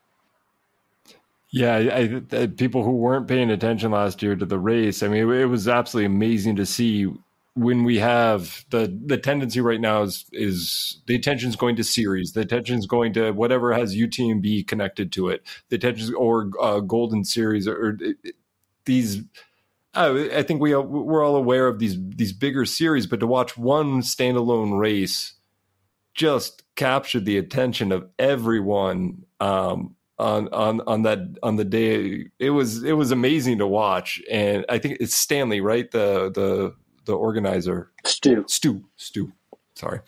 Yeah, 1.51 1.75
I, 1.75 2.21
I, 2.31 2.47
people 2.47 2.83
who 2.83 2.91
weren't 2.91 3.27
paying 3.27 3.49
attention 3.49 3.91
last 3.91 4.21
year 4.21 4.35
to 4.35 4.45
the 4.45 4.59
race, 4.59 5.01
I 5.01 5.07
mean, 5.07 5.27
it, 5.29 5.41
it 5.41 5.45
was 5.45 5.67
absolutely 5.67 6.05
amazing 6.05 6.57
to 6.57 6.65
see 6.65 7.11
when 7.55 7.83
we 7.83 7.97
have 7.97 8.65
the 8.69 8.97
the 9.05 9.17
tendency 9.17 9.61
right 9.61 9.81
now 9.81 10.03
is 10.03 10.25
is 10.31 11.01
the 11.07 11.15
attention 11.15 11.49
is 11.49 11.55
going 11.55 11.75
to 11.75 11.83
series, 11.83 12.33
the 12.33 12.41
attention 12.41 12.77
is 12.77 12.85
going 12.85 13.13
to 13.13 13.31
whatever 13.31 13.73
has 13.73 13.95
UTMB 13.95 14.67
connected 14.67 15.11
to 15.13 15.29
it, 15.29 15.45
the 15.69 15.75
attention 15.75 16.13
or 16.15 16.51
uh, 16.61 16.79
Golden 16.79 17.23
Series 17.23 17.67
or, 17.67 17.75
or 17.75 17.97
these. 18.85 19.23
I 19.95 20.43
think 20.43 20.61
we 20.61 20.75
we're 20.75 21.25
all 21.25 21.35
aware 21.35 21.67
of 21.67 21.79
these 21.79 21.97
these 21.99 22.31
bigger 22.31 22.63
series, 22.63 23.07
but 23.07 23.19
to 23.21 23.27
watch 23.27 23.57
one 23.57 24.01
standalone 24.01 24.79
race 24.79 25.33
just 26.13 26.63
captured 26.75 27.25
the 27.25 27.37
attention 27.37 27.91
of 27.91 28.07
everyone 28.19 29.23
um, 29.39 29.95
on 30.19 30.47
on 30.49 30.81
on 30.81 31.01
that 31.01 31.19
on 31.41 31.55
the 31.55 31.65
day. 31.65 32.25
It 32.37 32.51
was 32.51 32.83
it 32.83 32.93
was 32.93 33.11
amazing 33.11 33.57
to 33.57 33.67
watch, 33.67 34.21
and 34.29 34.63
I 34.69 34.77
think 34.77 34.97
it's 34.99 35.15
Stanley, 35.15 35.59
right? 35.59 35.89
The 35.89 36.31
the 36.31 36.75
the 37.05 37.13
organizer, 37.13 37.91
Stu, 38.05 38.45
Stu, 38.47 38.83
Stu. 38.95 39.31
Sorry. 39.75 39.99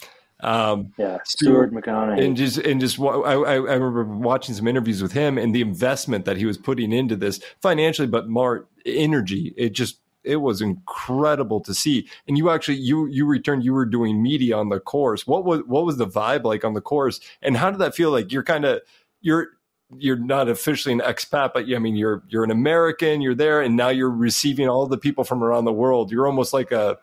Um, 0.41 0.91
yeah, 0.97 1.19
Stuart 1.23 1.71
McConnachie, 1.71 2.25
and 2.25 2.35
just 2.35 2.57
and 2.57 2.81
just 2.81 2.99
I, 2.99 3.03
I 3.03 3.55
remember 3.55 4.03
watching 4.03 4.55
some 4.55 4.67
interviews 4.67 5.01
with 5.01 5.11
him 5.11 5.37
and 5.37 5.53
the 5.53 5.61
investment 5.61 6.25
that 6.25 6.37
he 6.37 6.45
was 6.45 6.57
putting 6.57 6.91
into 6.91 7.15
this 7.15 7.39
financially, 7.61 8.07
but 8.07 8.27
more 8.27 8.67
energy. 8.85 9.53
It 9.55 9.73
just 9.73 9.99
it 10.23 10.37
was 10.37 10.61
incredible 10.61 11.61
to 11.61 11.73
see. 11.73 12.07
And 12.27 12.37
you 12.37 12.49
actually 12.49 12.77
you 12.77 13.05
you 13.07 13.25
returned. 13.25 13.63
You 13.63 13.73
were 13.73 13.85
doing 13.85 14.21
media 14.21 14.57
on 14.57 14.69
the 14.69 14.79
course. 14.79 15.27
What 15.27 15.45
was 15.45 15.61
what 15.67 15.85
was 15.85 15.97
the 15.97 16.07
vibe 16.07 16.43
like 16.43 16.65
on 16.65 16.73
the 16.73 16.81
course? 16.81 17.19
And 17.41 17.57
how 17.57 17.69
did 17.69 17.79
that 17.79 17.95
feel? 17.95 18.11
Like 18.11 18.31
you're 18.31 18.43
kind 18.43 18.65
of 18.65 18.81
you're 19.21 19.49
you're 19.97 20.17
not 20.17 20.49
officially 20.49 20.93
an 20.93 20.99
expat, 21.01 21.51
but 21.53 21.65
I 21.73 21.79
mean 21.79 21.95
you're 21.95 22.23
you're 22.29 22.43
an 22.43 22.51
American. 22.51 23.21
You're 23.21 23.35
there, 23.35 23.61
and 23.61 23.75
now 23.75 23.89
you're 23.89 24.09
receiving 24.09 24.67
all 24.69 24.85
the 24.87 24.97
people 24.97 25.23
from 25.23 25.43
around 25.43 25.65
the 25.65 25.73
world. 25.73 26.11
You're 26.11 26.27
almost 26.27 26.53
like 26.53 26.71
a 26.71 26.97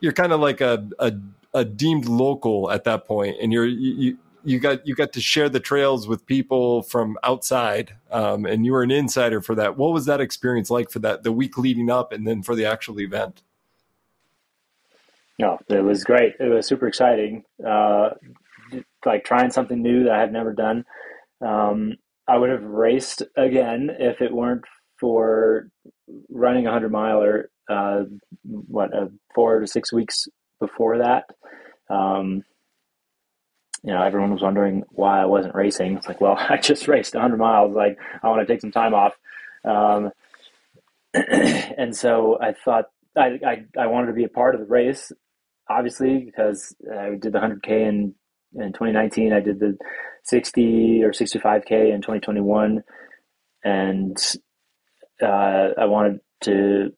you're 0.00 0.12
kind 0.12 0.32
of 0.32 0.40
like 0.40 0.60
a, 0.60 0.86
a 0.98 1.12
a 1.54 1.64
deemed 1.64 2.06
local 2.06 2.70
at 2.70 2.84
that 2.84 3.06
point, 3.06 3.36
and 3.40 3.52
you're 3.52 3.66
you, 3.66 4.18
you 4.44 4.58
got 4.58 4.86
you 4.86 4.94
got 4.94 5.12
to 5.14 5.20
share 5.20 5.48
the 5.48 5.60
trails 5.60 6.06
with 6.06 6.26
people 6.26 6.82
from 6.82 7.16
outside, 7.22 7.94
um, 8.10 8.44
and 8.44 8.66
you 8.66 8.72
were 8.72 8.82
an 8.82 8.90
insider 8.90 9.40
for 9.40 9.54
that. 9.54 9.76
What 9.76 9.92
was 9.92 10.06
that 10.06 10.20
experience 10.20 10.70
like 10.70 10.90
for 10.90 10.98
that 11.00 11.22
the 11.22 11.32
week 11.32 11.56
leading 11.56 11.90
up, 11.90 12.12
and 12.12 12.26
then 12.26 12.42
for 12.42 12.54
the 12.54 12.66
actual 12.66 13.00
event? 13.00 13.42
No, 15.38 15.58
it 15.68 15.82
was 15.82 16.04
great. 16.04 16.34
It 16.38 16.48
was 16.48 16.66
super 16.66 16.86
exciting. 16.86 17.44
Uh, 17.66 18.10
like 19.04 19.24
trying 19.24 19.50
something 19.50 19.82
new 19.82 20.04
that 20.04 20.12
I 20.12 20.20
had 20.20 20.32
never 20.32 20.52
done. 20.52 20.84
Um, 21.40 21.94
I 22.26 22.38
would 22.38 22.50
have 22.50 22.62
raced 22.62 23.22
again 23.36 23.90
if 23.98 24.20
it 24.20 24.32
weren't 24.32 24.64
for 24.98 25.68
running 26.30 26.66
a 26.66 26.72
hundred 26.72 26.92
miler. 26.92 27.50
Uh, 27.68 28.04
what 28.42 28.94
uh, 28.94 29.06
four 29.34 29.60
to 29.60 29.66
six 29.66 29.92
weeks 29.92 30.26
before 30.60 30.98
that. 30.98 31.24
Um, 31.88 32.42
you 33.82 33.92
know, 33.92 34.02
everyone 34.02 34.32
was 34.32 34.42
wondering 34.42 34.82
why 34.90 35.20
I 35.20 35.26
wasn't 35.26 35.54
racing. 35.54 35.96
It's 35.96 36.08
like, 36.08 36.20
well, 36.20 36.36
I 36.48 36.56
just 36.56 36.88
raced 36.88 37.14
100 37.14 37.36
miles. 37.36 37.74
Like, 37.74 37.98
I 38.22 38.28
want 38.28 38.46
to 38.46 38.52
take 38.52 38.62
some 38.62 38.72
time 38.72 38.94
off. 38.94 39.12
Um, 39.64 40.10
and 41.14 41.94
so 41.94 42.38
I 42.40 42.52
thought 42.52 42.86
I, 43.16 43.38
I, 43.46 43.64
I, 43.78 43.86
wanted 43.86 44.08
to 44.08 44.12
be 44.14 44.24
a 44.24 44.28
part 44.28 44.54
of 44.54 44.60
the 44.60 44.66
race, 44.66 45.12
obviously, 45.68 46.18
because 46.24 46.74
I 46.92 47.10
did 47.10 47.32
the 47.32 47.38
100K 47.38 47.68
in, 47.68 48.14
in 48.54 48.72
2019. 48.72 49.32
I 49.32 49.40
did 49.40 49.60
the 49.60 49.76
60 50.24 51.02
or 51.02 51.10
65K 51.10 51.94
in 51.94 52.00
2021. 52.00 52.82
And 53.64 54.16
uh, 55.22 55.26
I 55.78 55.84
wanted 55.86 56.20
to 56.42 56.92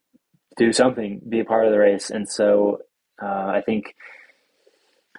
do 0.56 0.72
something, 0.72 1.20
be 1.28 1.40
a 1.40 1.44
part 1.44 1.66
of 1.66 1.72
the 1.72 1.78
race. 1.78 2.10
And 2.10 2.28
so 2.28 2.78
uh, 3.22 3.26
I 3.26 3.62
think, 3.64 3.94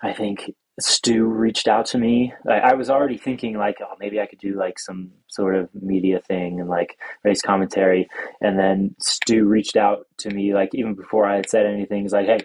I 0.02 0.14
think 0.14 0.52
Stu 0.80 1.26
reached 1.26 1.68
out 1.68 1.88
to 1.88 1.98
me. 1.98 2.34
I, 2.48 2.60
I, 2.60 2.74
was 2.74 2.90
already 2.90 3.18
thinking 3.18 3.58
like, 3.58 3.78
oh, 3.82 3.96
maybe 4.00 4.20
I 4.20 4.28
could 4.28 4.40
do 4.40 4.56
like 4.56 4.78
some 4.78 5.12
sort 5.28 5.56
of 5.56 5.70
media 5.74 6.20
thing 6.20 6.60
and 6.60 6.70
like 6.70 6.98
race 7.24 7.42
commentary. 7.42 8.08
And 8.42 8.60
then 8.60 8.96
Stu 9.00 9.46
reached 9.46 9.76
out 9.76 10.06
to 10.20 10.30
me 10.30 10.54
like 10.54 10.70
even 10.74 10.94
before 10.94 11.26
I 11.26 11.38
had 11.38 11.50
said 11.50 11.66
anything. 11.66 12.04
He's 12.04 12.14
like, 12.14 12.28
hey, 12.28 12.42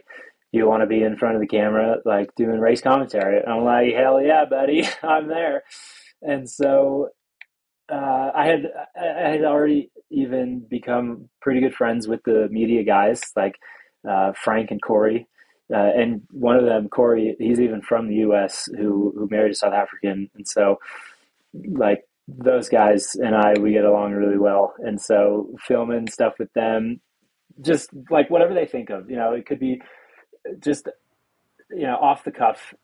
you 0.52 0.68
want 0.68 0.82
to 0.82 0.86
be 0.86 1.02
in 1.02 1.16
front 1.16 1.34
of 1.34 1.40
the 1.40 1.46
camera 1.46 1.96
like 2.04 2.34
doing 2.36 2.60
race 2.60 2.80
commentary? 2.80 3.40
And 3.40 3.52
I'm 3.52 3.64
like, 3.64 3.94
hell 3.94 4.22
yeah, 4.22 4.44
buddy, 4.44 4.86
I'm 5.02 5.28
there. 5.28 5.64
And 6.22 6.48
so 6.48 7.08
uh, 7.90 8.30
I 8.34 8.46
had 8.46 8.60
I 8.96 9.30
had 9.30 9.44
already 9.44 9.90
even 10.10 10.64
become 10.68 11.28
pretty 11.40 11.60
good 11.60 11.74
friends 11.74 12.06
with 12.06 12.22
the 12.24 12.48
media 12.50 12.84
guys 12.84 13.22
like 13.34 13.56
uh, 14.08 14.32
Frank 14.32 14.70
and 14.70 14.80
Corey 14.80 15.26
uh, 15.72 15.90
and 15.96 16.22
one 16.30 16.56
of 16.56 16.64
them, 16.66 16.88
Corey, 16.88 17.34
he's 17.38 17.60
even 17.60 17.80
from 17.80 18.08
the 18.08 18.16
U.S. 18.16 18.68
who 18.76 19.12
who 19.16 19.28
married 19.30 19.52
a 19.52 19.54
South 19.54 19.72
African, 19.72 20.28
and 20.34 20.46
so 20.46 20.76
like 21.54 22.02
those 22.28 22.68
guys 22.68 23.14
and 23.14 23.34
I, 23.34 23.54
we 23.58 23.72
get 23.72 23.84
along 23.84 24.12
really 24.12 24.38
well, 24.38 24.74
and 24.78 25.00
so 25.00 25.54
filming 25.66 26.08
stuff 26.08 26.34
with 26.38 26.52
them, 26.52 27.00
just 27.62 27.90
like 28.10 28.28
whatever 28.28 28.52
they 28.52 28.66
think 28.66 28.90
of, 28.90 29.08
you 29.08 29.16
know, 29.16 29.32
it 29.32 29.46
could 29.46 29.60
be 29.60 29.80
just 30.60 30.88
you 31.70 31.82
know 31.82 31.96
off 31.96 32.24
the 32.24 32.32
cuff, 32.32 32.74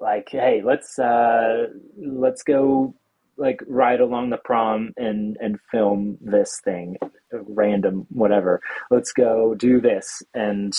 like 0.00 0.28
hey, 0.30 0.62
let's 0.64 0.98
uh, 0.98 1.66
let's 1.96 2.42
go 2.42 2.94
like 3.36 3.60
ride 3.66 4.00
along 4.00 4.30
the 4.30 4.36
prom 4.36 4.92
and 4.96 5.36
and 5.40 5.58
film 5.70 6.18
this 6.20 6.60
thing 6.64 6.96
random 7.30 8.04
whatever 8.10 8.60
let's 8.90 9.12
go 9.12 9.54
do 9.54 9.80
this 9.80 10.24
and 10.34 10.74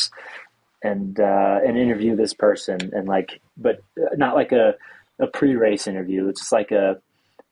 and 0.81 1.19
uh, 1.19 1.59
and 1.65 1.77
interview 1.77 2.15
this 2.15 2.33
person 2.33 2.77
and 2.93 3.07
like, 3.07 3.41
but 3.57 3.81
not 4.15 4.35
like 4.35 4.51
a 4.51 4.75
a 5.19 5.27
pre-race 5.27 5.87
interview. 5.87 6.29
It's 6.29 6.41
just 6.41 6.51
like 6.51 6.71
a 6.71 7.01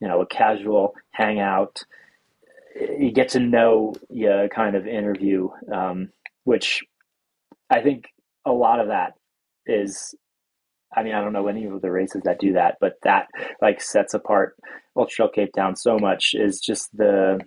you 0.00 0.08
know 0.08 0.22
a 0.22 0.26
casual 0.26 0.94
hangout. 1.10 1.84
You 2.74 3.10
get 3.12 3.30
to 3.30 3.40
know 3.40 3.94
you 4.08 4.48
kind 4.54 4.76
of 4.76 4.86
interview, 4.86 5.50
um, 5.72 6.10
which 6.44 6.82
I 7.68 7.82
think 7.82 8.06
a 8.48 8.52
lot 8.52 8.80
of 8.80 8.88
that 8.88 9.12
is. 9.66 10.14
I 10.96 11.02
mean, 11.02 11.14
I 11.14 11.20
don't 11.20 11.34
know 11.34 11.48
any 11.48 11.66
of 11.66 11.82
the 11.82 11.90
races 11.90 12.22
that 12.24 12.40
do 12.40 12.54
that, 12.54 12.76
but 12.80 12.94
that 13.02 13.26
like 13.60 13.82
sets 13.82 14.14
apart 14.14 14.56
Ultra 14.96 15.14
Trail 15.14 15.28
Cape 15.28 15.52
Town 15.54 15.76
so 15.76 15.98
much 15.98 16.30
is 16.32 16.60
just 16.60 16.88
the 16.96 17.40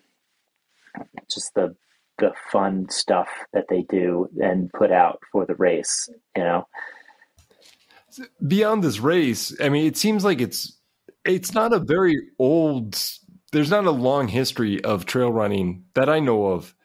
just 1.29 1.51
the 1.55 1.75
the 2.19 2.31
fun 2.51 2.87
stuff 2.89 3.29
that 3.51 3.65
they 3.69 3.81
do 3.89 4.29
and 4.39 4.71
put 4.71 4.91
out 4.91 5.19
for 5.31 5.45
the 5.45 5.55
race, 5.55 6.07
you 6.37 6.43
know. 6.43 6.67
Beyond 8.45 8.83
this 8.83 8.99
race, 8.99 9.55
I 9.59 9.69
mean, 9.69 9.85
it 9.87 9.97
seems 9.97 10.23
like 10.23 10.39
it's 10.39 10.77
it's 11.25 11.53
not 11.53 11.73
a 11.73 11.79
very 11.79 12.15
old. 12.39 13.01
There's 13.51 13.69
not 13.69 13.85
a 13.85 13.91
long 13.91 14.27
history 14.27 14.81
of 14.83 15.05
trail 15.05 15.31
running 15.31 15.85
that 15.95 16.09
I 16.09 16.19
know 16.19 16.47
of. 16.47 16.75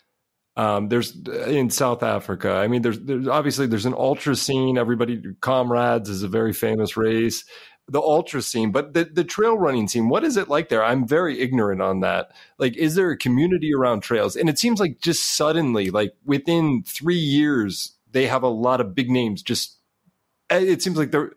Um, 0.56 0.88
there's 0.88 1.14
in 1.46 1.68
South 1.68 2.02
Africa. 2.02 2.52
I 2.52 2.66
mean, 2.66 2.82
there's, 2.82 2.98
there's 3.00 3.28
obviously 3.28 3.66
there's 3.66 3.86
an 3.86 3.94
ultra 3.94 4.34
scene. 4.34 4.78
Everybody, 4.78 5.22
comrades 5.40 6.08
is 6.08 6.22
a 6.22 6.28
very 6.28 6.54
famous 6.54 6.96
race 6.96 7.44
the 7.88 8.00
ultra 8.00 8.42
scene, 8.42 8.72
but 8.72 8.94
the, 8.94 9.04
the 9.04 9.24
trail 9.24 9.56
running 9.56 9.86
scene, 9.86 10.08
what 10.08 10.24
is 10.24 10.36
it 10.36 10.48
like 10.48 10.68
there? 10.68 10.82
I'm 10.82 11.06
very 11.06 11.40
ignorant 11.40 11.80
on 11.80 12.00
that. 12.00 12.32
Like, 12.58 12.76
is 12.76 12.96
there 12.96 13.10
a 13.10 13.16
community 13.16 13.72
around 13.72 14.00
trails? 14.00 14.34
And 14.34 14.48
it 14.48 14.58
seems 14.58 14.80
like 14.80 15.00
just 15.00 15.36
suddenly, 15.36 15.90
like 15.90 16.14
within 16.24 16.82
three 16.82 17.14
years, 17.14 17.92
they 18.10 18.26
have 18.26 18.42
a 18.42 18.48
lot 18.48 18.80
of 18.80 18.94
big 18.94 19.08
names. 19.08 19.42
Just 19.42 19.76
eh, 20.50 20.58
it 20.58 20.82
seems 20.82 20.96
like 20.96 21.12
they're 21.12 21.32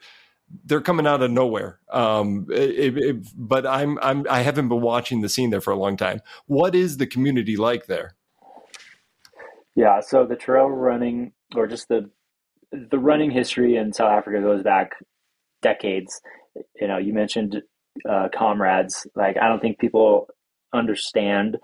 they're 0.65 0.81
coming 0.81 1.05
out 1.05 1.21
of 1.21 1.29
nowhere. 1.29 1.79
Um, 1.91 2.47
it, 2.49 2.97
it, 2.97 3.27
but 3.35 3.67
I'm 3.67 3.99
I'm 4.01 4.25
I 4.27 4.41
haven't 4.41 4.69
been 4.69 4.81
watching 4.81 5.21
the 5.21 5.29
scene 5.29 5.51
there 5.51 5.61
for 5.61 5.71
a 5.71 5.77
long 5.77 5.97
time. 5.97 6.21
What 6.47 6.73
is 6.73 6.97
the 6.97 7.05
community 7.05 7.57
like 7.57 7.85
there? 7.85 8.15
Yeah, 9.79 10.01
so 10.01 10.25
the 10.25 10.35
trail 10.35 10.67
running 10.69 11.33
or 11.55 11.67
just 11.67 11.87
the 11.89 12.09
the 12.71 12.99
running 12.99 13.31
history 13.31 13.77
in 13.77 13.93
South 13.93 14.11
Africa 14.11 14.41
goes 14.41 14.63
back 14.63 14.91
decades 15.61 16.21
you 16.79 16.87
know, 16.87 16.97
you 16.97 17.13
mentioned 17.13 17.61
uh, 18.09 18.29
comrades. 18.35 19.07
Like 19.15 19.37
I 19.41 19.47
don't 19.47 19.61
think 19.61 19.79
people 19.79 20.27
understand 20.73 21.57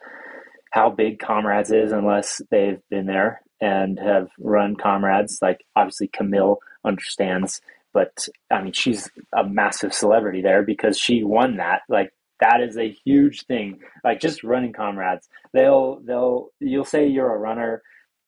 how 0.72 0.90
big 0.90 1.20
comrades 1.20 1.72
is 1.72 1.92
unless 1.92 2.42
they've 2.52 2.82
been 2.90 3.06
there 3.06 3.42
and 3.62 4.00
have 4.00 4.30
run 4.40 4.76
comrades. 4.76 5.40
Like 5.42 5.66
obviously 5.76 6.10
Camille 6.10 6.60
understands, 6.86 7.62
but 7.94 8.28
I 8.52 8.62
mean 8.62 8.74
she's 8.74 9.10
a 9.38 9.46
massive 9.46 9.94
celebrity 9.94 10.42
there 10.42 10.64
because 10.64 11.00
she 11.00 11.24
won 11.24 11.58
that. 11.58 11.82
Like 11.90 12.12
that 12.42 12.62
is 12.62 12.78
a 12.78 12.96
huge 13.06 13.46
thing. 13.46 13.80
Like 14.04 14.22
just 14.22 14.44
running 14.44 14.74
comrades. 14.74 15.30
They'll 15.54 16.02
they'll 16.06 16.50
you'll 16.60 16.86
say 16.86 17.08
you're 17.08 17.34
a 17.34 17.40
runner 17.40 17.84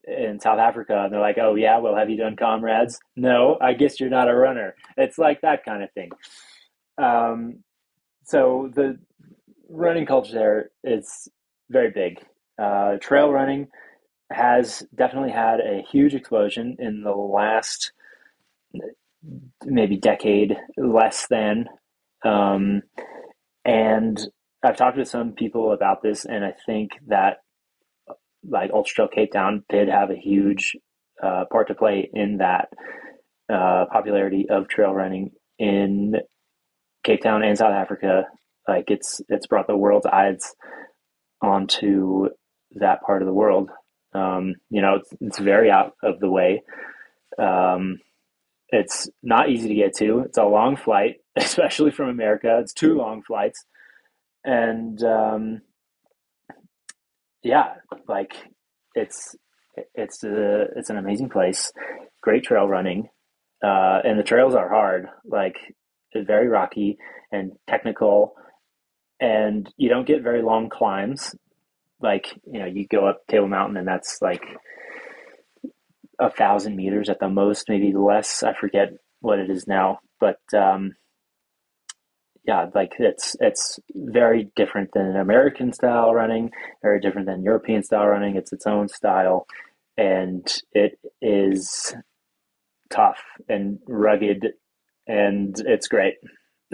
in 0.07 0.39
South 0.39 0.59
Africa 0.59 1.03
and 1.03 1.13
they're 1.13 1.19
like, 1.19 1.37
"Oh 1.37 1.55
yeah, 1.55 1.77
well 1.79 1.95
have 1.95 2.09
you 2.09 2.17
done 2.17 2.35
comrades?" 2.35 2.99
No, 3.15 3.57
I 3.61 3.73
guess 3.73 3.99
you're 3.99 4.09
not 4.09 4.29
a 4.29 4.35
runner. 4.35 4.75
It's 4.95 5.17
like 5.17 5.41
that 5.41 5.65
kind 5.65 5.83
of 5.83 5.91
thing. 5.91 6.09
Um, 6.97 7.63
so 8.23 8.71
the 8.73 8.97
running 9.69 10.05
culture 10.05 10.33
there 10.33 10.71
is 10.83 11.27
very 11.69 11.91
big. 11.91 12.19
Uh, 12.57 12.97
trail 12.99 13.31
running 13.31 13.67
has 14.31 14.83
definitely 14.95 15.31
had 15.31 15.59
a 15.59 15.83
huge 15.89 16.13
explosion 16.15 16.75
in 16.79 17.03
the 17.03 17.11
last 17.11 17.91
maybe 19.65 19.97
decade 19.97 20.57
less 20.77 21.27
than. 21.27 21.65
Um, 22.25 22.81
and 23.63 24.19
I've 24.63 24.77
talked 24.77 24.97
to 24.97 25.05
some 25.05 25.33
people 25.33 25.71
about 25.71 26.01
this, 26.01 26.25
and 26.25 26.43
I 26.43 26.53
think 26.65 26.91
that 27.07 27.37
like 28.43 28.71
Ultra 28.71 28.93
Trail 28.93 29.07
Cape 29.07 29.31
Town 29.31 29.63
did 29.69 29.89
have 29.89 30.09
a 30.09 30.15
huge 30.15 30.75
uh, 31.21 31.45
part 31.51 31.67
to 31.67 31.75
play 31.75 32.09
in 32.13 32.37
that 32.37 32.69
uh, 33.51 33.85
popularity 33.91 34.47
of 34.49 34.67
trail 34.67 34.93
running 34.93 35.31
in 35.57 36.15
Cape 37.03 37.21
Town 37.21 37.43
and 37.43 37.57
South 37.57 37.73
Africa. 37.73 38.25
Like 38.67 38.91
it's 38.91 39.21
it's 39.29 39.47
brought 39.47 39.67
the 39.67 39.77
world's 39.77 40.05
eyes 40.05 40.41
onto 41.41 42.27
that 42.75 43.01
part 43.01 43.21
of 43.21 43.27
the 43.27 43.33
world. 43.33 43.69
Um, 44.13 44.55
you 44.69 44.81
know, 44.81 44.95
it's, 44.95 45.09
it's 45.21 45.39
very 45.39 45.69
out 45.71 45.93
of 46.03 46.19
the 46.19 46.29
way. 46.29 46.63
Um, 47.39 47.99
it's 48.69 49.09
not 49.23 49.49
easy 49.49 49.69
to 49.69 49.75
get 49.75 49.95
to. 49.97 50.19
It's 50.19 50.37
a 50.37 50.43
long 50.43 50.75
flight, 50.75 51.15
especially 51.35 51.91
from 51.91 52.09
America. 52.09 52.59
It's 52.61 52.73
two 52.73 52.97
long 52.97 53.21
flights, 53.23 53.63
and 54.43 55.01
um, 55.03 55.61
yeah, 57.43 57.75
like 58.07 58.35
it's 58.95 59.35
it's 59.93 60.23
a, 60.23 60.65
it's 60.75 60.89
an 60.89 60.97
amazing 60.97 61.29
place. 61.29 61.71
Great 62.21 62.43
trail 62.43 62.67
running, 62.67 63.09
uh, 63.63 63.99
and 64.03 64.19
the 64.19 64.23
trails 64.23 64.55
are 64.55 64.69
hard. 64.69 65.07
Like 65.25 65.57
very 66.15 66.47
rocky 66.47 66.97
and 67.31 67.51
technical, 67.69 68.33
and 69.19 69.71
you 69.77 69.89
don't 69.89 70.07
get 70.07 70.23
very 70.23 70.41
long 70.41 70.69
climbs. 70.69 71.35
Like 72.01 72.27
you 72.51 72.59
know, 72.59 72.65
you 72.65 72.87
go 72.87 73.07
up 73.07 73.21
Table 73.27 73.47
Mountain, 73.47 73.77
and 73.77 73.87
that's 73.87 74.19
like 74.21 74.43
a 76.19 76.31
thousand 76.31 76.75
meters 76.75 77.09
at 77.09 77.19
the 77.19 77.29
most, 77.29 77.69
maybe 77.69 77.93
less. 77.93 78.43
I 78.43 78.53
forget 78.53 78.89
what 79.19 79.39
it 79.39 79.49
is 79.49 79.67
now, 79.67 79.99
but 80.19 80.39
um, 80.53 80.93
yeah, 82.47 82.67
like 82.73 82.93
it's 82.97 83.35
it's 83.41 83.77
very 83.93 84.49
different 84.55 84.91
than 84.93 85.17
American 85.17 85.73
style 85.73 86.13
running, 86.13 86.51
very 86.81 87.01
different 87.01 87.27
than 87.27 87.43
European 87.43 87.83
style 87.83 88.07
running. 88.07 88.37
It's 88.37 88.53
its 88.53 88.65
own 88.65 88.87
style, 88.87 89.45
and 89.97 90.47
it 90.71 90.97
is 91.21 91.93
tough 92.89 93.19
and 93.49 93.79
rugged, 93.85 94.53
and 95.05 95.59
it's 95.59 95.89
great. 95.89 96.15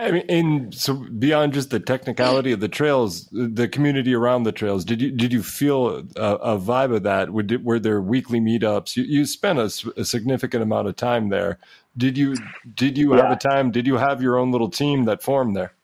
I 0.00 0.10
mean, 0.12 0.24
and 0.30 0.74
so 0.74 0.94
beyond 0.94 1.52
just 1.52 1.68
the 1.68 1.78
technicality 1.78 2.52
of 2.52 2.60
the 2.60 2.68
trails, 2.68 3.28
the 3.32 3.68
community 3.68 4.14
around 4.14 4.44
the 4.44 4.52
trails, 4.52 4.82
did 4.82 5.02
you 5.02 5.10
did 5.10 5.30
you 5.30 5.42
feel 5.42 6.06
a, 6.16 6.34
a 6.36 6.58
vibe 6.58 6.94
of 6.96 7.02
that? 7.02 7.30
Were, 7.30 7.44
were 7.62 7.78
there 7.78 8.00
weekly 8.00 8.40
meetups? 8.40 8.96
You, 8.96 9.04
you 9.04 9.26
spent 9.26 9.58
a, 9.58 9.64
a, 10.00 10.04
significant 10.04 10.62
amount 10.62 10.88
of 10.88 10.96
time 10.96 11.28
there. 11.28 11.58
Did 11.98 12.16
you 12.16 12.36
did 12.74 12.96
you 12.96 13.14
yeah. 13.14 13.22
have 13.22 13.32
a 13.32 13.36
time? 13.36 13.70
Did 13.70 13.86
you 13.86 13.98
have 13.98 14.22
your 14.22 14.38
own 14.38 14.50
little 14.50 14.70
team 14.70 15.04
that 15.04 15.22
formed 15.22 15.54
there? 15.54 15.74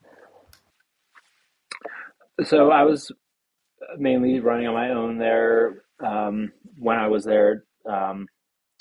So 2.43 2.71
I 2.71 2.85
was 2.85 3.13
mainly 3.99 4.41
running 4.41 4.67
on 4.67 4.75
my 4.75 4.91
own 4.91 5.19
there. 5.19 5.83
Um, 6.01 6.53
when 6.79 6.97
I 6.97 7.09
was 7.09 7.25
there, 7.25 7.65
um, 7.85 8.29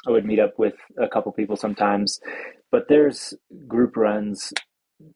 I 0.07 0.11
would 0.11 0.25
meet 0.25 0.39
up 0.39 0.57
with 0.57 0.75
a 0.97 1.09
couple 1.09 1.31
people 1.33 1.57
sometimes, 1.57 2.19
but 2.71 2.85
there's 2.87 3.33
group 3.67 3.97
runs 3.97 4.53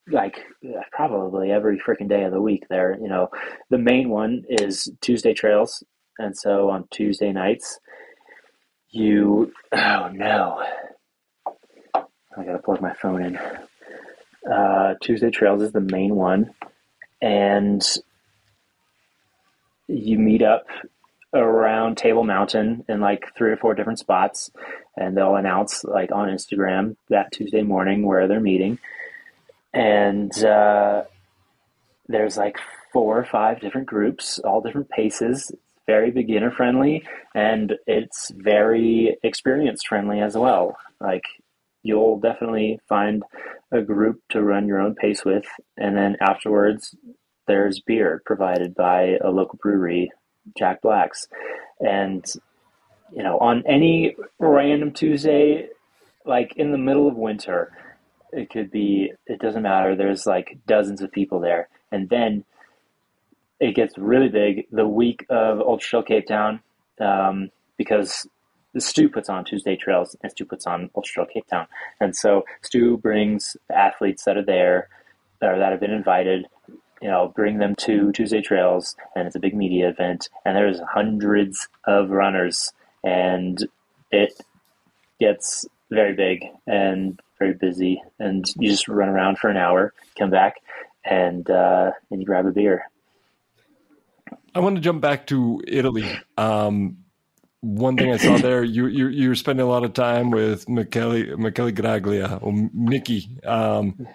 like 0.07 0.37
probably 0.91 1.51
every 1.51 1.79
freaking 1.79 2.09
day 2.09 2.23
of 2.23 2.31
the 2.31 2.41
week 2.41 2.65
there. 2.69 2.97
You 2.99 3.07
know, 3.07 3.29
the 3.69 3.77
main 3.77 4.09
one 4.09 4.43
is 4.49 4.89
Tuesday 5.01 5.33
trails. 5.33 5.83
And 6.17 6.37
so 6.37 6.69
on 6.69 6.85
Tuesday 6.91 7.31
nights, 7.31 7.79
you, 8.89 9.53
oh 9.71 10.09
no, 10.13 10.63
I 12.37 12.43
gotta 12.43 12.59
plug 12.59 12.81
my 12.81 12.93
phone 12.93 13.23
in. 13.23 13.39
Uh, 14.51 14.95
Tuesday 15.01 15.29
trails 15.29 15.61
is 15.61 15.71
the 15.71 15.79
main 15.79 16.15
one. 16.15 16.53
And 17.21 17.81
you 19.87 20.17
meet 20.17 20.41
up 20.41 20.65
around 21.33 21.97
Table 21.97 22.23
Mountain 22.23 22.85
in 22.89 22.99
like 23.01 23.33
three 23.37 23.51
or 23.51 23.57
four 23.57 23.75
different 23.75 23.99
spots, 23.99 24.49
and 24.97 25.15
they'll 25.15 25.35
announce 25.35 25.83
like 25.83 26.11
on 26.11 26.29
Instagram 26.29 26.95
that 27.09 27.31
Tuesday 27.31 27.61
morning 27.61 28.05
where 28.05 28.27
they're 28.27 28.39
meeting 28.39 28.79
and 29.73 30.31
uh, 30.43 31.03
there's 32.07 32.37
like 32.37 32.57
four 32.91 33.19
or 33.19 33.25
five 33.25 33.61
different 33.61 33.87
groups, 33.87 34.39
all 34.39 34.61
different 34.61 34.89
paces. 34.89 35.51
very 35.87 36.11
beginner 36.11 36.51
friendly, 36.51 37.03
and 37.33 37.73
it's 37.87 38.31
very 38.35 39.17
experience 39.23 39.81
friendly 39.83 40.19
as 40.21 40.35
well. 40.37 40.77
Like 40.99 41.23
you'll 41.83 42.19
definitely 42.19 42.79
find 42.87 43.23
a 43.71 43.81
group 43.81 44.21
to 44.29 44.43
run 44.43 44.67
your 44.67 44.79
own 44.79 44.95
pace 44.95 45.23
with, 45.25 45.45
and 45.77 45.95
then 45.97 46.15
afterwards 46.21 46.95
there's 47.47 47.79
beer 47.81 48.21
provided 48.25 48.75
by 48.75 49.17
a 49.23 49.29
local 49.29 49.57
brewery, 49.61 50.11
Jack 50.57 50.81
Black's, 50.81 51.27
and 51.79 52.23
you 53.11 53.23
know 53.23 53.37
on 53.39 53.63
any 53.67 54.15
random 54.39 54.91
Tuesday, 54.93 55.69
like 56.25 56.53
in 56.57 56.71
the 56.71 56.77
middle 56.77 57.07
of 57.07 57.15
winter 57.15 57.71
it 58.31 58.49
could 58.49 58.71
be 58.71 59.11
it 59.27 59.39
doesn't 59.39 59.63
matter. 59.63 59.95
There's 59.95 60.25
like 60.25 60.57
dozens 60.67 61.01
of 61.01 61.11
people 61.11 61.39
there. 61.39 61.69
And 61.91 62.09
then 62.09 62.45
it 63.59 63.75
gets 63.75 63.97
really 63.97 64.29
big 64.29 64.67
the 64.71 64.87
week 64.87 65.25
of 65.29 65.59
ultra 65.59 65.89
trail 65.89 66.03
cape 66.03 66.27
town 66.27 66.61
um, 66.99 67.49
because 67.77 68.27
stu 68.77 69.09
puts 69.09 69.29
on 69.29 69.43
tuesday 69.43 69.75
trails 69.75 70.15
and 70.21 70.31
stu 70.31 70.45
puts 70.45 70.67
on 70.67 70.89
ultra 70.95 71.13
trail 71.13 71.27
cape 71.33 71.47
town. 71.47 71.67
And 71.99 72.15
so 72.15 72.45
stu 72.61 72.97
brings 72.97 73.57
athletes 73.73 74.23
that 74.25 74.37
are 74.37 74.45
there 74.45 74.89
or 75.41 75.57
that 75.57 75.71
have 75.71 75.79
been 75.79 75.91
invited 75.91 76.45
you 77.01 77.09
know 77.09 77.31
bring 77.33 77.59
them 77.59 77.75
to 77.75 78.11
tuesday 78.11 78.41
trails 78.41 78.95
and 79.15 79.25
it's 79.25 79.35
a 79.35 79.39
big 79.39 79.55
media 79.55 79.87
event 79.87 80.27
and 80.43 80.55
there's 80.55 80.81
hundreds 80.93 81.69
of 81.87 82.09
runners 82.09 82.73
and 83.03 83.65
it 84.11 84.33
gets 85.19 85.65
very 85.91 86.13
big. 86.13 86.45
And 86.67 87.19
very 87.39 87.53
busy, 87.53 88.01
and 88.19 88.45
you 88.57 88.69
just 88.69 88.87
run 88.87 89.09
around 89.09 89.39
for 89.39 89.49
an 89.49 89.57
hour, 89.57 89.93
come 90.17 90.29
back, 90.29 90.55
and 91.03 91.49
uh, 91.49 91.91
and 92.11 92.19
you 92.19 92.25
grab 92.25 92.45
a 92.45 92.51
beer. 92.51 92.83
I 94.53 94.59
want 94.59 94.75
to 94.75 94.81
jump 94.81 95.01
back 95.01 95.27
to 95.27 95.61
Italy. 95.67 96.09
Um, 96.37 96.97
one 97.61 97.97
thing 97.97 98.13
I 98.13 98.17
saw 98.17 98.37
there, 98.41 98.63
you 98.63 98.87
you 98.87 99.07
you're 99.07 99.35
spending 99.35 99.65
a 99.65 99.69
lot 99.69 99.83
of 99.83 99.93
time 99.93 100.31
with 100.31 100.67
Michele 100.69 101.37
Michele 101.37 101.71
Graglia 101.71 102.39
or 102.41 102.69
Mickey. 102.73 103.39
Um, 103.45 104.07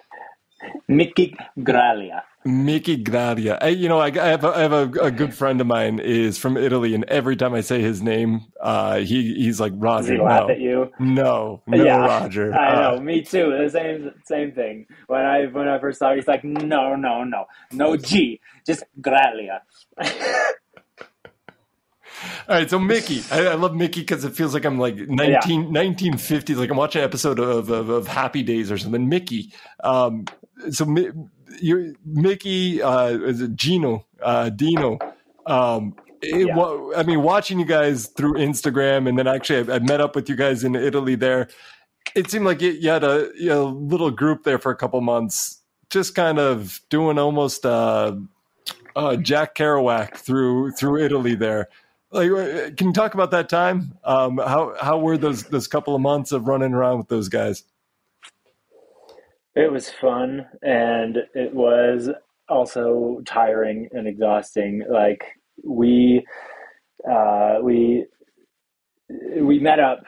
Mickey 0.87 1.35
Gralia. 1.59 2.21
Mickey 2.45 3.03
Gralia. 3.03 3.57
I, 3.59 3.69
you 3.69 3.89
know, 3.89 3.99
I, 3.99 4.07
I 4.07 4.27
have, 4.27 4.43
a, 4.43 4.49
I 4.49 4.61
have 4.61 4.71
a, 4.71 4.89
a, 5.01 5.11
good 5.11 5.33
friend 5.33 5.59
of 5.59 5.65
mine 5.65 5.99
is 5.99 6.37
from 6.37 6.57
Italy, 6.57 6.93
and 6.93 7.03
every 7.05 7.35
time 7.35 7.55
I 7.55 7.61
say 7.61 7.81
his 7.81 8.03
name, 8.03 8.45
uh, 8.61 8.97
he 8.97 9.33
he's 9.33 9.59
like 9.59 9.73
Roger. 9.75 10.09
Does 10.09 10.17
he 10.17 10.21
laugh 10.21 10.49
at 10.51 10.59
you? 10.59 10.91
No, 10.99 11.63
no, 11.65 11.83
yeah, 11.83 12.05
Roger. 12.05 12.53
I 12.53 12.81
know, 12.81 12.97
uh, 12.97 13.01
me 13.01 13.23
too. 13.23 13.55
The 13.57 13.69
same 13.69 14.11
same 14.25 14.51
thing. 14.51 14.85
When 15.07 15.21
I 15.21 15.45
when 15.47 15.67
I 15.67 15.79
first 15.79 15.97
saw, 15.97 16.11
it, 16.11 16.17
he's 16.17 16.27
like, 16.27 16.43
no, 16.43 16.95
no, 16.95 17.23
no, 17.23 17.45
no 17.71 17.97
G, 17.97 18.39
just 18.65 18.83
Gralia. 19.01 19.61
All 22.47 22.55
right, 22.55 22.69
so 22.69 22.79
Mickey, 22.79 23.21
I, 23.31 23.47
I 23.47 23.53
love 23.55 23.75
Mickey 23.75 24.01
because 24.01 24.23
it 24.23 24.35
feels 24.35 24.53
like 24.53 24.65
I'm 24.65 24.79
like 24.79 24.95
19, 24.95 25.17
yeah. 25.17 25.81
1950s, 25.81 26.57
like 26.57 26.69
I'm 26.69 26.77
watching 26.77 27.01
an 27.01 27.05
episode 27.05 27.39
of, 27.39 27.69
of, 27.69 27.89
of 27.89 28.07
Happy 28.07 28.43
Days 28.43 28.71
or 28.71 28.77
something. 28.77 29.07
Mickey, 29.09 29.51
um, 29.83 30.25
so 30.69 30.85
you 31.59 31.95
Mickey, 32.05 32.81
uh, 32.81 33.09
is 33.09 33.41
it 33.41 33.55
Gino, 33.55 34.05
uh, 34.21 34.49
Dino? 34.49 34.99
Um, 35.45 35.95
it, 36.21 36.47
yeah. 36.47 36.91
I 36.97 37.03
mean, 37.03 37.21
watching 37.21 37.59
you 37.59 37.65
guys 37.65 38.07
through 38.07 38.33
Instagram, 38.33 39.07
and 39.07 39.17
then 39.17 39.27
actually 39.27 39.71
I, 39.71 39.75
I, 39.75 39.79
met 39.79 40.01
up 40.01 40.15
with 40.15 40.29
you 40.29 40.35
guys 40.35 40.63
in 40.63 40.75
Italy 40.75 41.15
there. 41.15 41.49
it 42.15 42.29
seemed 42.31 42.45
like 42.45 42.61
you 42.61 42.89
had 42.89 43.03
a, 43.03 43.29
you 43.37 43.49
know, 43.49 43.65
little 43.65 44.11
group 44.11 44.43
there 44.43 44.57
for 44.57 44.71
a 44.71 44.75
couple 44.75 44.99
months, 45.01 45.61
just 45.89 46.15
kind 46.15 46.39
of 46.39 46.79
doing 46.89 47.19
almost 47.19 47.65
uh, 47.65 48.15
uh, 48.95 49.15
Jack 49.17 49.55
Kerouac 49.55 50.15
through 50.15 50.71
through 50.71 51.03
Italy 51.03 51.35
there. 51.35 51.69
Like, 52.15 52.31
uh, 52.31 52.69
can 52.77 52.87
you 52.87 52.93
talk 52.93 53.13
about 53.13 53.31
that 53.31 53.49
time? 53.49 53.97
Um, 54.05 54.37
how 54.37 54.73
how 54.79 54.99
were 54.99 55.17
those 55.17 55.43
those 55.43 55.67
couple 55.67 55.93
of 55.95 56.01
months 56.01 56.31
of 56.31 56.47
running 56.47 56.73
around 56.73 56.99
with 56.99 57.09
those 57.09 57.27
guys? 57.27 57.63
It 59.53 59.69
was 59.69 59.89
fun, 59.89 60.45
and 60.61 61.17
it 61.33 61.53
was 61.53 62.09
also 62.47 63.21
tiring 63.25 63.89
and 63.91 64.07
exhausting. 64.07 64.83
Like 64.89 65.25
we 65.61 66.25
uh, 67.09 67.57
we 67.61 68.05
we 69.41 69.59
met 69.59 69.81
up 69.81 70.03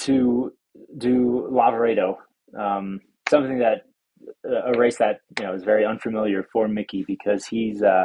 to 0.00 0.52
do 0.98 1.48
Lavaredo, 1.50 2.16
um, 2.58 3.00
something 3.30 3.58
that 3.60 3.86
a 4.44 4.78
race 4.78 4.98
that 4.98 5.20
you 5.38 5.46
know 5.46 5.54
is 5.54 5.64
very 5.64 5.86
unfamiliar 5.86 6.46
for 6.52 6.68
Mickey 6.68 7.04
because 7.06 7.46
he's 7.46 7.82
uh, 7.82 8.04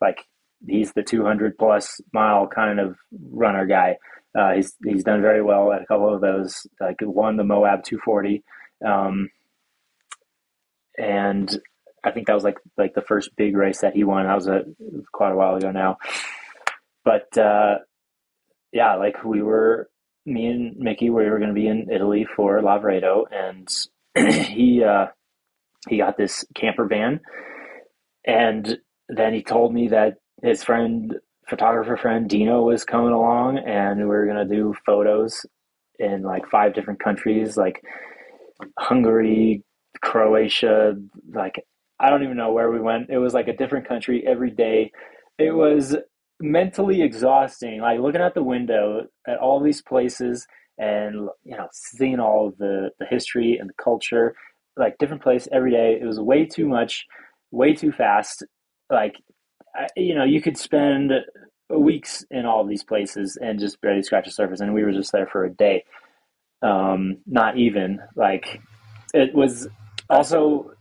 like 0.00 0.24
he's 0.66 0.92
the 0.92 1.02
200 1.02 1.58
plus 1.58 2.00
mile 2.12 2.46
kind 2.46 2.80
of 2.80 2.96
runner 3.30 3.66
guy. 3.66 3.96
Uh, 4.38 4.52
he's 4.52 4.74
he's 4.84 5.04
done 5.04 5.22
very 5.22 5.42
well 5.42 5.72
at 5.72 5.82
a 5.82 5.86
couple 5.86 6.14
of 6.14 6.20
those. 6.20 6.66
Like 6.80 6.96
won 7.02 7.36
the 7.36 7.44
Moab 7.44 7.82
240, 7.82 8.44
um, 8.86 9.28
and 10.96 11.60
I 12.04 12.12
think 12.12 12.28
that 12.28 12.34
was 12.34 12.44
like 12.44 12.58
like 12.78 12.94
the 12.94 13.02
first 13.02 13.30
big 13.36 13.56
race 13.56 13.80
that 13.80 13.94
he 13.94 14.04
won. 14.04 14.26
That 14.26 14.34
was 14.36 14.46
a 14.46 14.62
quite 15.12 15.32
a 15.32 15.36
while 15.36 15.56
ago 15.56 15.72
now, 15.72 15.98
but 17.04 17.36
uh, 17.36 17.78
yeah, 18.72 18.94
like 18.94 19.24
we 19.24 19.42
were 19.42 19.90
me 20.26 20.46
and 20.46 20.76
Mickey, 20.76 21.10
we 21.10 21.28
were 21.28 21.38
going 21.38 21.48
to 21.48 21.54
be 21.54 21.66
in 21.66 21.88
Italy 21.90 22.26
for 22.36 22.60
Lavaredo, 22.60 23.24
and 23.32 23.68
he 24.46 24.84
uh, 24.84 25.06
he 25.88 25.98
got 25.98 26.16
this 26.16 26.44
camper 26.54 26.86
van, 26.86 27.20
and 28.24 28.78
then 29.08 29.34
he 29.34 29.42
told 29.42 29.74
me 29.74 29.88
that 29.88 30.18
his 30.42 30.62
friend, 30.64 31.14
photographer 31.48 31.96
friend 31.96 32.28
Dino, 32.28 32.62
was 32.62 32.84
coming 32.84 33.12
along, 33.12 33.58
and 33.58 34.00
we 34.00 34.06
were 34.06 34.26
going 34.26 34.48
to 34.48 34.54
do 34.54 34.74
photos 34.86 35.44
in 35.98 36.22
like 36.22 36.48
five 36.48 36.74
different 36.74 37.00
countries, 37.00 37.56
like 37.56 37.82
Hungary, 38.78 39.62
Croatia, 40.02 40.94
like 41.32 41.64
I 41.98 42.08
don't 42.08 42.22
even 42.22 42.36
know 42.36 42.52
where 42.52 42.70
we 42.70 42.80
went. 42.80 43.10
It 43.10 43.18
was 43.18 43.34
like 43.34 43.48
a 43.48 43.56
different 43.56 43.86
country 43.86 44.24
every 44.26 44.50
day. 44.50 44.90
It 45.38 45.52
was 45.52 45.96
mentally 46.40 47.02
exhausting. 47.02 47.80
Like 47.80 48.00
looking 48.00 48.22
out 48.22 48.34
the 48.34 48.42
window 48.42 49.06
at 49.28 49.38
all 49.38 49.60
these 49.62 49.82
places 49.82 50.46
and 50.78 51.28
you 51.44 51.56
know 51.56 51.68
seeing 51.72 52.18
all 52.18 52.48
of 52.48 52.56
the 52.56 52.90
the 52.98 53.06
history 53.06 53.58
and 53.60 53.68
the 53.68 53.74
culture, 53.82 54.34
like 54.76 54.96
different 54.98 55.22
place 55.22 55.46
every 55.52 55.70
day. 55.70 55.98
It 56.00 56.06
was 56.06 56.18
way 56.18 56.46
too 56.46 56.66
much, 56.66 57.04
way 57.50 57.74
too 57.74 57.92
fast. 57.92 58.44
Like 58.90 59.16
you 59.96 60.14
know, 60.14 60.24
you 60.24 60.40
could 60.40 60.56
spend 60.56 61.12
weeks 61.68 62.24
in 62.30 62.46
all 62.46 62.60
of 62.60 62.68
these 62.68 62.82
places 62.82 63.38
and 63.40 63.58
just 63.58 63.80
barely 63.80 64.02
scratch 64.02 64.26
the 64.26 64.30
surface. 64.30 64.60
And 64.60 64.74
we 64.74 64.82
were 64.82 64.92
just 64.92 65.12
there 65.12 65.26
for 65.26 65.44
a 65.44 65.50
day. 65.50 65.84
Um, 66.62 67.18
not 67.26 67.56
even 67.56 68.00
like 68.16 68.60
it 69.14 69.34
was 69.34 69.66
also 70.10 70.72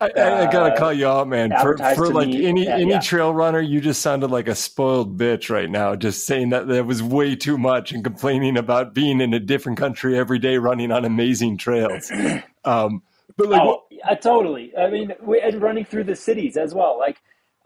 I, 0.00 0.06
I, 0.06 0.50
gotta 0.50 0.72
uh, 0.72 0.76
call 0.78 0.94
you 0.94 1.06
out, 1.06 1.28
man. 1.28 1.52
For, 1.60 1.76
for 1.76 2.08
like 2.08 2.28
me, 2.28 2.46
any 2.46 2.64
yeah, 2.64 2.76
any 2.76 2.90
yeah. 2.92 3.00
trail 3.00 3.34
runner, 3.34 3.60
you 3.60 3.82
just 3.82 4.00
sounded 4.00 4.30
like 4.30 4.48
a 4.48 4.54
spoiled 4.54 5.18
bitch 5.18 5.50
right 5.50 5.68
now. 5.68 5.94
Just 5.94 6.24
saying 6.24 6.50
that 6.50 6.68
that 6.68 6.86
was 6.86 7.02
way 7.02 7.36
too 7.36 7.58
much 7.58 7.92
and 7.92 8.02
complaining 8.02 8.56
about 8.56 8.94
being 8.94 9.20
in 9.20 9.34
a 9.34 9.38
different 9.38 9.76
country 9.76 10.18
every 10.18 10.38
day, 10.38 10.56
running 10.56 10.90
on 10.90 11.04
amazing 11.04 11.58
trails. 11.58 12.10
Um, 12.62 13.02
but 13.38 13.48
like, 13.48 13.62
oh, 13.62 13.84
yeah, 13.90 14.14
totally. 14.16 14.76
I 14.76 14.90
mean, 14.90 15.14
we, 15.22 15.40
and 15.40 15.62
running 15.62 15.86
through 15.86 16.04
the 16.04 16.14
cities 16.14 16.58
as 16.58 16.74
well. 16.74 16.98
Like, 16.98 17.16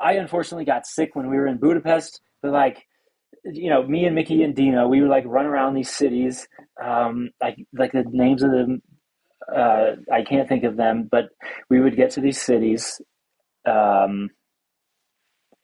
I 0.00 0.14
unfortunately 0.14 0.64
got 0.64 0.86
sick 0.86 1.14
when 1.14 1.30
we 1.30 1.36
were 1.36 1.46
in 1.46 1.58
Budapest, 1.58 2.20
but 2.42 2.52
like, 2.52 2.86
you 3.44 3.70
know, 3.70 3.82
me 3.86 4.04
and 4.04 4.14
Mickey 4.14 4.42
and 4.42 4.54
Dino, 4.54 4.88
we 4.88 5.00
would 5.00 5.10
like 5.10 5.24
run 5.26 5.46
around 5.46 5.74
these 5.74 5.90
cities. 5.90 6.46
Um, 6.82 7.30
like 7.40 7.56
like 7.72 7.92
the 7.92 8.04
names 8.10 8.42
of 8.42 8.50
them, 8.50 8.82
uh, 9.54 9.92
I 10.12 10.22
can't 10.22 10.48
think 10.48 10.64
of 10.64 10.76
them, 10.76 11.08
but 11.10 11.26
we 11.68 11.80
would 11.80 11.96
get 11.96 12.10
to 12.12 12.20
these 12.20 12.40
cities, 12.40 13.00
um, 13.66 14.30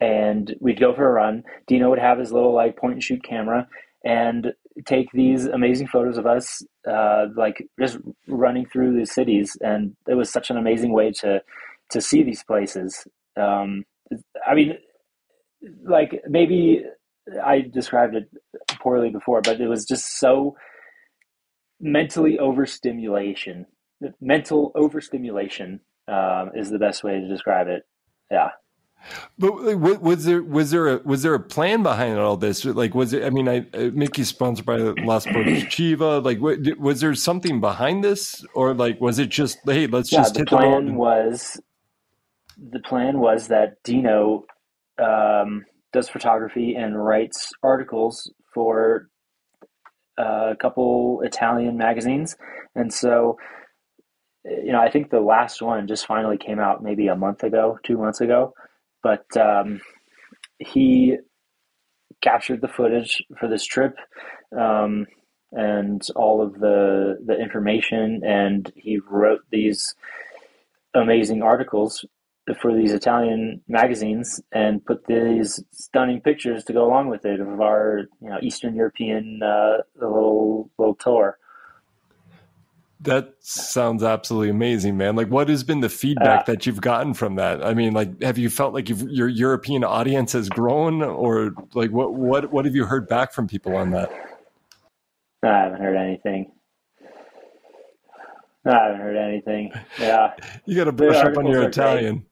and 0.01 0.55
we'd 0.61 0.81
go 0.81 0.95
for 0.95 1.09
a 1.09 1.13
run. 1.13 1.43
Dino 1.67 1.91
would 1.91 1.99
have 1.99 2.19
his 2.19 2.33
little 2.33 2.55
like 2.55 2.77
point 2.77 2.95
and 2.95 3.03
shoot 3.03 3.23
camera 3.23 3.67
and 4.05 4.53
take 4.87 5.09
these 5.13 5.47
amazing 5.47 5.87
photos 5.89 6.17
of 6.17 6.27
us, 6.27 6.63
uh, 6.89 7.27
like 7.37 7.63
just 7.79 7.99
running 8.29 8.67
through 8.67 8.99
the 8.99 9.07
cities, 9.07 9.57
and 9.61 9.97
it 10.09 10.15
was 10.15 10.31
such 10.31 10.51
an 10.51 10.57
amazing 10.57 10.93
way 10.93 11.11
to 11.13 11.43
to 11.91 12.01
see 12.01 12.23
these 12.23 12.45
places. 12.45 13.07
Um, 13.37 13.85
I 14.47 14.55
mean, 14.55 14.79
like 15.85 16.23
maybe 16.29 16.85
I 17.43 17.61
described 17.61 18.15
it 18.15 18.29
poorly 18.81 19.11
before, 19.11 19.43
but 19.43 19.61
it 19.61 19.69
was 19.69 19.85
just 19.85 20.19
so 20.19 20.57
mentally 21.81 22.39
overstimulation. 22.39 23.67
Mental 24.21 24.73
overstimulation 24.75 25.81
um, 26.09 26.51
is 26.55 26.71
the 26.71 26.79
best 26.79 27.05
way 27.05 27.21
to 27.21 27.29
describe 27.29 27.69
it. 27.69 27.83
Yeah. 28.31 28.51
But 29.39 29.53
was 29.79 30.25
there 30.25 30.43
was 30.43 30.71
there 30.71 30.89
a 30.89 30.99
was 31.05 31.23
there 31.23 31.33
a 31.33 31.41
plan 31.41 31.83
behind 31.83 32.19
all 32.19 32.37
this? 32.37 32.67
Like, 32.67 32.95
was 32.95 33.15
it? 33.15 33.25
I 33.25 33.31
mean, 33.31 33.49
I 33.49 33.61
Mickey's 33.73 34.29
sponsored 34.29 34.67
by 34.67 34.77
La 34.77 35.21
Sportiva. 35.21 36.23
Like, 36.23 36.39
what, 36.39 36.59
was 36.79 37.01
there 37.01 37.15
something 37.15 37.61
behind 37.61 38.05
this, 38.05 38.45
or 38.55 38.75
like, 38.75 39.01
was 39.01 39.19
it 39.19 39.31
just 39.31 39.59
hey, 39.65 39.87
let's 39.87 40.13
yeah, 40.13 40.19
just 40.19 40.35
the 40.35 40.41
hit 40.41 40.49
plan 40.49 40.85
the 40.85 40.93
road? 40.93 40.99
Was 40.99 41.61
the 42.69 42.81
plan 42.81 43.19
was 43.19 43.49
that 43.49 43.83
Dino 43.85 44.45
um, 45.03 45.65
does 45.93 46.09
photography 46.09 46.75
and 46.75 47.03
writes 47.03 47.53
articles 47.63 48.31
for 48.53 49.09
a 50.19 50.55
couple 50.61 51.23
Italian 51.23 51.79
magazines, 51.79 52.37
and 52.75 52.93
so 52.93 53.39
you 54.45 54.73
know 54.73 54.81
I 54.81 54.91
think 54.91 55.11
the 55.11 55.21
last 55.21 55.63
one 55.63 55.89
just 55.89 56.07
finally 56.07 56.37
came 56.37 56.59
out 56.59 56.83
maybe 56.83 57.07
a 57.07 57.17
month 57.17 57.43
ago, 57.43 57.79
two 57.85 57.97
months 57.97 58.21
ago, 58.21 58.53
but 59.03 59.25
um, 59.37 59.81
he 60.59 61.17
captured 62.21 62.61
the 62.61 62.69
footage 62.69 63.23
for 63.39 63.49
this 63.49 63.65
trip 63.65 63.97
um, 64.59 65.07
and 65.53 66.07
all 66.15 66.43
of 66.43 66.61
the 66.61 67.19
the 67.25 67.41
information, 67.41 68.23
and 68.25 68.71
he 68.77 68.99
wrote 69.09 69.41
these 69.51 69.95
amazing 70.95 71.41
articles 71.41 72.05
for 72.61 72.75
these 72.75 72.93
Italian 72.93 73.61
magazines 73.69 74.41
and 74.53 74.85
put 74.85 75.07
these 75.07 75.63
stunning 75.73 76.21
pictures 76.21 76.65
to 76.65 76.73
go 76.73 76.87
along 76.87 77.09
with 77.09 77.25
it 77.25 77.41
of 77.41 77.61
our 77.61 78.07
you 78.21 78.29
know 78.29 78.39
Eastern 78.43 78.75
European 78.75 79.41
uh, 79.43 79.79
little 79.97 80.71
little 80.79 80.95
tour. 80.95 81.39
That 83.03 83.35
sounds 83.41 84.03
absolutely 84.03 84.51
amazing, 84.51 84.99
man. 84.99 85.17
Like, 85.17 85.29
what 85.29 85.49
has 85.49 85.65
been 85.65 85.81
the 85.81 85.89
feedback 85.89 86.41
uh, 86.41 86.53
that 86.53 86.67
you've 86.67 86.83
gotten 86.83 87.15
from 87.15 87.37
that? 87.37 87.65
I 87.65 87.73
mean, 87.73 87.95
like, 87.95 88.21
have 88.21 88.37
you 88.37 88.51
felt 88.51 88.75
like 88.75 88.91
your 88.91 89.29
European 89.29 89.85
audience 89.85 90.33
has 90.33 90.51
grown, 90.51 91.01
or 91.03 91.55
like, 91.73 91.91
what 91.91 92.13
what 92.13 92.53
what 92.53 92.67
have 92.67 92.75
you 92.75 92.85
heard 92.85 93.09
back 93.09 93.33
from 93.33 93.49
people 93.49 93.75
on 93.75 93.91
that? 93.93 94.13
I 95.43 95.47
haven't 95.47 95.81
heard 95.81 95.97
anything. 95.97 96.53
I 98.67 98.71
haven't 98.71 99.01
heard 99.01 99.17
anything. 99.17 99.73
Yeah, 99.99 100.35
you 100.67 100.77
got 100.77 100.85
to 100.85 100.93
brush 100.93 101.17
up 101.17 101.39
on 101.39 101.47
your 101.47 101.63
Italian. 101.63 102.27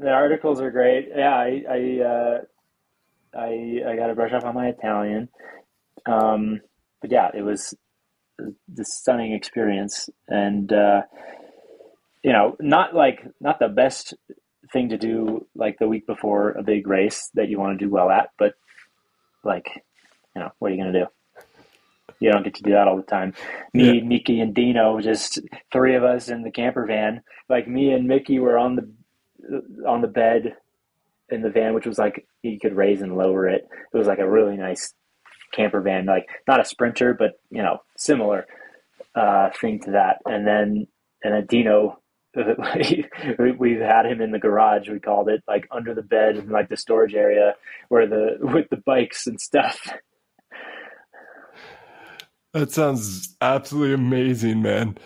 The 0.00 0.10
articles 0.10 0.60
are 0.62 0.70
great. 0.70 1.08
Yeah, 1.14 1.34
I 1.36 1.62
I 1.68 2.00
uh, 2.02 2.38
I, 3.38 3.80
I 3.86 3.96
got 3.96 4.06
to 4.06 4.14
brush 4.14 4.32
up 4.32 4.44
on 4.44 4.54
my 4.54 4.68
Italian. 4.68 5.28
Um, 6.06 6.60
but 7.02 7.12
yeah, 7.12 7.28
it 7.34 7.42
was 7.42 7.74
the 8.38 8.84
stunning 8.84 9.34
experience, 9.34 10.08
and 10.26 10.72
uh, 10.72 11.02
you 12.22 12.32
know, 12.32 12.56
not 12.60 12.94
like 12.94 13.26
not 13.40 13.58
the 13.58 13.68
best 13.68 14.14
thing 14.72 14.88
to 14.88 14.96
do 14.96 15.46
like 15.54 15.78
the 15.78 15.88
week 15.88 16.06
before 16.06 16.52
a 16.52 16.62
big 16.62 16.86
race 16.86 17.30
that 17.34 17.50
you 17.50 17.58
want 17.58 17.78
to 17.78 17.84
do 17.84 17.90
well 17.90 18.10
at, 18.10 18.30
but 18.38 18.54
like, 19.44 19.66
you 20.34 20.42
know, 20.42 20.50
what 20.58 20.70
are 20.70 20.74
you 20.74 20.82
going 20.82 20.92
to 20.94 21.00
do? 21.00 21.06
You 22.20 22.30
don't 22.30 22.44
get 22.44 22.54
to 22.54 22.62
do 22.62 22.72
that 22.72 22.86
all 22.86 22.96
the 22.96 23.02
time. 23.02 23.34
Me, 23.74 23.98
yeah. 23.98 24.04
Mickey, 24.04 24.40
and 24.40 24.54
Dino, 24.54 25.00
just 25.00 25.40
three 25.72 25.94
of 25.94 26.04
us 26.04 26.28
in 26.28 26.42
the 26.42 26.50
camper 26.50 26.86
van. 26.86 27.22
Like 27.48 27.66
me 27.66 27.92
and 27.92 28.06
Mickey 28.06 28.38
were 28.38 28.58
on 28.58 28.76
the 28.76 28.90
on 29.86 30.00
the 30.00 30.08
bed 30.08 30.56
in 31.30 31.42
the 31.42 31.50
van, 31.50 31.74
which 31.74 31.86
was 31.86 31.98
like 31.98 32.26
you 32.42 32.58
could 32.58 32.76
raise 32.76 33.00
and 33.00 33.16
lower 33.16 33.48
it. 33.48 33.66
It 33.92 33.96
was 33.96 34.06
like 34.06 34.18
a 34.18 34.30
really 34.30 34.56
nice 34.56 34.92
camper 35.52 35.80
van, 35.80 36.06
like 36.06 36.26
not 36.46 36.60
a 36.60 36.64
sprinter, 36.64 37.14
but 37.14 37.32
you 37.50 37.62
know, 37.62 37.78
similar 37.96 38.46
uh, 39.14 39.50
thing 39.60 39.80
to 39.84 39.92
that. 39.92 40.18
And 40.24 40.46
then 40.46 40.86
and 41.22 41.34
then 41.34 41.46
Dino, 41.46 42.00
we, 43.58 43.74
had 43.74 44.06
him 44.06 44.20
in 44.20 44.30
the 44.30 44.38
garage. 44.38 44.88
We 44.88 45.00
called 45.00 45.28
it 45.28 45.42
like 45.48 45.66
under 45.70 45.94
the 45.94 46.02
bed 46.02 46.36
in 46.36 46.48
like 46.48 46.68
the 46.68 46.76
storage 46.76 47.14
area 47.14 47.54
where 47.88 48.06
the 48.06 48.38
with 48.40 48.68
the 48.70 48.76
bikes 48.78 49.26
and 49.26 49.40
stuff. 49.40 49.88
That 52.52 52.72
sounds 52.72 53.36
absolutely 53.40 53.94
amazing, 53.94 54.62
man. 54.62 54.98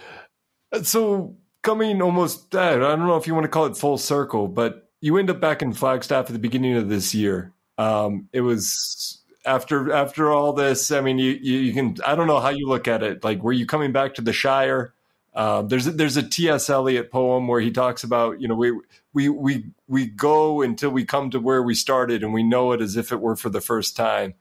So 0.83 1.37
coming 1.65 2.01
almost, 2.01 2.55
I 2.55 2.77
don't 2.77 3.01
know 3.01 3.17
if 3.17 3.27
you 3.27 3.35
want 3.35 3.45
to 3.45 3.49
call 3.49 3.67
it 3.67 3.77
full 3.77 3.99
circle, 3.99 4.47
but 4.47 4.89
you 5.01 5.17
end 5.19 5.31
up 5.31 5.41
back 5.41 5.63
in 5.63 5.73
Flagstaff 5.73 6.27
at 6.27 6.33
the 6.33 6.39
beginning 6.39 6.77
of 6.77 6.89
this 6.89 7.13
year. 7.15 7.53
Um, 7.77 8.29
it 8.33 8.43
was 8.43 9.21
after 9.45 9.93
after 9.93 10.31
all 10.31 10.53
this. 10.53 10.93
I 10.93 11.01
mean, 11.01 11.19
you, 11.19 11.33
you, 11.33 11.59
you 11.59 11.73
can. 11.73 11.97
I 12.07 12.15
don't 12.15 12.29
know 12.29 12.39
how 12.39 12.51
you 12.51 12.69
look 12.69 12.87
at 12.87 13.03
it. 13.03 13.25
Like, 13.25 13.43
were 13.43 13.53
you 13.53 13.67
coming 13.67 13.91
back 13.91 14.15
to 14.15 14.23
the 14.23 14.33
Shire? 14.33 14.95
Um, 15.35 15.67
there's 15.67 15.89
a, 15.89 15.91
there's 15.91 16.17
a 16.17 16.23
T.S. 16.23 16.71
Eliot 16.71 17.11
poem 17.11 17.49
where 17.49 17.61
he 17.61 17.73
talks 17.73 18.05
about 18.05 18.41
you 18.41 18.47
know 18.47 18.55
we 18.55 18.73
we 19.13 19.29
we 19.29 19.65
we 19.89 20.07
go 20.07 20.63
until 20.63 20.91
we 20.91 21.05
come 21.05 21.31
to 21.31 21.41
where 21.41 21.63
we 21.63 21.75
started 21.75 22.23
and 22.23 22.33
we 22.33 22.45
know 22.45 22.73
it 22.73 22.81
as 22.81 22.97
if 22.97 23.11
it 23.11 23.21
were 23.21 23.37
for 23.37 23.51
the 23.51 23.61
first 23.61 23.97
time. 23.97 24.35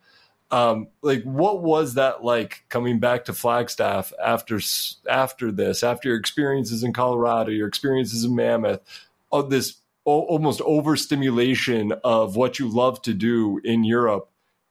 Um, 0.54 0.90
like, 1.02 1.24
what 1.24 1.64
was 1.64 1.96
that 1.96 2.24
like 2.24 2.64
coming 2.70 3.00
back 3.00 3.26
to 3.26 3.34
Flagstaff 3.34 4.14
after 4.24 4.60
after 5.10 5.52
this, 5.52 5.82
after 5.82 6.10
your 6.10 6.18
experiences 6.20 6.84
in 6.84 6.94
Colorado, 6.94 7.50
your 7.50 7.68
experiences 7.68 8.24
in 8.24 8.36
Mammoth, 8.36 8.82
of 9.32 9.50
this 9.50 9.78
almost 10.06 10.62
overstimulation 10.62 11.94
of 12.04 12.36
what 12.36 12.60
you 12.60 12.70
love 12.70 13.02
to 13.02 13.16
do 13.16 13.62
in 13.64 13.84
Europe, 13.84 14.30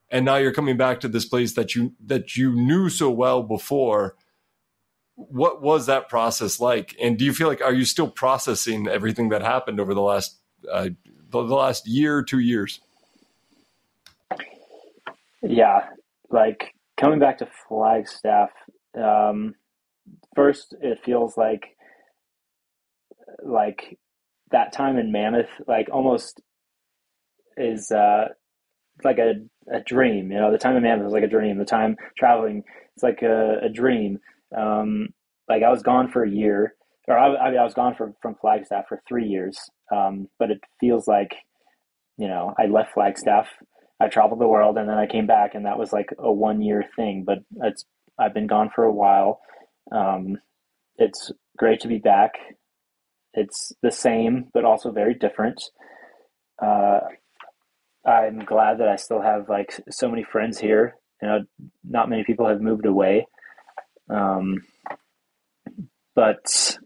and 0.08 0.24
now 0.24 0.36
you're 0.36 0.52
coming 0.52 0.76
back 0.76 1.00
to 1.00 1.08
this 1.08 1.24
place 1.24 1.54
that 1.54 1.74
you 1.74 1.94
that 2.06 2.36
you 2.36 2.52
knew 2.52 2.88
so 2.88 3.10
well 3.10 3.42
before. 3.42 4.14
What 5.16 5.62
was 5.62 5.86
that 5.86 6.08
process 6.08 6.60
like? 6.60 6.94
And 7.02 7.18
do 7.18 7.24
you 7.24 7.32
feel 7.32 7.48
like 7.48 7.60
are 7.60 7.74
you 7.74 7.84
still 7.84 8.08
processing 8.08 8.86
everything 8.86 9.30
that 9.30 9.42
happened 9.42 9.80
over 9.80 9.94
the 9.94 10.00
last 10.00 10.38
uh, 10.70 10.90
the 11.28 11.40
last 11.40 11.88
year, 11.88 12.22
two 12.22 12.38
years? 12.38 12.78
Yeah, 15.42 15.88
like 16.30 16.74
coming 16.98 17.18
back 17.18 17.38
to 17.38 17.48
Flagstaff, 17.68 18.50
um, 18.96 19.54
first 20.34 20.74
it 20.80 21.00
feels 21.04 21.36
like 21.36 21.76
like 23.42 23.98
that 24.50 24.72
time 24.72 24.98
in 24.98 25.12
Mammoth, 25.12 25.48
like 25.66 25.88
almost 25.92 26.40
is 27.56 27.90
uh, 27.90 28.28
like 29.04 29.18
a, 29.18 29.34
a 29.72 29.80
dream. 29.80 30.30
You 30.30 30.38
know, 30.38 30.52
the 30.52 30.58
time 30.58 30.76
in 30.76 30.82
Mammoth 30.82 31.04
was 31.04 31.12
like 31.12 31.24
a 31.24 31.28
dream. 31.28 31.58
The 31.58 31.64
time 31.64 31.96
traveling, 32.16 32.62
it's 32.94 33.02
like 33.02 33.22
a, 33.22 33.58
a 33.64 33.68
dream. 33.68 34.18
Um, 34.56 35.08
like 35.48 35.62
I 35.62 35.70
was 35.70 35.82
gone 35.82 36.10
for 36.10 36.22
a 36.24 36.30
year, 36.30 36.74
or 37.08 37.18
I, 37.18 37.34
I, 37.36 37.50
mean, 37.50 37.58
I 37.58 37.64
was 37.64 37.74
gone 37.74 37.94
from 37.94 38.14
from 38.22 38.36
Flagstaff 38.40 38.84
for 38.88 39.02
three 39.08 39.26
years. 39.26 39.58
Um, 39.90 40.28
but 40.38 40.50
it 40.50 40.60
feels 40.80 41.08
like, 41.08 41.34
you 42.16 42.28
know, 42.28 42.54
I 42.58 42.66
left 42.66 42.94
Flagstaff 42.94 43.48
I 44.02 44.08
traveled 44.08 44.40
the 44.40 44.48
world 44.48 44.76
and 44.78 44.88
then 44.88 44.98
I 44.98 45.06
came 45.06 45.26
back 45.26 45.54
and 45.54 45.64
that 45.66 45.78
was 45.78 45.92
like 45.92 46.10
a 46.18 46.32
one 46.32 46.60
year 46.60 46.84
thing, 46.96 47.22
but 47.24 47.38
it's, 47.62 47.84
I've 48.18 48.34
been 48.34 48.48
gone 48.48 48.70
for 48.74 48.82
a 48.84 48.92
while. 48.92 49.40
Um, 49.92 50.38
it's 50.96 51.30
great 51.56 51.80
to 51.80 51.88
be 51.88 51.98
back. 51.98 52.32
It's 53.34 53.72
the 53.80 53.92
same, 53.92 54.48
but 54.52 54.64
also 54.64 54.90
very 54.90 55.14
different. 55.14 55.62
Uh, 56.60 57.00
I'm 58.04 58.40
glad 58.40 58.78
that 58.78 58.88
I 58.88 58.96
still 58.96 59.22
have 59.22 59.48
like 59.48 59.80
so 59.88 60.08
many 60.08 60.24
friends 60.24 60.58
here. 60.58 60.96
You 61.22 61.28
know, 61.28 61.38
not 61.84 62.10
many 62.10 62.24
people 62.24 62.48
have 62.48 62.60
moved 62.60 62.86
away. 62.86 63.26
Um, 64.10 64.62
but 66.16 66.76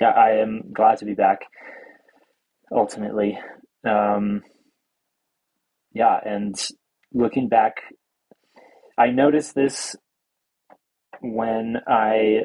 yeah, 0.00 0.10
I 0.10 0.38
am 0.38 0.72
glad 0.72 0.98
to 0.98 1.04
be 1.04 1.14
back 1.14 1.42
ultimately. 2.72 3.38
Um, 3.88 4.42
yeah, 5.96 6.20
and 6.22 6.54
looking 7.14 7.48
back, 7.48 7.76
I 8.98 9.06
noticed 9.06 9.54
this 9.54 9.96
when 11.22 11.78
I 11.86 12.42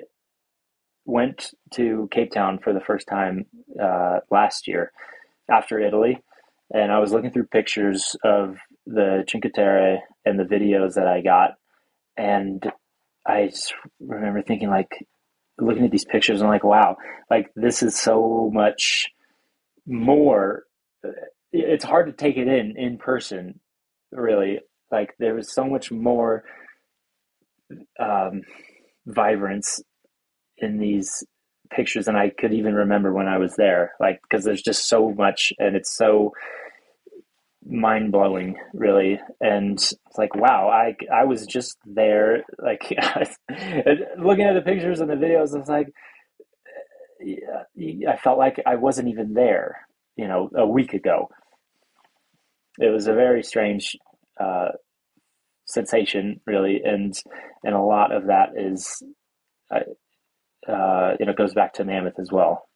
went 1.06 1.52
to 1.74 2.08
Cape 2.12 2.32
Town 2.32 2.60
for 2.64 2.72
the 2.72 2.80
first 2.80 3.08
time 3.10 3.48
uh, 3.82 4.20
last 4.30 4.70
year 4.70 4.94
after 5.50 5.82
Italy, 5.82 6.18
and 6.74 6.94
I 6.94 7.00
was 7.00 7.12
looking 7.12 7.32
through 7.32 7.48
pictures 7.48 8.16
of 8.24 8.56
the 8.86 9.26
Cinque 9.28 9.54
Terre 9.54 10.00
and 10.24 10.40
the 10.40 10.44
videos 10.44 10.94
that 10.94 11.08
I 11.08 11.20
got, 11.20 11.56
and 12.16 12.64
I 13.28 13.48
just 13.48 13.74
remember 14.00 14.42
thinking 14.42 14.70
like 14.70 15.06
looking 15.60 15.84
at 15.84 15.92
these 15.92 16.06
pictures 16.06 16.40
and 16.40 16.50
like 16.50 16.64
wow 16.64 16.96
like 17.30 17.52
this 17.56 17.84
is 17.84 17.96
so 17.96 18.50
much 18.52 19.10
more 19.86 20.64
it's 21.52 21.84
hard 21.84 22.08
to 22.08 22.14
take 22.14 22.38
it 22.38 22.48
in 22.48 22.76
in 22.78 22.98
person 22.98 23.60
really 24.12 24.60
like 24.92 25.16
there 25.20 25.36
was 25.36 25.54
so 25.54 25.66
much 25.66 25.92
more 25.92 26.44
um, 28.00 28.42
vibrance 29.06 29.82
in 30.58 30.78
these 30.78 31.24
pictures 31.72 32.06
than 32.06 32.16
I 32.16 32.30
could 32.30 32.54
even 32.54 32.74
remember 32.76 33.14
when 33.14 33.28
I 33.28 33.38
was 33.38 33.56
there. 33.56 33.94
Like 34.00 34.22
because 34.24 34.44
there's 34.44 34.62
just 34.62 34.88
so 34.88 35.12
much, 35.12 35.54
and 35.58 35.76
it's 35.76 35.96
so 35.96 36.34
mind 37.66 38.12
blowing, 38.12 38.58
really. 38.74 39.20
And 39.40 39.74
it's 39.74 39.94
like, 40.18 40.36
wow, 40.36 40.70
I 40.70 40.96
I 41.14 41.26
was 41.26 41.46
just 41.46 41.78
there. 41.86 42.44
Like 42.62 42.82
looking 44.18 44.46
at 44.46 44.54
the 44.54 44.62
pictures 44.64 45.00
and 45.00 45.10
the 45.10 45.16
videos, 45.16 45.58
it's 45.58 45.70
like 45.70 45.88
I 47.22 48.18
felt 48.18 48.38
like 48.38 48.62
I 48.66 48.76
wasn't 48.76 49.10
even 49.10 49.34
there. 49.34 49.88
You 50.18 50.28
know, 50.28 50.50
a 50.56 50.68
week 50.68 50.94
ago 50.94 51.30
it 52.80 52.90
was 52.90 53.08
a 53.08 53.14
very 53.14 53.44
strange 53.44 53.98
uh, 54.40 54.70
sensation, 55.66 56.40
really, 56.46 56.82
and 56.84 57.14
and 57.64 57.76
a 57.76 57.82
lot 57.82 58.12
of 58.12 58.28
that 58.28 58.50
is, 58.56 59.04
uh, 59.70 60.72
uh, 60.72 61.16
you 61.20 61.26
know, 61.26 61.34
goes 61.34 61.54
back 61.54 61.74
to 61.74 61.86
Mammoth 61.86 62.20
as 62.20 62.32
well. 62.32 62.68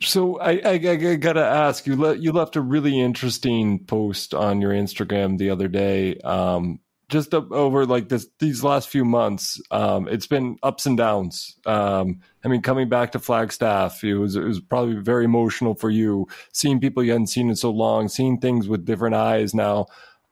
So 0.00 0.38
I, 0.38 0.60
I, 0.64 0.72
I, 0.72 1.16
gotta 1.16 1.44
ask 1.44 1.86
you. 1.86 1.96
Le- 1.96 2.16
you 2.16 2.32
left 2.32 2.56
a 2.56 2.60
really 2.60 3.00
interesting 3.00 3.84
post 3.86 4.34
on 4.34 4.60
your 4.60 4.72
Instagram 4.72 5.38
the 5.38 5.50
other 5.50 5.68
day. 5.68 6.18
Um, 6.18 6.80
just 7.08 7.32
over 7.34 7.86
like 7.86 8.08
this 8.08 8.26
these 8.38 8.64
last 8.64 8.88
few 8.88 9.04
months 9.04 9.60
um, 9.70 10.08
it's 10.08 10.26
been 10.26 10.58
ups 10.62 10.86
and 10.86 10.96
downs. 10.96 11.56
Um, 11.66 12.20
i 12.44 12.48
mean 12.48 12.62
coming 12.62 12.88
back 12.88 13.12
to 13.12 13.18
flagstaff 13.18 14.02
it 14.04 14.14
was 14.14 14.36
it 14.36 14.44
was 14.44 14.60
probably 14.60 14.96
very 14.96 15.24
emotional 15.24 15.74
for 15.74 15.90
you 15.90 16.26
seeing 16.52 16.80
people 16.80 17.02
you 17.02 17.12
hadn't 17.12 17.28
seen 17.28 17.48
in 17.48 17.56
so 17.56 17.70
long 17.70 18.08
seeing 18.08 18.38
things 18.38 18.68
with 18.68 18.84
different 18.84 19.14
eyes 19.14 19.54
now. 19.54 19.86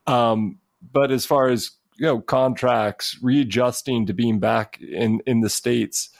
Um, 0.06 0.58
but 0.92 1.10
as 1.10 1.24
far 1.24 1.48
as 1.48 1.70
you 1.96 2.06
know 2.06 2.20
contracts 2.20 3.18
readjusting 3.22 4.06
to 4.06 4.12
being 4.12 4.40
back 4.40 4.80
in 4.80 5.20
in 5.26 5.40
the 5.40 5.50
states 5.50 6.10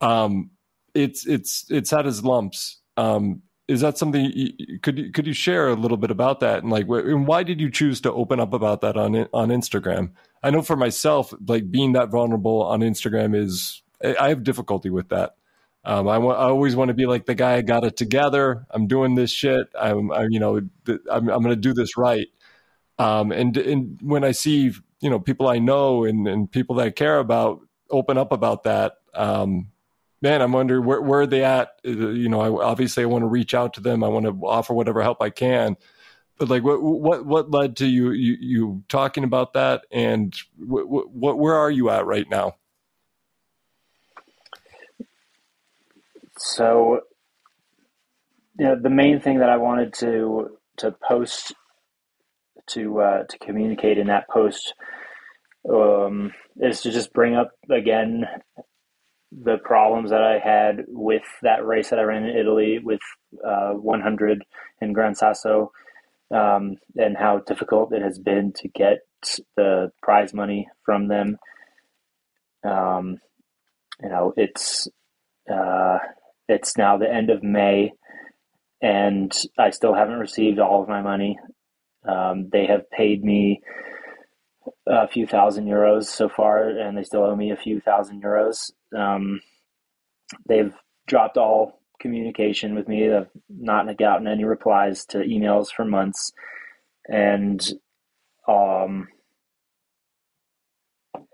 um, 0.00 0.50
it's 0.94 1.26
it's 1.26 1.66
it's 1.70 1.90
had 1.90 2.06
its 2.06 2.22
lumps. 2.22 2.78
Um, 2.96 3.42
is 3.68 3.80
that 3.80 3.98
something 3.98 4.30
you, 4.34 4.78
could 4.80 4.98
you, 4.98 5.10
could 5.12 5.26
you 5.26 5.32
share 5.32 5.68
a 5.68 5.74
little 5.74 5.96
bit 5.96 6.10
about 6.10 6.40
that 6.40 6.62
and 6.62 6.70
like 6.70 6.86
and 6.88 7.26
why 7.26 7.42
did 7.42 7.60
you 7.60 7.70
choose 7.70 8.00
to 8.02 8.12
open 8.12 8.38
up 8.38 8.52
about 8.52 8.80
that 8.82 8.96
on 8.96 9.14
on 9.32 9.48
Instagram? 9.48 10.12
I 10.42 10.50
know 10.50 10.62
for 10.62 10.76
myself, 10.76 11.34
like 11.46 11.70
being 11.70 11.92
that 11.92 12.10
vulnerable 12.10 12.62
on 12.62 12.80
Instagram 12.80 13.34
is 13.34 13.82
I 14.02 14.28
have 14.28 14.44
difficulty 14.44 14.90
with 14.90 15.08
that. 15.08 15.34
Um, 15.84 16.08
I, 16.08 16.16
I 16.16 16.48
always 16.48 16.74
want 16.74 16.88
to 16.88 16.94
be 16.94 17.06
like 17.06 17.26
the 17.26 17.34
guy 17.34 17.54
I 17.54 17.62
got 17.62 17.84
it 17.84 17.96
together. 17.96 18.66
I'm 18.70 18.88
doing 18.88 19.14
this 19.14 19.30
shit. 19.30 19.68
I'm, 19.78 20.10
I'm 20.10 20.30
you 20.30 20.40
know, 20.40 20.56
I'm, 20.88 21.28
I'm 21.28 21.42
going 21.42 21.48
to 21.50 21.56
do 21.56 21.72
this 21.72 21.96
right. 21.96 22.26
Um, 22.98 23.30
and 23.30 23.56
and 23.56 23.98
when 24.02 24.24
I 24.24 24.32
see 24.32 24.72
you 25.00 25.10
know 25.10 25.20
people 25.20 25.48
I 25.48 25.58
know 25.58 26.04
and, 26.04 26.26
and 26.26 26.50
people 26.50 26.76
that 26.76 26.86
I 26.86 26.90
care 26.90 27.18
about 27.18 27.60
open 27.90 28.18
up 28.18 28.32
about 28.32 28.64
that, 28.64 28.94
um, 29.14 29.68
man, 30.26 30.42
I'm 30.42 30.50
wondering 30.50 30.84
where, 30.84 31.00
where 31.00 31.20
are 31.20 31.26
they 31.26 31.44
at? 31.44 31.68
Uh, 31.86 31.90
you 31.90 32.28
know, 32.28 32.40
I, 32.40 32.64
obviously 32.64 33.04
I 33.04 33.06
want 33.06 33.22
to 33.22 33.28
reach 33.28 33.54
out 33.54 33.74
to 33.74 33.80
them. 33.80 34.02
I 34.02 34.08
want 34.08 34.26
to 34.26 34.32
offer 34.44 34.74
whatever 34.74 35.00
help 35.00 35.22
I 35.22 35.30
can. 35.30 35.76
But 36.36 36.48
like, 36.48 36.64
what 36.64 36.82
what 36.82 37.24
what 37.24 37.50
led 37.50 37.76
to 37.76 37.86
you 37.86 38.10
you, 38.10 38.36
you 38.40 38.82
talking 38.88 39.22
about 39.22 39.52
that, 39.52 39.86
and 39.90 40.36
what, 40.58 40.88
what 40.88 41.38
where 41.38 41.54
are 41.54 41.70
you 41.70 41.88
at 41.90 42.04
right 42.06 42.28
now? 42.28 42.56
So, 46.38 47.02
you 48.58 48.66
know, 48.66 48.76
the 48.78 48.90
main 48.90 49.20
thing 49.20 49.38
that 49.38 49.48
I 49.48 49.56
wanted 49.56 49.94
to 50.00 50.58
to 50.78 50.94
post 51.08 51.54
to 52.70 53.00
uh, 53.00 53.22
to 53.22 53.38
communicate 53.38 53.96
in 53.96 54.08
that 54.08 54.28
post 54.28 54.74
um, 55.72 56.34
is 56.56 56.82
to 56.82 56.90
just 56.90 57.14
bring 57.14 57.36
up 57.36 57.52
again 57.70 58.26
the 59.32 59.58
problems 59.58 60.10
that 60.10 60.22
I 60.22 60.38
had 60.38 60.84
with 60.88 61.22
that 61.42 61.66
race 61.66 61.90
that 61.90 61.98
I 61.98 62.02
ran 62.02 62.24
in 62.24 62.36
Italy 62.36 62.78
with 62.82 63.00
uh, 63.44 63.72
100 63.72 64.44
in 64.80 64.92
Gran 64.92 65.14
Sasso, 65.14 65.72
um, 66.30 66.76
and 66.96 67.16
how 67.16 67.38
difficult 67.38 67.92
it 67.92 68.02
has 68.02 68.18
been 68.18 68.52
to 68.56 68.68
get 68.68 69.00
the 69.56 69.90
prize 70.02 70.32
money 70.32 70.68
from 70.84 71.08
them. 71.08 71.38
Um, 72.64 73.18
you 74.02 74.08
know, 74.08 74.32
it's 74.36 74.88
uh, 75.52 75.98
it's 76.48 76.76
now 76.76 76.96
the 76.96 77.12
end 77.12 77.30
of 77.30 77.42
May, 77.42 77.92
and 78.82 79.32
I 79.58 79.70
still 79.70 79.94
haven't 79.94 80.18
received 80.18 80.58
all 80.58 80.82
of 80.82 80.88
my 80.88 81.02
money. 81.02 81.38
Um, 82.06 82.48
they 82.52 82.66
have 82.66 82.90
paid 82.90 83.24
me 83.24 83.60
a 84.86 85.08
few 85.08 85.26
thousand 85.26 85.66
euros 85.66 86.04
so 86.04 86.28
far, 86.28 86.68
and 86.68 86.96
they 86.96 87.02
still 87.02 87.24
owe 87.24 87.36
me 87.36 87.50
a 87.50 87.56
few 87.56 87.80
thousand 87.80 88.22
euros. 88.22 88.70
Um, 88.96 89.40
they've 90.48 90.74
dropped 91.06 91.36
all 91.36 91.80
communication 92.00 92.74
with 92.74 92.88
me. 92.88 93.12
I've 93.12 93.28
not 93.48 93.96
gotten 93.96 94.26
any 94.26 94.44
replies 94.44 95.04
to 95.06 95.18
emails 95.18 95.68
for 95.74 95.84
months, 95.84 96.32
and 97.08 97.60
um, 98.48 99.08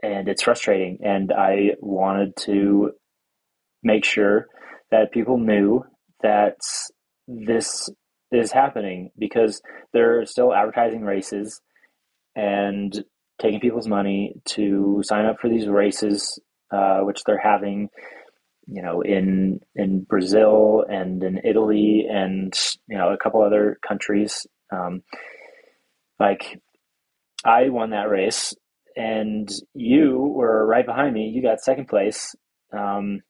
and 0.03 0.29
it's 0.29 0.43
frustrating. 0.43 0.99
And 1.03 1.33
I 1.33 1.77
wanted 1.81 2.37
to 2.43 2.93
make 3.83 4.05
sure 4.05 4.47
that 4.91 5.13
people 5.13 5.39
knew 5.39 5.85
that 6.23 6.57
this 7.27 7.89
is 8.31 8.53
happening 8.53 9.11
because 9.19 9.61
they're 9.93 10.25
still 10.27 10.55
advertising 10.55 11.03
races 11.03 11.61
and 12.35 13.05
taking 13.43 13.61
people's 13.61 13.89
money 13.89 14.35
to 14.45 15.03
sign 15.05 15.27
up 15.27 15.41
for 15.41 15.51
these 15.51 15.67
races, 15.67 16.41
uh, 16.71 17.01
which 17.01 17.25
they're 17.25 17.39
having, 17.39 17.89
you 18.67 18.81
know, 18.81 19.03
in 19.03 19.61
in 19.75 20.05
Brazil 20.05 20.85
and 20.89 21.23
in 21.25 21.41
Italy 21.45 22.07
and 22.09 22.55
you 22.89 22.97
know 22.97 23.13
a 23.13 23.19
couple 23.19 23.43
other 23.43 23.79
countries. 23.87 24.47
Um, 24.73 25.03
like, 26.21 26.59
I 27.45 27.69
won 27.69 27.91
that 27.91 28.09
race, 28.09 28.55
and 28.97 29.51
you 29.75 30.19
were 30.19 30.65
right 30.65 30.87
behind 30.87 31.13
me. 31.13 31.29
You 31.35 31.43
got 31.43 31.61
second 31.61 31.89
place. 31.89 32.35
Um, 32.73 33.21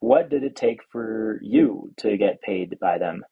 what 0.00 0.28
did 0.28 0.44
it 0.44 0.54
take 0.54 0.80
for 0.92 1.40
you 1.42 1.90
to 1.98 2.16
get 2.16 2.42
paid 2.42 2.78
by 2.80 2.98
them? 2.98 3.24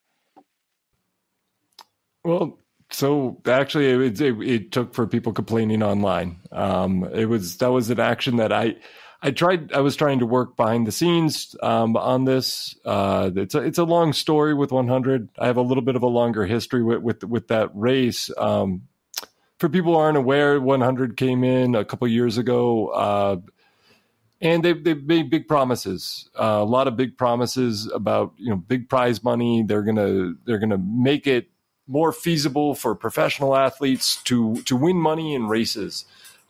Well, 2.24 2.58
so 2.90 3.40
actually, 3.46 4.06
it, 4.06 4.20
it, 4.20 4.40
it, 4.42 4.72
took 4.72 4.94
for 4.94 5.06
people 5.06 5.32
complaining 5.32 5.82
online. 5.82 6.40
Um, 6.52 7.04
it 7.12 7.26
was 7.26 7.56
that 7.58 7.72
was 7.72 7.90
an 7.90 7.98
action 8.00 8.36
that 8.36 8.52
I 8.52 8.76
I 9.22 9.32
tried. 9.32 9.72
I 9.72 9.80
was 9.80 9.96
trying 9.96 10.20
to 10.20 10.26
work 10.26 10.56
behind 10.56 10.86
the 10.86 10.92
scenes 10.92 11.56
um, 11.62 11.96
on 11.96 12.24
this. 12.24 12.76
Uh, 12.84 13.30
it's 13.34 13.54
a 13.54 13.62
it's 13.62 13.78
a 13.78 13.84
long 13.84 14.12
story 14.12 14.54
with 14.54 14.70
OneHundred. 14.70 15.28
I 15.38 15.46
have 15.46 15.56
a 15.56 15.62
little 15.62 15.82
bit 15.82 15.96
of 15.96 16.02
a 16.02 16.08
longer 16.08 16.46
history 16.46 16.82
with 16.82 17.02
with, 17.02 17.24
with 17.24 17.48
that 17.48 17.70
race. 17.74 18.30
Um, 18.38 18.82
for 19.58 19.68
people 19.68 19.94
who 19.94 19.98
aren't 19.98 20.18
aware, 20.18 20.60
OneHundred 20.60 21.16
came 21.16 21.42
in 21.42 21.74
a 21.74 21.84
couple 21.84 22.06
years 22.08 22.38
ago. 22.38 22.88
Uh, 22.88 23.36
and 24.40 24.62
they've 24.62 24.84
they've 24.84 25.02
made 25.02 25.30
big 25.30 25.48
promises, 25.48 26.28
uh, 26.38 26.58
a 26.60 26.64
lot 26.64 26.86
of 26.86 26.96
big 26.96 27.16
promises 27.16 27.90
about 27.92 28.34
you 28.36 28.50
know 28.50 28.56
big 28.56 28.88
prize 28.88 29.24
money. 29.24 29.64
They're 29.66 29.82
gonna 29.82 30.34
they're 30.44 30.58
gonna 30.58 30.78
make 30.78 31.26
it 31.26 31.48
more 31.86 32.12
feasible 32.12 32.74
for 32.74 32.94
professional 32.94 33.56
athletes 33.56 34.22
to 34.24 34.62
to 34.62 34.76
win 34.76 34.96
money 34.96 35.34
in 35.34 35.48
races. 35.48 36.04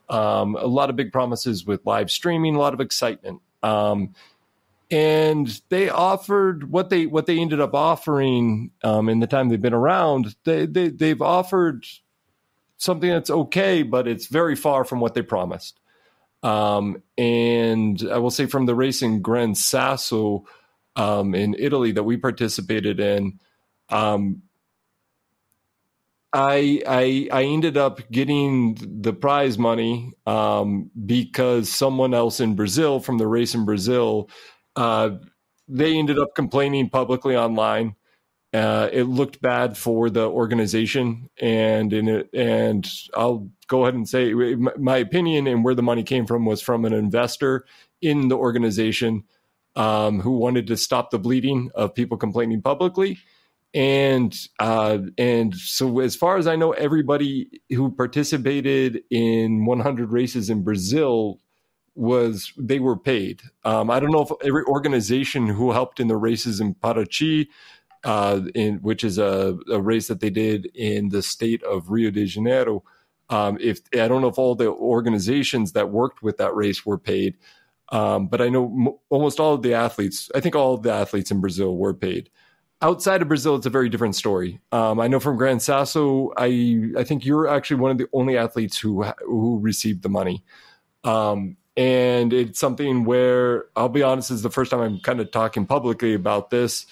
Um, 0.08 0.56
a 0.56 0.66
lot 0.66 0.90
of 0.90 0.96
big 0.96 1.12
promises 1.12 1.66
with 1.66 1.84
live 1.84 2.10
streaming, 2.10 2.54
a 2.54 2.58
lot 2.58 2.74
of 2.74 2.80
excitement. 2.80 3.40
Um, 3.62 4.14
and 4.90 5.60
they 5.68 5.88
offered 5.88 6.70
what 6.70 6.90
they 6.90 7.06
what 7.06 7.26
they 7.26 7.38
ended 7.38 7.60
up 7.60 7.74
offering 7.74 8.70
um, 8.84 9.08
in 9.08 9.20
the 9.20 9.26
time 9.26 9.48
they've 9.48 9.60
been 9.60 9.74
around. 9.74 10.36
They, 10.44 10.66
they 10.66 10.88
they've 10.88 11.22
offered 11.22 11.84
something 12.78 13.08
that's 13.08 13.30
okay, 13.30 13.82
but 13.82 14.06
it's 14.06 14.26
very 14.26 14.54
far 14.54 14.84
from 14.84 15.00
what 15.00 15.14
they 15.14 15.22
promised. 15.22 15.80
Um, 16.42 17.02
and 17.18 18.00
I 18.10 18.18
will 18.18 18.30
say 18.30 18.46
from 18.46 18.66
the 18.66 18.74
race 18.74 19.02
in 19.02 19.22
Gran 19.22 19.54
Sasso 19.54 20.44
um, 20.94 21.34
in 21.34 21.56
Italy 21.58 21.92
that 21.92 22.04
we 22.04 22.16
participated 22.16 23.00
in, 23.00 23.40
um, 23.88 24.42
I, 26.36 26.82
I 26.86 27.28
I 27.32 27.44
ended 27.44 27.78
up 27.78 28.10
getting 28.10 28.76
the 28.78 29.14
prize 29.14 29.56
money 29.56 30.12
um, 30.26 30.90
because 31.06 31.70
someone 31.70 32.12
else 32.12 32.40
in 32.40 32.56
Brazil 32.56 33.00
from 33.00 33.16
the 33.16 33.26
race 33.26 33.54
in 33.54 33.64
Brazil, 33.64 34.28
uh, 34.76 35.10
they 35.66 35.96
ended 35.96 36.18
up 36.18 36.34
complaining 36.36 36.90
publicly 36.90 37.36
online. 37.36 37.96
Uh, 38.52 38.90
it 38.92 39.04
looked 39.04 39.40
bad 39.40 39.78
for 39.78 40.10
the 40.10 40.28
organization, 40.28 41.30
and 41.40 41.94
in 41.94 42.06
it, 42.06 42.28
and 42.34 42.86
I'll 43.14 43.50
go 43.66 43.84
ahead 43.84 43.94
and 43.94 44.06
say 44.06 44.34
my 44.34 44.98
opinion 44.98 45.46
and 45.46 45.64
where 45.64 45.74
the 45.74 45.82
money 45.82 46.02
came 46.02 46.26
from 46.26 46.44
was 46.44 46.60
from 46.60 46.84
an 46.84 46.92
investor 46.92 47.64
in 48.02 48.28
the 48.28 48.36
organization 48.36 49.24
um, 49.74 50.20
who 50.20 50.32
wanted 50.32 50.66
to 50.66 50.76
stop 50.76 51.10
the 51.10 51.18
bleeding 51.18 51.70
of 51.74 51.94
people 51.94 52.18
complaining 52.18 52.60
publicly 52.60 53.16
and 53.74 54.34
uh, 54.58 54.98
and 55.18 55.54
so 55.54 56.00
as 56.00 56.16
far 56.16 56.38
as 56.38 56.46
I 56.46 56.56
know, 56.56 56.72
everybody 56.72 57.60
who 57.70 57.90
participated 57.90 59.02
in 59.10 59.66
OneHundred 59.66 60.10
races 60.10 60.48
in 60.48 60.62
Brazil 60.62 61.40
was 61.94 62.52
they 62.58 62.78
were 62.78 62.96
paid. 62.96 63.42
Um, 63.64 63.90
I 63.90 64.00
don't 64.00 64.12
know 64.12 64.22
if 64.22 64.30
every 64.46 64.64
organization 64.64 65.46
who 65.46 65.72
helped 65.72 65.98
in 65.98 66.08
the 66.08 66.16
races 66.16 66.60
in 66.60 66.74
Paraty, 66.74 67.48
uh, 68.04 68.42
in 68.54 68.76
which 68.76 69.02
is 69.02 69.18
a, 69.18 69.58
a, 69.70 69.80
race 69.80 70.06
that 70.08 70.20
they 70.20 70.30
did 70.30 70.66
in 70.74 71.08
the 71.08 71.22
state 71.22 71.62
of 71.62 71.90
Rio 71.90 72.10
de 72.10 72.26
Janeiro. 72.26 72.84
Um, 73.30 73.58
if 73.60 73.80
I 73.94 74.08
don't 74.08 74.20
know 74.20 74.28
if 74.28 74.38
all 74.38 74.54
the 74.54 74.68
organizations 74.68 75.72
that 75.72 75.90
worked 75.90 76.22
with 76.22 76.36
that 76.36 76.54
race 76.54 76.86
were 76.86 76.98
paid, 76.98 77.36
um, 77.90 78.28
but 78.28 78.40
I 78.40 78.48
know 78.48 78.66
m- 78.66 78.96
almost 79.08 79.40
all 79.40 79.54
of 79.54 79.62
the 79.62 79.74
athletes. 79.74 80.30
I 80.34 80.40
think 80.40 80.54
all 80.54 80.74
of 80.74 80.82
the 80.82 80.92
athletes 80.92 81.30
in 81.30 81.40
Brazil 81.40 81.76
were 81.76 81.94
paid 81.94 82.30
outside 82.82 83.22
of 83.22 83.28
Brazil, 83.28 83.56
it's 83.56 83.66
a 83.66 83.70
very 83.70 83.88
different 83.88 84.16
story. 84.16 84.60
Um, 84.72 85.00
I 85.00 85.08
know 85.08 85.20
from 85.20 85.36
Gran 85.36 85.60
Sasso, 85.60 86.32
I 86.36 86.90
I 86.96 87.04
think 87.04 87.24
you're 87.24 87.48
actually 87.48 87.80
one 87.80 87.90
of 87.90 87.98
the 87.98 88.08
only 88.12 88.36
athletes 88.36 88.78
who 88.78 89.02
who 89.24 89.58
received 89.60 90.02
the 90.02 90.08
money, 90.08 90.44
um, 91.04 91.56
and 91.76 92.32
it's 92.32 92.58
something 92.58 93.04
where 93.04 93.66
I'll 93.76 93.88
be 93.88 94.02
honest, 94.02 94.30
is 94.30 94.42
the 94.42 94.50
first 94.50 94.70
time 94.70 94.80
I'm 94.80 95.00
kind 95.00 95.20
of 95.20 95.30
talking 95.30 95.66
publicly 95.66 96.14
about 96.14 96.50
this. 96.50 96.86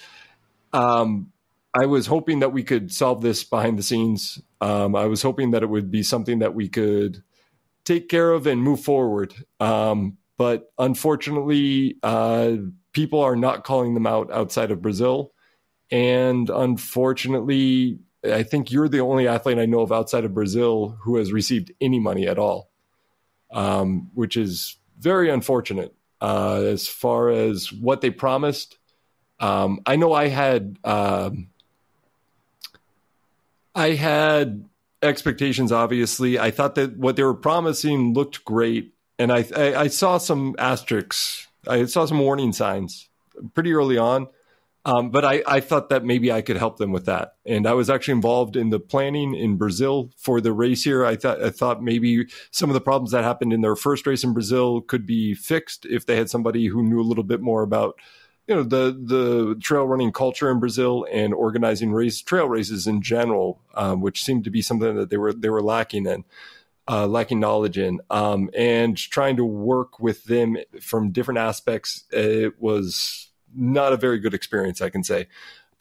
Um, 0.73 1.31
I 1.73 1.87
was 1.87 2.07
hoping 2.07 2.39
that 2.39 2.53
we 2.53 2.63
could 2.63 2.91
solve 2.91 3.21
this 3.21 3.43
behind 3.43 3.77
the 3.77 3.83
scenes. 3.83 4.41
Um, 4.61 4.95
I 4.95 5.05
was 5.05 5.21
hoping 5.21 5.51
that 5.51 5.63
it 5.63 5.69
would 5.69 5.91
be 5.91 6.03
something 6.03 6.39
that 6.39 6.55
we 6.55 6.69
could 6.69 7.21
take 7.83 8.07
care 8.07 8.31
of 8.31 8.47
and 8.47 8.61
move 8.61 8.79
forward. 8.79 9.33
Um, 9.59 10.17
but 10.37 10.71
unfortunately, 10.77 11.97
uh, 12.01 12.53
people 12.93 13.19
are 13.19 13.35
not 13.35 13.63
calling 13.63 13.93
them 13.93 14.07
out 14.07 14.31
outside 14.31 14.71
of 14.71 14.81
Brazil. 14.81 15.33
And 15.91 16.49
unfortunately, 16.49 17.99
I 18.23 18.43
think 18.43 18.71
you're 18.71 18.89
the 18.89 19.01
only 19.01 19.27
athlete 19.27 19.59
I 19.59 19.65
know 19.65 19.81
of 19.81 19.91
outside 19.91 20.25
of 20.25 20.33
Brazil 20.33 20.97
who 21.01 21.17
has 21.17 21.31
received 21.31 21.71
any 21.79 21.99
money 21.99 22.27
at 22.27 22.39
all, 22.39 22.69
um, 23.51 24.09
which 24.13 24.37
is 24.37 24.77
very 24.99 25.29
unfortunate 25.29 25.93
uh, 26.21 26.61
as 26.63 26.87
far 26.87 27.29
as 27.29 27.71
what 27.71 28.01
they 28.01 28.09
promised. 28.09 28.77
Um, 29.39 29.81
I 29.85 29.95
know 29.95 30.13
I 30.13 30.27
had 30.27 30.79
um, 30.83 31.49
I 33.75 33.89
had 33.91 34.65
expectations. 35.01 35.71
Obviously, 35.71 36.39
I 36.39 36.51
thought 36.51 36.75
that 36.75 36.97
what 36.97 37.15
they 37.17 37.23
were 37.23 37.33
promising 37.33 38.13
looked 38.13 38.45
great, 38.45 38.93
and 39.19 39.31
I, 39.31 39.45
I, 39.55 39.75
I 39.75 39.87
saw 39.87 40.17
some 40.17 40.55
asterisks. 40.57 41.47
I 41.67 41.85
saw 41.85 42.05
some 42.05 42.19
warning 42.19 42.53
signs 42.53 43.09
pretty 43.53 43.73
early 43.73 43.97
on. 43.97 44.27
Um, 44.85 45.09
but 45.09 45.25
I, 45.25 45.41
I 45.47 45.59
thought 45.61 45.89
that 45.89 46.05
maybe 46.05 46.31
I 46.31 46.43
could 46.43 46.57
help 46.57 46.77
them 46.77 46.91
with 46.91 47.05
that. 47.05 47.33
And 47.43 47.65
I 47.65 47.73
was 47.73 47.89
actually 47.89 48.13
involved 48.13 48.55
in 48.55 48.69
the 48.69 48.79
planning 48.79 49.33
in 49.33 49.57
Brazil 49.57 50.11
for 50.15 50.39
the 50.39 50.53
race 50.53 50.83
here. 50.83 51.03
I 51.03 51.15
thought 51.15 51.41
I 51.41 51.49
thought 51.49 51.81
maybe 51.81 52.27
some 52.51 52.69
of 52.69 52.75
the 52.75 52.81
problems 52.81 53.11
that 53.11 53.23
happened 53.23 53.51
in 53.51 53.61
their 53.61 53.75
first 53.75 54.05
race 54.05 54.23
in 54.23 54.33
Brazil 54.33 54.81
could 54.81 55.07
be 55.07 55.33
fixed 55.33 55.87
if 55.87 56.05
they 56.05 56.15
had 56.15 56.29
somebody 56.29 56.67
who 56.67 56.83
knew 56.83 57.01
a 57.01 57.03
little 57.03 57.23
bit 57.23 57.41
more 57.41 57.63
about 57.63 57.95
you 58.47 58.53
know 58.53 58.61
the 58.61 58.95
the 59.03 59.55
trail 59.59 59.87
running 59.87 60.11
culture 60.11 60.51
in 60.51 60.59
Brazil 60.59 61.07
and 61.11 61.33
organizing 61.33 61.91
race 61.91 62.21
trail 62.21 62.47
races 62.47 62.85
in 62.85 63.01
general, 63.01 63.59
um, 63.73 64.01
which 64.01 64.23
seemed 64.23 64.43
to 64.43 64.51
be 64.51 64.61
something 64.61 64.95
that 64.95 65.09
they 65.09 65.17
were 65.17 65.33
they 65.33 65.49
were 65.49 65.63
lacking 65.63 66.05
in. 66.05 66.23
Uh, 66.87 67.07
lacking 67.07 67.39
knowledge 67.39 67.79
in, 67.79 67.99
um, 68.11 68.47
and 68.55 68.95
trying 68.95 69.35
to 69.35 69.43
work 69.43 69.99
with 69.99 70.25
them 70.25 70.55
from 70.79 71.09
different 71.09 71.39
aspects. 71.39 72.03
It 72.11 72.61
was 72.61 73.31
not 73.55 73.93
a 73.93 73.97
very 73.97 74.19
good 74.19 74.33
experience, 74.33 74.81
I 74.81 74.89
can 74.89 75.03
say. 75.03 75.27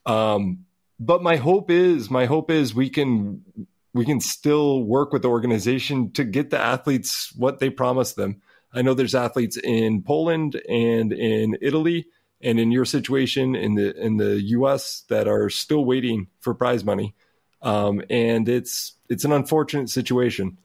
Um, 0.06 0.66
but 1.00 1.22
my 1.22 1.36
hope 1.36 1.70
is, 1.70 2.10
my 2.10 2.26
hope 2.26 2.50
is 2.50 2.74
we 2.74 2.88
can 2.88 3.44
we 3.92 4.04
can 4.04 4.20
still 4.20 4.82
work 4.82 5.12
with 5.12 5.22
the 5.22 5.28
organization 5.28 6.10
to 6.12 6.24
get 6.24 6.50
the 6.50 6.58
athletes 6.58 7.32
what 7.36 7.60
they 7.60 7.70
promised 7.70 8.16
them. 8.16 8.42
I 8.72 8.82
know 8.82 8.92
there's 8.92 9.14
athletes 9.14 9.56
in 9.56 10.02
Poland 10.02 10.60
and 10.68 11.12
in 11.12 11.56
Italy 11.62 12.06
and 12.40 12.58
in 12.58 12.72
your 12.72 12.84
situation 12.84 13.54
in 13.54 13.74
the 13.74 13.96
in 13.96 14.16
the 14.16 14.40
U.S. 14.42 15.04
that 15.08 15.28
are 15.28 15.48
still 15.48 15.84
waiting 15.84 16.28
for 16.40 16.54
prize 16.54 16.84
money, 16.84 17.14
um, 17.62 18.02
and 18.10 18.48
it's 18.48 18.94
it's 19.08 19.24
an 19.24 19.32
unfortunate 19.32 19.88
situation. 19.90 20.58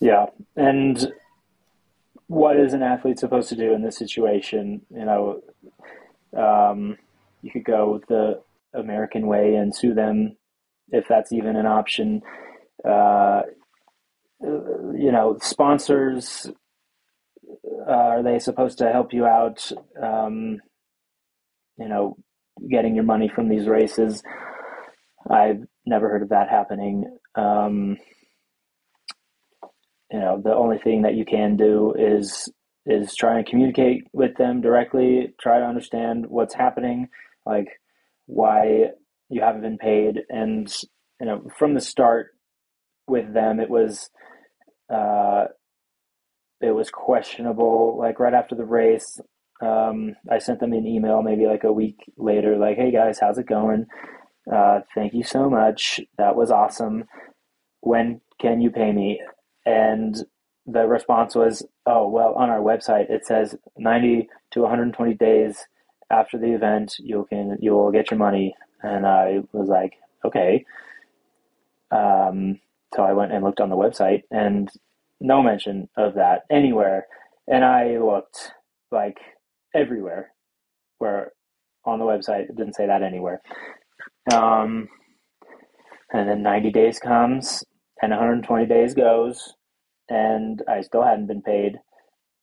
Yeah, 0.00 0.26
and 0.56 1.12
what 2.26 2.56
is 2.58 2.72
an 2.74 2.82
athlete 2.82 3.18
supposed 3.18 3.48
to 3.50 3.56
do 3.56 3.72
in 3.72 3.82
this 3.82 3.98
situation? 3.98 4.82
You 4.90 5.04
know, 5.04 5.40
um, 6.36 6.96
you 7.42 7.50
could 7.50 7.64
go 7.64 8.00
the 8.08 8.40
American 8.74 9.26
way 9.26 9.54
and 9.54 9.74
sue 9.74 9.94
them 9.94 10.36
if 10.90 11.06
that's 11.08 11.32
even 11.32 11.56
an 11.56 11.66
option. 11.66 12.22
uh, 12.84 13.42
you 14.42 15.10
know, 15.12 15.36
sponsors. 15.40 16.50
Uh, 17.86 17.90
are 17.90 18.22
they 18.22 18.38
supposed 18.38 18.78
to 18.78 18.90
help 18.92 19.12
you 19.12 19.26
out? 19.26 19.70
Um, 20.02 20.58
you 21.78 21.88
know, 21.88 22.16
getting 22.70 22.94
your 22.94 23.04
money 23.04 23.28
from 23.28 23.48
these 23.48 23.66
races. 23.66 24.22
I've 25.30 25.64
never 25.86 26.08
heard 26.08 26.22
of 26.22 26.28
that 26.30 26.48
happening. 26.48 27.18
Um, 27.34 27.96
you 30.10 30.18
know, 30.18 30.40
the 30.42 30.54
only 30.54 30.78
thing 30.78 31.02
that 31.02 31.14
you 31.14 31.24
can 31.24 31.56
do 31.56 31.94
is 31.98 32.50
is 32.86 33.14
try 33.14 33.38
and 33.38 33.46
communicate 33.46 34.04
with 34.12 34.36
them 34.36 34.60
directly. 34.60 35.34
Try 35.40 35.58
to 35.58 35.64
understand 35.64 36.26
what's 36.28 36.54
happening, 36.54 37.08
like 37.46 37.68
why 38.26 38.90
you 39.30 39.40
haven't 39.40 39.62
been 39.62 39.78
paid, 39.78 40.20
and 40.28 40.72
you 41.20 41.26
know, 41.26 41.42
from 41.58 41.74
the 41.74 41.80
start 41.80 42.28
with 43.06 43.32
them, 43.32 43.60
it 43.60 43.70
was 43.70 44.10
uh, 44.92 45.46
it 46.60 46.72
was 46.72 46.90
questionable. 46.90 47.96
Like 47.98 48.20
right 48.20 48.34
after 48.34 48.54
the 48.54 48.64
race, 48.64 49.20
um, 49.62 50.14
I 50.30 50.38
sent 50.38 50.60
them 50.60 50.72
an 50.72 50.86
email 50.86 51.22
maybe 51.22 51.46
like 51.46 51.64
a 51.64 51.72
week 51.72 51.96
later, 52.16 52.56
like, 52.58 52.76
"Hey 52.76 52.92
guys, 52.92 53.18
how's 53.20 53.38
it 53.38 53.46
going? 53.46 53.86
Uh, 54.52 54.80
thank 54.94 55.14
you 55.14 55.24
so 55.24 55.48
much. 55.48 56.00
That 56.18 56.36
was 56.36 56.50
awesome. 56.50 57.04
When 57.80 58.20
can 58.40 58.60
you 58.60 58.70
pay 58.70 58.92
me?" 58.92 59.20
And 59.66 60.16
the 60.66 60.86
response 60.86 61.34
was, 61.34 61.66
"Oh 61.86 62.08
well, 62.08 62.34
on 62.34 62.50
our 62.50 62.60
website 62.60 63.10
it 63.10 63.26
says 63.26 63.56
90 63.76 64.28
to 64.52 64.60
120 64.60 65.14
days 65.14 65.66
after 66.10 66.38
the 66.38 66.52
event, 66.54 66.96
you 66.98 67.26
can 67.28 67.58
you 67.60 67.72
will 67.72 67.90
get 67.92 68.10
your 68.10 68.18
money." 68.18 68.54
And 68.82 69.06
I 69.06 69.40
was 69.52 69.68
like, 69.68 69.94
"Okay." 70.24 70.64
Um, 71.90 72.60
so 72.94 73.02
I 73.02 73.12
went 73.12 73.32
and 73.32 73.44
looked 73.44 73.60
on 73.60 73.70
the 73.70 73.76
website, 73.76 74.22
and 74.30 74.70
no 75.20 75.42
mention 75.42 75.88
of 75.96 76.14
that 76.14 76.42
anywhere. 76.50 77.06
And 77.46 77.64
I 77.64 77.98
looked 77.98 78.52
like 78.90 79.18
everywhere 79.74 80.32
where 80.98 81.32
on 81.84 81.98
the 81.98 82.04
website 82.04 82.48
it 82.48 82.56
didn't 82.56 82.74
say 82.74 82.86
that 82.86 83.02
anywhere. 83.02 83.40
Um, 84.32 84.88
and 86.12 86.28
then 86.28 86.42
90 86.42 86.70
days 86.70 86.98
comes 86.98 87.64
and 88.04 88.10
120 88.10 88.66
days 88.66 88.92
goes 88.92 89.54
and 90.10 90.62
I 90.68 90.82
still 90.82 91.02
hadn't 91.02 91.26
been 91.26 91.40
paid. 91.40 91.78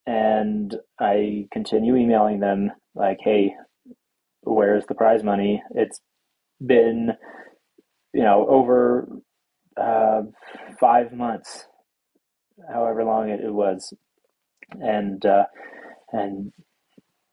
And 0.07 0.76
I 0.99 1.47
continue 1.51 1.95
emailing 1.95 2.39
them 2.39 2.72
like, 2.95 3.20
hey, 3.22 3.53
where's 4.41 4.88
the 4.88 4.95
prize 4.95 5.24
money? 5.24 5.62
It's 5.76 6.01
been, 6.66 7.12
you 8.12 8.24
know, 8.24 8.47
over 8.49 9.07
uh, 9.78 10.24
five 10.80 11.14
months, 11.14 11.66
however 12.68 13.03
long 13.03 13.30
it, 13.30 13.41
it 13.41 13.53
was. 13.53 13.93
And, 14.72 15.24
uh, 15.24 15.45
and 16.12 16.51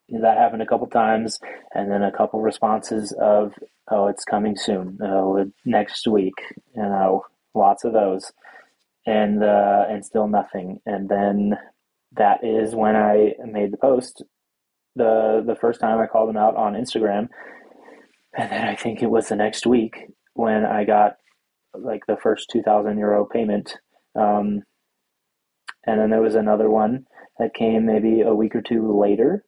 that 0.09 0.37
happened 0.37 0.61
a 0.61 0.67
couple 0.67 0.85
times, 0.85 1.39
and 1.73 1.91
then 1.91 2.03
a 2.03 2.11
couple 2.11 2.41
responses 2.41 3.11
of, 3.19 3.53
"Oh, 3.89 4.07
it's 4.07 4.23
coming 4.23 4.55
soon. 4.55 4.97
Oh, 5.01 5.51
next 5.65 6.07
week." 6.07 6.33
You 6.75 6.81
know, 6.81 7.25
lots 7.53 7.83
of 7.83 7.93
those, 7.93 8.31
and 9.05 9.43
uh, 9.43 9.85
and 9.89 10.05
still 10.05 10.27
nothing. 10.27 10.79
And 10.85 11.09
then 11.09 11.57
that 12.13 12.43
is 12.43 12.75
when 12.75 12.95
I 12.95 13.33
made 13.45 13.71
the 13.71 13.77
post 13.77 14.23
the 14.95 15.43
the 15.45 15.55
first 15.55 15.79
time 15.79 15.99
I 15.99 16.07
called 16.07 16.29
them 16.29 16.37
out 16.37 16.55
on 16.55 16.73
Instagram, 16.73 17.29
and 18.37 18.51
then 18.51 18.67
I 18.67 18.75
think 18.75 19.01
it 19.01 19.09
was 19.09 19.29
the 19.29 19.35
next 19.35 19.65
week 19.65 20.07
when 20.33 20.65
I 20.65 20.85
got 20.85 21.17
like 21.73 22.05
the 22.07 22.17
first 22.17 22.49
two 22.51 22.61
thousand 22.61 22.97
euro 22.97 23.25
payment. 23.25 23.77
Um, 24.15 24.63
and 25.85 25.99
then 25.99 26.09
there 26.09 26.21
was 26.21 26.35
another 26.35 26.69
one 26.69 27.05
that 27.39 27.53
came 27.53 27.85
maybe 27.85 28.21
a 28.21 28.33
week 28.33 28.55
or 28.55 28.61
two 28.61 28.99
later 28.99 29.43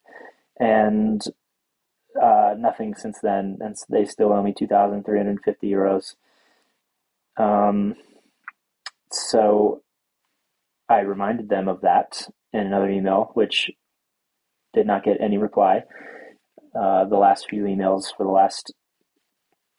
and 0.59 1.21
uh, 2.21 2.53
nothing 2.57 2.95
since 2.95 3.19
then. 3.21 3.57
And 3.59 3.75
they 3.89 4.05
still 4.05 4.31
owe 4.31 4.41
me 4.41 4.53
2,350 4.57 5.69
euros. 5.69 6.15
Um, 7.37 7.95
so 9.11 9.81
I 10.89 10.99
reminded 10.99 11.49
them 11.49 11.67
of 11.67 11.81
that 11.81 12.27
in 12.53 12.61
another 12.61 12.89
email, 12.89 13.31
which 13.33 13.71
did 14.73 14.87
not 14.87 15.03
get 15.03 15.21
any 15.21 15.37
reply. 15.37 15.83
Uh, 16.75 17.05
the 17.05 17.17
last 17.17 17.47
few 17.49 17.63
emails 17.63 18.05
for 18.15 18.23
the 18.23 18.31
last, 18.31 18.73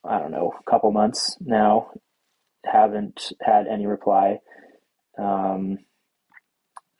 I 0.04 0.18
don't 0.18 0.30
know, 0.30 0.52
couple 0.68 0.92
months 0.92 1.36
now 1.40 1.90
haven't 2.64 3.32
had 3.40 3.66
any 3.66 3.86
reply. 3.86 4.38
Um, 5.18 5.78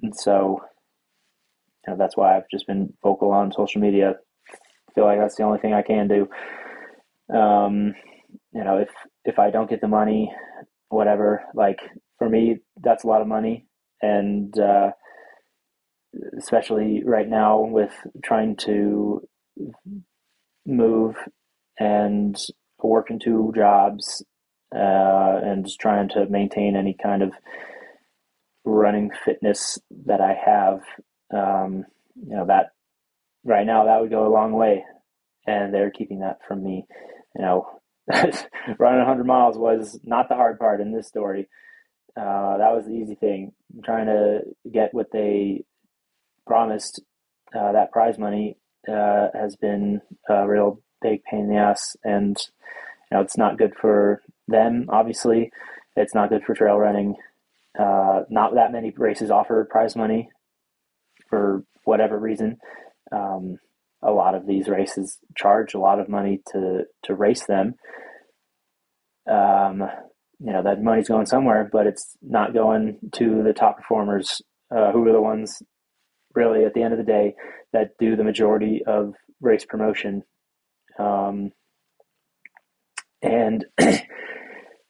and 0.03 0.17
so 0.17 0.61
you 1.87 1.93
know, 1.93 1.99
that's 1.99 2.17
why 2.17 2.37
I've 2.37 2.49
just 2.51 2.67
been 2.67 2.93
vocal 3.03 3.33
on 3.33 3.53
social 3.53 3.81
media. 3.81 4.15
I 4.51 4.93
feel 4.95 5.05
like 5.05 5.19
that's 5.19 5.37
the 5.37 5.45
only 5.45 5.59
thing 5.59 5.75
I 5.75 5.83
can 5.83 6.09
do. 6.09 6.29
Um, 7.35 7.95
you 8.53 8.65
know, 8.65 8.79
if 8.79 8.89
if 9.25 9.39
I 9.39 9.51
don't 9.51 9.71
get 9.71 9.81
the 9.81 9.89
money, 9.89 10.33
whatever, 10.89 11.45
like 11.55 11.79
for 12.19 12.29
me, 12.29 12.59
that's 12.83 13.05
a 13.05 13.07
lot 13.07 13.23
of 13.23 13.29
money, 13.29 13.67
and 14.01 14.57
uh, 14.59 14.91
especially 16.39 17.03
right 17.05 17.29
now 17.29 17.61
with 17.61 17.93
trying 18.23 18.57
to 18.57 19.27
move 20.67 21.17
and 21.79 22.37
work 22.83 23.11
in 23.11 23.19
two 23.19 23.53
jobs 23.55 24.25
uh, 24.75 25.41
and 25.43 25.65
just 25.65 25.81
trying 25.81 26.09
to 26.11 26.27
maintain 26.29 26.77
any 26.77 26.97
kind 27.01 27.23
of 27.23 27.33
running 28.65 29.11
fitness 29.25 29.79
that 30.07 30.21
I 30.21 30.35
have 30.35 30.81
um, 31.33 31.85
you 32.17 32.37
know 32.37 32.47
that 32.47 32.73
right 33.45 33.67
now 33.67 33.85
that 33.85 34.01
would 34.01 34.11
go 34.11 34.27
a 34.27 34.33
long 34.33 34.53
way, 34.53 34.85
and 35.47 35.73
they're 35.73 35.91
keeping 35.91 36.21
that 36.21 36.39
from 36.47 36.63
me. 36.63 36.85
You 37.35 37.43
know, 37.43 37.81
running 38.79 38.99
100 38.99 39.25
miles 39.25 39.57
was 39.57 39.99
not 40.05 40.29
the 40.29 40.35
hard 40.35 40.59
part 40.59 40.81
in 40.81 40.93
this 40.93 41.07
story. 41.07 41.49
Uh, 42.17 42.59
that 42.59 42.73
was 42.75 42.87
the 42.87 42.93
easy 42.93 43.15
thing. 43.15 43.53
trying 43.85 44.07
to 44.07 44.41
get 44.71 44.93
what 44.93 45.11
they 45.13 45.65
promised, 46.47 47.01
uh, 47.55 47.73
that 47.73 47.93
prize 47.93 48.19
money, 48.19 48.57
uh, 48.89 49.29
has 49.35 49.57
been 49.57 50.01
a 50.29 50.47
real 50.47 50.81
big 51.01 51.23
pain 51.25 51.41
in 51.41 51.49
the 51.49 51.57
ass, 51.57 51.97
and 52.05 52.37
you 53.11 53.17
know 53.17 53.23
it's 53.23 53.39
not 53.39 53.59
good 53.59 53.73
for 53.81 54.23
them. 54.49 54.87
Obviously, 54.89 55.51
it's 55.97 56.15
not 56.15 56.29
good 56.29 56.43
for 56.45 56.55
trail 56.55 56.77
running. 56.77 57.15
Uh, 57.79 58.23
not 58.29 58.55
that 58.55 58.73
many 58.73 58.93
races 58.97 59.31
offer 59.31 59.67
prize 59.71 59.97
money 59.97 60.29
for 61.31 61.65
whatever 61.85 62.19
reason. 62.19 62.59
Um, 63.11 63.59
a 64.03 64.11
lot 64.11 64.35
of 64.35 64.47
these 64.47 64.69
races 64.69 65.19
charge 65.37 65.75
a 65.75 65.79
lot 65.79 66.01
of 66.01 66.09
money 66.09 66.41
to 66.53 66.85
to 67.05 67.15
race 67.15 67.47
them. 67.47 67.75
Um, 69.31 69.83
you 70.41 70.53
know 70.53 70.63
that 70.65 70.83
money's 70.83 71.09
going 71.09 71.27
somewhere, 71.27 71.69
but 71.71 71.87
it's 71.87 72.17
not 72.21 72.55
going 72.55 72.99
to 73.15 73.43
the 73.43 73.53
top 73.53 73.77
performers, 73.77 74.43
uh, 74.75 74.93
who 74.93 75.07
are 75.07 75.13
the 75.13 75.21
ones 75.21 75.63
really 76.35 76.65
at 76.65 76.75
the 76.75 76.83
end 76.83 76.93
of 76.93 76.99
the 76.99 77.05
day 77.05 77.35
that 77.73 77.91
do 77.99 78.17
the 78.17 78.25
majority 78.25 78.83
of 78.87 79.15
race 79.41 79.65
promotion. 79.65 80.23
Um, 80.99 81.53
and 83.23 83.65
and 83.79 84.03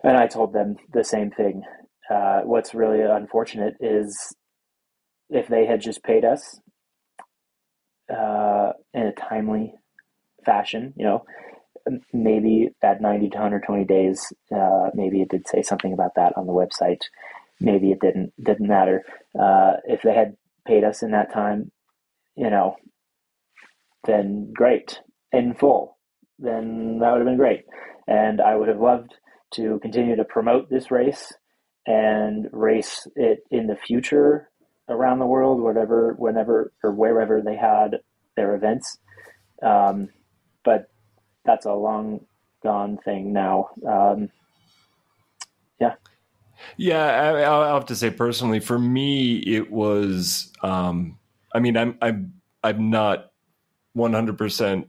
I 0.05 0.27
told 0.27 0.53
them 0.53 0.77
the 0.93 1.05
same 1.05 1.31
thing. 1.31 1.63
Uh, 2.11 2.41
what's 2.45 2.75
really 2.75 3.01
unfortunate 3.01 3.75
is 3.81 4.35
if 5.29 5.49
they 5.49 5.67
had 5.67 5.81
just 5.81 6.03
paid 6.03 6.25
us 6.25 6.61
uh, 8.11 8.73
in 8.95 9.07
a 9.07 9.13
timely 9.13 9.75
fashion, 10.45 10.93
you 10.97 11.05
know, 11.05 11.25
maybe 12.13 12.71
that 12.81 13.01
90 13.01 13.31
to 13.31 13.37
120 13.37 13.85
days, 13.85 14.33
uh, 14.55 14.91
maybe 14.95 15.21
it 15.21 15.29
did 15.29 15.47
say 15.49 15.63
something 15.63 15.93
about 15.93 16.15
that 16.17 16.37
on 16.37 16.47
the 16.47 16.53
website. 16.53 17.01
Maybe 17.61 17.91
it 17.91 18.01
didn't, 18.01 18.33
didn't 18.43 18.69
matter. 18.69 19.05
Uh, 19.39 19.75
if 19.85 20.03
they 20.03 20.15
had 20.15 20.37
paid 20.67 20.85
us 20.85 21.03
in 21.03 21.11
that 21.13 21.33
time, 21.33 21.71
you 22.37 22.51
know, 22.51 22.77
then 24.05 24.53
great, 24.55 25.01
in 25.33 25.55
full, 25.55 25.99
then 26.39 26.99
that 27.01 27.11
would 27.11 27.19
have 27.19 27.27
been 27.27 27.37
great. 27.37 27.65
And 28.07 28.41
I 28.41 28.57
would 28.57 28.69
have 28.69 28.81
loved 28.81 29.15
to 29.55 29.79
continue 29.81 30.17
to 30.17 30.25
promote 30.25 30.71
this 30.71 30.91
race 30.91 31.33
and 31.87 32.49
race 32.53 33.07
it 33.17 33.41
in 33.51 33.67
the 33.67 33.77
future 33.77 34.49
around 34.93 35.19
the 35.19 35.27
world, 35.27 35.61
whatever, 35.61 36.15
whenever 36.19 36.73
or 36.83 36.93
wherever 36.93 37.41
they 37.41 37.57
had 37.57 38.01
their 38.37 38.55
events. 38.55 38.99
Um, 39.63 40.09
but 40.65 40.91
that's 41.45 41.67
a 41.67 41.73
long 41.73 42.27
gone 42.63 42.99
thing 43.05 43.33
now. 43.33 43.71
Um, 43.87 44.31
yeah. 45.81 45.95
Yeah, 46.77 47.05
I, 47.05 47.33
will 47.33 47.75
have 47.75 47.87
to 47.87 47.97
say 47.97 48.11
personally, 48.11 48.61
for 48.61 48.79
me, 48.79 49.39
it 49.39 49.71
was. 49.71 50.53
Um, 50.63 51.19
I 51.53 51.59
mean, 51.59 51.77
I'm 51.77 51.99
I'm 52.01 52.35
I'm 52.63 52.91
not 52.91 53.33
100 53.95 54.39
percent 54.39 54.89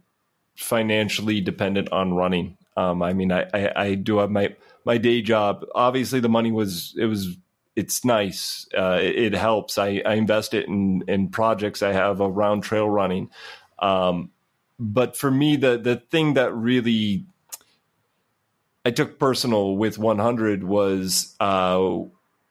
financially 0.55 1.41
dependent 1.41 1.91
on 1.91 2.13
running. 2.13 2.57
Um, 2.77 3.01
I 3.01 3.13
mean, 3.13 3.31
I, 3.31 3.47
I, 3.53 3.71
I 3.75 3.95
do 3.95 4.17
have 4.17 4.29
my 4.29 4.55
my 4.85 4.97
day 4.97 5.21
job. 5.21 5.65
Obviously, 5.73 6.19
the 6.19 6.29
money 6.29 6.51
was 6.51 6.93
it 6.97 7.05
was 7.05 7.37
it's 7.75 8.05
nice. 8.05 8.67
Uh, 8.77 8.99
it, 9.01 9.15
it, 9.15 9.33
helps. 9.33 9.77
I, 9.77 10.01
I 10.05 10.13
invest 10.15 10.53
it 10.53 10.67
in 10.67 11.03
in 11.07 11.29
projects 11.29 11.81
I 11.81 11.93
have 11.93 12.21
around 12.21 12.61
trail 12.61 12.89
running. 12.89 13.29
Um, 13.79 14.31
but 14.79 15.17
for 15.17 15.31
me, 15.31 15.55
the 15.55 15.77
the 15.77 15.95
thing 15.95 16.35
that 16.35 16.53
really 16.53 17.25
I 18.85 18.91
took 18.91 19.19
personal 19.19 19.77
with 19.77 19.97
OneHundred 19.97 20.63
was 20.63 21.35
uh, 21.39 21.99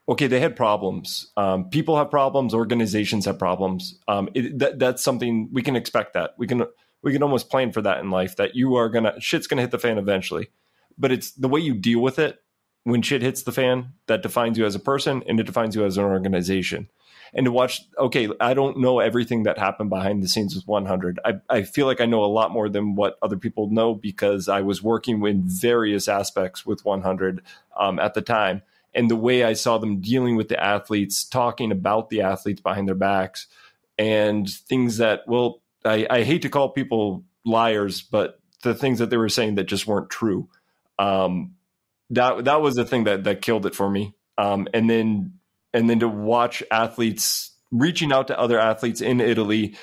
okay. 0.09 0.27
They 0.27 0.41
had 0.41 0.57
problems. 0.57 1.31
Um, 1.37 1.69
people 1.71 1.97
have 1.97 2.11
problems. 2.11 2.55
Organizations 2.55 3.27
have 3.27 3.39
problems. 3.39 3.99
Um, 4.09 4.29
it, 4.35 4.59
that, 4.59 4.79
that's 4.79 5.05
something 5.05 5.51
we 5.53 5.63
can 5.63 5.77
expect. 5.77 6.15
That 6.15 6.35
we 6.37 6.47
can 6.47 6.65
we 7.03 7.13
can 7.13 7.23
almost 7.23 7.51
plan 7.51 7.73
for 7.73 7.83
that 7.83 7.99
in 8.01 8.11
life. 8.11 8.37
That 8.37 8.57
you 8.57 8.77
are 8.77 8.89
gonna 8.89 9.21
shit's 9.21 9.47
gonna 9.47 9.63
hit 9.63 9.71
the 9.71 9.79
fan 9.79 9.99
eventually. 9.99 10.51
But 10.99 11.13
it's 11.13 11.33
the 11.33 11.49
way 11.49 11.61
you 11.61 11.75
deal 11.75 12.01
with 12.01 12.19
it 12.19 12.39
when 12.85 13.03
shit 13.03 13.23
hits 13.23 13.43
the 13.43 13.53
fan 13.53 13.93
that 14.07 14.23
defines 14.23 14.59
you 14.59 14.67
as 14.67 14.75
a 14.75 14.81
person 14.81 15.23
and 15.27 15.39
it 15.39 15.45
defines 15.45 15.75
you 15.75 15.85
as 15.85 15.97
an 15.99 16.05
organization. 16.05 16.89
And 17.35 17.47
to 17.47 17.51
watch 17.51 17.81
okay 17.97 18.29
i 18.41 18.53
don't 18.53 18.79
know 18.79 18.99
everything 18.99 19.45
that 19.45 19.57
happened 19.57 19.89
behind 19.89 20.23
the 20.23 20.29
scenes 20.29 20.55
with 20.55 20.67
OneHundred 20.67 21.17
i, 21.25 21.33
I 21.49 21.63
feel 21.63 21.87
like 21.87 22.03
i 22.03 22.05
know 22.05 22.23
a 22.23 22.27
lot 22.27 22.51
more 22.51 22.69
than 22.69 22.95
what 22.95 23.17
other 23.23 23.39
people 23.39 23.71
know 23.71 23.95
because 23.95 24.51
i 24.51 24.61
was 24.61 24.83
working 24.83 25.25
in 25.25 25.45
various 25.45 26.09
aspects 26.09 26.67
with 26.67 26.85
OneHundred 26.85 27.39
um, 27.75 27.99
at 27.99 28.13
the 28.13 28.21
time. 28.21 28.61
And 28.95 29.11
the 29.11 29.17
way 29.17 29.45
i 29.45 29.55
saw 29.55 29.79
them 29.79 30.03
dealing 30.03 30.37
with 30.37 30.49
the 30.49 30.63
athletes 30.63 31.25
talking 31.25 31.73
about 31.73 32.11
the 32.11 32.21
athletes 32.21 32.61
behind 32.61 32.87
their 32.87 32.95
backs 32.95 33.47
and 33.97 34.47
things 34.47 34.99
that 34.99 35.23
well 35.27 35.63
i, 35.87 36.07
I 36.11 36.25
hate 36.25 36.43
to 36.43 36.51
call 36.51 36.69
people 36.69 37.25
liars 37.47 38.03
but 38.03 38.43
the 38.63 38.75
things 38.75 39.01
that 39.01 39.11
they 39.11 39.17
were 39.17 39.29
saying 39.29 39.57
that 39.57 39.65
just 39.65 39.87
weren't 39.87 40.11
true. 40.11 40.49
Um, 40.99 41.55
that 42.13 42.45
that 42.45 42.61
was 42.63 42.75
the 42.75 42.85
thing 42.85 43.05
that 43.05 43.25
that 43.25 43.43
killed 43.43 43.67
it 43.67 43.75
for 43.75 43.91
me. 43.91 44.15
Um, 44.39 44.69
and 44.73 44.89
then 44.89 45.35
and 45.75 45.91
then 45.91 46.01
to 46.01 46.09
watch 46.09 46.63
athletes 46.71 47.55
reaching 47.71 48.13
out 48.13 48.29
to 48.29 48.39
other 48.39 48.61
athletes 48.61 49.01
in 49.01 49.21
Italy 49.21 49.77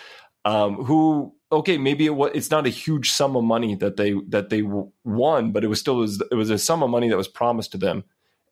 um, 0.46 0.76
who 0.86 1.34
okay 1.52 1.78
maybe 1.78 2.06
it 2.06 2.16
was, 2.16 2.32
it's 2.34 2.52
not 2.52 2.68
a 2.68 2.70
huge 2.70 3.12
sum 3.12 3.36
of 3.36 3.44
money 3.44 3.76
that 3.76 3.98
they 3.98 4.14
that 4.30 4.50
they 4.50 4.62
won 5.04 5.52
but 5.52 5.64
it 5.64 5.68
was 5.68 5.80
still 5.80 5.98
it 5.98 6.02
was, 6.02 6.24
it 6.32 6.36
was 6.36 6.50
a 6.50 6.58
sum 6.58 6.84
of 6.84 6.90
money 6.90 7.10
that 7.10 7.18
was 7.18 7.28
promised 7.28 7.72
to 7.74 7.78
them. 7.78 8.04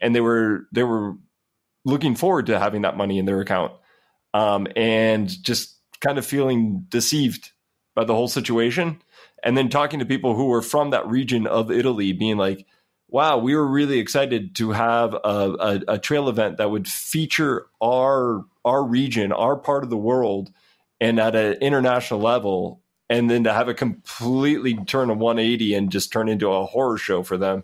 And 0.02 0.16
they 0.16 0.22
were 0.22 0.68
they 0.72 0.84
were 0.84 1.16
looking 1.86 2.16
forward 2.16 2.48
to 2.48 2.60
having 2.60 2.82
that 2.82 2.98
money 2.98 3.18
in 3.18 3.26
their 3.26 3.40
account. 3.40 3.74
Um, 4.34 4.68
and 4.76 5.30
just 5.44 5.78
kind 6.02 6.18
of 6.18 6.26
feeling 6.26 6.86
deceived 6.90 7.52
by 7.96 8.04
the 8.04 8.14
whole 8.14 8.28
situation. 8.28 9.02
And 9.44 9.58
then 9.58 9.70
talking 9.70 10.00
to 10.00 10.06
people 10.06 10.36
who 10.36 10.48
were 10.48 10.62
from 10.62 10.92
that 10.92 11.08
region 11.08 11.48
of 11.48 11.72
Italy 11.72 12.12
being 12.12 12.38
like 12.38 12.66
wow, 13.10 13.38
we 13.38 13.56
were 13.56 13.66
really 13.66 14.00
excited 14.00 14.56
to 14.56 14.72
have 14.72 15.14
a, 15.14 15.18
a, 15.18 15.82
a, 15.94 16.00
trail 16.00 16.30
event 16.30 16.58
that 16.58 16.70
would 16.70 16.88
feature 16.88 17.68
our 17.82 18.46
our 18.66 18.84
region, 18.84 19.32
our 19.32 19.56
part 19.56 19.84
of 19.84 19.90
the 19.90 19.98
world, 19.98 20.52
and 21.00 21.20
at 21.20 21.36
an 21.36 21.54
international 21.62 22.20
level, 22.20 22.82
and 23.10 23.30
then 23.30 23.46
to 23.46 23.54
have 23.54 23.70
it 23.70 23.76
completely 23.76 24.76
turn 24.86 25.10
a 25.10 25.14
180 25.14 25.74
and 25.74 25.92
just 25.92 26.12
turn 26.12 26.28
into 26.28 26.52
a 26.52 26.66
horror 26.66 26.98
show 26.98 27.24
for 27.24 27.38
them. 27.38 27.64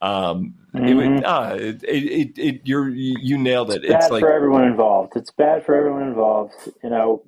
Um, 0.00 0.54
mm-hmm. 0.74 0.86
it 0.86 0.94
would, 0.94 1.06
mm-hmm. 1.06 1.24
ah, 1.24 1.50
it, 1.54 1.82
it, 1.82 2.38
it, 2.38 2.60
you're, 2.64 2.88
you 2.88 3.38
nailed 3.38 3.70
it. 3.70 3.82
It's, 3.82 3.94
it's 3.94 4.04
bad 4.04 4.12
like, 4.12 4.20
for 4.20 4.32
everyone 4.32 4.64
involved. 4.64 5.14
It's 5.16 5.32
bad 5.32 5.64
for 5.64 5.74
everyone 5.74 6.02
involved. 6.02 6.54
You 6.84 6.90
know, 6.90 7.24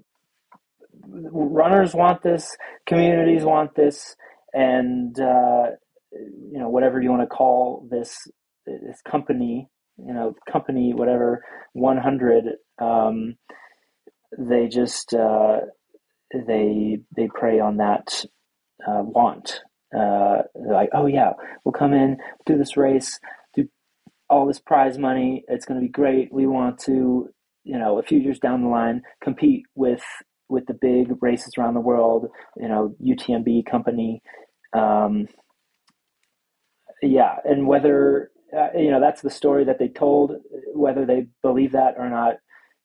runners 1.09 1.95
want 1.95 2.23
this, 2.23 2.57
communities 2.87 3.43
want 3.43 3.75
this, 3.75 4.15
and 4.53 5.19
uh, 5.19 5.71
you 6.13 6.59
know 6.59 6.69
whatever 6.69 7.01
you 7.01 7.11
want 7.11 7.23
to 7.23 7.27
call 7.27 7.87
this 7.91 8.27
this 8.67 9.01
company 9.09 9.69
you 9.99 10.13
know 10.13 10.35
company 10.51 10.93
whatever 10.95 11.45
OneHundred 11.77 12.53
um, 12.81 13.37
they 14.39 14.69
just 14.69 15.15
uh, 15.15 15.59
they 16.33 16.99
they 17.17 17.29
prey 17.29 17.61
on 17.61 17.79
that 17.79 18.25
uh, 18.87 19.03
want. 19.03 19.61
Uh, 19.97 20.43
like 20.55 20.91
oh 20.93 21.07
yeah 21.07 21.33
we'll 21.65 21.73
come 21.73 21.95
in 21.95 22.19
do 22.45 22.59
this 22.59 22.77
race 22.77 23.19
do 23.57 23.67
all 24.29 24.47
this 24.47 24.61
prize 24.61 24.99
money 24.99 25.43
it's 25.49 25.65
going 25.65 25.81
to 25.81 25.87
be 25.87 25.91
great 25.91 26.31
we 26.31 26.47
want 26.47 26.79
to 26.79 27.31
you 27.65 27.79
know 27.79 27.99
a 27.99 28.03
few 28.03 28.19
years 28.19 28.39
down 28.39 28.61
the 28.61 28.69
line 28.69 29.01
compete 29.25 29.63
with 29.75 30.03
with 30.51 30.67
the 30.67 30.75
big 30.75 31.11
races 31.23 31.55
around 31.57 31.73
the 31.73 31.81
world 31.81 32.27
you 32.59 32.69
know 32.69 32.95
UTMB 33.03 33.65
company 33.65 34.21
um, 34.75 35.27
yeah, 37.03 37.37
and 37.45 37.67
whether 37.67 38.31
uh, 38.57 38.69
you 38.77 38.91
know 38.91 39.01
that's 39.01 39.23
the 39.23 39.31
story 39.31 39.65
that 39.65 39.79
they 39.79 39.89
told, 39.89 40.33
whether 40.75 41.05
they 41.07 41.27
believe 41.43 41.73
that 41.73 41.95
or 41.99 42.09
not 42.09 42.37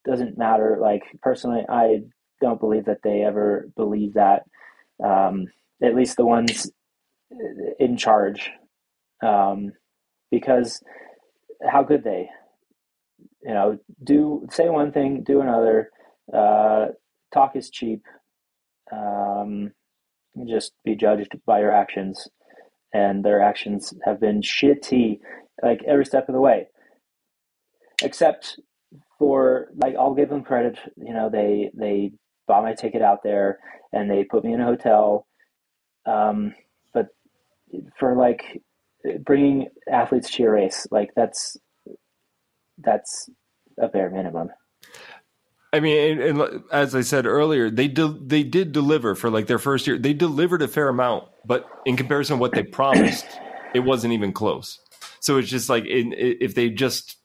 doesn't 0.06 0.38
matter. 0.38 0.78
Like 0.82 1.04
personally, 1.22 1.64
I 1.70 2.02
don't 2.42 2.60
believe 2.60 2.86
that 2.86 3.00
they 3.04 3.24
ever 3.24 3.70
believe 3.76 4.14
that. 4.14 4.44
Um, 5.04 5.48
at 5.82 5.96
least 5.96 6.18
the 6.18 6.26
ones 6.26 6.72
in 7.80 7.98
charge, 7.98 8.52
um, 9.22 9.72
because 10.32 10.82
how 11.68 11.84
could 11.84 12.04
they? 12.04 12.30
You 13.42 13.54
know, 13.54 13.80
do 14.04 14.48
say 14.52 14.70
one 14.70 14.92
thing, 14.92 15.24
do 15.24 15.42
another. 15.42 15.90
Uh, 16.34 16.88
talk 17.34 17.56
is 17.56 17.70
cheap. 17.70 18.04
Um, 18.92 19.72
just 20.48 20.74
be 20.86 20.96
judged 20.96 21.36
by 21.46 21.60
your 21.60 21.72
actions 21.72 22.28
and 22.94 23.24
their 23.24 23.42
actions 23.42 23.94
have 24.06 24.20
been 24.20 24.42
shitty 24.42 25.20
like 25.62 25.82
every 25.88 26.06
step 26.06 26.30
of 26.30 26.34
the 26.34 26.42
way. 26.42 26.68
Except 28.02 28.60
for 29.20 29.68
like 29.76 29.96
i'll 29.96 30.14
give 30.14 30.30
them 30.30 30.44
credit 30.44 30.78
you 30.98 31.14
know 31.14 31.30
they 31.30 31.70
they 31.76 32.12
bought 32.48 32.64
my 32.64 32.74
ticket 32.74 33.02
out 33.02 33.20
there 33.24 33.60
and 33.94 34.10
they 34.10 34.24
put 34.24 34.44
me 34.44 34.54
in 34.54 34.62
a 34.62 34.66
hotel. 34.66 35.28
Um, 36.06 36.54
but 36.94 37.08
for 37.98 38.16
like 38.16 38.62
bringing 39.26 39.68
athletes 39.92 40.32
to 40.32 40.44
your 40.44 40.54
race 40.54 40.88
like 40.92 41.10
that's 41.16 41.58
that's 42.80 43.30
a 43.80 43.88
bare 43.88 44.10
minimum 44.10 44.50
I 45.74 45.80
mean, 45.80 46.22
and, 46.22 46.42
and, 46.42 46.64
as 46.72 46.94
I 46.94 47.02
said 47.02 47.26
earlier, 47.26 47.72
they 47.72 47.88
de- 47.88 48.20
they 48.22 48.44
did 48.44 48.72
deliver 48.72 49.16
for 49.16 49.32
like 49.32 49.48
their 49.48 49.60
first 49.60 49.88
year. 49.88 49.98
They 49.98 50.14
delivered 50.14 50.62
a 50.62 50.68
fair 50.68 50.88
amount, 50.88 51.28
but 51.46 51.68
in 51.86 51.98
comparison 51.98 52.38
to 52.38 52.42
what 52.42 52.54
they 52.54 52.62
promised, 52.64 53.26
it 53.74 53.80
wasn't 53.80 54.14
even 54.14 54.34
close. 54.34 54.80
So 55.20 55.38
it's 55.38 55.50
just 55.50 55.70
like 55.70 55.86
in, 55.86 56.14
if 56.16 56.54
they 56.54 56.70
just 56.70 57.18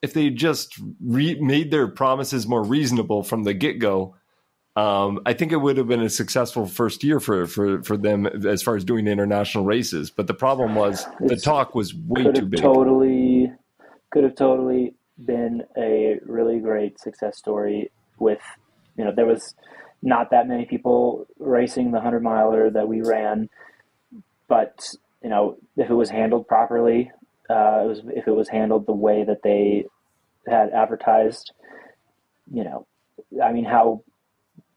if 0.00 0.12
they 0.12 0.30
just 0.30 0.78
re- 1.00 1.40
made 1.40 1.72
their 1.72 1.88
promises 1.88 2.46
more 2.46 2.62
reasonable 2.62 3.24
from 3.24 3.42
the 3.42 3.54
get 3.54 3.80
go, 3.80 4.14
um, 4.76 5.20
I 5.24 5.32
think 5.32 5.52
it 5.52 5.56
would 5.56 5.78
have 5.78 5.88
been 5.88 6.02
a 6.02 6.10
successful 6.10 6.66
first 6.66 7.02
year 7.02 7.18
for, 7.18 7.46
for, 7.46 7.82
for 7.82 7.96
them 7.96 8.26
as 8.26 8.62
far 8.62 8.76
as 8.76 8.84
doing 8.84 9.08
international 9.08 9.64
races. 9.64 10.10
But 10.10 10.26
the 10.26 10.34
problem 10.34 10.74
was 10.74 11.06
the 11.18 11.36
talk 11.36 11.74
was 11.74 11.94
way 11.94 12.30
too 12.30 12.44
big. 12.44 12.60
Totally, 12.60 13.50
could 14.10 14.24
have 14.24 14.34
totally 14.34 14.95
been 15.24 15.62
a 15.76 16.18
really 16.24 16.58
great 16.58 17.00
success 17.00 17.38
story 17.38 17.90
with, 18.18 18.40
you 18.96 19.04
know, 19.04 19.12
there 19.14 19.26
was 19.26 19.54
not 20.02 20.30
that 20.30 20.48
many 20.48 20.64
people 20.64 21.26
racing 21.38 21.86
the 21.86 21.98
100 21.98 22.22
miler 22.22 22.70
that 22.70 22.88
we 22.88 23.00
ran, 23.02 23.48
but, 24.48 24.94
you 25.22 25.30
know, 25.30 25.56
if 25.76 25.90
it 25.90 25.94
was 25.94 26.10
handled 26.10 26.46
properly, 26.46 27.10
uh, 27.48 27.82
it 27.84 27.88
was, 27.88 28.02
if 28.14 28.28
it 28.28 28.32
was 28.32 28.48
handled 28.48 28.86
the 28.86 28.92
way 28.92 29.24
that 29.24 29.42
they 29.42 29.86
had 30.46 30.70
advertised, 30.70 31.52
you 32.52 32.64
know, 32.64 32.86
I 33.42 33.52
mean, 33.52 33.64
how 33.64 34.02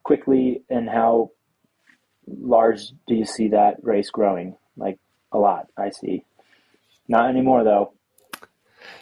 quickly 0.04 0.64
and 0.70 0.90
how 0.90 1.32
large 2.28 2.92
do 3.08 3.16
you 3.16 3.26
see 3.26 3.50
that 3.50 3.78
race 3.82 4.10
growing? 4.10 4.56
Like 4.78 4.98
a 5.32 5.38
lot, 5.38 5.68
I 5.78 5.90
see. 5.90 6.24
Not 7.08 7.30
anymore, 7.30 7.64
though. 7.64 7.94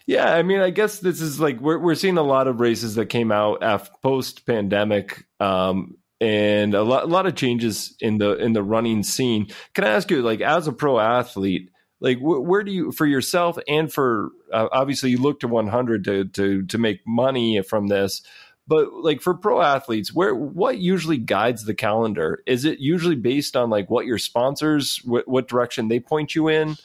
Yeah, 0.06 0.34
I 0.34 0.44
mean, 0.44 0.60
I 0.60 0.70
guess 0.70 1.00
this 1.00 1.22
is 1.22 1.40
like 1.40 1.60
we're 1.60 1.80
we're 1.80 1.96
seeing 1.96 2.18
a 2.18 2.24
lot 2.24 2.48
of 2.48 2.60
races 2.60 2.96
that 2.96 3.08
came 3.08 3.32
out 3.32 3.64
after 3.64 3.92
post 4.02 4.46
pandemic, 4.46 5.26
um, 5.40 5.98
and 6.22 6.74
a 6.74 6.84
lot 6.84 7.04
a 7.04 7.08
lot 7.08 7.26
of 7.26 7.36
changes 7.36 7.96
in 8.00 8.18
the 8.18 8.36
in 8.38 8.54
the 8.54 8.64
running 8.64 9.04
scene. 9.04 9.48
Can 9.74 9.84
I 9.84 9.90
ask 9.90 10.10
you, 10.10 10.22
like, 10.22 10.42
as 10.42 10.68
a 10.68 10.74
pro 10.74 11.00
athlete, 11.00 11.70
like 12.00 12.20
wh- 12.20 12.44
where 12.44 12.64
do 12.64 12.72
you 12.72 12.92
for 12.92 13.06
yourself 13.06 13.58
and 13.68 13.92
for 13.92 14.30
uh, 14.52 14.68
obviously 14.72 15.12
you 15.12 15.18
look 15.18 15.40
to 15.42 15.48
OneHundred 15.48 16.04
to 16.06 16.26
to 16.26 16.66
to 16.66 16.78
make 16.78 17.02
money 17.06 17.62
from 17.62 17.88
this 17.88 18.22
but 18.68 18.92
like 18.94 19.22
for 19.22 19.34
pro 19.34 19.62
athletes 19.62 20.14
where 20.14 20.36
what 20.36 20.78
usually 20.78 21.18
guides 21.18 21.66
the 21.66 21.74
calendar 21.74 22.44
is 22.46 22.66
it 22.66 22.80
usually 22.80 23.16
based 23.16 23.56
on 23.56 23.70
like 23.70 23.90
what 23.90 24.06
your 24.06 24.18
sponsors 24.18 25.02
what, 25.04 25.28
what 25.28 25.48
direction 25.48 25.88
they 25.88 26.00
point 26.00 26.36
you 26.36 26.48
in 26.48 26.76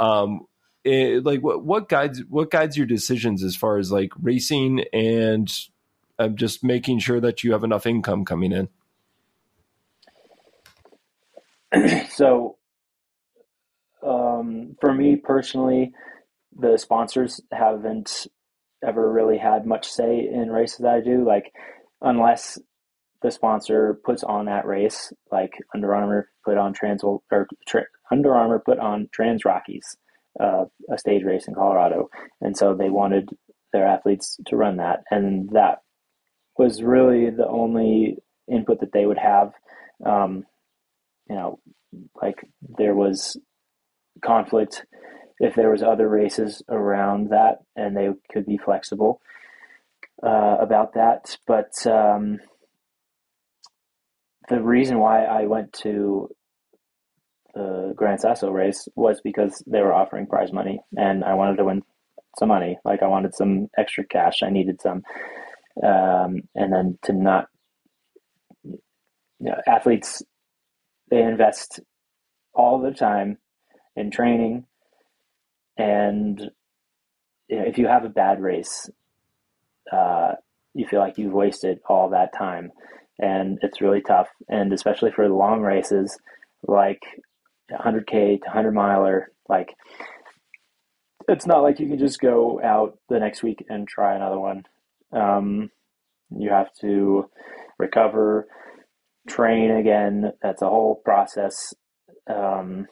um 0.00 0.40
it, 0.86 1.24
like 1.24 1.40
what 1.40 1.64
what 1.64 1.88
guides 1.88 2.22
what 2.28 2.50
guides 2.50 2.76
your 2.76 2.86
decisions 2.86 3.42
as 3.42 3.56
far 3.56 3.78
as 3.78 3.92
like 3.92 4.12
racing 4.22 4.84
and 4.92 5.52
uh, 6.18 6.28
just 6.28 6.64
making 6.64 6.98
sure 6.98 7.20
that 7.20 7.44
you 7.44 7.52
have 7.52 7.64
enough 7.64 7.86
income 7.86 8.24
coming 8.24 8.52
in 8.52 8.68
so 12.10 12.56
Um, 14.02 14.76
for 14.80 14.94
me 14.94 15.16
personally, 15.16 15.92
the 16.58 16.78
sponsors 16.78 17.40
haven't 17.52 18.26
ever 18.86 19.12
really 19.12 19.38
had 19.38 19.66
much 19.66 19.88
say 19.88 20.28
in 20.32 20.50
races 20.50 20.78
that 20.80 20.94
I 20.94 21.00
do. 21.00 21.26
Like, 21.26 21.52
unless 22.00 22.58
the 23.22 23.30
sponsor 23.30 24.00
puts 24.04 24.22
on 24.22 24.46
that 24.46 24.66
race, 24.66 25.12
like 25.32 25.54
Under 25.74 25.94
Armour 25.94 26.30
put 26.44 26.56
on 26.58 26.72
Trans 26.72 27.02
or 27.02 27.22
tra- 27.66 27.86
Under 28.12 28.34
Armour 28.34 28.62
put 28.64 28.78
on 28.78 29.08
Trans 29.12 29.44
Rockies, 29.44 29.96
uh, 30.40 30.64
a 30.92 30.98
stage 30.98 31.24
race 31.24 31.48
in 31.48 31.54
Colorado, 31.54 32.08
and 32.40 32.56
so 32.56 32.74
they 32.74 32.90
wanted 32.90 33.30
their 33.72 33.86
athletes 33.86 34.38
to 34.46 34.56
run 34.56 34.76
that, 34.76 35.02
and 35.10 35.50
that 35.50 35.78
was 36.56 36.82
really 36.82 37.30
the 37.30 37.46
only 37.46 38.16
input 38.50 38.80
that 38.80 38.92
they 38.92 39.06
would 39.06 39.18
have. 39.18 39.52
Um, 40.04 40.44
you 41.28 41.36
know, 41.36 41.58
like 42.20 42.46
there 42.78 42.94
was 42.94 43.36
conflict 44.24 44.84
if 45.38 45.54
there 45.54 45.70
was 45.70 45.82
other 45.82 46.08
races 46.08 46.62
around 46.68 47.30
that, 47.30 47.58
and 47.74 47.96
they 47.96 48.08
could 48.32 48.46
be 48.46 48.58
flexible 48.58 49.20
uh, 50.22 50.56
about 50.60 50.94
that. 50.94 51.36
But 51.46 51.86
um, 51.86 52.38
the 54.48 54.62
reason 54.62 54.98
why 54.98 55.24
I 55.24 55.46
went 55.46 55.72
to 55.82 56.30
the 57.56 57.94
Gran 57.96 58.18
Sasso 58.18 58.50
race 58.50 58.86
was 58.96 59.20
because 59.22 59.62
they 59.66 59.80
were 59.80 59.94
offering 59.94 60.26
prize 60.26 60.52
money, 60.52 60.80
and 60.96 61.24
I 61.24 61.34
wanted 61.34 61.56
to 61.56 61.64
win 61.64 61.82
some 62.38 62.48
money. 62.48 62.78
Like 62.84 63.02
I 63.02 63.08
wanted 63.08 63.34
some 63.34 63.68
extra 63.78 64.04
cash. 64.04 64.42
I 64.42 64.50
needed 64.50 64.80
some, 64.82 65.02
um, 65.82 66.42
and 66.54 66.72
then 66.72 66.98
to 67.04 67.12
not, 67.14 67.46
you 68.62 68.78
know, 69.40 69.56
athletes 69.66 70.22
they 71.10 71.22
invest 71.22 71.80
all 72.52 72.80
the 72.80 72.90
time 72.90 73.38
in 73.94 74.10
training, 74.10 74.66
and 75.78 76.38
you 77.48 77.56
know, 77.56 77.64
if 77.64 77.78
you 77.78 77.86
have 77.86 78.04
a 78.04 78.10
bad 78.10 78.40
race, 78.40 78.90
uh, 79.90 80.32
you 80.74 80.86
feel 80.86 81.00
like 81.00 81.16
you've 81.16 81.32
wasted 81.32 81.78
all 81.88 82.10
that 82.10 82.36
time, 82.36 82.70
and 83.18 83.58
it's 83.62 83.80
really 83.80 84.02
tough. 84.02 84.28
And 84.46 84.74
especially 84.74 85.12
for 85.12 85.26
long 85.30 85.62
races, 85.62 86.18
like 86.66 87.00
100k 87.70 88.40
to 88.40 88.46
100 88.46 88.72
miler, 88.72 89.32
like 89.48 89.74
it's 91.28 91.46
not 91.46 91.62
like 91.62 91.80
you 91.80 91.88
can 91.88 91.98
just 91.98 92.20
go 92.20 92.60
out 92.62 92.98
the 93.08 93.18
next 93.18 93.42
week 93.42 93.64
and 93.68 93.88
try 93.88 94.14
another 94.14 94.38
one. 94.38 94.62
Um, 95.12 95.70
you 96.30 96.50
have 96.50 96.72
to 96.80 97.28
recover, 97.78 98.46
train 99.28 99.70
again. 99.70 100.32
That's 100.42 100.62
a 100.62 100.68
whole 100.68 101.00
process, 101.04 101.74
um, 102.28 102.86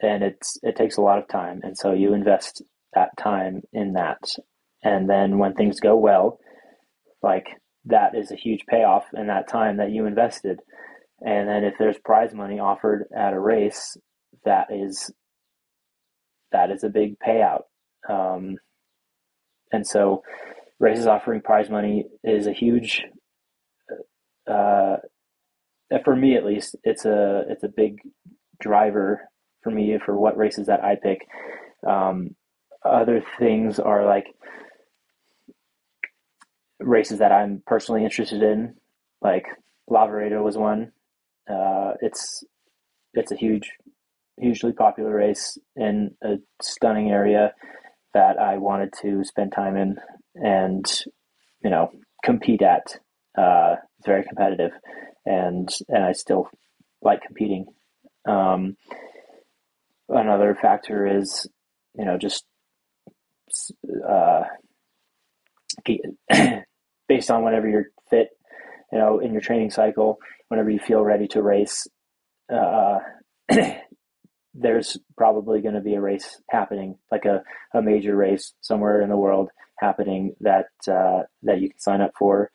and 0.00 0.22
it's 0.22 0.58
it 0.62 0.76
takes 0.76 0.96
a 0.96 1.02
lot 1.02 1.18
of 1.18 1.28
time. 1.28 1.60
And 1.62 1.76
so 1.76 1.92
you 1.92 2.14
invest 2.14 2.62
that 2.94 3.10
time 3.18 3.62
in 3.72 3.94
that, 3.94 4.20
and 4.82 5.08
then 5.08 5.38
when 5.38 5.54
things 5.54 5.80
go 5.80 5.96
well, 5.96 6.38
like 7.22 7.46
that 7.86 8.14
is 8.14 8.30
a 8.30 8.36
huge 8.36 8.64
payoff 8.68 9.04
in 9.14 9.26
that 9.28 9.48
time 9.48 9.78
that 9.78 9.90
you 9.90 10.06
invested. 10.06 10.60
And 11.20 11.48
then 11.48 11.64
if 11.64 11.74
there's 11.78 11.98
prize 11.98 12.32
money 12.34 12.58
offered 12.58 13.06
at 13.16 13.32
a 13.32 13.40
race, 13.40 13.96
that 14.44 14.68
is 14.70 15.12
that 16.52 16.70
is 16.70 16.82
a 16.82 16.88
big 16.88 17.16
payout. 17.18 17.62
Um, 18.08 18.56
and 19.72 19.86
so 19.86 20.22
races 20.78 21.06
offering 21.06 21.42
prize 21.42 21.68
money 21.70 22.06
is 22.24 22.46
a 22.46 22.52
huge 22.52 23.02
uh, 24.50 24.96
for 26.04 26.16
me 26.16 26.36
at 26.36 26.44
least 26.44 26.76
it's 26.84 27.04
a 27.04 27.44
it's 27.48 27.64
a 27.64 27.68
big 27.68 27.98
driver 28.60 29.28
for 29.62 29.70
me 29.70 29.98
for 30.04 30.18
what 30.18 30.36
races 30.36 30.66
that 30.66 30.82
I 30.82 30.96
pick. 31.00 31.26
Um, 31.86 32.34
other 32.84 33.22
things 33.38 33.78
are 33.78 34.06
like 34.06 34.26
races 36.78 37.18
that 37.18 37.32
I'm 37.32 37.62
personally 37.66 38.04
interested 38.04 38.42
in, 38.42 38.74
like 39.20 39.44
Lavaredo 39.88 40.42
was 40.42 40.56
one. 40.56 40.92
Uh, 41.48 41.92
it's 42.00 42.44
it's 43.14 43.32
a 43.32 43.36
huge, 43.36 43.70
hugely 44.38 44.72
popular 44.72 45.14
race 45.14 45.58
in 45.76 46.14
a 46.22 46.36
stunning 46.62 47.10
area 47.10 47.52
that 48.14 48.38
I 48.38 48.58
wanted 48.58 48.92
to 49.02 49.24
spend 49.24 49.52
time 49.52 49.76
in 49.76 49.96
and 50.34 50.84
you 51.62 51.70
know 51.70 51.90
compete 52.24 52.62
at. 52.62 52.98
Uh, 53.36 53.76
it's 53.98 54.06
very 54.06 54.24
competitive, 54.24 54.72
and 55.26 55.68
and 55.88 56.04
I 56.04 56.12
still 56.12 56.48
like 57.02 57.22
competing. 57.22 57.66
Um, 58.28 58.76
another 60.08 60.56
factor 60.60 61.06
is 61.06 61.46
you 61.96 62.04
know 62.04 62.18
just 62.18 62.44
uh, 64.08 64.42
based 67.08 67.30
on 67.30 67.42
whenever 67.42 67.68
you're 67.68 67.86
fit, 68.10 68.28
you 68.92 68.98
know, 68.98 69.18
in 69.18 69.32
your 69.32 69.40
training 69.40 69.70
cycle, 69.70 70.18
whenever 70.50 70.68
you 70.68 70.80
feel 70.80 71.02
ready 71.02 71.28
to 71.28 71.42
race, 71.42 71.86
uh, 72.52 72.98
there's 74.54 74.98
probably 75.16 75.60
going 75.60 75.76
to 75.76 75.80
be 75.80 75.94
a 75.94 76.00
race 76.00 76.42
happening, 76.50 76.98
like 77.10 77.24
a, 77.24 77.42
a 77.72 77.80
major 77.80 78.16
race 78.16 78.52
somewhere 78.60 79.00
in 79.00 79.08
the 79.08 79.16
world 79.16 79.48
happening 79.78 80.34
that 80.40 80.66
uh, 80.88 81.22
that 81.44 81.60
you 81.60 81.70
can 81.70 81.78
sign 81.78 82.00
up 82.00 82.10
for 82.18 82.50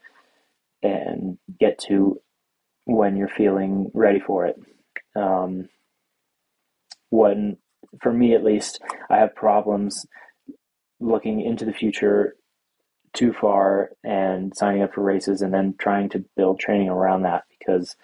and 0.84 1.38
get 1.58 1.80
to 1.80 2.20
when 2.84 3.16
you're 3.16 3.30
feeling 3.30 3.90
ready 3.94 4.20
for 4.20 4.46
it. 4.46 4.58
Um, 5.16 5.70
when, 7.10 7.58
for 8.02 8.12
me 8.12 8.36
at 8.36 8.44
least, 8.44 8.82
I 9.10 9.18
have 9.18 9.34
problems 9.34 10.06
looking 11.00 11.42
into 11.42 11.64
the 11.64 11.74
future 11.74 12.36
too 13.16 13.34
far 13.34 13.90
and 14.04 14.56
signing 14.56 14.84
up 14.84 14.94
for 14.94 15.02
races 15.02 15.42
and 15.42 15.54
then 15.54 15.74
trying 15.80 16.10
to 16.10 16.24
build 16.36 16.60
training 16.60 16.90
around 16.90 17.24
that 17.24 17.44
because 17.58 17.96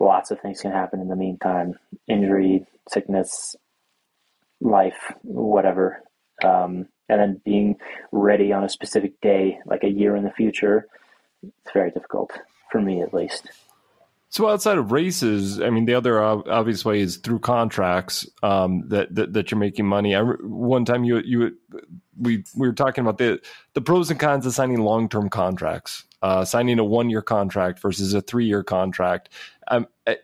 lots 0.00 0.30
of 0.30 0.40
things 0.40 0.60
can 0.60 0.72
happen 0.72 1.00
in 1.00 1.08
the 1.08 1.16
meantime 1.16 1.74
injury, 2.08 2.66
sickness, 2.88 3.54
life, 4.60 5.12
whatever. 5.22 6.02
Um, 6.44 6.88
and 7.08 7.20
then 7.20 7.40
being 7.44 7.76
ready 8.10 8.52
on 8.52 8.64
a 8.64 8.68
specific 8.68 9.20
day, 9.20 9.58
like 9.66 9.84
a 9.84 9.90
year 9.90 10.16
in 10.16 10.24
the 10.24 10.30
future, 10.30 10.86
it's 11.42 11.72
very 11.72 11.90
difficult 11.90 12.32
for 12.70 12.80
me 12.80 13.02
at 13.02 13.12
least. 13.14 13.48
So 14.32 14.48
outside 14.48 14.78
of 14.78 14.92
races, 14.92 15.60
I 15.60 15.68
mean, 15.68 15.84
the 15.84 15.92
other 15.92 16.22
obvious 16.22 16.86
way 16.86 17.00
is 17.00 17.18
through 17.18 17.40
contracts 17.40 18.26
um, 18.42 18.88
that, 18.88 19.14
that, 19.14 19.34
that 19.34 19.50
you're 19.50 19.58
making 19.58 19.84
money. 19.84 20.16
I, 20.16 20.22
one 20.22 20.86
time 20.86 21.04
you 21.04 21.18
you 21.18 21.54
we 22.18 22.42
we 22.56 22.66
were 22.66 22.72
talking 22.72 23.02
about 23.02 23.18
the 23.18 23.42
the 23.74 23.82
pros 23.82 24.10
and 24.10 24.18
cons 24.18 24.46
of 24.46 24.54
signing 24.54 24.80
long 24.80 25.10
term 25.10 25.28
contracts, 25.28 26.04
uh, 26.22 26.46
signing 26.46 26.78
a 26.78 26.84
one 26.84 27.10
year 27.10 27.20
contract 27.20 27.78
versus 27.80 28.14
a 28.14 28.22
three 28.22 28.46
year 28.46 28.62
contract. 28.62 29.28
Um, 29.68 29.86
eh, 30.06 30.14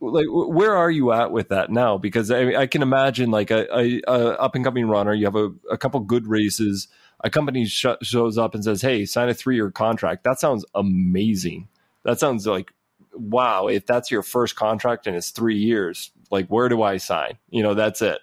like 0.00 0.26
where 0.30 0.74
are 0.74 0.90
you 0.90 1.12
at 1.12 1.30
with 1.30 1.50
that 1.50 1.70
now? 1.70 1.98
Because 1.98 2.30
I, 2.30 2.62
I 2.62 2.66
can 2.66 2.80
imagine 2.80 3.30
like 3.30 3.50
a, 3.50 3.66
a, 3.78 4.00
a 4.08 4.38
up 4.38 4.54
and 4.54 4.64
coming 4.64 4.86
runner, 4.86 5.12
you 5.12 5.26
have 5.26 5.36
a, 5.36 5.50
a 5.70 5.76
couple 5.76 6.00
good 6.00 6.26
races, 6.26 6.88
a 7.22 7.28
company 7.28 7.66
sh- 7.66 7.84
shows 8.00 8.38
up 8.38 8.54
and 8.54 8.64
says, 8.64 8.80
"Hey, 8.80 9.04
sign 9.04 9.28
a 9.28 9.34
three 9.34 9.56
year 9.56 9.70
contract." 9.70 10.24
That 10.24 10.40
sounds 10.40 10.64
amazing. 10.74 11.68
That 12.04 12.18
sounds 12.18 12.46
like 12.46 12.72
wow, 13.20 13.68
if 13.68 13.86
that's 13.86 14.10
your 14.10 14.22
first 14.22 14.56
contract 14.56 15.06
and 15.06 15.16
it's 15.16 15.30
three 15.30 15.58
years, 15.58 16.10
like 16.30 16.46
where 16.48 16.68
do 16.68 16.82
I 16.82 16.96
sign? 16.96 17.38
You 17.50 17.62
know, 17.62 17.74
that's 17.74 18.02
it. 18.02 18.20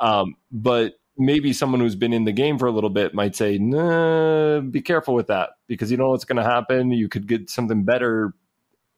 Um, 0.00 0.36
but 0.50 0.94
maybe 1.16 1.52
someone 1.52 1.80
who's 1.80 1.96
been 1.96 2.12
in 2.12 2.24
the 2.24 2.32
game 2.32 2.58
for 2.58 2.66
a 2.66 2.70
little 2.70 2.90
bit 2.90 3.12
might 3.14 3.34
say, 3.34 3.58
nah, 3.58 4.60
be 4.60 4.80
careful 4.80 5.14
with 5.14 5.26
that 5.26 5.50
because 5.66 5.90
you 5.90 5.96
know 5.96 6.10
what's 6.10 6.24
going 6.24 6.36
to 6.36 6.44
happen. 6.44 6.90
You 6.92 7.08
could 7.08 7.26
get 7.26 7.50
something 7.50 7.84
better 7.84 8.34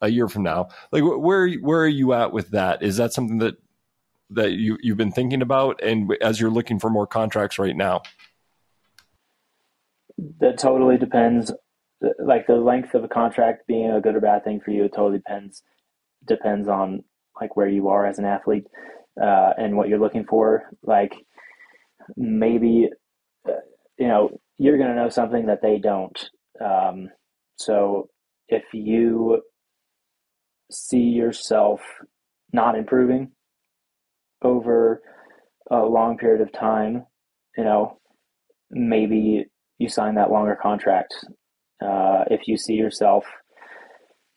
a 0.01 0.09
year 0.09 0.29
from 0.29 0.43
now. 0.43 0.69
Like 0.93 1.03
where 1.03 1.49
where 1.49 1.81
are 1.81 1.89
you 1.89 2.13
at 2.13 2.33
with 2.33 2.51
that? 2.51 2.83
Is 2.83 2.97
that 2.99 3.13
something 3.13 3.39
that 3.39 3.57
that 4.31 4.53
you 4.53 4.79
you've 4.81 4.97
been 4.97 5.13
thinking 5.13 5.43
about, 5.43 5.83
and 5.83 6.13
as 6.21 6.41
you're 6.41 6.51
looking 6.51 6.79
for 6.79 6.91
more 6.91 7.07
contracts 7.07 7.59
right 7.59 7.77
now? 7.77 8.03
That 10.41 10.59
totally 10.59 10.99
depends 10.99 11.51
like 12.19 12.47
the 12.47 12.55
length 12.55 12.95
of 12.95 13.05
a 13.05 13.09
contract 13.09 13.67
being 13.67 13.91
a 13.91 14.01
good 14.01 14.15
or 14.15 14.21
bad 14.21 14.45
thing 14.45 14.61
for 14.65 14.71
you, 14.71 14.85
it 14.85 14.93
totally 14.95 15.19
depends 15.19 15.63
depends 16.27 16.69
on 16.69 17.03
like 17.41 17.57
where 17.57 17.69
you 17.69 17.89
are 17.89 18.07
as 18.07 18.19
an 18.19 18.25
athlete 18.25 18.67
uh, 19.21 19.53
and 19.57 19.77
what 19.77 19.89
you're 19.89 19.99
looking 19.99 20.25
for. 20.25 20.71
Like 20.83 21.15
maybe 22.17 22.89
uh, 23.49 23.53
you 23.99 24.09
know 24.09 24.39
you're 24.59 24.79
going 24.79 24.91
to 24.91 24.97
know 24.97 25.09
something 25.09 25.47
that 25.47 25.63
they 25.63 25.79
don't. 25.79 26.19
Um, 26.63 27.09
so 27.57 28.09
if 28.49 28.65
you 28.73 29.43
see 30.71 30.99
yourself 30.99 31.81
not 32.53 32.77
improving 32.77 33.33
over 34.43 35.03
a 35.71 35.79
long 35.79 36.19
period 36.19 36.41
of 36.41 36.53
time, 36.53 37.07
you 37.57 37.65
know, 37.65 37.99
maybe 38.71 39.47
you 39.79 39.89
sign 39.89 40.15
that 40.17 40.31
longer 40.31 40.59
contract 40.61 41.15
uh, 41.81 42.25
if 42.31 42.47
you 42.47 42.57
see 42.57 42.75
yourself 42.75 43.25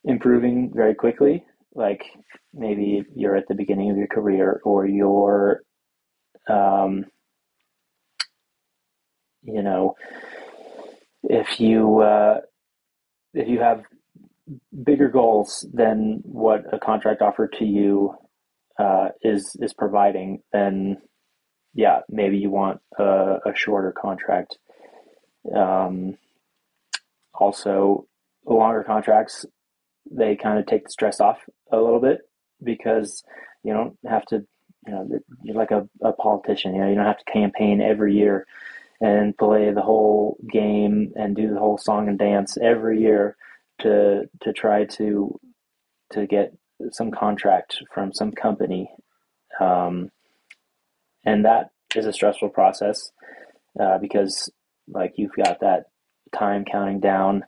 improving 0.04 0.72
very 0.74 0.96
quickly, 0.96 1.46
like 1.76 2.04
maybe 2.54 3.04
you're 3.16 3.36
at 3.36 3.48
the 3.48 3.56
beginning 3.56 3.90
of 3.92 3.98
your 3.98 4.08
career 4.08 4.62
or 4.64 4.86
you're 4.86 5.62
um, 6.50 7.06
you 9.44 9.62
know, 9.62 9.96
if 11.24 11.60
you 11.60 12.00
uh, 12.02 12.42
if 13.34 13.48
you 13.48 13.60
have 13.60 13.84
bigger 14.84 15.10
goals 15.10 15.66
than 15.74 16.22
what 16.24 16.64
a 16.74 16.80
contract 16.80 17.22
offer 17.22 17.48
to 17.48 17.66
you 17.66 18.16
uh, 18.80 19.10
is 19.22 19.56
is 19.62 19.74
providing, 19.74 20.42
then 20.52 20.98
yeah, 21.74 22.00
maybe 22.10 22.38
you 22.38 22.50
want 22.50 22.82
a, 23.00 23.38
a 23.46 23.56
shorter 23.56 23.92
contract. 23.92 24.58
Um, 25.56 26.18
also, 27.34 28.06
longer 28.46 28.84
contracts 28.84 29.46
they 30.12 30.36
kind 30.36 30.60
of 30.60 30.66
take 30.66 30.84
the 30.84 30.90
stress 30.90 31.22
off 31.22 31.38
a 31.72 31.78
little 31.78 32.02
bit 32.02 32.20
because 32.62 33.24
you 33.64 33.74
don't 33.74 33.98
have 34.06 34.26
to 34.26 34.46
you 34.86 34.94
know 34.94 35.08
you're 35.44 35.56
like 35.56 35.72
a, 35.72 35.88
a 36.02 36.12
politician 36.12 36.76
you 36.76 36.82
know 36.82 36.90
you 36.90 36.96
don't 36.96 37.06
have 37.06 37.18
to 37.18 37.32
campaign 37.32 37.82
every 37.82 38.14
year 38.14 38.46
and 39.00 39.38
play 39.38 39.72
the 39.72 39.82
whole 39.82 40.38
game 40.52 41.12
and 41.16 41.36
do 41.36 41.50
the 41.50 41.60
whole 41.60 41.78
song 41.78 42.08
and 42.08 42.20
dance 42.20 42.58
every 42.62 43.02
year 43.02 43.36
to 43.80 44.24
to 44.42 44.54
try 44.54 44.86
to 44.86 45.40
to 46.12 46.26
get 46.28 46.54
some 46.92 47.12
contract 47.12 47.78
from 47.94 48.14
some 48.14 48.32
company. 48.32 48.90
Um, 49.60 50.10
and 51.26 51.46
that 51.46 51.70
is 51.96 52.06
a 52.06 52.14
stressful 52.14 52.50
process 52.50 53.12
uh, 53.80 53.98
because 54.00 54.52
like 54.88 55.14
you've 55.16 55.36
got 55.36 55.60
that 55.62 55.86
time 56.34 56.66
counting 56.66 57.00
down 57.00 57.44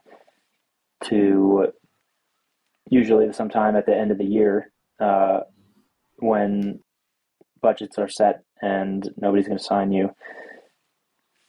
to 1.04 1.68
usually 2.88 3.32
sometime 3.32 3.76
at 3.76 3.86
the 3.86 3.96
end 3.96 4.10
of 4.10 4.18
the 4.18 4.24
year 4.24 4.70
uh, 5.00 5.40
when 6.18 6.80
budgets 7.60 7.98
are 7.98 8.08
set 8.08 8.42
and 8.62 9.10
nobody's 9.16 9.46
going 9.46 9.58
to 9.58 9.64
sign 9.64 9.92
you. 9.92 10.10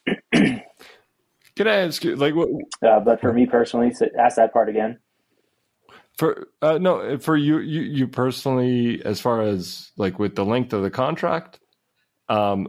Can 0.33 1.67
I 1.67 1.75
ask 1.75 2.03
you, 2.03 2.15
like, 2.15 2.35
what? 2.35 2.49
Uh, 2.85 2.99
but 2.99 3.19
for 3.19 3.33
me 3.33 3.45
personally, 3.45 3.91
ask 4.19 4.35
that 4.35 4.53
part 4.53 4.69
again. 4.69 4.99
For 6.17 6.47
uh, 6.61 6.77
no, 6.79 7.17
for 7.19 7.35
you, 7.35 7.59
you, 7.59 7.81
you 7.81 8.07
personally, 8.07 9.03
as 9.03 9.19
far 9.19 9.41
as 9.41 9.91
like 9.97 10.19
with 10.19 10.35
the 10.35 10.45
length 10.45 10.73
of 10.73 10.83
the 10.83 10.89
contract, 10.89 11.59
um, 12.29 12.67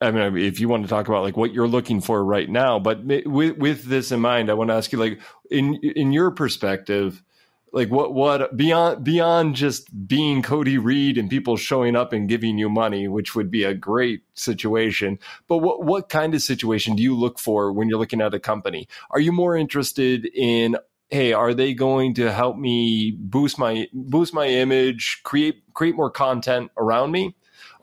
I 0.00 0.10
mean, 0.10 0.36
if 0.36 0.60
you 0.60 0.68
want 0.68 0.82
to 0.82 0.88
talk 0.88 1.08
about 1.08 1.22
like 1.22 1.36
what 1.36 1.54
you're 1.54 1.68
looking 1.68 2.00
for 2.00 2.22
right 2.22 2.48
now, 2.48 2.78
but 2.78 3.04
with 3.04 3.56
with 3.56 3.84
this 3.84 4.12
in 4.12 4.20
mind, 4.20 4.50
I 4.50 4.54
want 4.54 4.68
to 4.68 4.74
ask 4.74 4.92
you, 4.92 4.98
like, 4.98 5.20
in 5.50 5.74
in 5.76 6.12
your 6.12 6.30
perspective, 6.30 7.22
like 7.72 7.90
what 7.90 8.12
what 8.12 8.56
beyond 8.56 9.04
beyond 9.04 9.54
just 9.54 10.06
being 10.06 10.42
Cody 10.42 10.76
Reed 10.76 11.16
and 11.16 11.30
people 11.30 11.56
showing 11.56 11.96
up 11.96 12.12
and 12.12 12.28
giving 12.28 12.58
you 12.58 12.68
money, 12.68 13.08
which 13.08 13.34
would 13.34 13.50
be 13.50 13.64
a 13.64 13.74
great 13.74 14.22
situation. 14.34 15.18
But 15.48 15.58
what 15.58 15.82
what 15.82 16.10
kind 16.10 16.34
of 16.34 16.42
situation 16.42 16.94
do 16.94 17.02
you 17.02 17.16
look 17.16 17.38
for 17.38 17.72
when 17.72 17.88
you're 17.88 17.98
looking 17.98 18.20
at 18.20 18.34
a 18.34 18.40
company? 18.40 18.88
Are 19.10 19.20
you 19.20 19.32
more 19.32 19.56
interested 19.56 20.26
in 20.26 20.76
hey, 21.08 21.32
are 21.32 21.54
they 21.54 21.72
going 21.72 22.14
to 22.14 22.32
help 22.32 22.56
me 22.56 23.12
boost 23.18 23.58
my 23.58 23.88
boost 23.94 24.34
my 24.34 24.46
image, 24.46 25.20
create 25.22 25.62
create 25.72 25.96
more 25.96 26.10
content 26.10 26.70
around 26.76 27.12
me? 27.12 27.34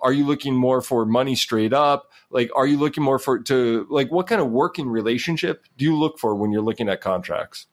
Are 0.03 0.11
you 0.13 0.25
looking 0.25 0.53
more 0.53 0.81
for 0.81 1.05
money 1.05 1.33
straight 1.33 1.73
up? 1.73 2.11
Like, 2.29 2.51
are 2.55 2.67
you 2.67 2.77
looking 2.77 3.03
more 3.03 3.17
for 3.17 3.39
to 3.39 3.87
like 3.89 4.11
what 4.11 4.27
kind 4.27 4.41
of 4.41 4.51
working 4.51 4.89
relationship 4.89 5.65
do 5.77 5.85
you 5.85 5.97
look 5.97 6.19
for 6.19 6.35
when 6.35 6.51
you're 6.51 6.61
looking 6.61 6.89
at 6.89 7.01
contracts? 7.01 7.67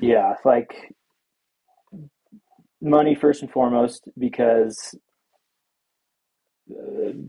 Yeah, 0.00 0.34
like 0.44 0.94
money 2.80 3.14
first 3.14 3.42
and 3.42 3.50
foremost 3.50 4.08
because 4.18 4.94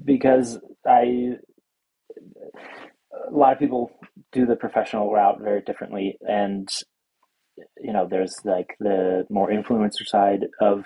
because 0.06 0.60
I 0.86 1.38
a 3.28 3.32
lot 3.32 3.54
of 3.54 3.60
people 3.60 3.92
do 4.32 4.46
the 4.46 4.56
professional 4.56 5.12
route 5.12 5.40
very 5.42 5.62
differently 5.62 6.18
and 6.22 6.70
you 7.82 7.92
know 7.92 8.08
there's 8.10 8.36
like 8.44 8.76
the 8.80 9.26
more 9.30 9.50
influencer 9.50 10.06
side 10.06 10.46
of 10.62 10.84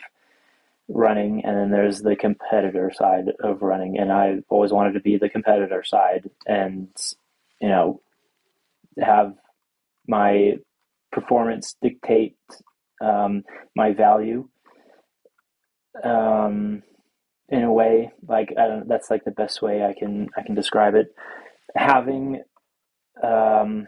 running 0.90 1.44
and 1.46 1.58
then 1.58 1.72
there's 1.72 2.02
the 2.02 2.16
competitor 2.16 2.92
side 2.94 3.26
of 3.42 3.62
running. 3.62 3.98
And 3.98 4.12
I've 4.12 4.44
always 4.50 4.72
wanted 4.72 4.94
to 4.94 5.00
be 5.00 5.18
the 5.18 5.30
competitor 5.30 5.84
side 5.84 6.30
and 6.46 6.90
you 7.62 7.70
know 7.70 8.02
have 9.00 9.34
my 10.08 10.58
performance 11.12 11.76
dictate 11.82 12.36
um, 13.02 13.44
my 13.76 13.94
value 13.94 14.48
um, 16.04 16.84
in 17.50 17.64
a 17.64 17.72
way. 17.72 18.12
Like 18.28 18.54
I 18.58 18.68
don't 18.68 18.88
that's 18.88 19.10
like 19.10 19.24
the 19.26 19.32
best 19.32 19.62
way 19.62 19.84
I 19.84 19.94
can 19.98 20.30
I 20.38 20.44
can 20.44 20.56
describe 20.56 20.96
it. 20.96 21.08
Having 21.76 22.44
um, 23.24 23.88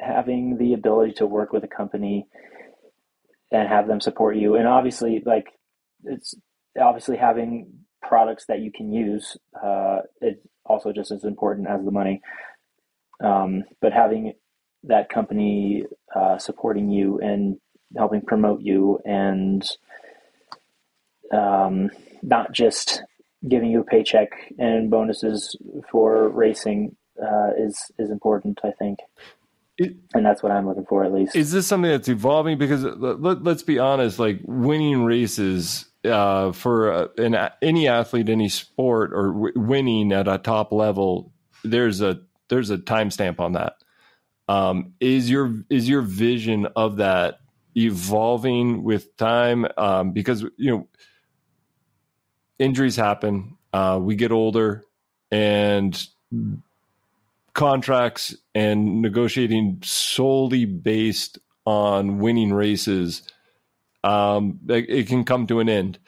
having 0.00 0.58
the 0.58 0.74
ability 0.74 1.12
to 1.14 1.26
work 1.26 1.52
with 1.52 1.64
a 1.64 1.68
company 1.68 2.26
and 3.54 3.68
have 3.68 3.86
them 3.86 4.00
support 4.00 4.36
you 4.36 4.56
and 4.56 4.66
obviously 4.66 5.22
like 5.24 5.46
it's 6.04 6.34
obviously 6.80 7.16
having 7.16 7.72
products 8.02 8.44
that 8.46 8.60
you 8.60 8.70
can 8.70 8.92
use 8.92 9.36
uh, 9.62 9.98
it's 10.20 10.40
also 10.66 10.92
just 10.92 11.10
as 11.10 11.24
important 11.24 11.68
as 11.68 11.84
the 11.84 11.90
money 11.90 12.20
um, 13.22 13.62
but 13.80 13.92
having 13.92 14.32
that 14.82 15.08
company 15.08 15.84
uh, 16.14 16.36
supporting 16.38 16.90
you 16.90 17.18
and 17.20 17.56
helping 17.96 18.20
promote 18.20 18.60
you 18.60 18.98
and 19.04 19.64
um, 21.32 21.90
not 22.22 22.52
just 22.52 23.02
giving 23.48 23.70
you 23.70 23.80
a 23.80 23.84
paycheck 23.84 24.30
and 24.58 24.90
bonuses 24.90 25.56
for 25.90 26.28
racing 26.28 26.96
uh, 27.22 27.50
is 27.56 27.90
is 27.98 28.10
important. 28.10 28.60
I 28.64 28.72
think. 28.72 28.98
It, 29.76 29.96
and 30.14 30.24
that's 30.24 30.42
what 30.42 30.52
I'm 30.52 30.68
looking 30.68 30.86
for, 30.86 31.04
at 31.04 31.12
least. 31.12 31.34
Is 31.34 31.50
this 31.50 31.66
something 31.66 31.90
that's 31.90 32.08
evolving? 32.08 32.58
Because 32.58 32.84
let, 32.84 33.46
us 33.46 33.62
be 33.62 33.78
honest, 33.78 34.18
like 34.18 34.40
winning 34.44 35.04
races 35.04 35.86
uh, 36.04 36.52
for 36.52 36.92
uh, 36.92 37.08
an, 37.18 37.36
any 37.60 37.88
athlete, 37.88 38.28
any 38.28 38.48
sport, 38.48 39.12
or 39.12 39.32
w- 39.32 39.52
winning 39.56 40.12
at 40.12 40.28
a 40.28 40.38
top 40.38 40.70
level, 40.70 41.32
there's 41.64 42.00
a 42.00 42.20
there's 42.48 42.70
a 42.70 42.78
timestamp 42.78 43.40
on 43.40 43.52
that. 43.52 43.74
Um, 44.48 44.92
is 45.00 45.28
your 45.28 45.54
is 45.70 45.88
your 45.88 46.02
vision 46.02 46.66
of 46.76 46.98
that 46.98 47.40
evolving 47.74 48.84
with 48.84 49.16
time? 49.16 49.66
Um, 49.76 50.12
because 50.12 50.42
you 50.56 50.70
know 50.70 50.88
injuries 52.60 52.94
happen, 52.94 53.56
uh, 53.72 53.98
we 54.00 54.14
get 54.14 54.30
older, 54.30 54.84
and 55.32 56.06
contracts 57.54 58.34
and 58.54 59.00
negotiating 59.00 59.80
solely 59.82 60.64
based 60.64 61.38
on 61.64 62.18
winning 62.18 62.52
races, 62.52 63.22
um, 64.02 64.60
it, 64.68 64.90
it 64.90 65.08
can 65.08 65.24
come 65.24 65.46
to 65.46 65.60
an 65.60 65.68
end. 65.68 65.98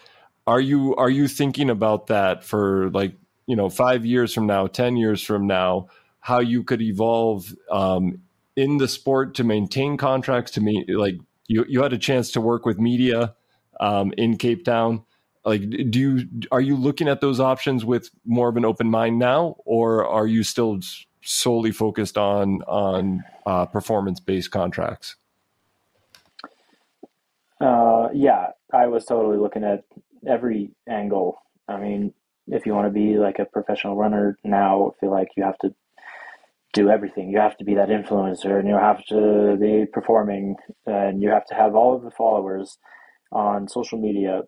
Are 0.47 0.61
you 0.61 0.95
are 0.97 1.11
you 1.11 1.27
thinking 1.27 1.71
about 1.71 2.09
that 2.09 2.45
for 2.45 2.91
like 2.91 3.15
you 3.47 3.57
know 3.57 3.69
five 3.69 4.05
years 4.05 4.35
from 4.35 4.47
now, 4.47 4.67
ten 4.67 4.97
years 4.97 5.23
from 5.23 5.47
now? 5.47 5.89
How 6.21 6.41
you 6.41 6.63
could 6.65 6.83
evolve 6.83 7.55
um, 7.71 8.21
in 8.57 8.79
the 8.79 8.89
sport 8.89 9.35
to 9.37 9.45
maintain 9.45 9.97
contracts 9.97 10.53
to 10.53 10.61
me 10.61 10.85
like 10.89 11.17
you 11.47 11.65
you 11.69 11.83
had 11.83 11.93
a 11.93 11.99
chance 11.99 12.33
to 12.33 12.41
work 12.41 12.67
with 12.67 12.79
media 12.79 13.35
um, 13.81 14.13
in 14.17 14.37
Cape 14.37 14.65
Town 14.65 15.05
like 15.45 15.63
do 15.91 15.99
you 15.99 16.29
are 16.51 16.61
you 16.61 16.77
looking 16.77 17.09
at 17.09 17.21
those 17.21 17.41
options 17.41 17.85
with 17.85 18.11
more 18.25 18.49
of 18.49 18.57
an 18.57 18.65
open 18.65 18.91
mind 18.91 19.19
now 19.19 19.57
or 19.65 20.05
are 20.05 20.27
you 20.27 20.43
still 20.43 20.79
solely 21.27 21.73
focused 21.73 22.17
on 22.17 22.63
on 22.63 23.23
uh, 23.47 23.67
performance 23.67 24.21
based 24.21 24.51
contracts 24.51 25.17
uh, 27.61 28.09
yeah 28.15 28.49
i 28.73 28.87
was 28.87 29.05
totally 29.05 29.37
looking 29.37 29.65
at 29.65 29.85
every 30.27 30.71
angle 30.89 31.39
i 31.69 31.77
mean 31.79 32.13
if 32.49 32.65
you 32.65 32.75
want 32.75 32.87
to 32.87 32.93
be 32.93 33.19
like 33.19 33.39
a 33.39 33.45
professional 33.45 33.97
runner 33.97 34.39
now 34.45 34.89
i 34.89 35.01
feel 35.01 35.11
like 35.11 35.29
you 35.37 35.43
have 35.43 35.59
to 35.59 35.75
do 36.77 36.91
everything. 36.91 37.31
You 37.31 37.39
have 37.39 37.57
to 37.57 37.65
be 37.65 37.75
that 37.75 37.89
influencer 37.89 38.59
and 38.59 38.69
you 38.69 38.77
have 38.77 39.03
to 39.07 39.57
be 39.59 39.87
performing 39.91 40.57
and 40.85 41.23
you 41.23 41.31
have 41.31 41.47
to 41.47 41.55
have 41.55 41.75
all 41.75 41.97
of 41.97 42.03
the 42.03 42.11
followers 42.11 42.77
on 43.33 43.67
social 43.67 43.99
media. 43.99 44.43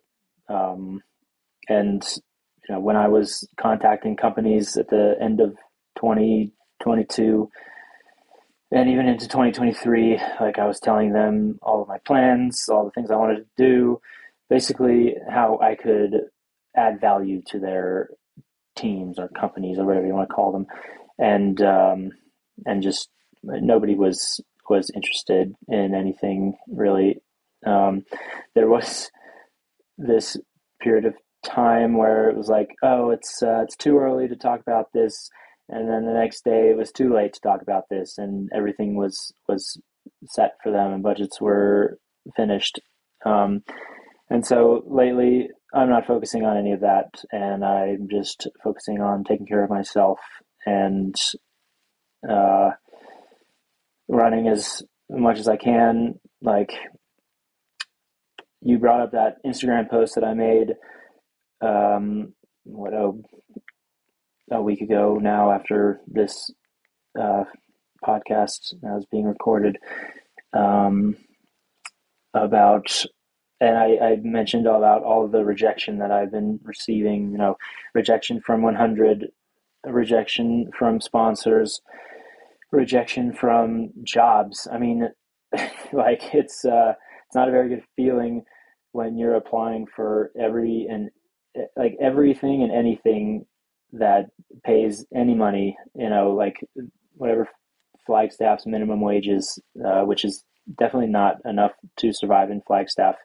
Um, 0.47 1.01
and 1.67 2.03
you 2.67 2.75
know, 2.75 2.79
when 2.79 2.95
I 2.95 3.07
was 3.07 3.47
contacting 3.59 4.15
companies 4.15 4.77
at 4.77 4.89
the 4.89 5.15
end 5.19 5.39
of 5.39 5.57
2022 6.79 7.49
and 8.71 8.89
even 8.89 9.07
into 9.07 9.27
2023, 9.27 10.19
like 10.39 10.59
I 10.59 10.67
was 10.67 10.79
telling 10.79 11.11
them 11.11 11.57
all 11.61 11.81
of 11.81 11.87
my 11.87 11.97
plans, 12.05 12.69
all 12.69 12.85
the 12.85 12.91
things 12.91 13.09
I 13.09 13.15
wanted 13.15 13.37
to 13.37 13.45
do, 13.57 13.99
basically 14.49 15.15
how 15.27 15.59
I 15.59 15.75
could 15.75 16.25
add 16.75 17.01
value 17.01 17.41
to 17.47 17.59
their 17.59 18.09
teams 18.75 19.17
or 19.17 19.27
companies 19.29 19.79
or 19.79 19.85
whatever 19.85 20.05
you 20.05 20.13
want 20.13 20.29
to 20.29 20.33
call 20.33 20.51
them. 20.51 20.67
And 21.17 21.59
um, 21.61 22.11
and 22.65 22.83
just 22.83 23.09
nobody 23.43 23.95
was 23.95 24.39
was 24.69 24.91
interested 24.91 25.55
in 25.67 25.95
anything 25.95 26.55
really. 26.67 27.21
Um, 27.65 28.05
there 28.53 28.69
was 28.69 29.09
this 29.97 30.37
period 30.79 31.05
of 31.05 31.15
time 31.43 31.97
where 31.97 32.29
it 32.29 32.37
was 32.37 32.49
like, 32.49 32.75
oh, 32.83 33.09
it's 33.09 33.41
uh, 33.41 33.61
it's 33.63 33.75
too 33.75 33.97
early 33.97 34.27
to 34.27 34.35
talk 34.35 34.61
about 34.61 34.93
this, 34.93 35.29
and 35.69 35.87
then 35.89 36.05
the 36.05 36.19
next 36.19 36.43
day 36.43 36.69
it 36.69 36.77
was 36.77 36.91
too 36.91 37.13
late 37.13 37.33
to 37.33 37.41
talk 37.41 37.61
about 37.61 37.83
this, 37.89 38.17
and 38.17 38.49
everything 38.53 38.95
was 38.95 39.33
was 39.47 39.79
set 40.25 40.51
for 40.63 40.71
them, 40.71 40.93
and 40.93 41.03
budgets 41.03 41.39
were 41.39 41.97
finished. 42.35 42.79
Um, 43.25 43.63
and 44.29 44.45
so 44.45 44.83
lately, 44.87 45.49
I'm 45.73 45.89
not 45.89 46.07
focusing 46.07 46.43
on 46.45 46.57
any 46.57 46.73
of 46.73 46.81
that, 46.81 47.09
and 47.31 47.63
I'm 47.63 48.07
just 48.09 48.47
focusing 48.63 49.01
on 49.01 49.23
taking 49.23 49.45
care 49.45 49.63
of 49.63 49.69
myself 49.69 50.19
and 50.65 51.15
uh, 52.29 52.71
running 54.07 54.47
as 54.47 54.83
much 55.09 55.39
as 55.39 55.47
I 55.47 55.57
can. 55.57 56.19
Like 56.41 56.73
you 58.61 58.77
brought 58.77 59.01
up 59.01 59.11
that 59.11 59.37
Instagram 59.45 59.89
post 59.89 60.15
that 60.15 60.23
I 60.23 60.33
made, 60.33 60.73
um, 61.61 62.33
what 62.63 62.93
a, 62.93 63.11
a 64.51 64.61
week 64.61 64.81
ago 64.81 65.19
now 65.21 65.51
after 65.51 65.99
this 66.07 66.51
uh, 67.19 67.43
podcast 68.05 68.73
was 68.81 69.05
being 69.11 69.25
recorded 69.25 69.77
um, 70.53 71.15
about 72.33 73.05
and 73.61 73.77
I, 73.77 73.97
I, 74.01 74.15
mentioned 74.21 74.67
about 74.67 75.03
all 75.03 75.27
the 75.27 75.43
rejection 75.43 75.99
that 75.99 76.11
I've 76.11 76.31
been 76.31 76.61
receiving, 76.63 77.31
you 77.31 77.37
know, 77.37 77.57
rejection 77.93 78.39
from 78.39 78.61
OneHundred, 78.61 79.25
rejection 79.85 80.71
from 80.77 81.01
sponsors, 81.01 81.81
rejection 82.71 83.33
from 83.33 83.89
jobs. 84.03 84.65
I 84.71 84.77
mean, 84.77 85.09
like 85.93 86.33
it's 86.33 86.63
uh, 86.63 86.93
it's 87.25 87.35
not 87.35 87.49
a 87.49 87.51
very 87.51 87.67
good 87.67 87.83
feeling 87.97 88.43
when 88.93 89.17
you're 89.17 89.35
applying 89.35 89.87
for 89.93 90.31
every 90.39 90.87
and 90.89 91.09
like 91.75 91.97
everything 91.99 92.63
and 92.63 92.71
anything 92.71 93.45
that 93.93 94.27
pays 94.63 95.05
any 95.13 95.35
money. 95.35 95.77
You 95.95 96.09
know, 96.09 96.31
like 96.31 96.59
whatever 97.15 97.47
Flagstaff's 98.05 98.65
minimum 98.65 99.01
wages, 99.01 99.59
uh, 99.85 100.01
which 100.01 100.25
is 100.25 100.43
definitely 100.77 101.09
not 101.09 101.37
enough 101.45 101.71
to 101.97 102.13
survive 102.13 102.51
in 102.51 102.61
Flagstaff. 102.61 103.15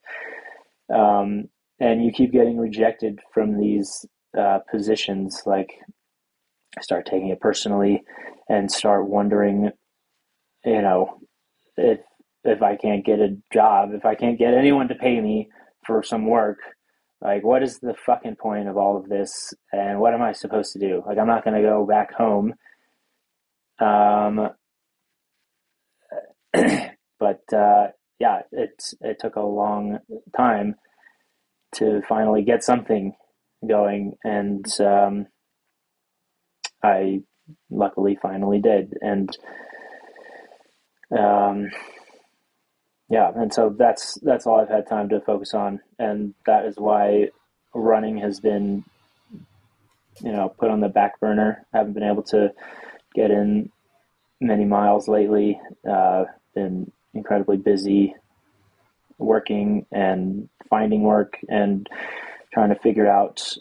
Um, 0.92 1.48
and 1.80 2.04
you 2.04 2.12
keep 2.12 2.32
getting 2.32 2.58
rejected 2.58 3.20
from 3.32 3.58
these 3.58 4.06
uh, 4.38 4.60
positions. 4.70 5.42
Like, 5.46 5.70
start 6.80 7.06
taking 7.06 7.28
it 7.28 7.40
personally 7.40 8.02
and 8.48 8.70
start 8.70 9.08
wondering, 9.08 9.70
you 10.64 10.82
know, 10.82 11.18
if 11.76 12.00
if 12.44 12.62
I 12.62 12.76
can't 12.76 13.04
get 13.04 13.20
a 13.20 13.36
job, 13.52 13.90
if 13.94 14.04
I 14.04 14.14
can't 14.14 14.38
get 14.38 14.54
anyone 14.54 14.88
to 14.88 14.94
pay 14.94 15.20
me 15.20 15.48
for 15.86 16.02
some 16.02 16.26
work, 16.26 16.58
like 17.20 17.44
what 17.44 17.62
is 17.62 17.78
the 17.78 17.94
fucking 18.06 18.36
point 18.36 18.68
of 18.68 18.76
all 18.76 18.96
of 18.96 19.08
this 19.08 19.54
and 19.72 19.98
what 20.00 20.14
am 20.14 20.22
I 20.22 20.32
supposed 20.32 20.72
to 20.72 20.78
do? 20.78 21.02
Like 21.06 21.18
I'm 21.18 21.26
not 21.26 21.44
going 21.44 21.56
to 21.56 21.68
go 21.68 21.86
back 21.86 22.12
home. 22.14 22.54
Um 23.80 24.50
but 27.18 27.42
uh, 27.52 27.88
yeah, 28.18 28.42
it 28.52 28.82
it 29.00 29.18
took 29.18 29.36
a 29.36 29.40
long 29.40 29.98
time 30.36 30.76
to 31.76 32.00
finally 32.08 32.42
get 32.42 32.62
something 32.62 33.14
going, 33.66 34.14
and 34.22 34.64
um, 34.80 35.26
I 36.82 37.22
luckily 37.70 38.16
finally 38.20 38.60
did, 38.60 38.94
and 39.00 39.36
um, 41.16 41.70
yeah, 43.08 43.30
and 43.34 43.52
so 43.52 43.74
that's 43.76 44.14
that's 44.22 44.46
all 44.46 44.60
I've 44.60 44.68
had 44.68 44.88
time 44.88 45.08
to 45.10 45.20
focus 45.20 45.54
on, 45.54 45.80
and 45.98 46.34
that 46.46 46.64
is 46.64 46.76
why 46.76 47.28
running 47.74 48.18
has 48.18 48.40
been, 48.40 48.84
you 50.20 50.32
know, 50.32 50.54
put 50.58 50.70
on 50.70 50.80
the 50.80 50.88
back 50.88 51.20
burner. 51.20 51.66
I 51.72 51.78
haven't 51.78 51.94
been 51.94 52.02
able 52.02 52.22
to 52.24 52.52
get 53.14 53.30
in 53.30 53.70
many 54.40 54.64
miles 54.64 55.08
lately. 55.08 55.60
Uh, 55.88 56.24
been 56.54 56.90
incredibly 57.12 57.56
busy 57.56 58.14
working 59.18 59.86
and 59.92 60.48
finding 60.68 61.02
work 61.02 61.38
and 61.48 61.88
trying 62.52 62.70
to 62.70 62.80
figure 62.80 63.10
out 63.10 63.56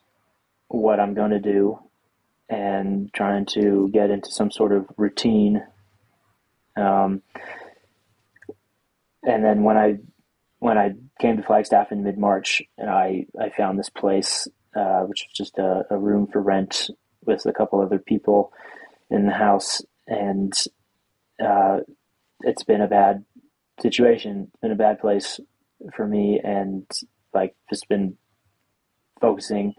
what 0.68 1.00
I'm 1.00 1.14
going 1.14 1.32
to 1.32 1.40
do 1.40 1.80
and 2.50 3.14
trying 3.14 3.46
to 3.46 3.90
get 3.94 4.10
into 4.10 4.32
some 4.32 4.52
sort 4.52 4.72
of 4.72 4.86
routine. 4.98 5.64
Um, 6.76 7.22
and 9.24 9.44
then 9.44 9.64
when 9.64 9.78
I 9.78 9.98
when 10.60 10.78
I 10.78 10.92
came 11.20 11.38
to 11.38 11.44
Flagstaff 11.44 11.92
in 11.92 12.04
mid 12.04 12.18
March, 12.18 12.62
I 12.80 13.26
I 13.40 13.50
found 13.50 13.78
this 13.78 13.90
place, 13.90 14.48
uh, 14.76 15.02
which 15.02 15.26
was 15.28 15.34
just 15.36 15.58
a, 15.58 15.84
a, 15.90 15.98
room 15.98 16.28
for 16.28 16.42
rent 16.42 16.90
with 17.26 17.46
a 17.46 17.54
couple 17.54 17.82
other 17.82 18.00
people 18.00 18.54
in 19.10 19.26
the 19.26 19.34
house, 19.34 19.82
and 20.08 20.54
uh, 21.44 21.80
it's 22.42 22.64
been 22.64 22.82
a 22.82 22.88
bad 22.88 23.26
situation. 23.82 24.52
Been 24.62 24.72
a 24.72 24.76
bad 24.76 25.00
place 25.00 25.40
for 25.96 26.08
me, 26.08 26.40
and 26.44 26.90
like 27.34 27.56
just 27.70 27.88
been 27.90 28.18
focusing 29.20 29.74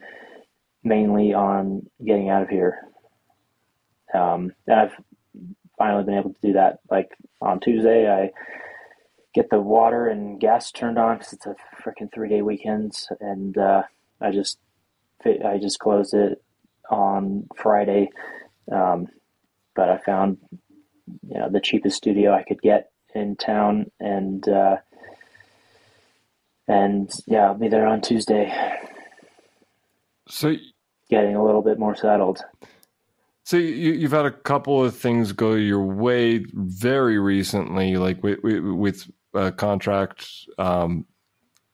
mainly 0.82 1.32
on 1.32 1.88
getting 2.04 2.28
out 2.28 2.42
of 2.42 2.48
here. 2.48 2.78
Um, 4.12 4.52
and 4.66 4.80
I've 4.80 4.92
finally 5.78 6.04
been 6.04 6.18
able 6.18 6.34
to 6.34 6.40
do 6.46 6.52
that. 6.52 6.80
Like 6.90 7.10
on 7.40 7.60
Tuesday, 7.60 8.10
I 8.10 8.30
get 9.34 9.50
the 9.50 9.60
water 9.60 10.06
and 10.06 10.40
gas 10.40 10.70
turned 10.70 10.98
on 10.98 11.18
because 11.18 11.32
it's 11.32 11.46
a 11.46 11.56
freaking 11.82 12.12
three 12.12 12.28
day 12.28 12.42
weekend, 12.42 12.92
and 13.20 13.58
uh, 13.58 13.82
I 14.20 14.30
just 14.30 14.58
I 15.24 15.58
just 15.58 15.78
closed 15.78 16.14
it 16.14 16.42
on 16.90 17.48
Friday. 17.56 18.10
Um, 18.70 19.08
but 19.74 19.88
I 19.88 19.98
found 19.98 20.38
you 21.28 21.38
know 21.38 21.50
the 21.50 21.60
cheapest 21.60 21.96
studio 21.96 22.32
I 22.32 22.44
could 22.44 22.62
get 22.62 22.90
in 23.14 23.36
town, 23.36 23.90
and 24.00 24.48
uh, 24.48 24.76
and 26.68 27.10
yeah, 27.26 27.46
I'll 27.46 27.54
be 27.54 27.68
there 27.68 27.86
on 27.86 28.00
Tuesday. 28.00 28.52
So, 30.28 30.54
getting 31.10 31.36
a 31.36 31.44
little 31.44 31.62
bit 31.62 31.78
more 31.78 31.94
settled. 31.94 32.42
So 33.46 33.58
you, 33.58 34.00
have 34.02 34.12
had 34.12 34.24
a 34.24 34.30
couple 34.30 34.82
of 34.82 34.96
things 34.96 35.32
go 35.32 35.52
your 35.52 35.82
way 35.82 36.46
very 36.54 37.18
recently, 37.18 37.96
like 37.96 38.22
with 38.22 38.38
with, 38.42 39.10
a 39.34 39.52
contract 39.52 40.28
um, 40.58 41.06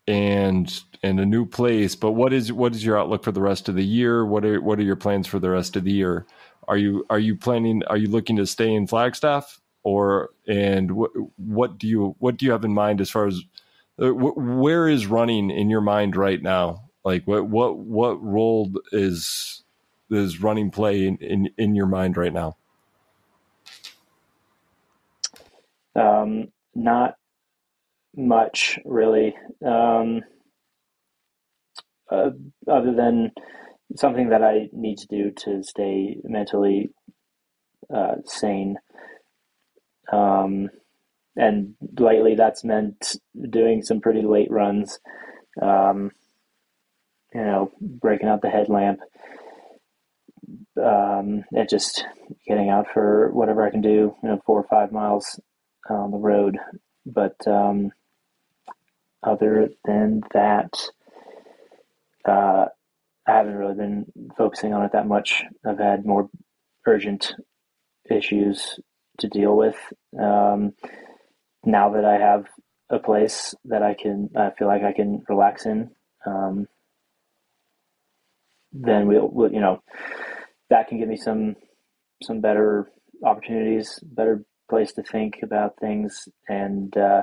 and 0.06 0.80
and 1.02 1.20
a 1.20 1.26
new 1.26 1.46
place. 1.46 1.94
But 1.94 2.12
what 2.12 2.32
is 2.32 2.52
what 2.52 2.74
is 2.74 2.84
your 2.84 2.98
outlook 2.98 3.24
for 3.24 3.32
the 3.32 3.42
rest 3.42 3.68
of 3.68 3.74
the 3.74 3.84
year? 3.84 4.24
What 4.24 4.44
are 4.44 4.60
what 4.60 4.78
are 4.78 4.84
your 4.84 4.96
plans 4.96 5.26
for 5.26 5.38
the 5.38 5.50
rest 5.50 5.76
of 5.76 5.84
the 5.84 5.92
year? 5.92 6.26
Are 6.68 6.76
you 6.76 7.06
are 7.10 7.18
you 7.18 7.36
planning? 7.36 7.82
Are 7.86 7.96
you 7.96 8.08
looking 8.08 8.36
to 8.36 8.46
stay 8.46 8.72
in 8.72 8.86
Flagstaff? 8.86 9.60
or 9.82 10.30
and 10.46 10.92
what 10.92 11.10
what 11.36 11.78
do 11.78 11.86
you 11.86 12.14
what 12.18 12.36
do 12.36 12.46
you 12.46 12.52
have 12.52 12.64
in 12.64 12.72
mind 12.72 13.00
as 13.00 13.10
far 13.10 13.26
as 13.26 13.40
uh, 14.00 14.12
where 14.12 14.88
is 14.88 15.06
running 15.06 15.50
in 15.50 15.70
your 15.70 15.80
mind 15.80 16.16
right 16.16 16.42
now? 16.42 16.90
Like 17.04 17.26
what 17.26 17.48
what 17.48 17.78
what 17.78 18.22
role 18.22 18.70
is 18.92 19.62
is 20.10 20.42
running 20.42 20.70
play 20.70 21.06
in 21.06 21.16
in, 21.18 21.50
in 21.56 21.74
your 21.74 21.86
mind 21.86 22.16
right 22.16 22.32
now? 22.32 22.56
Um, 25.94 26.48
not 26.74 27.16
much 28.16 28.78
really. 28.84 29.34
Um, 29.64 30.22
uh, 32.10 32.30
other 32.68 32.92
than 32.92 33.30
something 33.96 34.30
that 34.30 34.42
I 34.42 34.68
need 34.72 34.98
to 34.98 35.06
do 35.06 35.30
to 35.44 35.62
stay 35.62 36.16
mentally 36.24 36.90
uh, 37.94 38.16
sane. 38.24 38.76
Um, 40.12 40.70
and 41.36 41.74
lately 41.98 42.34
that's 42.34 42.64
meant 42.64 43.16
doing 43.48 43.82
some 43.82 44.00
pretty 44.00 44.22
late 44.22 44.50
runs, 44.50 44.98
um, 45.62 46.10
you 47.32 47.40
know, 47.40 47.72
breaking 47.80 48.28
out 48.28 48.42
the 48.42 48.50
headlamp, 48.50 49.00
um, 50.76 51.44
and 51.52 51.68
just 51.68 52.04
getting 52.46 52.68
out 52.68 52.86
for 52.92 53.30
whatever 53.32 53.64
I 53.64 53.70
can 53.70 53.80
do, 53.80 54.16
you 54.22 54.28
know, 54.28 54.40
four 54.44 54.58
or 54.58 54.66
five 54.68 54.90
miles 54.90 55.38
on 55.88 56.10
the 56.10 56.18
road. 56.18 56.58
But 57.06 57.36
um, 57.46 57.92
other 59.22 59.70
than 59.84 60.22
that, 60.32 60.72
uh, 62.24 62.66
I 63.26 63.32
haven't 63.32 63.54
really 63.54 63.74
been 63.74 64.06
focusing 64.36 64.72
on 64.74 64.84
it 64.84 64.92
that 64.92 65.06
much. 65.06 65.42
I've 65.64 65.78
had 65.78 66.06
more 66.06 66.28
urgent 66.86 67.34
issues 68.10 68.80
to 69.18 69.28
deal 69.28 69.56
with. 69.56 69.76
Um, 70.18 70.72
now 71.64 71.90
that 71.90 72.04
I 72.04 72.14
have 72.14 72.46
a 72.88 72.98
place 72.98 73.54
that 73.66 73.82
I 73.82 73.94
can, 73.94 74.30
I 74.36 74.50
feel 74.50 74.66
like 74.66 74.82
I 74.82 74.92
can 74.92 75.22
relax 75.28 75.66
in. 75.66 75.90
Um, 76.26 76.66
then 78.72 79.06
we'll, 79.06 79.28
we'll, 79.28 79.52
you 79.52 79.60
know, 79.60 79.82
that 80.70 80.88
can 80.88 80.98
give 80.98 81.08
me 81.08 81.16
some 81.16 81.56
some 82.22 82.40
better 82.40 82.90
opportunities, 83.24 83.98
better 84.02 84.44
place 84.68 84.92
to 84.92 85.02
think 85.02 85.40
about 85.42 85.78
things, 85.80 86.28
and 86.48 86.96
uh, 86.96 87.22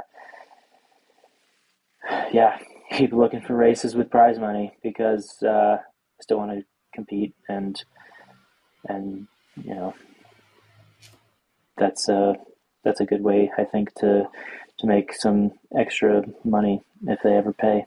yeah, 2.32 2.58
keep 2.92 3.14
looking 3.14 3.42
for 3.42 3.56
races 3.56 3.96
with 3.96 4.10
prize 4.10 4.40
money 4.40 4.76
because 4.84 5.42
uh, 5.44 5.78
I 5.80 6.22
still 6.22 6.38
want 6.38 6.52
to 6.52 6.66
compete 6.94 7.36
and 7.48 7.82
and 8.88 9.28
you 9.64 9.76
know 9.76 9.94
that's 11.78 12.10
a 12.10 12.36
that's 12.84 13.00
a 13.00 13.06
good 13.06 13.22
way 13.22 13.52
I 13.58 13.64
think 13.64 13.94
to 13.96 14.28
to 14.80 14.88
make 14.88 15.14
some 15.14 15.52
extra 15.78 16.24
money 16.44 16.82
if 17.08 17.20
they 17.24 17.36
ever 17.36 17.54
pay. 17.54 17.86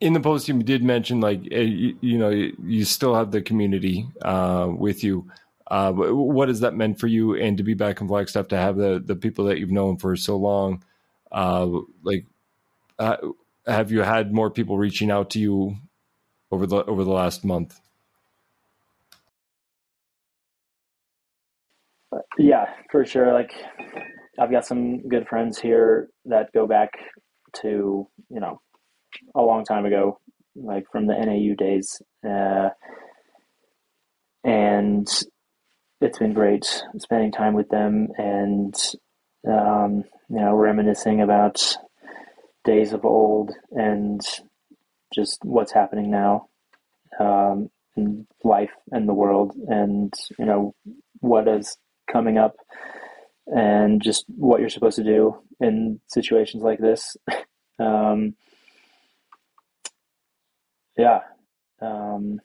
In 0.00 0.12
the 0.12 0.20
post, 0.20 0.46
you 0.48 0.62
did 0.62 0.82
mention 0.82 1.20
like 1.20 1.40
eh, 1.50 1.62
you, 1.62 1.96
you 2.00 2.18
know 2.18 2.28
you 2.30 2.84
still 2.84 3.14
have 3.14 3.30
the 3.30 3.40
community 3.40 4.06
uh, 4.22 4.68
with 4.70 5.02
you. 5.02 5.30
Uh, 5.68 5.92
what 5.92 6.48
has 6.48 6.60
that 6.60 6.74
meant 6.74 7.00
for 7.00 7.08
you, 7.08 7.34
and 7.34 7.56
to 7.56 7.64
be 7.64 7.74
back 7.74 8.00
in 8.00 8.06
Flagstaff 8.06 8.48
to 8.48 8.56
have 8.56 8.76
the 8.76 9.02
the 9.04 9.16
people 9.16 9.46
that 9.46 9.58
you've 9.58 9.70
known 9.70 9.96
for 9.96 10.14
so 10.14 10.36
long? 10.36 10.84
Uh, 11.30 11.80
like, 12.02 12.24
uh, 12.98 13.16
have 13.66 13.90
you 13.90 14.02
had 14.02 14.32
more 14.32 14.50
people 14.50 14.78
reaching 14.78 15.10
out 15.10 15.30
to 15.30 15.38
you 15.38 15.76
over 16.50 16.66
the 16.66 16.84
over 16.84 17.04
the 17.04 17.10
last 17.10 17.44
month? 17.44 17.80
Yeah, 22.38 22.66
for 22.90 23.04
sure. 23.04 23.32
Like 23.32 23.52
I've 24.38 24.50
got 24.50 24.66
some 24.66 25.06
good 25.08 25.26
friends 25.28 25.58
here 25.58 26.08
that 26.26 26.52
go 26.52 26.66
back 26.66 26.90
to, 27.62 28.06
you 28.28 28.40
know, 28.40 28.60
a 29.34 29.40
long 29.40 29.64
time 29.64 29.86
ago, 29.86 30.20
like 30.54 30.84
from 30.92 31.06
the 31.06 31.14
NAU 31.14 31.54
days. 31.56 32.00
Uh, 32.26 32.68
and 34.44 35.08
it's 36.00 36.18
been 36.18 36.34
great 36.34 36.82
spending 36.98 37.32
time 37.32 37.54
with 37.54 37.68
them 37.70 38.08
and, 38.18 38.74
um, 39.48 40.04
you 40.28 40.40
know, 40.40 40.54
reminiscing 40.54 41.20
about 41.20 41.76
days 42.64 42.92
of 42.92 43.04
old 43.04 43.52
and 43.70 44.20
just 45.14 45.38
what's 45.42 45.72
happening 45.72 46.10
now 46.10 46.48
um, 47.20 47.70
in 47.96 48.26
life 48.44 48.72
and 48.90 49.08
the 49.08 49.14
world 49.14 49.54
and, 49.68 50.12
you 50.38 50.44
know, 50.44 50.74
what 51.20 51.48
is 51.48 51.76
coming 52.10 52.38
up 52.38 52.56
and 53.46 54.02
just 54.02 54.24
what 54.28 54.60
you're 54.60 54.68
supposed 54.68 54.96
to 54.96 55.04
do 55.04 55.36
in 55.60 56.00
situations 56.08 56.62
like 56.62 56.78
this. 56.78 57.16
um, 57.78 58.34
yeah. 60.96 61.20
Um, 61.80 62.40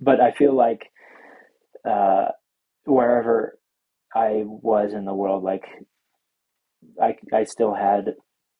but 0.00 0.20
I 0.20 0.32
feel 0.32 0.54
like 0.54 0.90
uh, 1.84 2.28
wherever 2.84 3.58
I 4.14 4.42
was 4.44 4.92
in 4.92 5.04
the 5.04 5.14
world, 5.14 5.44
like 5.44 5.64
I, 7.00 7.16
I 7.32 7.44
still 7.44 7.74
had 7.74 8.14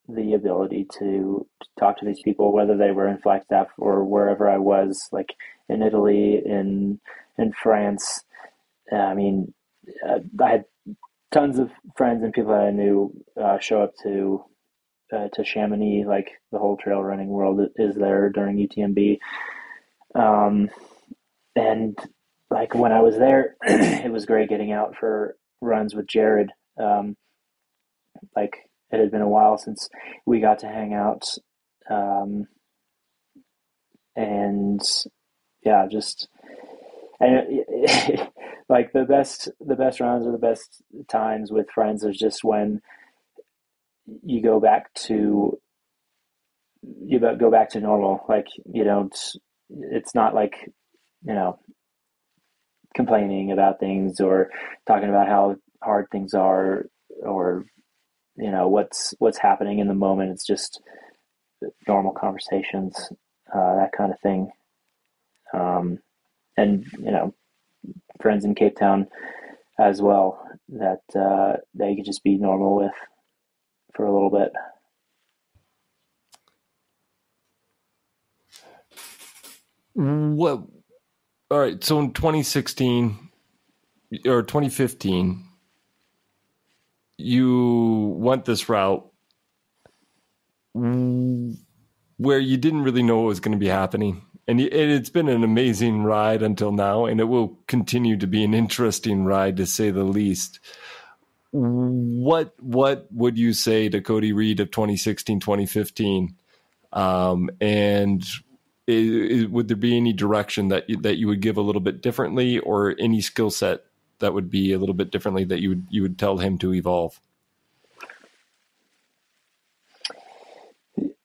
the 0.09 0.35
ability 0.35 0.87
to, 0.99 1.47
to 1.63 1.69
talk 1.79 1.99
to 1.99 2.07
these 2.07 2.23
people, 2.23 2.53
whether 2.53 2.77
they 2.77 2.91
were 2.91 3.09
in 3.09 3.19
Flagstaff 3.19 3.69
or 3.79 4.05
wherever 4.05 4.49
I 4.49 4.59
was, 4.59 5.09
like 5.13 5.35
in 5.69 5.83
Italy, 5.83 6.41
in 6.45 7.01
in 7.39 7.53
France. 7.53 8.25
I 8.93 9.15
mean, 9.15 9.55
uh, 10.07 10.19
I 10.43 10.51
had 10.51 10.65
tons 11.33 11.59
of 11.59 11.71
friends 11.97 12.23
and 12.23 12.33
people 12.33 12.53
that 12.53 12.67
I 12.67 12.71
knew 12.71 13.13
uh, 13.41 13.59
show 13.59 13.83
up 13.83 13.93
to 14.03 14.45
uh, 15.13 15.29
to 15.33 15.45
Chamonix. 15.45 16.05
Like 16.07 16.31
the 16.53 16.59
whole 16.59 16.77
trail 16.77 17.03
running 17.03 17.29
world 17.29 17.61
is 17.77 17.95
there 17.97 18.31
during 18.31 18.57
UTMB, 18.57 19.19
um, 20.15 20.71
and 21.57 21.99
like 22.51 22.75
when 22.75 22.93
I 22.93 23.01
was 23.01 23.17
there, 23.17 23.57
it 23.63 24.11
was 24.11 24.27
great 24.27 24.49
getting 24.49 24.73
out 24.73 24.97
for 24.99 25.37
runs 25.61 25.95
with 25.95 26.07
Jared. 26.07 26.51
Um, 26.78 27.16
like 28.37 28.57
it 28.91 29.01
had 29.01 29.11
been 29.11 29.23
a 29.23 29.28
while 29.28 29.59
since 29.59 29.89
we 30.27 30.41
got 30.41 30.59
to 30.61 30.66
hang 30.66 30.95
out, 30.95 31.24
um, 31.91 32.47
and 34.16 34.81
yeah, 35.65 35.87
just 35.91 36.28
and 37.20 37.65
like 38.69 38.93
the 38.93 39.05
best 39.05 39.51
the 39.61 39.77
best 39.77 40.01
runs 40.01 40.27
or 40.27 40.32
the 40.32 40.39
best 40.39 40.82
times 41.09 41.53
with 41.53 41.70
friends 41.70 42.03
is 42.05 42.16
just 42.16 42.43
when 42.43 42.81
you 44.24 44.43
go 44.43 44.59
back 44.59 44.93
to 44.95 45.59
you 46.82 47.19
go 47.19 47.51
back 47.51 47.69
to 47.70 47.81
normal 47.81 48.24
like 48.28 48.47
you 48.73 48.82
don't 48.85 49.16
it's 49.69 50.15
not 50.15 50.35
like 50.35 50.55
you 51.24 51.35
know 51.35 51.59
complaining 52.95 53.53
about 53.53 53.81
things 53.81 54.21
or 54.21 54.51
talking 54.87 55.09
about 55.09 55.29
how 55.29 55.57
hard 55.83 56.07
things 56.11 56.35
are 56.35 56.87
or 57.23 57.65
you 58.37 58.51
know 58.51 58.69
what's 58.69 59.15
what's 59.19 59.39
happening 59.39 59.79
in 59.79 59.89
the 59.89 59.95
moment 59.95 60.31
it's 60.31 60.47
just 60.47 60.81
normal 61.87 62.12
conversations 62.12 63.12
uh, 63.55 63.77
that 63.77 63.93
kind 63.97 64.12
of 64.12 64.21
thing 64.21 64.51
um, 65.53 65.99
and 66.57 66.87
you 66.99 67.11
know 67.11 67.35
friends 68.21 68.45
in 68.45 68.55
Cape 68.55 68.77
Town 68.77 69.09
as 69.79 70.03
well 70.03 70.47
that 70.69 71.03
uh, 71.15 71.57
you 71.75 71.97
could 71.97 72.05
just 72.05 72.23
be 72.23 72.37
normal 72.37 72.77
with 72.77 72.93
for 73.95 74.05
a 74.05 74.12
little 74.12 74.31
bit. 74.31 74.53
What? 79.95 80.62
All 81.51 81.59
right. 81.59 81.83
So 81.83 81.99
in 81.99 82.13
2016 82.13 83.31
or 84.27 84.43
2015, 84.43 85.45
you 87.19 88.15
went 88.19 88.45
this 88.45 88.69
route 88.69 89.07
where 90.73 92.39
you 92.39 92.57
didn't 92.57 92.83
really 92.83 93.03
know 93.03 93.19
what 93.19 93.27
was 93.27 93.41
going 93.41 93.53
to 93.53 93.59
be 93.59 93.69
happening 93.69 94.23
and 94.51 94.61
it's 94.61 95.11
been 95.11 95.29
an 95.29 95.45
amazing 95.45 96.03
ride 96.03 96.43
until 96.43 96.73
now, 96.73 97.05
and 97.05 97.21
it 97.21 97.25
will 97.25 97.57
continue 97.69 98.17
to 98.17 98.27
be 98.27 98.43
an 98.43 98.53
interesting 98.53 99.25
ride 99.25 99.57
to 99.59 99.67
say 99.67 99.93
the 99.93 100.03
least. 100.03 100.59
What 101.53 102.55
what 102.59 103.07
would 103.13 103.39
you 103.39 103.53
say 103.53 103.89
to 103.89 104.01
Cody 104.01 104.33
Reed 104.33 104.59
of 104.59 104.73
2016, 104.73 105.39
2015? 105.39 106.35
Um, 106.93 107.51
and 107.61 108.25
is, 108.91 109.47
would 109.47 109.69
there 109.69 109.77
be 109.77 109.97
any 109.97 110.12
direction 110.12 110.69
that 110.69 110.89
you, 110.89 110.97
that 110.99 111.17
you 111.17 111.27
would 111.29 111.41
give 111.41 111.57
a 111.57 111.62
little 111.62 111.81
bit 111.81 112.03
differently, 112.03 112.59
or 112.59 112.95
any 112.99 113.21
skill 113.21 113.51
set 113.51 113.85
that 114.19 114.35
would 114.35 114.51
be 114.51 114.73
a 114.73 114.79
little 114.79 114.95
bit 114.95 115.11
differently 115.11 115.45
that 115.45 115.61
you 115.61 115.71
would 115.71 115.87
you 115.91 116.03
would 116.03 116.19
tell 116.19 116.39
him 116.39 116.59
to 116.59 116.75
evolve? 116.75 117.21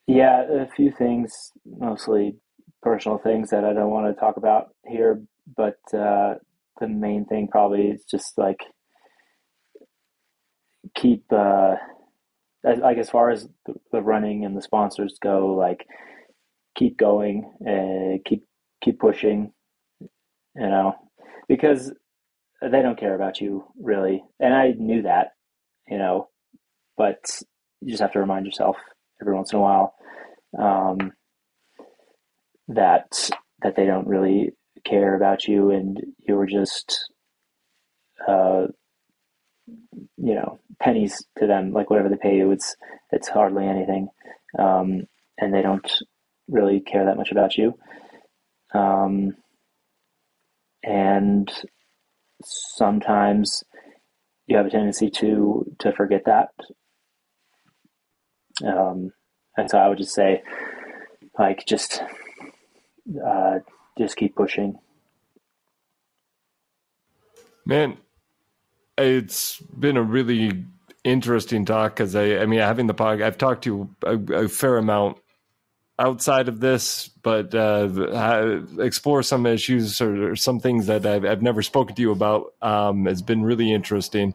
Yeah, 0.08 0.44
a 0.44 0.68
few 0.68 0.92
things, 0.92 1.52
mostly 1.66 2.36
personal 2.82 3.18
things 3.18 3.50
that 3.50 3.66
I 3.66 3.74
don't 3.74 3.90
want 3.90 4.14
to 4.14 4.20
talk 4.20 4.38
about 4.38 4.70
here, 4.88 5.22
but 5.58 5.80
uh, 5.94 6.36
the 6.80 6.88
main 6.88 7.26
thing 7.26 7.48
probably 7.48 7.88
is 7.88 8.04
just 8.04 8.38
like 8.38 8.60
keep 10.94 11.24
uh, 11.32 11.76
like 12.64 12.98
as 12.98 13.10
far 13.10 13.32
as 13.32 13.48
the 13.92 14.02
running 14.02 14.46
and 14.46 14.56
the 14.56 14.62
sponsors 14.62 15.18
go, 15.22 15.56
like 15.56 15.88
keep 16.76 16.98
going 16.98 17.52
and 17.62 18.24
keep 18.26 18.46
keep 18.84 19.00
pushing, 19.00 19.52
you 20.02 20.10
know, 20.56 20.96
because 21.48 21.94
they 22.62 22.82
don't 22.82 23.00
care 23.00 23.16
about 23.16 23.42
you 23.42 23.66
really, 23.80 24.24
and 24.40 24.54
I 24.54 24.74
knew 24.78 25.04
that, 25.04 25.30
you 25.88 25.98
know, 25.98 26.30
but 26.98 27.20
you 27.82 27.90
just 27.90 28.02
have 28.02 28.14
to 28.14 28.20
remind 28.20 28.46
yourself 28.46 28.78
every 29.22 29.34
once 29.36 29.54
in 29.54 29.60
a 29.60 29.62
while. 29.62 29.94
Um, 30.58 31.12
that 32.68 33.30
that 33.62 33.76
they 33.76 33.86
don't 33.86 34.08
really 34.08 34.52
care 34.86 35.16
about 35.16 35.48
you 35.48 35.72
and 35.72 36.02
you're 36.28 36.46
just 36.46 37.10
uh, 38.28 38.68
you 39.68 40.36
know 40.36 40.60
pennies 40.80 41.26
to 41.38 41.48
them 41.48 41.72
like 41.72 41.90
whatever 41.90 42.10
they 42.10 42.18
pay 42.18 42.38
you 42.38 42.52
it's 42.52 42.76
it's 43.12 43.28
hardly 43.28 43.66
anything 43.66 44.08
um, 44.60 45.04
and 45.38 45.54
they 45.54 45.62
don't 45.62 45.92
really 46.48 46.80
care 46.80 47.06
that 47.06 47.18
much 47.18 47.32
about 47.32 47.58
you 47.58 47.74
um, 48.74 49.36
and 50.84 51.52
sometimes 52.44 53.64
you 54.48 54.58
have 54.58 54.66
a 54.66 54.70
tendency 54.70 55.10
to 55.10 55.66
to 55.80 55.92
forget 55.94 56.24
that 56.26 56.50
um, 58.64 59.12
and 59.58 59.70
so 59.70 59.78
I 59.78 59.88
would 59.88 59.98
just 59.98 60.14
say 60.14 60.44
like 61.38 61.66
just 61.66 62.02
uh, 63.26 63.60
just 63.98 64.16
keep 64.16 64.36
pushing. 64.36 64.80
Man, 67.66 67.98
it's 68.98 69.60
been 69.60 69.98
a 69.98 70.04
really 70.04 70.66
interesting 71.04 71.66
talk 71.66 71.96
because 71.96 72.16
I, 72.16 72.38
I 72.38 72.46
mean, 72.46 72.60
having 72.60 72.88
the 72.88 72.94
podcast, 72.94 73.24
I've 73.24 73.38
talked 73.38 73.64
to 73.64 73.70
you 73.70 73.96
a, 74.04 74.44
a 74.44 74.48
fair 74.48 74.78
amount 74.78 75.18
outside 75.98 76.48
of 76.48 76.60
this, 76.60 77.08
but 77.08 77.56
uh, 77.56 78.62
explore 78.80 79.24
some 79.24 79.46
issues 79.46 80.02
or, 80.02 80.32
or, 80.32 80.36
some 80.36 80.60
things 80.60 80.88
that 80.88 81.06
I've, 81.06 81.26
I've 81.26 81.42
never 81.42 81.62
spoken 81.62 81.96
to 81.96 82.02
you 82.02 82.12
about 82.12 82.54
um, 82.62 83.06
has 83.06 83.22
been 83.22 83.44
really 83.44 83.72
interesting. 83.72 84.34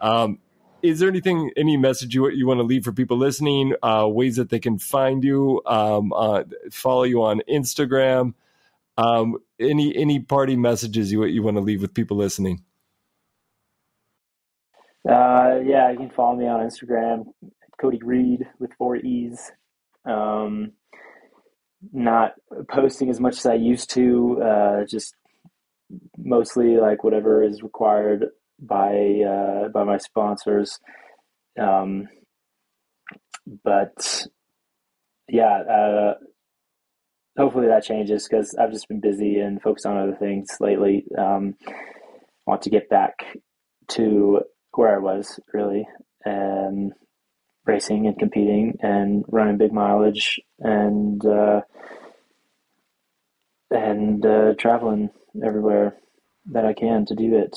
Um, 0.00 0.38
is 0.82 1.00
there 1.00 1.08
anything, 1.08 1.50
any 1.56 1.76
message 1.76 2.14
you 2.14 2.30
you 2.30 2.46
want 2.46 2.58
to 2.58 2.64
leave 2.64 2.84
for 2.84 2.92
people 2.92 3.18
listening? 3.18 3.74
Uh, 3.82 4.06
ways 4.08 4.36
that 4.36 4.48
they 4.48 4.58
can 4.58 4.78
find 4.78 5.22
you, 5.22 5.60
um, 5.66 6.12
uh, 6.14 6.44
follow 6.70 7.02
you 7.02 7.22
on 7.22 7.42
Instagram. 7.48 8.34
Um, 8.96 9.38
any 9.58 9.94
any 9.96 10.20
party 10.20 10.56
messages 10.56 11.12
you 11.12 11.24
you 11.24 11.42
want 11.42 11.56
to 11.56 11.62
leave 11.62 11.82
with 11.82 11.92
people 11.92 12.16
listening? 12.16 12.64
Uh, 15.08 15.60
yeah, 15.64 15.90
you 15.90 15.98
can 15.98 16.10
follow 16.10 16.36
me 16.36 16.46
on 16.46 16.60
Instagram, 16.60 17.24
Cody 17.80 18.00
Reed 18.02 18.46
with 18.58 18.70
four 18.78 18.96
E's. 18.96 19.52
Um, 20.04 20.72
not 21.92 22.32
posting 22.68 23.10
as 23.10 23.20
much 23.20 23.38
as 23.38 23.46
I 23.46 23.54
used 23.54 23.90
to. 23.90 24.42
Uh, 24.42 24.84
just 24.84 25.14
mostly 26.16 26.76
like 26.76 27.02
whatever 27.04 27.42
is 27.42 27.62
required 27.62 28.26
by 28.60 29.22
uh, 29.26 29.68
by 29.68 29.84
my 29.84 29.98
sponsors. 29.98 30.78
Um, 31.58 32.08
but 33.64 34.26
yeah, 35.28 35.62
uh, 35.62 36.14
hopefully 37.36 37.68
that 37.68 37.84
changes 37.84 38.28
because 38.28 38.54
I've 38.54 38.72
just 38.72 38.88
been 38.88 39.00
busy 39.00 39.38
and 39.38 39.60
focused 39.60 39.86
on 39.86 39.96
other 39.96 40.16
things 40.16 40.48
lately. 40.60 41.04
Um, 41.16 41.56
want 42.46 42.62
to 42.62 42.70
get 42.70 42.88
back 42.88 43.14
to 43.88 44.40
where 44.72 44.94
I 44.94 44.98
was 44.98 45.40
really 45.52 45.86
and 46.24 46.92
racing 47.70 48.06
and 48.06 48.18
competing 48.18 48.76
and 48.82 49.24
running 49.28 49.56
big 49.56 49.72
mileage 49.72 50.40
and 50.58 51.24
uh, 51.24 51.60
and 53.70 54.26
uh, 54.26 54.54
traveling 54.58 55.10
everywhere 55.44 55.96
that 56.46 56.64
I 56.64 56.72
can 56.72 57.06
to 57.06 57.14
do 57.14 57.36
it. 57.36 57.56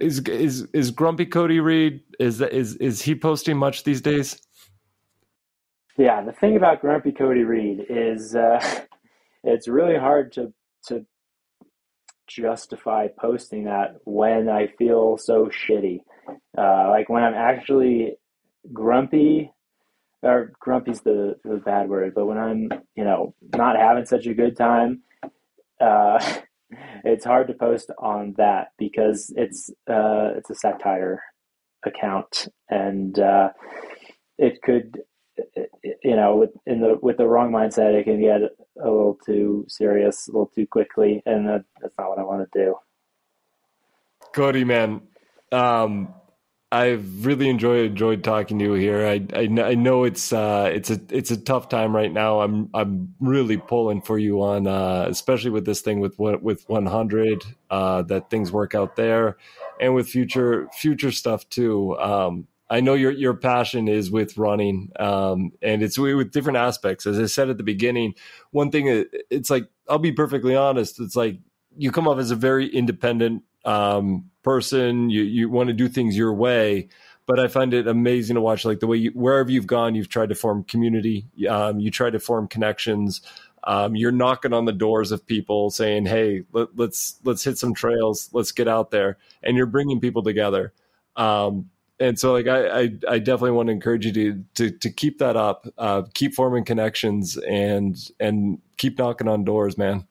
Is 0.00 0.20
is 0.20 0.66
is 0.72 0.90
Grumpy 0.90 1.26
Cody 1.26 1.60
Reed 1.60 2.00
is 2.18 2.40
is 2.40 2.76
is 2.76 3.02
he 3.02 3.14
posting 3.14 3.56
much 3.56 3.84
these 3.84 4.00
days? 4.00 4.40
Yeah, 5.98 6.22
the 6.22 6.32
thing 6.32 6.56
about 6.56 6.80
Grumpy 6.80 7.12
Cody 7.12 7.44
Reed 7.44 7.86
is 7.88 8.34
uh, 8.34 8.60
it's 9.44 9.68
really 9.68 9.98
hard 9.98 10.32
to 10.32 10.52
to 10.86 11.04
justify 12.26 13.08
posting 13.18 13.64
that 13.64 13.96
when 14.04 14.48
I 14.48 14.68
feel 14.78 15.18
so 15.18 15.50
shitty. 15.50 16.00
Uh, 16.56 16.88
like 16.90 17.08
when 17.08 17.22
I'm 17.22 17.34
actually 17.34 18.16
grumpy, 18.72 19.52
or 20.22 20.52
grumpy's 20.60 21.00
the, 21.00 21.36
the 21.44 21.56
bad 21.56 21.88
word, 21.88 22.12
but 22.14 22.26
when 22.26 22.38
I'm, 22.38 22.68
you 22.94 23.04
know, 23.04 23.34
not 23.54 23.76
having 23.76 24.06
such 24.06 24.26
a 24.26 24.34
good 24.34 24.56
time, 24.56 25.02
uh, 25.80 26.18
it's 27.04 27.24
hard 27.24 27.48
to 27.48 27.54
post 27.54 27.90
on 27.98 28.34
that 28.36 28.68
because 28.78 29.32
it's 29.36 29.70
uh, 29.88 30.32
it's 30.36 30.50
a 30.50 30.54
satire 30.54 31.22
account, 31.84 32.48
and 32.68 33.18
uh, 33.18 33.50
it 34.38 34.60
could, 34.62 34.98
you 36.04 36.16
know, 36.16 36.36
with 36.36 36.50
in 36.66 36.80
the 36.80 36.98
with 37.00 37.16
the 37.16 37.26
wrong 37.26 37.50
mindset, 37.50 37.98
it 37.98 38.04
can 38.04 38.20
get 38.20 38.42
a 38.42 38.50
little 38.84 39.18
too 39.24 39.64
serious, 39.68 40.28
a 40.28 40.32
little 40.32 40.52
too 40.54 40.66
quickly, 40.66 41.22
and 41.26 41.48
that, 41.48 41.64
that's 41.80 41.94
not 41.98 42.10
what 42.10 42.18
I 42.18 42.24
want 42.24 42.48
to 42.52 42.58
do. 42.58 42.74
Cody, 44.32 44.64
man, 44.64 45.02
um, 45.50 46.14
I've 46.72 47.26
really 47.26 47.48
enjoyed 47.48 47.86
enjoyed 47.86 48.22
talking 48.22 48.58
to 48.60 48.64
you 48.64 48.72
here. 48.74 49.04
I, 49.04 49.26
I, 49.34 49.48
I 49.60 49.74
know 49.74 50.04
it's 50.04 50.32
uh, 50.32 50.70
it's 50.72 50.88
a 50.88 51.00
it's 51.10 51.32
a 51.32 51.36
tough 51.36 51.68
time 51.68 51.94
right 51.94 52.12
now. 52.12 52.42
I'm 52.42 52.70
I'm 52.74 53.12
really 53.18 53.56
pulling 53.56 54.02
for 54.02 54.18
you 54.18 54.40
on 54.42 54.68
uh, 54.68 55.06
especially 55.08 55.50
with 55.50 55.64
this 55.64 55.80
thing 55.80 55.98
with 55.98 56.16
with 56.18 56.66
OneHundred 56.68 57.42
uh, 57.70 58.02
that 58.02 58.30
things 58.30 58.52
work 58.52 58.76
out 58.76 58.94
there, 58.94 59.36
and 59.80 59.96
with 59.96 60.08
future 60.08 60.68
future 60.72 61.10
stuff 61.10 61.48
too. 61.48 61.98
Um, 61.98 62.46
I 62.70 62.80
know 62.80 62.94
your 62.94 63.10
your 63.10 63.34
passion 63.34 63.88
is 63.88 64.12
with 64.12 64.38
running, 64.38 64.92
um, 65.00 65.50
and 65.60 65.82
it's 65.82 65.98
with 65.98 66.30
different 66.30 66.58
aspects. 66.58 67.04
As 67.04 67.18
I 67.18 67.26
said 67.26 67.50
at 67.50 67.56
the 67.56 67.64
beginning, 67.64 68.14
one 68.52 68.70
thing 68.70 69.06
it's 69.28 69.50
like 69.50 69.64
I'll 69.88 69.98
be 69.98 70.12
perfectly 70.12 70.54
honest. 70.54 71.00
It's 71.00 71.16
like 71.16 71.40
you 71.76 71.90
come 71.90 72.06
off 72.06 72.20
as 72.20 72.30
a 72.30 72.36
very 72.36 72.68
independent 72.68 73.42
um, 73.64 74.29
person. 74.42 75.10
You 75.10 75.22
you 75.22 75.48
want 75.48 75.68
to 75.68 75.72
do 75.72 75.88
things 75.88 76.16
your 76.16 76.32
way, 76.32 76.88
but 77.26 77.38
I 77.38 77.48
find 77.48 77.74
it 77.74 77.86
amazing 77.86 78.34
to 78.34 78.40
watch 78.40 78.64
like 78.64 78.80
the 78.80 78.86
way 78.86 78.96
you 78.96 79.10
wherever 79.10 79.50
you've 79.50 79.66
gone, 79.66 79.94
you've 79.94 80.08
tried 80.08 80.30
to 80.30 80.34
form 80.34 80.64
community. 80.64 81.26
Um, 81.48 81.80
you 81.80 81.90
try 81.90 82.10
to 82.10 82.18
form 82.18 82.48
connections. 82.48 83.20
Um, 83.64 83.94
you're 83.94 84.12
knocking 84.12 84.52
on 84.52 84.64
the 84.64 84.72
doors 84.72 85.12
of 85.12 85.26
people 85.26 85.70
saying, 85.70 86.06
"Hey, 86.06 86.44
let, 86.52 86.68
us 86.68 86.74
let's, 86.76 87.20
let's 87.24 87.44
hit 87.44 87.58
some 87.58 87.74
trails. 87.74 88.30
Let's 88.32 88.52
get 88.52 88.68
out 88.68 88.90
there," 88.90 89.18
and 89.42 89.56
you're 89.56 89.66
bringing 89.66 90.00
people 90.00 90.22
together. 90.22 90.72
Um, 91.16 91.70
and 92.00 92.18
so, 92.18 92.32
like, 92.32 92.46
I, 92.46 92.80
I, 92.80 92.90
I, 93.06 93.18
definitely 93.18 93.50
want 93.50 93.66
to 93.66 93.72
encourage 93.72 94.06
you 94.06 94.12
to 94.12 94.44
to, 94.54 94.70
to 94.70 94.90
keep 94.90 95.18
that 95.18 95.36
up, 95.36 95.66
uh, 95.76 96.02
keep 96.14 96.34
forming 96.34 96.64
connections, 96.64 97.36
and 97.36 97.96
and 98.18 98.58
keep 98.78 98.98
knocking 98.98 99.28
on 99.28 99.44
doors, 99.44 99.76
man. 99.76 100.06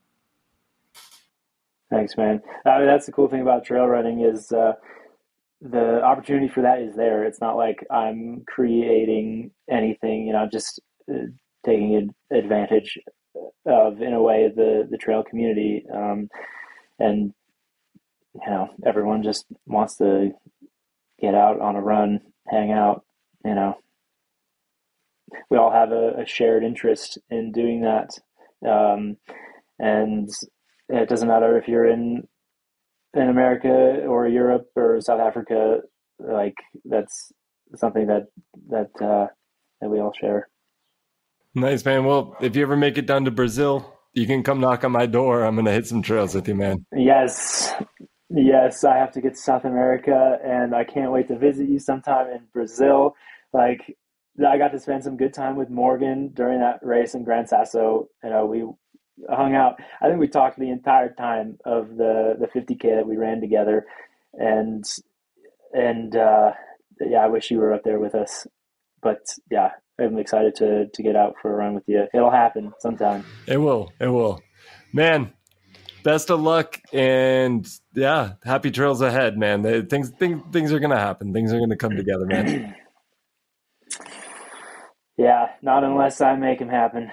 Thanks, 1.91 2.16
man. 2.18 2.41
I 2.66 2.80
mean, 2.80 2.88
that's 2.88 3.06
the 3.06 3.11
cool 3.11 3.30
thing 3.30 3.41
about 3.41 3.66
trail 3.66 3.86
running 3.86 4.22
is 4.22 4.52
uh, 4.52 4.74
the 5.61 6.03
opportunity 6.03 6.48
for 6.48 6.61
that 6.61 6.80
is 6.82 6.95
there. 6.95 7.26
It's 7.26 7.41
not 7.41 7.57
like 7.57 7.86
I'm 7.91 8.44
creating 8.48 9.52
anything, 9.70 10.28
you 10.28 10.34
know, 10.34 10.48
just 10.52 10.80
uh, 11.11 11.28
taking 11.66 12.14
advantage 12.32 12.98
of, 13.66 14.02
in 14.02 14.14
a 14.14 14.22
way, 14.22 14.49
the 14.56 14.88
the 14.90 14.98
trail 14.98 15.24
community, 15.24 15.84
um, 15.94 16.30
and 16.99 17.34
you 18.36 18.49
know, 18.52 18.70
everyone 18.86 19.24
just 19.24 19.45
wants 19.66 19.98
to 19.98 20.32
get 21.22 21.36
out 21.36 21.60
on 21.60 21.76
a 21.76 21.82
run, 21.82 22.22
hang 22.48 22.72
out, 22.72 23.03
you 23.45 23.56
know. 23.56 23.76
We 25.49 25.57
all 25.57 25.72
have 25.72 25.91
a, 25.91 26.22
a 26.22 26.26
shared 26.26 26.64
interest 26.64 27.18
in 27.30 27.52
doing 27.52 27.82
that. 27.82 28.10
Um, 28.68 29.18
and 29.80 30.30
it 30.90 31.10
doesn't 31.10 31.28
matter 31.28 31.57
if 31.57 31.68
you're 31.68 31.88
in 31.88 32.28
in 33.14 33.30
America 33.30 34.06
or 34.06 34.28
Europe 34.28 34.68
or 34.76 34.99
South 35.02 35.20
Africa. 35.20 35.80
Like 36.20 36.56
that's 36.86 37.32
something 37.76 38.07
that 38.07 38.28
that 38.70 38.90
uh, 39.02 39.28
that 39.82 39.90
we 39.90 39.99
all 39.99 40.14
share. 40.20 40.49
Nice 41.56 41.84
man. 41.86 42.06
Well, 42.06 42.36
if 42.41 42.56
you 42.56 42.61
ever 42.61 42.78
make 42.78 42.98
it 42.98 43.06
down 43.06 43.26
to 43.26 43.32
Brazil, 43.32 43.98
you 44.14 44.28
can 44.28 44.44
come 44.44 44.60
knock 44.60 44.84
on 44.84 44.91
my 44.91 45.06
door. 45.06 45.44
I'm 45.44 45.56
gonna 45.56 45.72
hit 45.72 45.88
some 45.88 46.02
trails 46.02 46.36
with 46.36 46.48
you, 46.48 46.56
man. 46.56 46.86
Yes, 46.95 47.74
yes. 48.30 48.84
I 48.84 48.98
have 48.98 49.11
to 49.14 49.22
get 49.22 49.34
to 49.34 49.40
South 49.40 49.66
America, 49.66 50.38
and 50.44 50.76
I 50.76 50.84
can't 50.84 51.11
wait 51.11 51.28
to 51.30 51.38
visit 51.38 51.70
you 51.70 51.80
sometime 51.80 52.28
in 52.28 52.41
Brazil. 52.53 53.16
Like 53.53 53.98
I 54.48 54.57
got 54.57 54.72
to 54.72 54.80
spend 54.80 55.03
some 55.03 55.18
good 55.18 55.34
time 55.34 55.56
with 55.56 55.70
Morgan 55.70 56.32
during 56.34 56.60
that 56.60 56.80
race 56.82 57.14
in 57.14 57.24
Gran 57.24 57.48
Sasso. 57.48 58.07
You 58.24 58.30
know, 58.30 58.45
we 58.45 58.66
hung 59.30 59.56
out. 59.56 59.80
I 60.02 60.08
think 60.08 60.20
we 60.20 60.28
talked 60.28 60.60
the 60.60 60.70
entire 60.70 61.14
time 61.14 61.58
of 61.66 61.98
the 61.98 62.36
the 62.40 62.48
50k 62.48 62.96
that 62.96 63.08
we 63.08 63.18
ran 63.18 63.41
together, 63.41 63.86
and 64.34 64.86
and 65.74 66.16
uh, 66.16 66.52
yeah, 67.02 67.20
I 67.20 67.28
wish 67.28 67.52
you 67.52 67.60
were 67.60 67.74
up 67.74 67.84
there 67.84 68.00
with 68.00 68.16
us. 68.16 68.48
But 69.02 69.22
yeah, 69.50 69.72
I'm 70.00 70.18
excited 70.18 70.56
to 70.56 70.88
to 70.88 71.04
get 71.04 71.16
out 71.16 71.36
for 71.41 71.52
a 71.52 71.56
run 71.56 71.74
with 71.74 71.84
you. 71.88 72.08
It'll 72.14 72.32
happen 72.32 72.74
sometime. 72.80 73.26
It 73.48 73.58
will. 73.58 73.91
It 74.00 74.08
will. 74.08 74.41
Man, 74.94 75.34
best 76.04 76.30
of 76.30 76.41
luck 76.41 76.80
and 76.94 77.68
yeah, 77.94 78.34
happy 78.44 78.72
trails 78.72 79.02
ahead, 79.02 79.38
man. 79.38 79.88
Things 79.88 80.10
things 80.12 80.41
things 80.52 80.72
are 80.72 80.80
gonna 80.80 81.00
happen. 81.00 81.34
Things 81.34 81.54
are 81.54 81.60
gonna 81.60 81.78
come 81.78 81.96
together, 81.96 82.26
man. 82.26 82.76
yeah, 85.18 85.50
not 85.62 85.84
unless 85.84 86.22
I 86.22 86.36
make 86.36 86.60
them 86.60 86.70
happen. 86.70 87.12